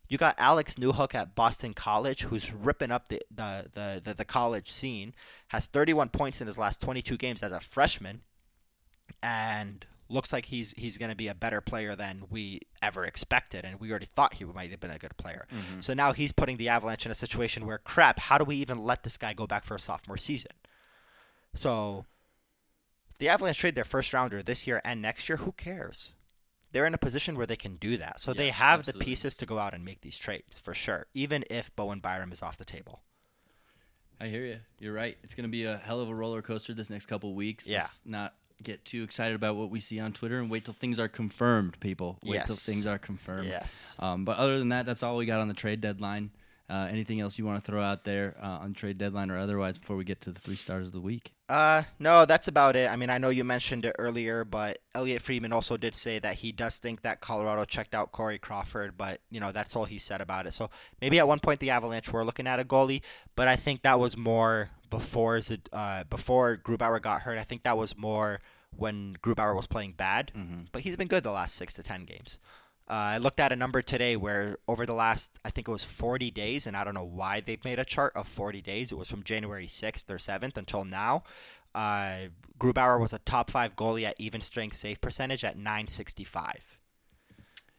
You 0.10 0.18
got 0.18 0.36
Alex 0.38 0.76
Newhook 0.76 1.14
at 1.14 1.36
Boston 1.36 1.74
College, 1.74 2.24
who's 2.24 2.54
ripping 2.54 2.92
up 2.92 3.10
the 3.10 3.22
the, 3.30 3.66
the, 3.74 4.02
the, 4.04 4.14
the 4.14 4.26
college 4.26 4.72
scene, 4.72 5.14
has 5.50 5.68
31 5.68 6.10
points 6.10 6.42
in 6.42 6.48
his 6.48 6.58
last 6.58 6.82
22 6.82 7.18
games 7.18 7.44
as 7.44 7.52
a 7.52 7.60
freshman, 7.60 8.22
and 9.22 9.86
looks 10.10 10.32
like 10.32 10.46
he's 10.46 10.72
he's 10.78 10.98
going 10.98 11.10
to 11.10 11.16
be 11.16 11.28
a 11.28 11.36
better 11.36 11.62
player 11.62 11.96
than 11.96 12.24
we 12.30 12.62
ever 12.82 13.06
expected, 13.06 13.66
and 13.66 13.80
we 13.80 13.90
already 13.90 14.06
thought 14.06 14.36
he 14.36 14.46
might 14.46 14.72
have 14.72 14.80
been 14.80 14.92
a 14.92 14.98
good 14.98 15.18
player. 15.18 15.48
Mm-hmm. 15.54 15.82
So 15.82 15.94
now 15.94 16.14
he's 16.14 16.32
putting 16.32 16.58
the 16.58 16.70
Avalanche 16.70 17.06
in 17.06 17.12
a 17.12 17.16
situation 17.16 17.66
where, 17.66 17.80
crap, 17.80 18.20
how 18.20 18.38
do 18.38 18.46
we 18.46 18.56
even 18.58 18.84
let 18.84 19.04
this 19.04 19.18
guy 19.18 19.34
go 19.34 19.48
back 19.48 19.66
for 19.66 19.76
a 19.76 19.80
sophomore 19.80 20.18
season? 20.18 20.52
So, 21.54 22.06
the 23.20 23.30
Avalanche 23.30 23.58
trade 23.58 23.76
their 23.76 23.84
first 23.84 24.14
rounder 24.14 24.44
this 24.44 24.68
year 24.68 24.82
and 24.86 25.02
next 25.02 25.28
year, 25.28 25.38
who 25.38 25.52
cares? 25.52 26.14
They're 26.78 26.86
in 26.86 26.94
a 26.94 27.00
position 27.00 27.36
where 27.36 27.48
they 27.48 27.56
can 27.56 27.78
do 27.78 27.98
that. 27.98 28.20
So 28.20 28.34
they 28.34 28.52
have 28.52 28.82
absolutely. 28.82 29.00
the 29.00 29.06
pieces 29.10 29.34
to 29.34 29.48
go 29.48 29.58
out 29.58 29.74
and 29.74 29.84
make 29.84 30.02
these 30.02 30.16
trades 30.16 30.60
for 30.60 30.76
sure, 30.76 31.08
even 31.16 31.44
if 31.50 31.76
Bowen 31.76 32.02
Byram 32.02 32.32
is 32.32 32.44
off 32.44 32.58
the 32.58 32.66
table. 32.66 33.02
I 34.22 34.28
hear 34.28 34.46
you. 34.46 34.58
You're 34.78 34.94
right. 34.94 35.18
It's 35.24 35.34
going 35.34 35.46
to 35.46 35.52
be 35.52 35.64
a 35.64 35.78
hell 35.78 36.02
of 36.02 36.10
a 36.10 36.14
roller 36.14 36.44
coaster 36.44 36.76
this 36.76 36.92
next 36.92 37.08
couple 37.08 37.34
weeks. 37.34 37.66
Yeah. 37.66 37.80
Let's 37.80 38.00
not 38.06 38.36
get 38.62 38.86
too 38.86 39.02
excited 39.02 39.34
about 39.34 39.56
what 39.56 39.72
we 39.72 39.80
see 39.80 40.00
on 40.00 40.14
Twitter 40.14 40.38
and 40.38 40.52
wait 40.52 40.66
till 40.66 40.76
things 40.76 41.00
are 41.00 41.08
confirmed, 41.08 41.80
people. 41.80 42.20
Wait 42.24 42.46
till 42.46 42.54
Yes. 42.54 42.64
things 42.68 42.86
are 42.86 43.00
confirmed. 43.00 43.48
Yes. 43.48 43.96
Um, 43.98 44.24
but 44.24 44.38
other 44.38 44.60
than 44.60 44.70
that, 44.70 44.86
that's 44.86 45.02
all 45.02 45.18
we 45.18 45.26
got 45.26 45.42
on 45.42 45.48
the 45.48 45.56
trade 45.56 45.82
deadline. 45.82 46.30
Uh, 46.70 46.86
anything 46.92 47.22
else 47.22 47.40
you 47.40 47.46
want 47.46 47.64
to 47.64 47.72
throw 47.72 47.82
out 47.82 48.04
there 48.04 48.36
uh, 48.42 48.60
on 48.60 48.74
trade 48.74 48.98
deadline 48.98 49.32
or 49.32 49.38
otherwise 49.38 49.78
before 49.78 49.96
we 49.96 50.04
get 50.04 50.20
to 50.20 50.32
the 50.32 50.40
three 50.40 50.56
stars 50.56 50.88
of 50.88 50.92
the 50.92 51.00
week? 51.00 51.32
Uh, 51.48 51.84
no, 51.98 52.26
that's 52.26 52.50
about 52.50 52.76
it. 52.76 52.92
I 52.92 52.98
mean, 52.98 53.10
I 53.10 53.20
know 53.20 53.30
you 53.30 53.46
mentioned 53.46 53.86
it 53.86 53.96
earlier, 53.98 54.44
but 54.44 54.80
Elliotte 54.94 55.22
Friedman 55.22 55.54
also 55.54 55.78
did 55.78 55.96
say 55.96 56.20
that 56.20 56.36
he 56.36 56.52
does 56.52 56.78
think 56.78 57.04
that 57.04 57.22
Colorado 57.22 57.64
checked 57.64 57.96
out 57.96 58.12
Corey 58.12 58.38
Crawford, 58.38 58.98
but 58.98 59.22
you 59.30 59.40
know 59.40 59.54
that's 59.54 59.78
all 59.78 59.86
he 59.86 59.98
said 59.98 60.20
about 60.20 60.46
it. 60.46 60.54
So 60.54 60.70
maybe 61.00 61.20
at 61.20 61.28
one 61.28 61.40
point 61.40 61.62
the 61.62 61.70
Avalanche 61.70 62.12
were 62.12 62.26
looking 62.26 62.48
at 62.48 62.60
a 62.60 62.66
goalie, 62.66 63.02
but 63.38 63.48
I 63.48 63.56
think 63.56 63.84
that 63.84 63.98
was 63.98 64.18
more 64.18 64.72
before 64.90 65.40
uh, 65.72 66.04
before 66.04 66.58
Grubauer 66.58 67.02
got 67.02 67.22
hurt. 67.22 67.38
I 67.38 67.44
think 67.44 67.64
that 67.64 67.78
was 67.78 67.98
more 67.98 68.42
when 68.76 69.16
Grubauer 69.24 69.56
was 69.56 69.68
playing 69.68 69.94
bad, 69.94 70.34
but 70.74 70.82
he's 70.82 70.98
been 70.98 71.08
good 71.08 71.24
the 71.24 71.32
last 71.32 71.56
six 71.56 71.74
to 71.76 71.84
ten 71.84 72.04
games. 72.04 72.40
Uh, 72.90 72.94
I 72.94 73.18
looked 73.18 73.42
at 73.42 73.52
a 73.52 73.56
number 73.56 73.82
today 73.82 74.16
where 74.16 74.60
over 74.68 74.86
the 74.86 74.94
last, 74.94 75.40
I 75.44 75.50
think 75.50 75.68
it 75.68 75.72
was 75.72 75.84
40 75.84 76.32
days, 76.32 76.68
and 76.68 76.78
I 76.78 76.86
don't 76.86 76.94
know 76.94 77.04
why 77.04 77.42
they've 77.42 77.64
made 77.66 77.80
a 77.80 77.86
chart 77.86 78.14
of 78.16 78.28
40 78.28 78.62
days. 78.62 78.94
It 78.94 78.98
was 78.98 79.10
from 79.10 79.24
January 79.24 79.68
6th 79.68 80.10
or 80.10 80.18
7th 80.18 80.56
until 80.56 80.86
now. 80.86 81.24
Uh, 81.76 82.30
Grubauer 82.58 83.00
was 83.00 83.12
a 83.12 83.20
top 83.20 83.52
five 83.52 83.76
goalie 83.76 84.06
at 84.06 84.16
even 84.20 84.40
strength 84.40 84.78
save 84.78 85.02
percentage 85.02 85.44
at 85.44 85.58
965. 85.58 86.80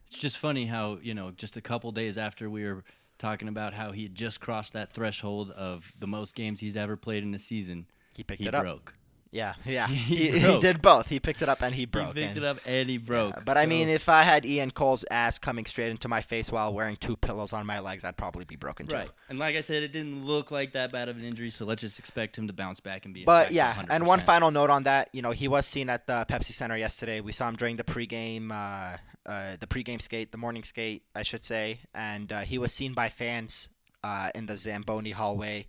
It's 0.06 0.18
just 0.18 0.36
funny 0.36 0.66
how, 0.66 0.98
you 1.02 1.14
know, 1.14 1.30
just 1.30 1.56
a 1.56 1.62
couple 1.62 1.90
days 1.90 2.18
after 2.18 2.50
we 2.50 2.64
were 2.64 2.84
talking 3.18 3.48
about 3.48 3.74
how 3.74 3.92
he 3.92 4.04
had 4.04 4.14
just 4.14 4.40
crossed 4.40 4.74
that 4.74 4.92
threshold 4.92 5.50
of 5.50 5.92
the 5.98 6.06
most 6.06 6.34
games 6.34 6.60
he's 6.60 6.76
ever 6.76 6.96
played 6.96 7.22
in 7.22 7.34
a 7.34 7.38
season, 7.38 7.86
He 8.14 8.22
picked 8.22 8.42
he 8.42 8.48
it 8.48 8.54
up. 8.54 8.92
Yeah, 9.30 9.54
yeah. 9.66 9.86
He 10.08 10.30
He, 10.30 10.38
he 10.38 10.58
did 10.60 10.80
both. 10.82 11.08
He 11.08 11.20
picked 11.20 11.42
it 11.42 11.48
up 11.48 11.60
and 11.62 11.74
he 11.74 11.84
broke. 11.84 12.08
He 12.16 12.22
picked 12.22 12.36
and- 12.36 12.38
it 12.38 12.44
up 12.44 12.58
and 12.64 12.88
he 12.88 12.98
broke. 12.98 13.34
Yeah, 13.34 13.42
but 13.44 13.56
I 13.56 13.64
So- 13.64 13.68
mean, 13.68 13.88
if 13.88 14.08
I 14.08 14.22
had 14.22 14.44
Ian 14.46 14.70
Cole's 14.70 15.04
ass 15.10 15.38
coming 15.38 15.66
straight 15.66 15.90
into 15.90 16.08
my 16.08 16.22
face 16.22 16.50
while 16.50 16.72
wearing 16.72 16.96
two 16.96 17.16
pillows 17.16 17.52
on 17.52 17.66
my 17.66 17.78
legs, 17.80 18.04
I'd 18.04 18.16
probably 18.16 18.44
be 18.44 18.56
broken 18.56 18.86
too. 18.86 18.94
Right. 18.96 19.10
And 19.28 19.38
like 19.38 19.56
I 19.56 19.60
said, 19.60 19.82
it 19.82 19.92
didn't 19.92 20.24
look 20.24 20.50
like 20.50 20.72
that 20.72 20.92
bad 20.92 21.08
of 21.08 21.16
an 21.16 21.24
injury, 21.24 21.50
so 21.50 21.64
let's 21.64 21.82
just 21.82 21.98
expect 21.98 22.36
him 22.36 22.46
to 22.46 22.52
bounce 22.52 22.80
back 22.80 23.04
and 23.04 23.12
be 23.14 23.24
But 23.24 23.52
yeah, 23.52 23.82
and 23.90 24.06
one 24.06 24.20
final 24.20 24.50
note 24.50 24.70
on 24.70 24.84
that, 24.84 25.08
you 25.12 25.22
know, 25.22 25.32
he 25.32 25.48
was 25.48 25.66
seen 25.66 25.90
at 25.90 26.06
the 26.06 26.24
Pepsi 26.28 26.52
Center 26.52 26.76
yesterday. 26.76 27.20
We 27.20 27.32
saw 27.32 27.48
him 27.48 27.56
during 27.56 27.76
the 27.76 27.84
pregame, 27.84 28.50
uh, 28.50 28.96
uh, 29.28 29.56
the 29.60 29.66
pregame 29.66 30.00
skate, 30.00 30.32
the 30.32 30.38
morning 30.38 30.64
skate, 30.64 31.02
I 31.14 31.22
should 31.22 31.44
say, 31.44 31.80
and 31.94 32.32
uh, 32.32 32.40
he 32.40 32.56
was 32.56 32.72
seen 32.72 32.94
by 32.94 33.08
fans 33.10 33.68
uh, 34.02 34.30
in 34.34 34.46
the 34.46 34.56
Zamboni 34.56 35.10
hallway 35.10 35.66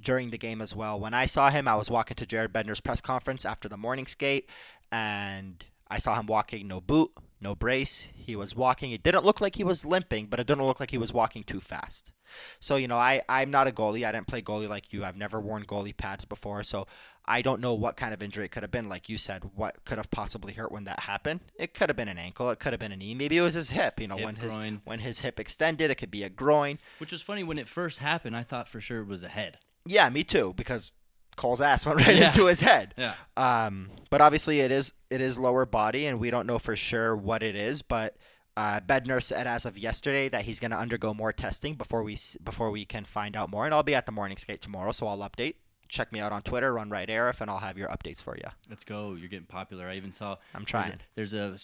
during 0.00 0.30
the 0.30 0.38
game 0.38 0.60
as 0.60 0.74
well. 0.74 0.98
When 0.98 1.14
I 1.14 1.26
saw 1.26 1.50
him, 1.50 1.68
I 1.68 1.76
was 1.76 1.90
walking 1.90 2.14
to 2.16 2.26
Jared 2.26 2.52
Bednar's 2.52 2.80
press 2.80 3.00
conference 3.00 3.44
after 3.44 3.68
the 3.68 3.76
morning 3.76 4.06
skate, 4.06 4.48
and 4.92 5.64
I 5.90 5.98
saw 5.98 6.18
him 6.18 6.26
walking 6.26 6.66
no 6.68 6.80
boot, 6.80 7.10
no 7.40 7.54
brace. 7.54 8.10
He 8.14 8.36
was 8.36 8.54
walking. 8.54 8.92
It 8.92 9.02
didn't 9.02 9.24
look 9.24 9.40
like 9.40 9.56
he 9.56 9.64
was 9.64 9.84
limping, 9.84 10.26
but 10.26 10.38
it 10.40 10.46
didn't 10.46 10.64
look 10.66 10.80
like 10.80 10.90
he 10.90 10.98
was 10.98 11.12
walking 11.12 11.42
too 11.42 11.60
fast. 11.60 12.12
So, 12.60 12.76
you 12.76 12.86
know, 12.86 12.96
I, 12.96 13.22
I'm 13.28 13.50
not 13.50 13.66
a 13.66 13.72
goalie. 13.72 14.06
I 14.06 14.12
didn't 14.12 14.28
play 14.28 14.40
goalie 14.42 14.68
like 14.68 14.92
you. 14.92 15.04
I've 15.04 15.16
never 15.16 15.40
worn 15.40 15.64
goalie 15.64 15.96
pads 15.96 16.24
before. 16.24 16.62
So 16.62 16.86
I 17.24 17.42
don't 17.42 17.60
know 17.60 17.74
what 17.74 17.96
kind 17.96 18.14
of 18.14 18.22
injury 18.22 18.44
it 18.44 18.52
could 18.52 18.62
have 18.62 18.70
been. 18.70 18.88
Like 18.88 19.08
you 19.08 19.18
said, 19.18 19.50
what 19.56 19.84
could 19.84 19.98
have 19.98 20.10
possibly 20.12 20.52
hurt 20.52 20.70
when 20.70 20.84
that 20.84 21.00
happened? 21.00 21.40
It 21.56 21.74
could 21.74 21.88
have 21.88 21.96
been 21.96 22.08
an 22.08 22.18
ankle. 22.18 22.50
It 22.50 22.60
could 22.60 22.72
have 22.72 22.78
been 22.80 22.92
a 22.92 22.96
knee. 22.96 23.14
Maybe 23.14 23.36
it 23.36 23.42
was 23.42 23.54
his 23.54 23.70
hip. 23.70 24.00
You 24.00 24.06
know, 24.08 24.16
Hip, 24.16 24.24
when 24.26 24.36
his 24.36 24.52
groin. 24.52 24.80
when 24.84 25.00
his 25.00 25.20
hip 25.20 25.40
extended, 25.40 25.90
it 25.90 25.96
could 25.96 26.10
be 26.10 26.22
a 26.22 26.28
groin. 26.28 26.78
Which 26.98 27.10
was 27.10 27.22
funny 27.22 27.42
when 27.42 27.58
it 27.58 27.66
first 27.66 27.98
happened. 27.98 28.36
I 28.36 28.44
thought 28.44 28.68
for 28.68 28.80
sure 28.80 29.00
it 29.00 29.08
was 29.08 29.22
a 29.24 29.28
head. 29.28 29.58
Yeah, 29.90 30.08
me 30.10 30.24
too. 30.24 30.54
Because 30.56 30.92
Cole's 31.36 31.60
ass 31.60 31.84
went 31.86 32.00
right 32.06 32.16
Yeah. 32.16 32.28
into 32.28 32.46
his 32.46 32.60
head. 32.60 32.94
Yeah. 32.96 33.14
Um, 33.36 33.90
but 34.10 34.20
obviously 34.20 34.60
it 34.60 34.70
is 34.70 34.92
it 35.10 35.20
is 35.20 35.38
lower 35.38 35.66
body, 35.66 36.06
and 36.06 36.18
we 36.20 36.30
don't 36.30 36.46
know 36.46 36.58
for 36.58 36.76
sure 36.76 37.16
what 37.16 37.42
it 37.42 37.56
is. 37.56 37.82
But 37.82 38.16
uh, 38.56 38.80
Bednar 38.80 39.22
said 39.22 39.46
as 39.46 39.64
of 39.64 39.78
yesterday 39.78 40.28
that 40.28 40.42
he's 40.42 40.60
going 40.60 40.72
to 40.72 40.76
undergo 40.78 41.14
more 41.14 41.32
testing 41.32 41.74
before 41.74 42.02
we 42.02 42.16
before 42.44 42.70
we 42.70 42.84
can 42.84 43.04
find 43.04 43.36
out 43.36 43.50
more. 43.50 43.64
And 43.64 43.74
I'll 43.74 43.82
be 43.82 43.94
at 43.94 44.06
the 44.06 44.12
morning 44.12 44.36
skate 44.38 44.60
tomorrow, 44.60 44.92
so 44.92 45.06
I'll 45.06 45.18
update. 45.18 45.54
Check 45.88 46.12
me 46.12 46.20
out 46.20 46.30
on 46.30 46.42
Twitter, 46.42 46.72
Run 46.72 46.88
Right 46.88 47.08
Aarif, 47.08 47.40
and 47.40 47.50
I'll 47.50 47.58
have 47.58 47.76
your 47.76 47.88
updates 47.88 48.22
for 48.22 48.36
you. 48.36 48.44
Let's 48.68 48.84
go. 48.84 49.14
You're 49.14 49.28
getting 49.28 49.46
popular. 49.46 49.88
I 49.88 49.96
even 49.96 50.12
saw. 50.12 50.36
I'm 50.54 50.60
there's 50.60 50.62
a- 50.62 50.66
trying. 50.66 50.98
There's 51.16 51.34
a, 51.34 51.56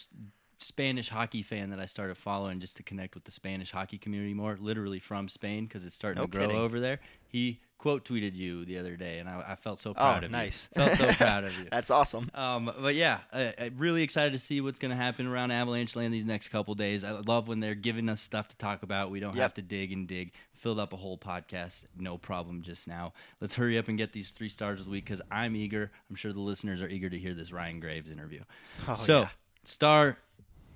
Spanish 0.59 1.09
hockey 1.09 1.42
fan 1.42 1.70
that 1.70 1.80
I 1.80 1.86
started 1.86 2.16
following 2.16 2.61
just 2.61 2.76
to 2.78 2.82
connect 2.82 3.14
with 3.14 3.24
the 3.24 3.30
Spanish 3.30 3.70
hockey 3.70 3.98
community 3.98 4.34
more, 4.34 4.57
literally 4.61 4.98
from 5.00 5.28
Spain 5.28 5.66
because 5.66 5.84
it's 5.84 5.94
starting 5.94 6.20
No 6.20 6.26
to 6.26 6.30
grow 6.32 6.46
kidding. 6.46 6.57
over 6.57 6.80
there. 6.80 7.00
He 7.28 7.61
quote 7.78 8.07
tweeted 8.07 8.34
you 8.34 8.64
the 8.64 8.78
other 8.78 8.96
day, 8.96 9.18
and 9.18 9.28
I, 9.28 9.44
I 9.48 9.54
felt 9.57 9.78
so 9.78 9.92
proud 9.92 10.22
oh, 10.22 10.26
of 10.26 10.32
nice. 10.32 10.70
you. 10.74 10.82
Felt 10.82 10.98
so 10.98 11.07
proud 11.24 11.44
of 11.44 11.59
you. 11.59 11.66
That's 11.70 11.90
awesome. 11.90 12.30
Um, 12.34 12.72
but 12.80 12.94
yeah, 12.94 13.18
I, 13.32 13.52
I'm 13.59 13.74
really 13.76 14.02
excited 14.02 14.32
to 14.32 14.38
see 14.38 14.62
what's 14.62 14.78
going 14.78 14.90
to 14.92 14.96
happen 14.96 15.26
around 15.26 15.50
Avalanche 15.50 15.94
Land 15.94 16.14
these 16.14 16.24
next 16.24 16.48
couple 16.48 16.74
days. 16.74 17.04
I 17.04 17.11
love 17.12 17.48
when 17.48 17.61
they're 17.61 17.74
giving 17.74 18.09
us 18.09 18.22
stuff 18.22 18.48
to 18.48 18.57
talk 18.57 18.82
about. 18.82 19.11
We 19.11 19.20
don't 19.20 19.34
Yep. 19.36 19.42
have 19.42 19.54
to 19.54 19.62
dig 19.62 19.92
and 19.92 20.09
dig. 20.09 20.32
Filled 20.54 20.78
up 20.80 20.94
a 20.94 20.96
whole 20.96 21.18
podcast, 21.18 21.84
no 21.98 22.16
problem 22.16 22.62
just 22.62 22.88
now. 22.88 23.12
Let's 23.42 23.54
hurry 23.54 23.76
up 23.76 23.88
and 23.88 23.98
get 23.98 24.12
these 24.12 24.30
three 24.30 24.48
stars 24.48 24.80
of 24.80 24.86
the 24.86 24.92
week 24.92 25.04
because 25.04 25.20
I'm 25.30 25.54
eager. 25.54 25.92
I'm 26.09 26.16
sure 26.16 26.32
the 26.32 26.40
listeners 26.40 26.80
are 26.80 26.88
eager 26.88 27.11
to 27.11 27.18
hear 27.18 27.34
this 27.34 27.52
Ryan 27.52 27.78
Graves 27.78 28.11
interview. 28.11 28.40
Oh, 28.88 28.94
so, 28.94 29.20
yeah. 29.20 29.28
star, 29.64 30.16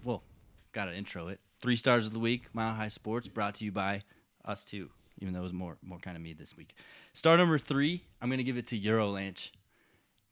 well, 0.05 0.23
got 0.73 0.87
to 0.87 0.95
intro 0.95 1.29
it. 1.29 1.41
Three 1.61 1.77
stars 1.77 2.07
of 2.07 2.13
the 2.13 2.19
week, 2.19 2.45
Mile 2.55 2.75
High 2.75 2.89
Sports, 2.89 3.29
brought 3.29 3.57
to 3.57 3.65
you 3.65 3.73
by 3.73 4.03
us 4.45 4.65
too. 4.65 4.91
Even 5.21 5.35
though 5.35 5.41
it 5.41 5.45
was 5.45 5.53
more 5.53 5.77
more 5.83 5.99
kind 5.99 6.17
of 6.17 6.23
me 6.23 6.33
this 6.33 6.57
week. 6.57 6.75
Star 7.13 7.37
number 7.37 7.59
three, 7.59 8.03
I'm 8.23 8.31
gonna 8.31 8.43
give 8.43 8.57
it 8.57 8.67
to 8.69 8.79
Eurolanche 8.79 9.51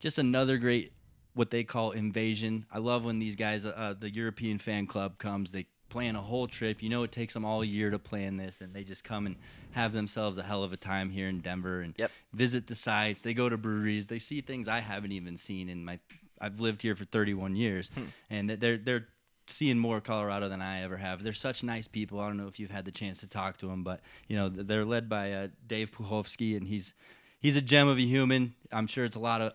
just 0.01 0.19
another 0.19 0.57
great 0.59 0.93
what 1.35 1.51
they 1.51 1.63
call 1.65 1.91
invasion. 1.93 2.65
I 2.73 2.79
love 2.79 3.05
when 3.05 3.19
these 3.19 3.37
guys, 3.37 3.65
uh, 3.67 3.95
the 3.99 4.11
European 4.11 4.59
fan 4.59 4.87
club 4.87 5.19
comes. 5.19 5.53
They 5.53 5.67
plan 5.89 6.17
a 6.17 6.21
whole 6.23 6.47
trip. 6.49 6.83
You 6.83 6.89
know, 6.89 7.03
it 7.03 7.13
takes 7.13 7.35
them 7.35 7.45
all 7.45 7.63
year 7.65 7.91
to 7.91 7.99
plan 7.99 8.37
this, 8.39 8.61
and 8.61 8.75
they 8.75 8.83
just 8.83 9.05
come 9.05 9.27
and 9.27 9.37
have 9.73 9.93
themselves 9.93 10.39
a 10.39 10.43
hell 10.43 10.65
of 10.65 10.73
a 10.73 10.77
time 10.77 11.11
here 11.11 11.29
in 11.29 11.41
Denver 11.41 11.81
and 11.81 11.95
Yep. 11.99 12.11
visit 12.33 12.67
the 12.67 12.75
sites. 12.75 13.23
They 13.23 13.35
go 13.35 13.49
to 13.49 13.57
breweries. 13.59 14.07
They 14.09 14.19
see 14.19 14.41
things 14.41 14.69
I 14.69 14.81
haven't 14.81 15.13
even 15.13 15.37
seen 15.37 15.69
in 15.69 15.85
my. 15.85 15.99
I've 16.41 16.61
lived 16.61 16.83
here 16.83 16.95
for 16.97 17.05
31 17.05 17.57
years, 17.57 17.91
and 18.31 18.49
they're 18.51 18.79
they're 18.79 19.09
seeing 19.51 19.79
more 19.79 20.01
Colorado 20.01 20.49
than 20.49 20.63
I 20.63 20.83
ever 20.83 20.97
have. 20.97 21.23
They're 21.23 21.33
such 21.33 21.63
nice 21.63 21.89
people. 21.89 22.21
I 22.21 22.27
don't 22.27 22.37
know 22.37 22.49
if 22.49 22.59
you've 22.59 22.71
had 22.71 22.85
the 22.85 22.93
chance 22.93 23.21
to 23.21 23.27
talk 23.27 23.59
to 23.59 23.67
them, 23.67 23.83
but 23.83 24.01
you 24.29 24.37
know 24.37 24.49
they're 24.49 24.85
led 24.85 25.09
by 25.09 25.33
uh, 25.33 25.49
Dave 25.67 25.91
Puhovsky, 25.91 26.57
and 26.57 26.67
he's 26.67 26.95
he's 27.41 27.57
a 27.57 27.63
gem 27.63 27.89
of 27.89 27.99
a 27.99 28.03
human. 28.03 28.55
I'm 28.73 28.87
sure 28.87 29.05
it's 29.05 29.17
a 29.17 29.21
lot 29.21 29.41
of 29.41 29.53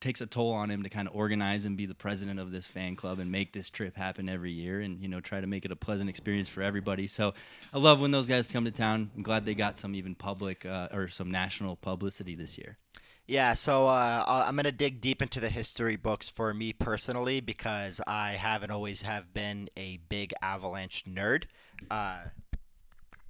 takes 0.00 0.20
a 0.20 0.26
toll 0.26 0.52
on 0.52 0.70
him 0.70 0.82
to 0.82 0.88
kind 0.88 1.06
of 1.06 1.14
organize 1.14 1.66
and 1.66 1.76
be 1.76 1.84
the 1.84 1.94
president 1.94 2.40
of 2.40 2.50
this 2.50 2.66
fan 2.66 2.96
club 2.96 3.18
and 3.18 3.30
make 3.30 3.52
this 3.52 3.68
trip 3.68 3.96
happen 3.96 4.28
every 4.28 4.50
year 4.50 4.80
and 4.80 5.00
you 5.02 5.08
know 5.08 5.20
try 5.20 5.40
to 5.40 5.46
make 5.46 5.64
it 5.64 5.70
a 5.70 5.76
pleasant 5.76 6.08
experience 6.08 6.48
for 6.48 6.62
everybody 6.62 7.06
so 7.06 7.34
i 7.74 7.78
love 7.78 8.00
when 8.00 8.10
those 8.10 8.26
guys 8.26 8.50
come 8.50 8.64
to 8.64 8.70
town 8.70 9.10
i'm 9.14 9.22
glad 9.22 9.44
they 9.44 9.54
got 9.54 9.78
some 9.78 9.94
even 9.94 10.14
public 10.14 10.64
uh, 10.64 10.88
or 10.92 11.08
some 11.08 11.30
national 11.30 11.76
publicity 11.76 12.34
this 12.34 12.56
year 12.56 12.78
Yeah, 13.30 13.54
so 13.54 13.86
uh, 13.86 14.24
I'm 14.26 14.56
gonna 14.56 14.72
dig 14.72 15.00
deep 15.00 15.22
into 15.22 15.38
the 15.38 15.50
history 15.50 15.94
books 15.94 16.28
for 16.28 16.52
me 16.52 16.72
personally 16.72 17.38
because 17.38 18.00
I 18.04 18.32
haven't 18.32 18.72
always 18.72 19.02
have 19.02 19.32
been 19.32 19.70
a 19.76 20.00
big 20.08 20.34
Avalanche 20.42 21.04
nerd. 21.08 21.44
Uh, 21.88 22.22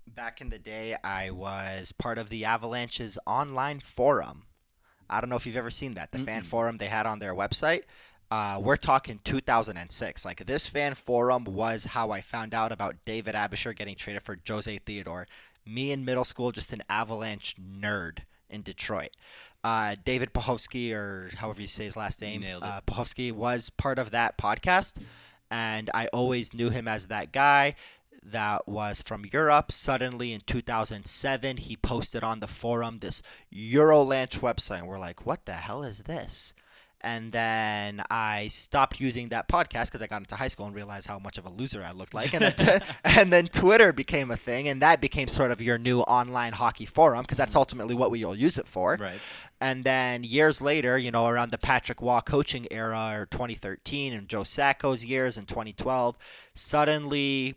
back 0.07 0.41
in 0.41 0.49
the 0.49 0.59
day, 0.59 0.97
I 1.05 1.29
was 1.29 1.93
part 1.93 2.17
of 2.17 2.31
the 2.31 2.47
Avalanche's 2.47 3.19
online 3.27 3.81
forum. 3.81 4.45
I 5.11 5.21
don't 5.21 5.29
know 5.29 5.37
if 5.37 5.45
you've 5.45 5.55
ever 5.55 5.69
seen 5.69 5.93
that, 5.95 6.13
the 6.13 6.21
fan 6.21 6.45
forum 6.45 6.79
they 6.79 6.87
had 6.87 7.05
on 7.05 7.19
their 7.19 7.35
website. 7.35 7.83
Uh, 8.31 8.59
we're 8.59 8.77
talking 8.77 9.21
2006. 9.23 10.25
Like 10.25 10.47
this 10.47 10.67
fan 10.67 10.95
forum 10.95 11.45
was 11.45 11.85
how 11.85 12.11
I 12.11 12.23
found 12.23 12.55
out 12.55 12.73
about 12.73 12.97
David 13.05 13.35
Aebischer 13.35 13.77
getting 13.77 13.97
traded 13.97 14.23
for 14.23 14.39
Jose 14.49 14.79
Theodore. 14.79 15.27
Me 15.67 15.93
in 15.93 16.07
middle 16.07 16.25
school, 16.25 16.53
just 16.53 16.73
an 16.73 16.83
Avalanche 16.89 17.55
nerd 17.61 18.21
in 18.51 18.63
Detroit. 18.63 19.11
Uh, 19.63 19.95
David 20.05 20.33
Pahovsky, 20.33 20.93
or 20.95 21.31
however 21.37 21.61
you 21.61 21.67
say 21.67 21.85
his 21.85 21.97
last 21.97 22.21
name, 22.23 22.43
uh, 22.63 22.81
Pahovsky 22.87 23.31
was 23.31 23.69
part 23.71 23.99
of 23.99 24.11
that 24.11 24.39
podcast, 24.39 24.95
and 25.51 25.91
I 25.93 26.07
always 26.09 26.55
knew 26.55 26.71
him 26.71 26.89
as 26.89 27.07
that 27.07 27.31
guy 27.33 27.75
that 28.23 28.67
was 28.69 29.03
from 29.03 29.27
Europe. 29.33 29.73
Suddenly 29.73 30.33
in 30.33 30.41
2007, 30.47 31.57
he 31.59 31.77
posted 31.77 32.23
on 32.25 32.41
the 32.41 32.47
forum 32.47 32.99
this 33.01 33.23
Eurolanche 33.53 34.41
website. 34.41 34.79
And 34.79 34.89
we're 34.89 34.99
like, 34.99 35.27
what 35.27 35.47
the 35.47 35.55
hell 35.55 35.83
is 35.83 36.01
this? 36.05 36.55
And 37.03 37.33
then 37.33 38.03
I 38.11 38.49
stopped 38.49 39.01
using 39.01 39.31
that 39.31 39.49
podcast 39.49 39.87
because 39.87 40.03
I 40.03 40.07
got 40.07 40.19
into 40.19 40.37
high 40.37 40.49
school 40.49 40.67
and 40.67 40.75
realized 40.75 41.07
how 41.07 41.19
much 41.19 41.39
of 41.39 41.47
a 41.47 41.51
loser 41.51 41.83
I 41.83 41.93
looked 41.93 42.13
like. 42.13 42.35
And 42.35 42.55
then, 42.57 42.83
and 43.05 43.33
then 43.33 43.47
Twitter 43.47 43.93
became 43.93 44.31
a 44.31 44.37
thing, 44.37 44.69
and 44.69 44.83
that 44.83 45.01
became 45.01 45.29
sort 45.29 45.51
of 45.51 45.63
your 45.63 45.79
new 45.79 46.01
online 46.01 46.53
hockey 46.53 46.87
forum 46.87 47.23
because 47.23 47.39
that's 47.39 47.57
ultimately 47.57 47.95
what 47.95 48.11
we 48.11 48.25
all 48.25 48.37
use 48.37 48.59
it 48.59 48.69
for. 48.69 48.97
Right. 49.01 49.21
And 49.61 49.85
then 49.85 50.25
years 50.25 50.63
later, 50.63 50.99
you 50.99 51.11
know, 51.11 51.27
around 51.27 51.51
the 51.51 51.59
Patrick 51.59 52.01
Roy 52.01 52.21
coaching 52.21 52.67
era 52.71 53.13
or 53.15 53.27
2013 53.27 54.13
and 54.13 54.29
Joe 54.29 54.45
Sacco's 54.45 55.05
years 55.05 55.37
in 55.37 55.47
2012, 55.47 56.17
suddenly 56.55 57.57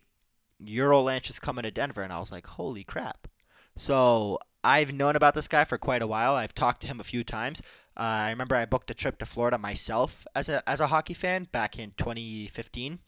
Eurolanche 0.61 1.29
is 1.29 1.39
coming 1.39 1.63
to 1.63 1.71
Denver. 1.71 2.01
And 2.01 2.11
I 2.11 2.19
was 2.19 2.31
like, 2.31 2.45
holy 2.45 2.83
crap. 2.83 3.27
So 3.75 4.39
I've 4.63 4.93
known 4.93 5.15
about 5.15 5.33
this 5.33 5.47
guy 5.47 5.65
for 5.65 5.77
quite 5.77 6.01
a 6.01 6.07
while. 6.07 6.35
I've 6.35 6.55
talked 6.55 6.81
to 6.81 6.87
him 6.87 6.99
a 6.99 7.05
few 7.05 7.23
times. 7.23 7.61
Uh, 7.95 8.27
I 8.27 8.29
remember 8.31 8.55
I 8.55 8.65
booked 8.65 8.89
a 8.91 8.95
trip 8.95 9.19
to 9.19 9.25
Florida 9.25 9.57
myself 9.57 10.25
as 10.35 10.49
a, 10.49 10.67
as 10.67 10.79
a 10.79 10.87
hockey 10.87 11.13
fan 11.13 11.47
back 11.51 11.77
in 11.77 11.93
2015. 11.97 12.99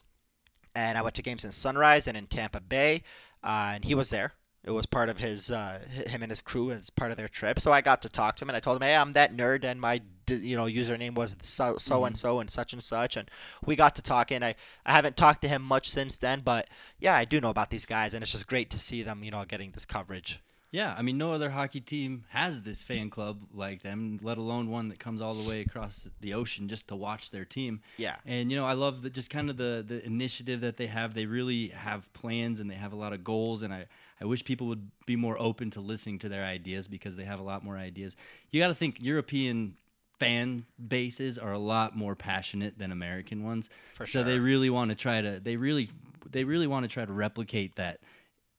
And 0.74 0.98
I 0.98 1.02
went 1.02 1.16
to 1.16 1.22
games 1.22 1.44
in 1.44 1.52
Sunrise 1.52 2.06
and 2.06 2.16
in 2.16 2.26
Tampa 2.26 2.60
Bay. 2.60 3.02
Uh, 3.42 3.72
and 3.74 3.84
he 3.84 3.94
was 3.94 4.10
there. 4.10 4.34
It 4.62 4.72
was 4.72 4.84
part 4.84 5.08
of 5.08 5.18
his, 5.18 5.50
uh, 5.50 5.78
him 6.08 6.22
and 6.22 6.30
his 6.30 6.40
crew 6.40 6.72
as 6.72 6.90
part 6.90 7.12
of 7.12 7.16
their 7.16 7.28
trip. 7.28 7.60
So 7.60 7.72
I 7.72 7.80
got 7.80 8.02
to 8.02 8.08
talk 8.08 8.34
to 8.36 8.44
him, 8.44 8.50
and 8.50 8.56
I 8.56 8.60
told 8.60 8.76
him, 8.76 8.82
"Hey, 8.82 8.96
I'm 8.96 9.12
that 9.12 9.32
nerd, 9.32 9.62
and 9.62 9.80
my, 9.80 10.02
you 10.26 10.56
know, 10.56 10.64
username 10.64 11.14
was 11.14 11.36
so 11.40 11.76
so 11.78 12.04
and 12.04 12.16
so 12.16 12.40
and 12.40 12.50
such 12.50 12.72
and 12.72 12.82
such." 12.82 13.16
And 13.16 13.30
we 13.64 13.76
got 13.76 13.94
to 13.94 14.02
talking. 14.02 14.42
I 14.42 14.56
I 14.84 14.90
haven't 14.90 15.16
talked 15.16 15.42
to 15.42 15.48
him 15.48 15.62
much 15.62 15.88
since 15.88 16.16
then, 16.18 16.40
but 16.40 16.66
yeah, 16.98 17.14
I 17.14 17.24
do 17.24 17.40
know 17.40 17.50
about 17.50 17.70
these 17.70 17.86
guys, 17.86 18.12
and 18.12 18.22
it's 18.24 18.32
just 18.32 18.48
great 18.48 18.68
to 18.70 18.78
see 18.78 19.04
them, 19.04 19.22
you 19.22 19.30
know, 19.30 19.44
getting 19.44 19.70
this 19.70 19.86
coverage. 19.86 20.40
Yeah, 20.72 20.94
I 20.98 21.02
mean, 21.02 21.16
no 21.16 21.32
other 21.32 21.50
hockey 21.50 21.80
team 21.80 22.24
has 22.30 22.62
this 22.62 22.82
fan 22.82 23.08
club 23.08 23.40
like 23.54 23.82
them, 23.82 24.18
let 24.22 24.36
alone 24.36 24.68
one 24.68 24.88
that 24.88 24.98
comes 24.98 25.22
all 25.22 25.34
the 25.34 25.48
way 25.48 25.60
across 25.60 26.08
the 26.20 26.34
ocean 26.34 26.68
just 26.68 26.88
to 26.88 26.96
watch 26.96 27.30
their 27.30 27.44
team. 27.44 27.80
Yeah. 27.96 28.16
and 28.26 28.50
you 28.50 28.56
know, 28.58 28.66
I 28.66 28.72
love 28.72 29.02
the 29.02 29.10
just 29.10 29.30
kind 29.30 29.48
of 29.48 29.56
the 29.56 29.84
the 29.86 30.04
initiative 30.04 30.60
that 30.62 30.76
they 30.76 30.86
have. 30.86 31.14
They 31.14 31.26
really 31.26 31.68
have 31.68 32.12
plans 32.12 32.60
and 32.60 32.70
they 32.70 32.74
have 32.74 32.92
a 32.92 32.96
lot 32.96 33.12
of 33.12 33.22
goals, 33.24 33.62
and 33.62 33.72
I 33.72 33.86
I 34.20 34.24
wish 34.24 34.44
people 34.44 34.66
would 34.66 34.90
be 35.06 35.16
more 35.16 35.40
open 35.40 35.70
to 35.70 35.80
listening 35.80 36.18
to 36.20 36.28
their 36.28 36.44
ideas 36.44 36.88
because 36.88 37.16
they 37.16 37.24
have 37.24 37.38
a 37.38 37.44
lot 37.44 37.64
more 37.64 37.76
ideas. 37.76 38.16
You 38.50 38.60
got 38.60 38.68
to 38.68 38.74
think 38.74 38.98
European 39.00 39.76
fan 40.18 40.64
bases 40.88 41.38
are 41.38 41.52
a 41.52 41.58
lot 41.58 41.94
more 41.94 42.14
passionate 42.14 42.78
than 42.78 42.90
American 42.90 43.44
ones. 43.44 43.68
For 43.92 44.06
so 44.06 44.24
they 44.24 44.38
really 44.38 44.70
want 44.70 44.90
to 44.90 44.94
try 44.94 45.20
to 45.20 45.40
they 45.40 45.56
really 45.56 45.90
they 46.30 46.44
really 46.44 46.66
want 46.66 46.84
to 46.84 46.88
try 46.88 47.04
to 47.04 47.12
replicate 47.12 47.76
that 47.76 48.00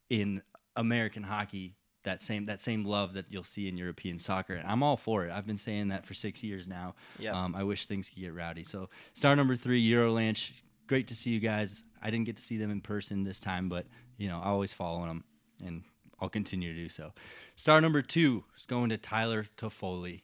in 0.09 0.41
American 0.75 1.23
hockey 1.23 1.73
that 2.07 2.21
same 2.21 2.45
that 2.45 2.61
same 2.61 2.85
love 2.85 3.13
that 3.13 3.25
you'll 3.29 3.43
see 3.43 3.67
in 3.67 3.77
European 3.77 4.17
soccer. 4.17 4.53
And 4.53 4.67
I'm 4.67 4.81
all 4.81 4.97
for 4.97 5.25
it. 5.25 5.31
I've 5.31 5.45
been 5.45 5.57
saying 5.57 5.89
that 5.89 6.05
for 6.05 6.13
six 6.13 6.43
years 6.43 6.67
now. 6.67 6.95
Yep. 7.19 7.33
Um, 7.33 7.55
I 7.55 7.63
wish 7.63 7.85
things 7.85 8.09
could 8.09 8.21
get 8.21 8.33
rowdy. 8.33 8.63
So 8.63 8.89
star 9.13 9.35
number 9.35 9.55
three, 9.55 9.85
Eurolanche. 9.85 10.51
Great 10.87 11.07
to 11.07 11.15
see 11.15 11.31
you 11.31 11.39
guys. 11.41 11.83
I 12.01 12.09
didn't 12.09 12.25
get 12.25 12.37
to 12.37 12.41
see 12.41 12.57
them 12.57 12.71
in 12.71 12.79
person 12.79 13.23
this 13.23 13.39
time, 13.39 13.67
but 13.67 13.85
you 14.17 14.29
know, 14.29 14.39
I 14.39 14.47
always 14.47 14.71
follow 14.71 15.05
them, 15.05 15.25
and 15.63 15.83
I'll 16.19 16.29
continue 16.29 16.73
to 16.73 16.79
do 16.79 16.89
so. 16.89 17.11
Star 17.55 17.81
number 17.81 18.01
two 18.01 18.45
is 18.55 18.65
going 18.65 18.89
to 18.89 18.97
Tyler 18.97 19.43
Toffoli. 19.57 20.21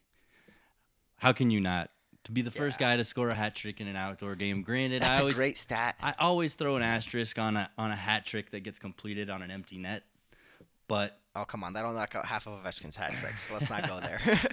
How 1.17 1.33
can 1.33 1.51
you 1.51 1.59
not? 1.59 1.89
To 2.25 2.31
be 2.31 2.41
the 2.41 2.51
first 2.51 2.79
guy 2.79 2.95
to 2.95 3.03
score 3.03 3.27
a 3.27 3.33
hat 3.33 3.53
trick 3.53 3.81
in 3.81 3.87
an 3.87 3.97
outdoor 3.97 4.35
game. 4.35 4.61
Granted, 4.61 5.01
That's 5.01 5.17
I 5.17 5.19
a 5.19 5.21
always 5.21 5.35
great 5.35 5.57
stat. 5.57 5.95
I 6.01 6.13
always 6.17 6.53
throw 6.53 6.77
an 6.77 6.81
asterisk 6.81 7.37
on 7.37 7.57
a 7.57 7.69
on 7.77 7.91
a 7.91 7.95
hat 7.97 8.25
trick 8.25 8.51
that 8.51 8.61
gets 8.61 8.79
completed 8.79 9.29
on 9.29 9.41
an 9.41 9.51
empty 9.51 9.77
net. 9.77 10.03
But 10.87 11.19
Oh 11.35 11.45
come 11.45 11.63
on, 11.63 11.73
that'll 11.73 11.93
knock 11.93 12.15
out 12.15 12.25
half 12.25 12.45
of 12.45 12.63
Ovechkin's 12.63 12.95
hat 12.95 13.13
tricks. 13.13 13.49
Let's 13.49 13.69
not 13.69 13.87
go 13.87 13.99
there. 13.99 14.21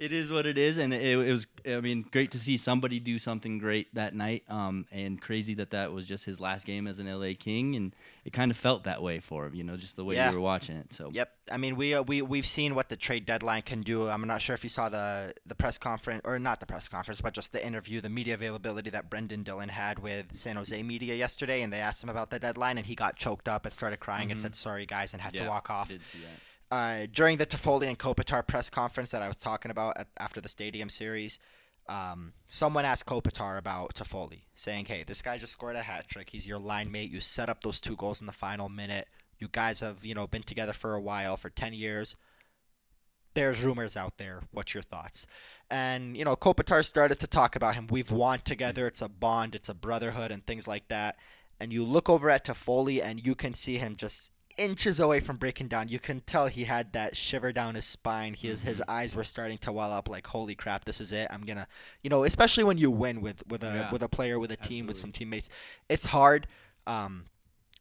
it 0.00 0.14
is 0.14 0.32
what 0.32 0.46
it 0.46 0.56
is, 0.56 0.78
and 0.78 0.94
it, 0.94 1.02
it, 1.02 1.16
was. 1.16 1.46
I 1.66 1.80
mean, 1.82 2.06
great 2.10 2.30
to 2.30 2.40
see 2.40 2.56
somebody 2.56 2.98
do 2.98 3.18
something 3.18 3.58
great 3.58 3.94
that 3.94 4.14
night. 4.14 4.44
Um, 4.48 4.86
and 4.90 5.20
crazy 5.20 5.52
that 5.54 5.72
that 5.72 5.92
was 5.92 6.06
just 6.06 6.24
his 6.24 6.40
last 6.40 6.64
game 6.64 6.86
as 6.86 6.98
an 6.98 7.06
LA 7.06 7.32
King, 7.38 7.76
and 7.76 7.94
it 8.24 8.32
kind 8.32 8.50
of 8.50 8.56
felt 8.56 8.84
that 8.84 9.02
way 9.02 9.20
for 9.20 9.44
him. 9.44 9.54
You 9.54 9.62
know, 9.62 9.76
just 9.76 9.96
the 9.96 10.04
way 10.04 10.14
Yeah. 10.14 10.30
you 10.30 10.36
were 10.36 10.42
watching 10.42 10.76
it. 10.76 10.94
So 10.94 11.10
Yep. 11.12 11.30
I 11.52 11.58
mean, 11.58 11.76
we 11.76 11.92
uh, 11.92 12.02
we 12.02 12.22
we've 12.22 12.46
seen 12.46 12.74
what 12.74 12.88
the 12.88 12.96
trade 12.96 13.26
deadline 13.26 13.60
can 13.60 13.82
do. 13.82 14.08
I'm 14.08 14.26
not 14.26 14.40
sure 14.40 14.54
if 14.54 14.62
you 14.62 14.70
saw 14.70 14.88
the 14.88 15.34
the 15.44 15.54
press 15.54 15.76
conference 15.76 16.22
or 16.24 16.38
not 16.38 16.60
the 16.60 16.66
press 16.66 16.88
conference, 16.88 17.20
but 17.20 17.34
just 17.34 17.52
the 17.52 17.64
interview, 17.64 18.00
the 18.00 18.08
media 18.08 18.32
availability 18.32 18.88
that 18.88 19.10
Brendan 19.10 19.42
Dillon 19.42 19.68
had 19.68 19.98
with 19.98 20.34
San 20.34 20.56
Jose 20.56 20.82
media 20.82 21.14
yesterday, 21.14 21.60
and 21.60 21.70
they 21.70 21.80
asked 21.80 22.02
him 22.02 22.08
about 22.08 22.30
the 22.30 22.38
deadline, 22.38 22.78
and 22.78 22.86
he 22.86 22.94
got 22.94 23.16
choked 23.16 23.48
up 23.48 23.66
and 23.66 23.74
started 23.74 24.00
crying 24.00 24.30
and 24.30 24.40
said 24.40 24.56
sorry 24.56 24.86
guys 24.86 25.12
and 25.12 25.20
had 25.20 25.34
yeah, 25.34 25.42
to 25.42 25.48
walk 25.48 25.68
off. 25.68 25.90
Uh, 26.70 27.06
during 27.12 27.36
the 27.36 27.46
Toffoli 27.46 27.88
and 27.88 27.98
Kopitar 27.98 28.46
press 28.46 28.70
conference 28.70 29.10
that 29.10 29.22
I 29.22 29.28
was 29.28 29.38
talking 29.38 29.72
about 29.72 29.98
at, 29.98 30.06
after 30.18 30.40
the 30.40 30.48
Stadium 30.48 30.88
Series, 30.88 31.38
um, 31.88 32.32
someone 32.46 32.84
asked 32.84 33.06
Kopitar 33.06 33.58
about 33.58 33.94
Toffoli, 33.94 34.42
saying, 34.54 34.86
"Hey, 34.86 35.02
this 35.02 35.22
guy 35.22 35.36
just 35.36 35.52
scored 35.52 35.74
a 35.74 35.82
hat 35.82 36.06
trick. 36.06 36.30
He's 36.30 36.46
your 36.46 36.60
line 36.60 36.92
mate. 36.92 37.10
You 37.10 37.18
set 37.18 37.48
up 37.48 37.62
those 37.62 37.80
two 37.80 37.96
goals 37.96 38.20
in 38.20 38.28
the 38.28 38.32
final 38.32 38.68
minute. 38.68 39.08
You 39.38 39.48
guys 39.50 39.80
have 39.80 40.04
you 40.04 40.14
know 40.14 40.28
been 40.28 40.44
together 40.44 40.72
for 40.72 40.94
a 40.94 41.00
while, 41.00 41.36
for 41.36 41.50
ten 41.50 41.72
years. 41.72 42.14
There's 43.34 43.62
rumors 43.62 43.96
out 43.96 44.18
there. 44.18 44.42
What's 44.52 44.72
your 44.72 44.84
thoughts?" 44.84 45.26
And 45.70 46.16
you 46.16 46.24
know, 46.24 46.36
Kopitar 46.36 46.84
started 46.84 47.18
to 47.18 47.26
talk 47.26 47.56
about 47.56 47.74
him. 47.74 47.88
We've 47.88 48.12
won 48.12 48.38
together. 48.40 48.86
It's 48.86 49.02
a 49.02 49.08
bond. 49.08 49.56
It's 49.56 49.68
a 49.68 49.74
brotherhood, 49.74 50.30
and 50.30 50.46
things 50.46 50.68
like 50.68 50.86
that. 50.86 51.16
And 51.58 51.72
you 51.72 51.84
look 51.84 52.08
over 52.08 52.30
at 52.30 52.44
Toffoli, 52.44 53.02
and 53.02 53.26
you 53.26 53.34
can 53.34 53.54
see 53.54 53.78
him 53.78 53.96
just 53.96 54.30
inches 54.60 55.00
away 55.00 55.20
from 55.20 55.36
breaking 55.36 55.68
down. 55.68 55.88
You 55.88 55.98
can 55.98 56.20
tell 56.20 56.46
he 56.46 56.64
had 56.64 56.92
that 56.92 57.16
shiver 57.16 57.52
down 57.52 57.74
his 57.74 57.84
spine. 57.84 58.34
His 58.34 58.62
his 58.62 58.82
eyes 58.86 59.14
were 59.14 59.24
starting 59.24 59.58
to 59.58 59.72
well 59.72 59.92
up. 59.92 60.08
Like, 60.08 60.26
holy 60.26 60.54
crap, 60.54 60.84
this 60.84 61.00
is 61.00 61.10
it. 61.12 61.28
I'm 61.30 61.42
gonna, 61.42 61.66
you 62.02 62.10
know, 62.10 62.24
especially 62.24 62.64
when 62.64 62.78
you 62.78 62.90
win 62.90 63.20
with 63.20 63.42
with 63.48 63.64
a 63.64 63.66
Yeah. 63.66 63.90
with 63.90 64.02
a 64.02 64.08
player, 64.08 64.38
with 64.38 64.52
a 64.52 64.56
team, 64.56 64.86
with 64.86 64.96
some 64.98 65.12
teammates, 65.12 65.48
it's 65.88 66.06
hard. 66.06 66.46
Um, 66.86 67.26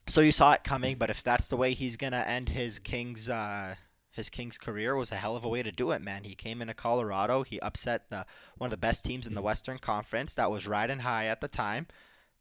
so 0.08 0.22
you 0.22 0.32
saw 0.32 0.54
it 0.54 0.64
coming, 0.64 0.98
but 0.98 1.10
if 1.10 1.22
that's 1.22 1.48
the 1.50 1.58
way 1.58 1.74
he's 1.74 1.98
gonna 1.98 2.24
end 2.26 2.50
his 2.50 2.80
Kings 2.80 3.30
uh 3.30 3.76
his 4.12 4.30
Kings 4.30 4.58
career 4.58 4.96
was 4.96 5.12
a 5.12 5.16
hell 5.16 5.36
of 5.38 5.44
a 5.46 5.50
way 5.50 5.62
to 5.62 5.72
do 5.72 5.92
it, 5.92 6.02
man. 6.02 6.24
He 6.24 6.34
came 6.36 6.62
into 6.62 6.74
Colorado, 6.74 7.44
he 7.44 7.60
upset 7.60 8.10
the 8.10 8.26
one 8.58 8.68
of 8.68 8.72
the 8.72 8.78
best 8.78 9.04
teams 9.04 9.28
in 9.28 9.36
the 9.36 9.42
Western 9.42 9.78
Conference 9.78 10.34
that 10.34 10.50
was 10.50 10.68
riding 10.68 11.00
high 11.00 11.28
at 11.28 11.42
the 11.42 11.48
time, 11.48 11.88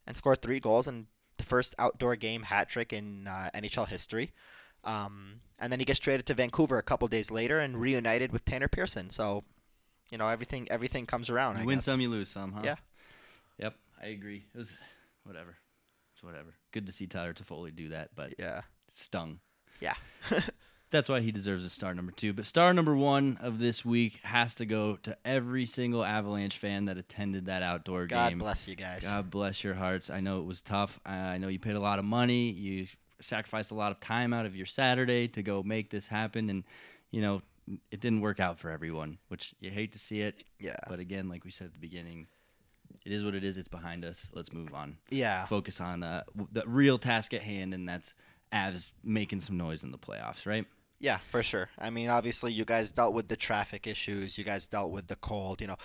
and 0.07 0.16
scored 0.16 0.41
three 0.43 0.61
goals 0.61 0.86
and 0.86 1.07
the 1.39 1.45
first 1.45 1.74
outdoor 1.78 2.16
game 2.16 2.43
hat 2.43 2.68
trick 2.68 2.93
in 2.93 3.26
uh, 3.26 3.51
NHL 3.55 3.89
history. 3.89 4.32
Um, 4.84 5.41
and 5.59 5.72
then 5.72 5.80
he 5.80 5.84
gets 5.84 5.99
traded 5.99 6.26
to 6.26 6.34
Vancouver 6.34 6.78
a 6.78 6.82
couple 6.82 7.09
days 7.09 7.30
later 7.30 7.59
and 7.59 7.80
reunited 7.80 8.32
with 8.32 8.45
Tanner 8.45 8.68
Pearson. 8.68 9.11
So, 9.11 9.43
you 10.11 10.18
know, 10.18 10.28
everything 10.28 10.70
everything 10.70 11.05
comes 11.07 11.30
around. 11.30 11.57
I 11.57 11.61
You 11.61 11.66
win 11.66 11.78
guess. 11.78 11.84
some, 11.86 12.01
you 12.01 12.09
lose 12.11 12.28
some, 12.28 12.53
huh? 12.53 12.62
Yeah. 12.64 12.76
Yep, 13.59 13.74
I 14.03 14.07
agree. 14.07 14.45
It 14.55 14.59
was 14.59 14.72
whatever. 15.24 15.57
It's 16.14 16.22
whatever. 16.22 16.55
Good 16.72 16.86
to 16.86 16.93
see 16.93 17.07
Tyler 17.07 17.34
Toffoli 17.34 17.74
do 17.74 17.89
that, 17.91 18.11
but 18.14 18.34
Yeah. 18.39 18.62
stung. 18.93 19.41
Yeah. 19.80 19.95
That's 20.91 21.09
why 21.09 21.20
he 21.20 21.32
deserves 21.32 21.64
a 21.64 21.70
star 21.70 21.95
number 21.95 22.12
two. 22.12 22.32
But 22.32 22.47
star 22.47 22.72
number 22.72 22.97
one 22.97 23.39
of 23.41 23.59
this 23.59 23.84
week 23.84 24.20
has 24.22 24.55
to 24.57 24.66
go 24.66 24.97
to 25.03 25.16
every 25.24 25.66
single 25.66 26.03
Avalanche 26.03 26.57
fan 26.57 26.86
that 26.86 26.97
attended 26.97 27.47
that 27.47 27.62
outdoor 27.62 28.07
God 28.07 28.30
game. 28.30 28.39
God 28.39 28.45
bless 28.45 28.66
you 28.66 28.74
guys. 28.74 29.03
God 29.03 29.30
bless 29.30 29.62
your 29.62 29.74
hearts. 29.74 30.09
I 30.09 30.20
know 30.20 30.41
it 30.41 30.47
was 30.47 30.62
tough. 30.62 30.99
I 31.05 31.16
I 31.16 31.39
know 31.39 31.49
you 31.49 31.59
paid 31.59 31.76
a 31.76 31.80
lot 31.80 31.99
of 31.99 32.05
money. 32.05 32.51
You 32.51 32.86
sacrificed 33.20 33.70
a 33.70 33.74
lot 33.74 33.93
of 33.93 34.01
time 34.01 34.32
out 34.32 34.47
of 34.47 34.57
your 34.57 34.66
Saturday 34.66 35.28
to 35.28 35.43
go 35.43 35.62
make 35.62 35.91
this 35.91 36.09
happen, 36.09 36.49
and 36.49 36.64
you 37.11 37.20
know 37.20 37.43
it 37.91 38.01
didn't 38.01 38.20
work 38.20 38.41
out 38.41 38.59
for 38.59 38.70
everyone, 38.70 39.18
which 39.28 39.55
you 39.61 39.70
hate 39.70 39.93
to 39.93 39.99
see 39.99 40.20
it. 40.20 40.45
Yeah. 40.59 40.76
But 40.89 41.01
again, 41.01 41.28
like 41.28 41.45
we 41.45 41.51
said 41.51 41.66
at 41.66 41.74
the 41.74 41.78
beginning, 41.78 42.26
it 43.05 43.12
is 43.12 43.24
what 43.24 43.34
it 43.34 43.45
is. 43.45 43.57
It's 43.57 43.68
behind 43.68 44.05
us. 44.05 44.30
Let's 44.32 44.53
move 44.53 44.70
on. 44.74 44.97
Yeah. 45.11 45.45
Focus 45.47 45.80
on 45.80 46.03
uh, 46.03 46.22
the 46.53 46.64
real 46.66 46.99
task 46.99 47.34
at 47.34 47.43
hand, 47.43 47.74
and 47.74 47.89
that's 47.89 48.14
Avs 48.53 48.93
making 49.05 49.41
some 49.41 49.57
noise 49.57 49.84
in 49.84 49.91
the 49.91 49.99
playoffs, 49.99 50.47
right? 50.47 50.66
Yeah, 51.01 51.18
for 51.28 51.42
sure. 51.42 51.68
I 51.78 51.90
mean, 51.90 52.09
obviously, 52.09 52.53
you 52.53 52.64
guys 52.64 52.90
dealt 52.90 53.14
with 53.14 53.28
the 53.28 53.36
traffic 53.36 53.86
issues. 53.86 54.36
You 54.36 54.44
guys 54.44 54.66
dealt 54.66 54.90
with 54.90 55.07
the 55.07 55.16
cold. 55.16 55.61
You 55.61 55.68
know, 55.68 55.76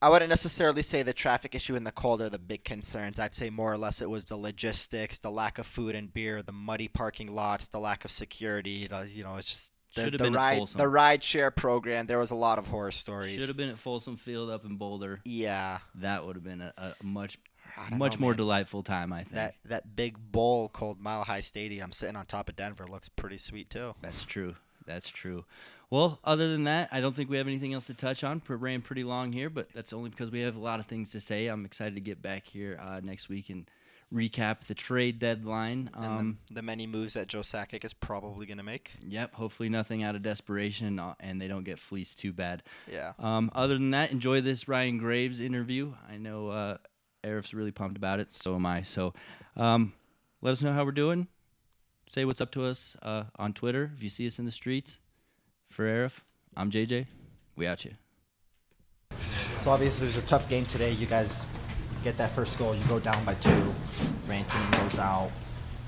I 0.00 0.08
wouldn't 0.08 0.28
necessarily 0.28 0.82
say 0.82 1.02
the 1.02 1.12
traffic 1.12 1.54
issue 1.54 1.74
and 1.74 1.86
the 1.86 1.92
cold 1.92 2.20
are 2.20 2.28
the 2.28 2.38
big 2.38 2.64
concerns. 2.64 3.18
I'd 3.18 3.34
say 3.34 3.50
more 3.50 3.72
or 3.72 3.78
less 3.78 4.00
it 4.00 4.10
was 4.10 4.24
the 4.24 4.36
logistics, 4.36 5.18
the 5.18 5.30
lack 5.30 5.58
of 5.58 5.66
food 5.66 5.94
and 5.94 6.12
beer, 6.12 6.42
the 6.42 6.52
muddy 6.52 6.88
parking 6.88 7.28
lots, 7.28 7.68
the 7.68 7.80
lack 7.80 8.04
of 8.04 8.10
security. 8.10 8.86
The 8.86 9.08
you 9.08 9.24
know, 9.24 9.36
it's 9.36 9.48
just 9.48 9.72
the, 9.96 10.10
the 10.10 10.18
been 10.18 10.34
ride 10.34 10.66
the 10.68 10.88
ride 10.88 11.24
share 11.24 11.50
program. 11.50 12.06
There 12.06 12.18
was 12.18 12.30
a 12.30 12.36
lot 12.36 12.58
of 12.58 12.66
horror 12.68 12.90
stories. 12.90 13.40
Should 13.40 13.48
have 13.48 13.56
been 13.56 13.70
at 13.70 13.78
Folsom 13.78 14.16
Field 14.16 14.50
up 14.50 14.64
in 14.64 14.76
Boulder. 14.76 15.20
Yeah, 15.24 15.78
That 15.96 16.26
would 16.26 16.36
have 16.36 16.44
been 16.44 16.60
a, 16.60 16.72
a 16.76 16.94
much, 17.02 17.38
much 17.92 18.14
know, 18.18 18.20
more 18.20 18.30
man. 18.32 18.36
delightful 18.38 18.82
time. 18.82 19.12
I 19.12 19.18
think. 19.22 19.34
that 19.34 19.54
that 19.66 19.96
big 19.96 20.16
bowl 20.32 20.68
called 20.68 21.00
Mile 21.00 21.24
High 21.24 21.40
Stadium 21.40 21.92
sitting 21.92 22.16
on 22.16 22.26
top 22.26 22.48
of 22.48 22.56
Denver 22.56 22.86
looks 22.86 23.08
pretty 23.08 23.38
sweet 23.38 23.70
too. 23.70 23.94
That's 24.02 24.24
true. 24.24 24.56
That's 24.86 25.10
true. 25.10 25.44
Well, 25.90 26.18
other 26.24 26.50
than 26.50 26.64
that, 26.64 26.88
I 26.90 27.00
don't 27.00 27.14
think 27.14 27.30
we 27.30 27.36
have 27.36 27.46
anything 27.46 27.72
else 27.72 27.86
to 27.86 27.94
touch 27.94 28.24
on. 28.24 28.42
We 28.48 28.56
ran 28.56 28.82
pretty 28.82 29.04
long 29.04 29.32
here, 29.32 29.48
but 29.50 29.72
that's 29.72 29.92
only 29.92 30.10
because 30.10 30.30
we 30.32 30.40
have 30.40 30.56
a 30.56 30.60
lot 30.60 30.80
of 30.80 30.86
things 30.86 31.12
to 31.12 31.20
say. 31.20 31.46
I'm 31.46 31.64
excited 31.64 31.94
to 31.94 32.00
get 32.00 32.20
back 32.20 32.44
here 32.44 32.80
uh, 32.82 33.00
next 33.04 33.28
week 33.28 33.50
and 33.50 33.70
recap 34.12 34.60
the 34.66 34.74
trade 34.74 35.18
deadline. 35.20 35.90
And 35.94 36.04
Um, 36.04 36.38
the, 36.48 36.54
the 36.54 36.62
many 36.62 36.86
moves 36.88 37.14
that 37.14 37.28
Joe 37.28 37.40
Sakic 37.40 37.84
is 37.84 37.92
probably 37.92 38.46
going 38.46 38.58
to 38.58 38.64
make. 38.64 38.92
yep. 39.06 39.34
Hopefully, 39.34 39.68
nothing 39.68 40.02
out 40.02 40.16
of 40.16 40.22
desperation, 40.22 40.98
uh, 40.98 41.14
and 41.20 41.40
they 41.40 41.46
don't 41.48 41.64
get 41.64 41.78
fleeced 41.78 42.18
too 42.18 42.32
bad. 42.32 42.64
Yeah. 42.90 43.12
Um, 43.20 43.50
other 43.54 43.74
than 43.74 43.90
that, 43.92 44.10
enjoy 44.10 44.40
this 44.40 44.66
Ryan 44.66 44.98
Graves 44.98 45.38
interview. 45.40 45.94
I 46.10 46.16
know 46.16 46.48
uh, 46.48 46.76
Aarif's 47.26 47.52
really 47.52 47.72
pumped 47.72 47.96
about 47.96 48.20
it. 48.20 48.32
So 48.32 48.54
am 48.54 48.64
I. 48.64 48.82
So 48.82 49.12
um, 49.56 49.92
let 50.40 50.52
us 50.52 50.62
know 50.62 50.72
how 50.72 50.84
we're 50.84 50.92
doing. 50.92 51.26
Say 52.08 52.24
what's 52.24 52.40
up 52.40 52.52
to 52.52 52.64
us 52.64 52.96
uh, 53.02 53.24
on 53.36 53.52
Twitter 53.52 53.90
if 53.96 54.02
you 54.02 54.08
see 54.08 54.26
us 54.26 54.38
in 54.38 54.44
the 54.44 54.52
streets. 54.52 55.00
For 55.68 55.84
Arif, 55.84 56.20
I'm 56.56 56.70
JJ. 56.70 57.06
We 57.56 57.66
out 57.66 57.84
you. 57.84 57.92
So 59.60 59.70
obviously 59.70 60.06
it 60.06 60.14
was 60.14 60.22
a 60.22 60.26
tough 60.26 60.48
game 60.48 60.64
today. 60.66 60.92
You 60.92 61.06
guys 61.06 61.44
get 62.04 62.16
that 62.18 62.30
first 62.30 62.56
goal. 62.58 62.74
You 62.76 62.84
go 62.84 63.00
down 63.00 63.24
by 63.24 63.34
two. 63.34 63.74
Rantanen 64.28 64.80
goes 64.80 64.98
out, 65.00 65.32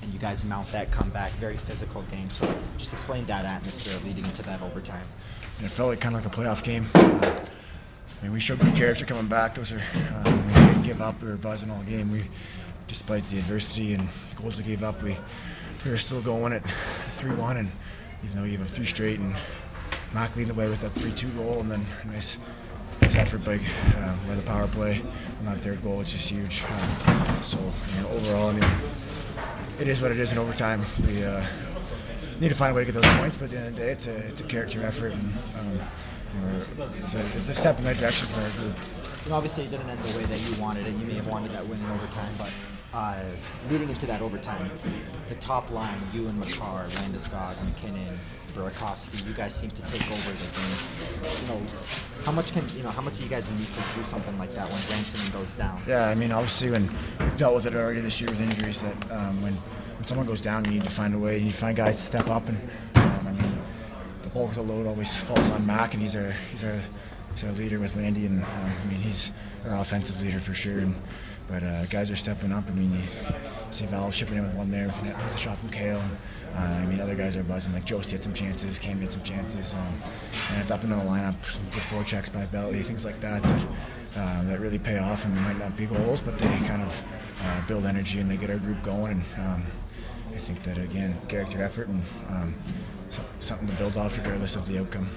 and 0.01 0.11
you 0.11 0.19
guys 0.19 0.43
mount 0.43 0.69
that 0.73 0.91
comeback. 0.91 1.31
Very 1.33 1.55
physical 1.55 2.01
game. 2.11 2.29
So 2.31 2.53
just 2.77 2.91
explain 2.91 3.25
that 3.27 3.45
atmosphere 3.45 3.97
leading 4.05 4.25
into 4.25 4.41
that 4.43 4.61
overtime. 4.61 5.05
And 5.57 5.65
it 5.65 5.71
felt 5.71 5.89
like 5.89 6.01
kind 6.01 6.15
of 6.15 6.25
like 6.25 6.33
a 6.33 6.35
playoff 6.35 6.61
game. 6.61 6.87
Uh, 6.95 7.39
I 8.19 8.23
mean, 8.23 8.33
we 8.33 8.41
showed 8.41 8.59
good 8.59 8.75
character 8.75 9.05
coming 9.05 9.27
back. 9.27 9.55
Those 9.55 9.71
are 9.71 9.81
we 9.95 10.31
didn't 10.31 10.58
give 10.89 11.01
up. 11.01 11.21
We 11.21 11.29
were 11.29 11.37
buzzing 11.37 11.71
all 11.71 11.81
game. 11.83 12.11
We, 12.11 12.23
despite 12.87 13.23
the 13.25 13.37
adversity 13.37 13.93
and 13.93 14.07
the 14.29 14.35
goals 14.41 14.57
we 14.57 14.67
gave 14.67 14.83
up, 14.83 15.01
we 15.03 15.15
we 15.85 15.91
were 15.91 15.97
still 15.97 16.21
going 16.21 16.51
at 16.53 16.63
three-one. 17.19 17.57
And 17.57 17.69
even 18.23 18.35
though 18.35 18.43
we 18.43 18.51
gave 18.51 18.61
up 18.61 18.67
three 18.67 18.85
straight, 18.85 19.19
and 19.19 19.35
Mac 20.13 20.35
leading 20.35 20.53
the 20.53 20.59
way 20.59 20.67
with 20.69 20.81
that 20.81 20.91
three-two 20.91 21.29
goal, 21.29 21.61
and 21.61 21.69
then 21.71 21.85
a 22.03 22.07
nice. 22.07 22.39
Nice 23.01 23.15
effort 23.15 23.45
by, 23.45 23.55
uh, 23.55 24.15
by 24.27 24.35
the 24.35 24.41
power 24.41 24.67
play 24.67 25.01
on 25.39 25.45
that 25.45 25.59
third 25.59 25.81
goal, 25.81 25.99
which 25.99 26.13
is 26.13 26.27
huge. 26.27 26.65
Um, 26.67 27.41
so, 27.41 27.57
you 27.95 28.01
know, 28.01 28.09
overall, 28.09 28.49
I 28.49 28.53
mean, 28.59 28.69
it 29.79 29.87
is 29.87 30.01
what 30.01 30.11
it 30.11 30.19
is 30.19 30.33
in 30.33 30.37
overtime. 30.37 30.83
We 31.07 31.23
uh, 31.23 31.41
need 32.41 32.49
to 32.49 32.55
find 32.55 32.73
a 32.73 32.75
way 32.75 32.83
to 32.83 32.91
get 32.91 33.01
those 33.01 33.17
points, 33.17 33.37
but 33.37 33.45
at 33.45 33.51
the 33.51 33.57
end 33.57 33.67
of 33.69 33.75
the 33.77 33.81
day, 33.83 33.91
it's 33.91 34.07
a 34.07 34.17
it's 34.27 34.41
a 34.41 34.43
character 34.43 34.83
effort, 34.83 35.13
and 35.13 35.33
um, 35.59 35.79
it's, 36.97 37.13
a, 37.15 37.19
it's 37.19 37.47
a 37.47 37.53
step 37.53 37.77
in 37.77 37.85
the 37.85 37.91
right 37.91 37.97
direction 37.97 38.27
for 38.27 38.41
our 38.41 38.49
group. 38.59 38.75
And 39.29 39.35
obviously 39.35 39.65
it 39.65 39.69
didn't 39.69 39.87
end 39.87 39.99
the 39.99 40.17
way 40.17 40.23
that 40.23 40.49
you 40.49 40.59
wanted 40.59 40.87
it. 40.87 40.95
You 40.95 41.05
may 41.05 41.13
have 41.13 41.27
wanted 41.27 41.51
that 41.51 41.63
win 41.67 41.79
in 41.79 41.91
overtime, 41.91 42.33
but 42.39 42.49
uh, 42.95 43.23
leading 43.69 43.87
into 43.87 44.07
that 44.07 44.23
overtime, 44.23 44.71
the 45.27 45.35
top 45.35 45.69
line, 45.69 46.01
you 46.11 46.27
and 46.27 46.39
Makar, 46.39 46.87
Landeskog, 46.89 47.63
MacKinnon, 47.63 48.17
Burakovsky, 48.55 49.23
you 49.27 49.33
guys 49.35 49.53
seem 49.53 49.69
to 49.69 49.83
take 49.83 50.01
over 50.09 50.31
the 50.31 50.47
game. 50.57 51.41
You 51.43 51.47
know, 51.47 51.61
how 52.25 52.31
much 52.31 52.53
can 52.53 52.67
you 52.75 52.81
know? 52.81 52.89
How 52.89 53.03
much 53.03 53.17
do 53.17 53.23
you 53.23 53.29
guys 53.29 53.47
need 53.51 53.67
to 53.67 53.99
do 53.99 54.03
something 54.03 54.35
like 54.39 54.51
that 54.55 54.65
when 54.65 54.79
Rantanen 54.97 55.31
goes 55.31 55.53
down? 55.53 55.79
Yeah, 55.87 56.07
I 56.07 56.15
mean, 56.15 56.31
obviously, 56.31 56.71
when 56.71 56.89
we've 57.19 57.37
dealt 57.37 57.53
with 57.53 57.67
it 57.67 57.75
already 57.75 57.99
this 57.99 58.19
year 58.19 58.31
with 58.31 58.41
injuries, 58.41 58.81
that 58.81 59.11
um, 59.11 59.39
when 59.43 59.53
when 59.53 60.05
someone 60.05 60.25
goes 60.25 60.41
down, 60.41 60.65
you 60.65 60.71
need 60.71 60.85
to 60.85 60.89
find 60.89 61.13
a 61.13 61.19
way. 61.19 61.37
You 61.37 61.43
need 61.43 61.51
to 61.51 61.57
find 61.57 61.77
guys 61.77 61.97
to 61.97 62.01
step 62.01 62.29
up, 62.31 62.49
and 62.49 62.57
um, 62.95 63.27
I 63.27 63.31
mean, 63.33 63.61
the 64.23 64.29
bulk 64.29 64.49
of 64.49 64.55
the 64.55 64.63
load 64.63 64.87
always 64.87 65.15
falls 65.15 65.51
on 65.51 65.67
Mac, 65.67 65.93
and 65.93 66.01
he's 66.01 66.15
our 66.15 66.31
he's 66.49 66.63
our 66.63 66.79
our 67.43 67.51
leader 67.53 67.79
with 67.79 67.95
Landy, 67.95 68.25
and 68.25 68.43
um, 68.43 68.49
I 68.83 68.91
mean, 68.91 68.99
he's 68.99 69.31
our 69.65 69.75
offensive 69.75 70.21
leader 70.21 70.39
for 70.39 70.53
sure. 70.53 70.79
And 70.79 70.95
but 71.47 71.63
uh, 71.63 71.85
guys 71.85 72.11
are 72.11 72.15
stepping 72.15 72.51
up. 72.51 72.65
I 72.67 72.71
mean, 72.71 72.93
you 72.93 73.01
see 73.71 73.85
Val 73.85 74.11
shipping 74.11 74.37
in 74.37 74.43
with 74.43 74.53
one 74.53 74.69
there 74.69 74.87
with, 74.87 75.01
an, 75.01 75.07
with 75.23 75.35
a 75.35 75.37
shot 75.37 75.57
from 75.57 75.69
Cale. 75.69 76.01
Uh, 76.55 76.59
I 76.59 76.85
mean, 76.85 76.99
other 76.99 77.15
guys 77.15 77.37
are 77.37 77.43
buzzing. 77.43 77.73
Like 77.73 77.85
Josie 77.85 78.15
had 78.15 78.21
some 78.21 78.33
chances, 78.33 78.77
Cam 78.79 78.99
had 78.99 79.11
some 79.11 79.23
chances, 79.23 79.73
um, 79.73 79.93
and 80.51 80.61
it's 80.61 80.71
up 80.71 80.83
into 80.83 80.95
the 80.95 81.01
lineup. 81.01 81.43
Some 81.45 81.63
good 81.71 81.83
forechecks 81.83 82.31
by 82.31 82.45
Belly, 82.47 82.81
things 82.81 83.05
like 83.05 83.19
that 83.21 83.41
that 83.43 83.67
uh, 84.17 84.43
that 84.43 84.59
really 84.59 84.79
pay 84.79 84.97
off, 84.97 85.25
and 85.25 85.35
they 85.35 85.41
might 85.41 85.57
not 85.57 85.75
be 85.75 85.85
goals, 85.85 86.21
but 86.21 86.37
they 86.37 86.47
kind 86.67 86.81
of 86.81 87.03
uh, 87.43 87.67
build 87.67 87.85
energy 87.85 88.19
and 88.19 88.29
they 88.29 88.37
get 88.37 88.49
our 88.49 88.57
group 88.57 88.81
going. 88.83 89.11
And 89.11 89.23
um, 89.37 89.63
I 90.33 90.37
think 90.37 90.63
that 90.63 90.77
again, 90.77 91.19
character 91.27 91.63
effort 91.63 91.87
and 91.87 92.03
um, 92.29 92.55
so, 93.09 93.21
something 93.39 93.67
to 93.67 93.73
build 93.75 93.97
off 93.97 94.17
regardless 94.17 94.55
of 94.55 94.67
the 94.67 94.79
outcome. 94.79 95.07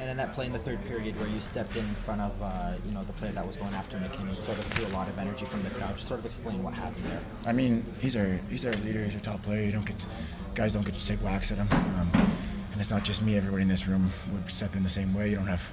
And 0.00 0.08
then 0.08 0.16
that 0.16 0.32
play 0.32 0.46
in 0.46 0.52
the 0.52 0.58
third 0.60 0.84
period 0.86 1.18
where 1.18 1.28
you 1.28 1.40
stepped 1.40 1.76
in 1.76 1.84
front 1.96 2.20
of 2.20 2.40
uh, 2.40 2.74
you 2.84 2.92
know 2.92 3.02
the 3.04 3.12
player 3.14 3.32
that 3.32 3.46
was 3.46 3.56
going 3.56 3.74
after 3.74 3.98
MacKinnon, 3.98 4.38
sort 4.38 4.58
of 4.58 4.74
drew 4.74 4.86
a 4.86 4.94
lot 4.94 5.08
of 5.08 5.18
energy 5.18 5.44
from 5.44 5.62
the 5.64 5.70
crowd. 5.70 5.96
Just 5.96 6.08
sort 6.08 6.20
of 6.20 6.26
explain 6.26 6.62
what 6.62 6.74
happened 6.74 7.04
there. 7.06 7.20
I 7.46 7.52
mean, 7.52 7.84
he's 8.00 8.16
our 8.16 8.38
he's 8.48 8.64
our 8.64 8.72
leader. 8.84 9.02
He's 9.02 9.14
our 9.14 9.20
top 9.20 9.42
player. 9.42 9.62
You 9.62 9.72
don't 9.72 9.86
get 9.86 9.98
to, 9.98 10.06
guys 10.54 10.74
don't 10.74 10.84
get 10.84 10.94
to 10.94 11.06
take 11.06 11.18
whacks 11.20 11.50
at 11.50 11.58
him. 11.58 11.68
Um, 11.72 12.10
and 12.14 12.80
it's 12.80 12.90
not 12.90 13.04
just 13.04 13.22
me. 13.22 13.36
Everybody 13.36 13.62
in 13.62 13.68
this 13.68 13.88
room 13.88 14.10
would 14.32 14.48
step 14.48 14.76
in 14.76 14.84
the 14.84 14.88
same 14.88 15.12
way. 15.14 15.30
You 15.30 15.36
don't 15.36 15.48
have 15.48 15.72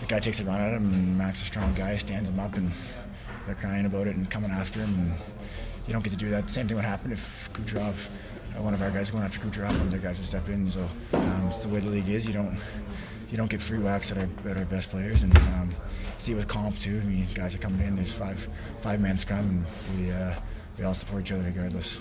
the 0.00 0.06
guy 0.06 0.18
takes 0.18 0.40
a 0.40 0.44
run 0.44 0.60
at 0.60 0.72
him, 0.72 0.92
and 0.92 1.16
Max, 1.16 1.40
a 1.42 1.44
strong 1.44 1.72
guy, 1.74 1.96
stands 1.96 2.28
him 2.28 2.40
up, 2.40 2.56
and 2.56 2.72
they're 3.46 3.54
crying 3.54 3.86
about 3.86 4.06
it 4.06 4.16
and 4.16 4.28
coming 4.30 4.50
after 4.50 4.80
him. 4.80 4.92
And 4.92 5.14
you 5.86 5.92
don't 5.92 6.02
get 6.02 6.10
to 6.10 6.16
do 6.16 6.30
that. 6.30 6.50
Same 6.50 6.66
thing 6.66 6.76
would 6.76 6.84
happen 6.84 7.12
if 7.12 7.50
Kucherov, 7.52 8.08
uh, 8.56 8.62
one 8.62 8.74
of 8.74 8.82
our 8.82 8.90
guys, 8.90 9.10
going 9.10 9.24
after 9.24 9.38
Kucherov, 9.38 9.70
one 9.70 9.82
of 9.82 9.90
their 9.90 10.00
guys 10.00 10.18
would 10.18 10.26
step 10.26 10.48
in. 10.48 10.68
So 10.68 10.88
um, 11.12 11.46
it's 11.46 11.64
the 11.64 11.68
way 11.68 11.80
the 11.80 11.88
league 11.88 12.08
is. 12.08 12.26
You 12.26 12.32
don't 12.32 12.58
you 13.34 13.38
don't 13.38 13.50
get 13.50 13.60
free 13.60 13.80
whacks 13.80 14.12
at 14.12 14.18
our, 14.18 14.28
at 14.48 14.56
our 14.56 14.64
best 14.64 14.90
players. 14.90 15.24
And 15.24 15.36
um, 15.36 15.74
see 16.18 16.34
with 16.34 16.46
Conf 16.46 16.78
too. 16.78 17.00
I 17.02 17.04
mean, 17.04 17.26
guys 17.34 17.52
are 17.56 17.58
coming 17.58 17.84
in. 17.84 17.96
There's 17.96 18.16
five 18.16 18.38
five 18.78 19.00
man 19.00 19.18
scrum, 19.18 19.66
and 19.90 19.98
we 19.98 20.12
uh, 20.12 20.34
we 20.78 20.84
all 20.84 20.94
support 20.94 21.22
each 21.22 21.32
other 21.32 21.42
regardless. 21.42 21.98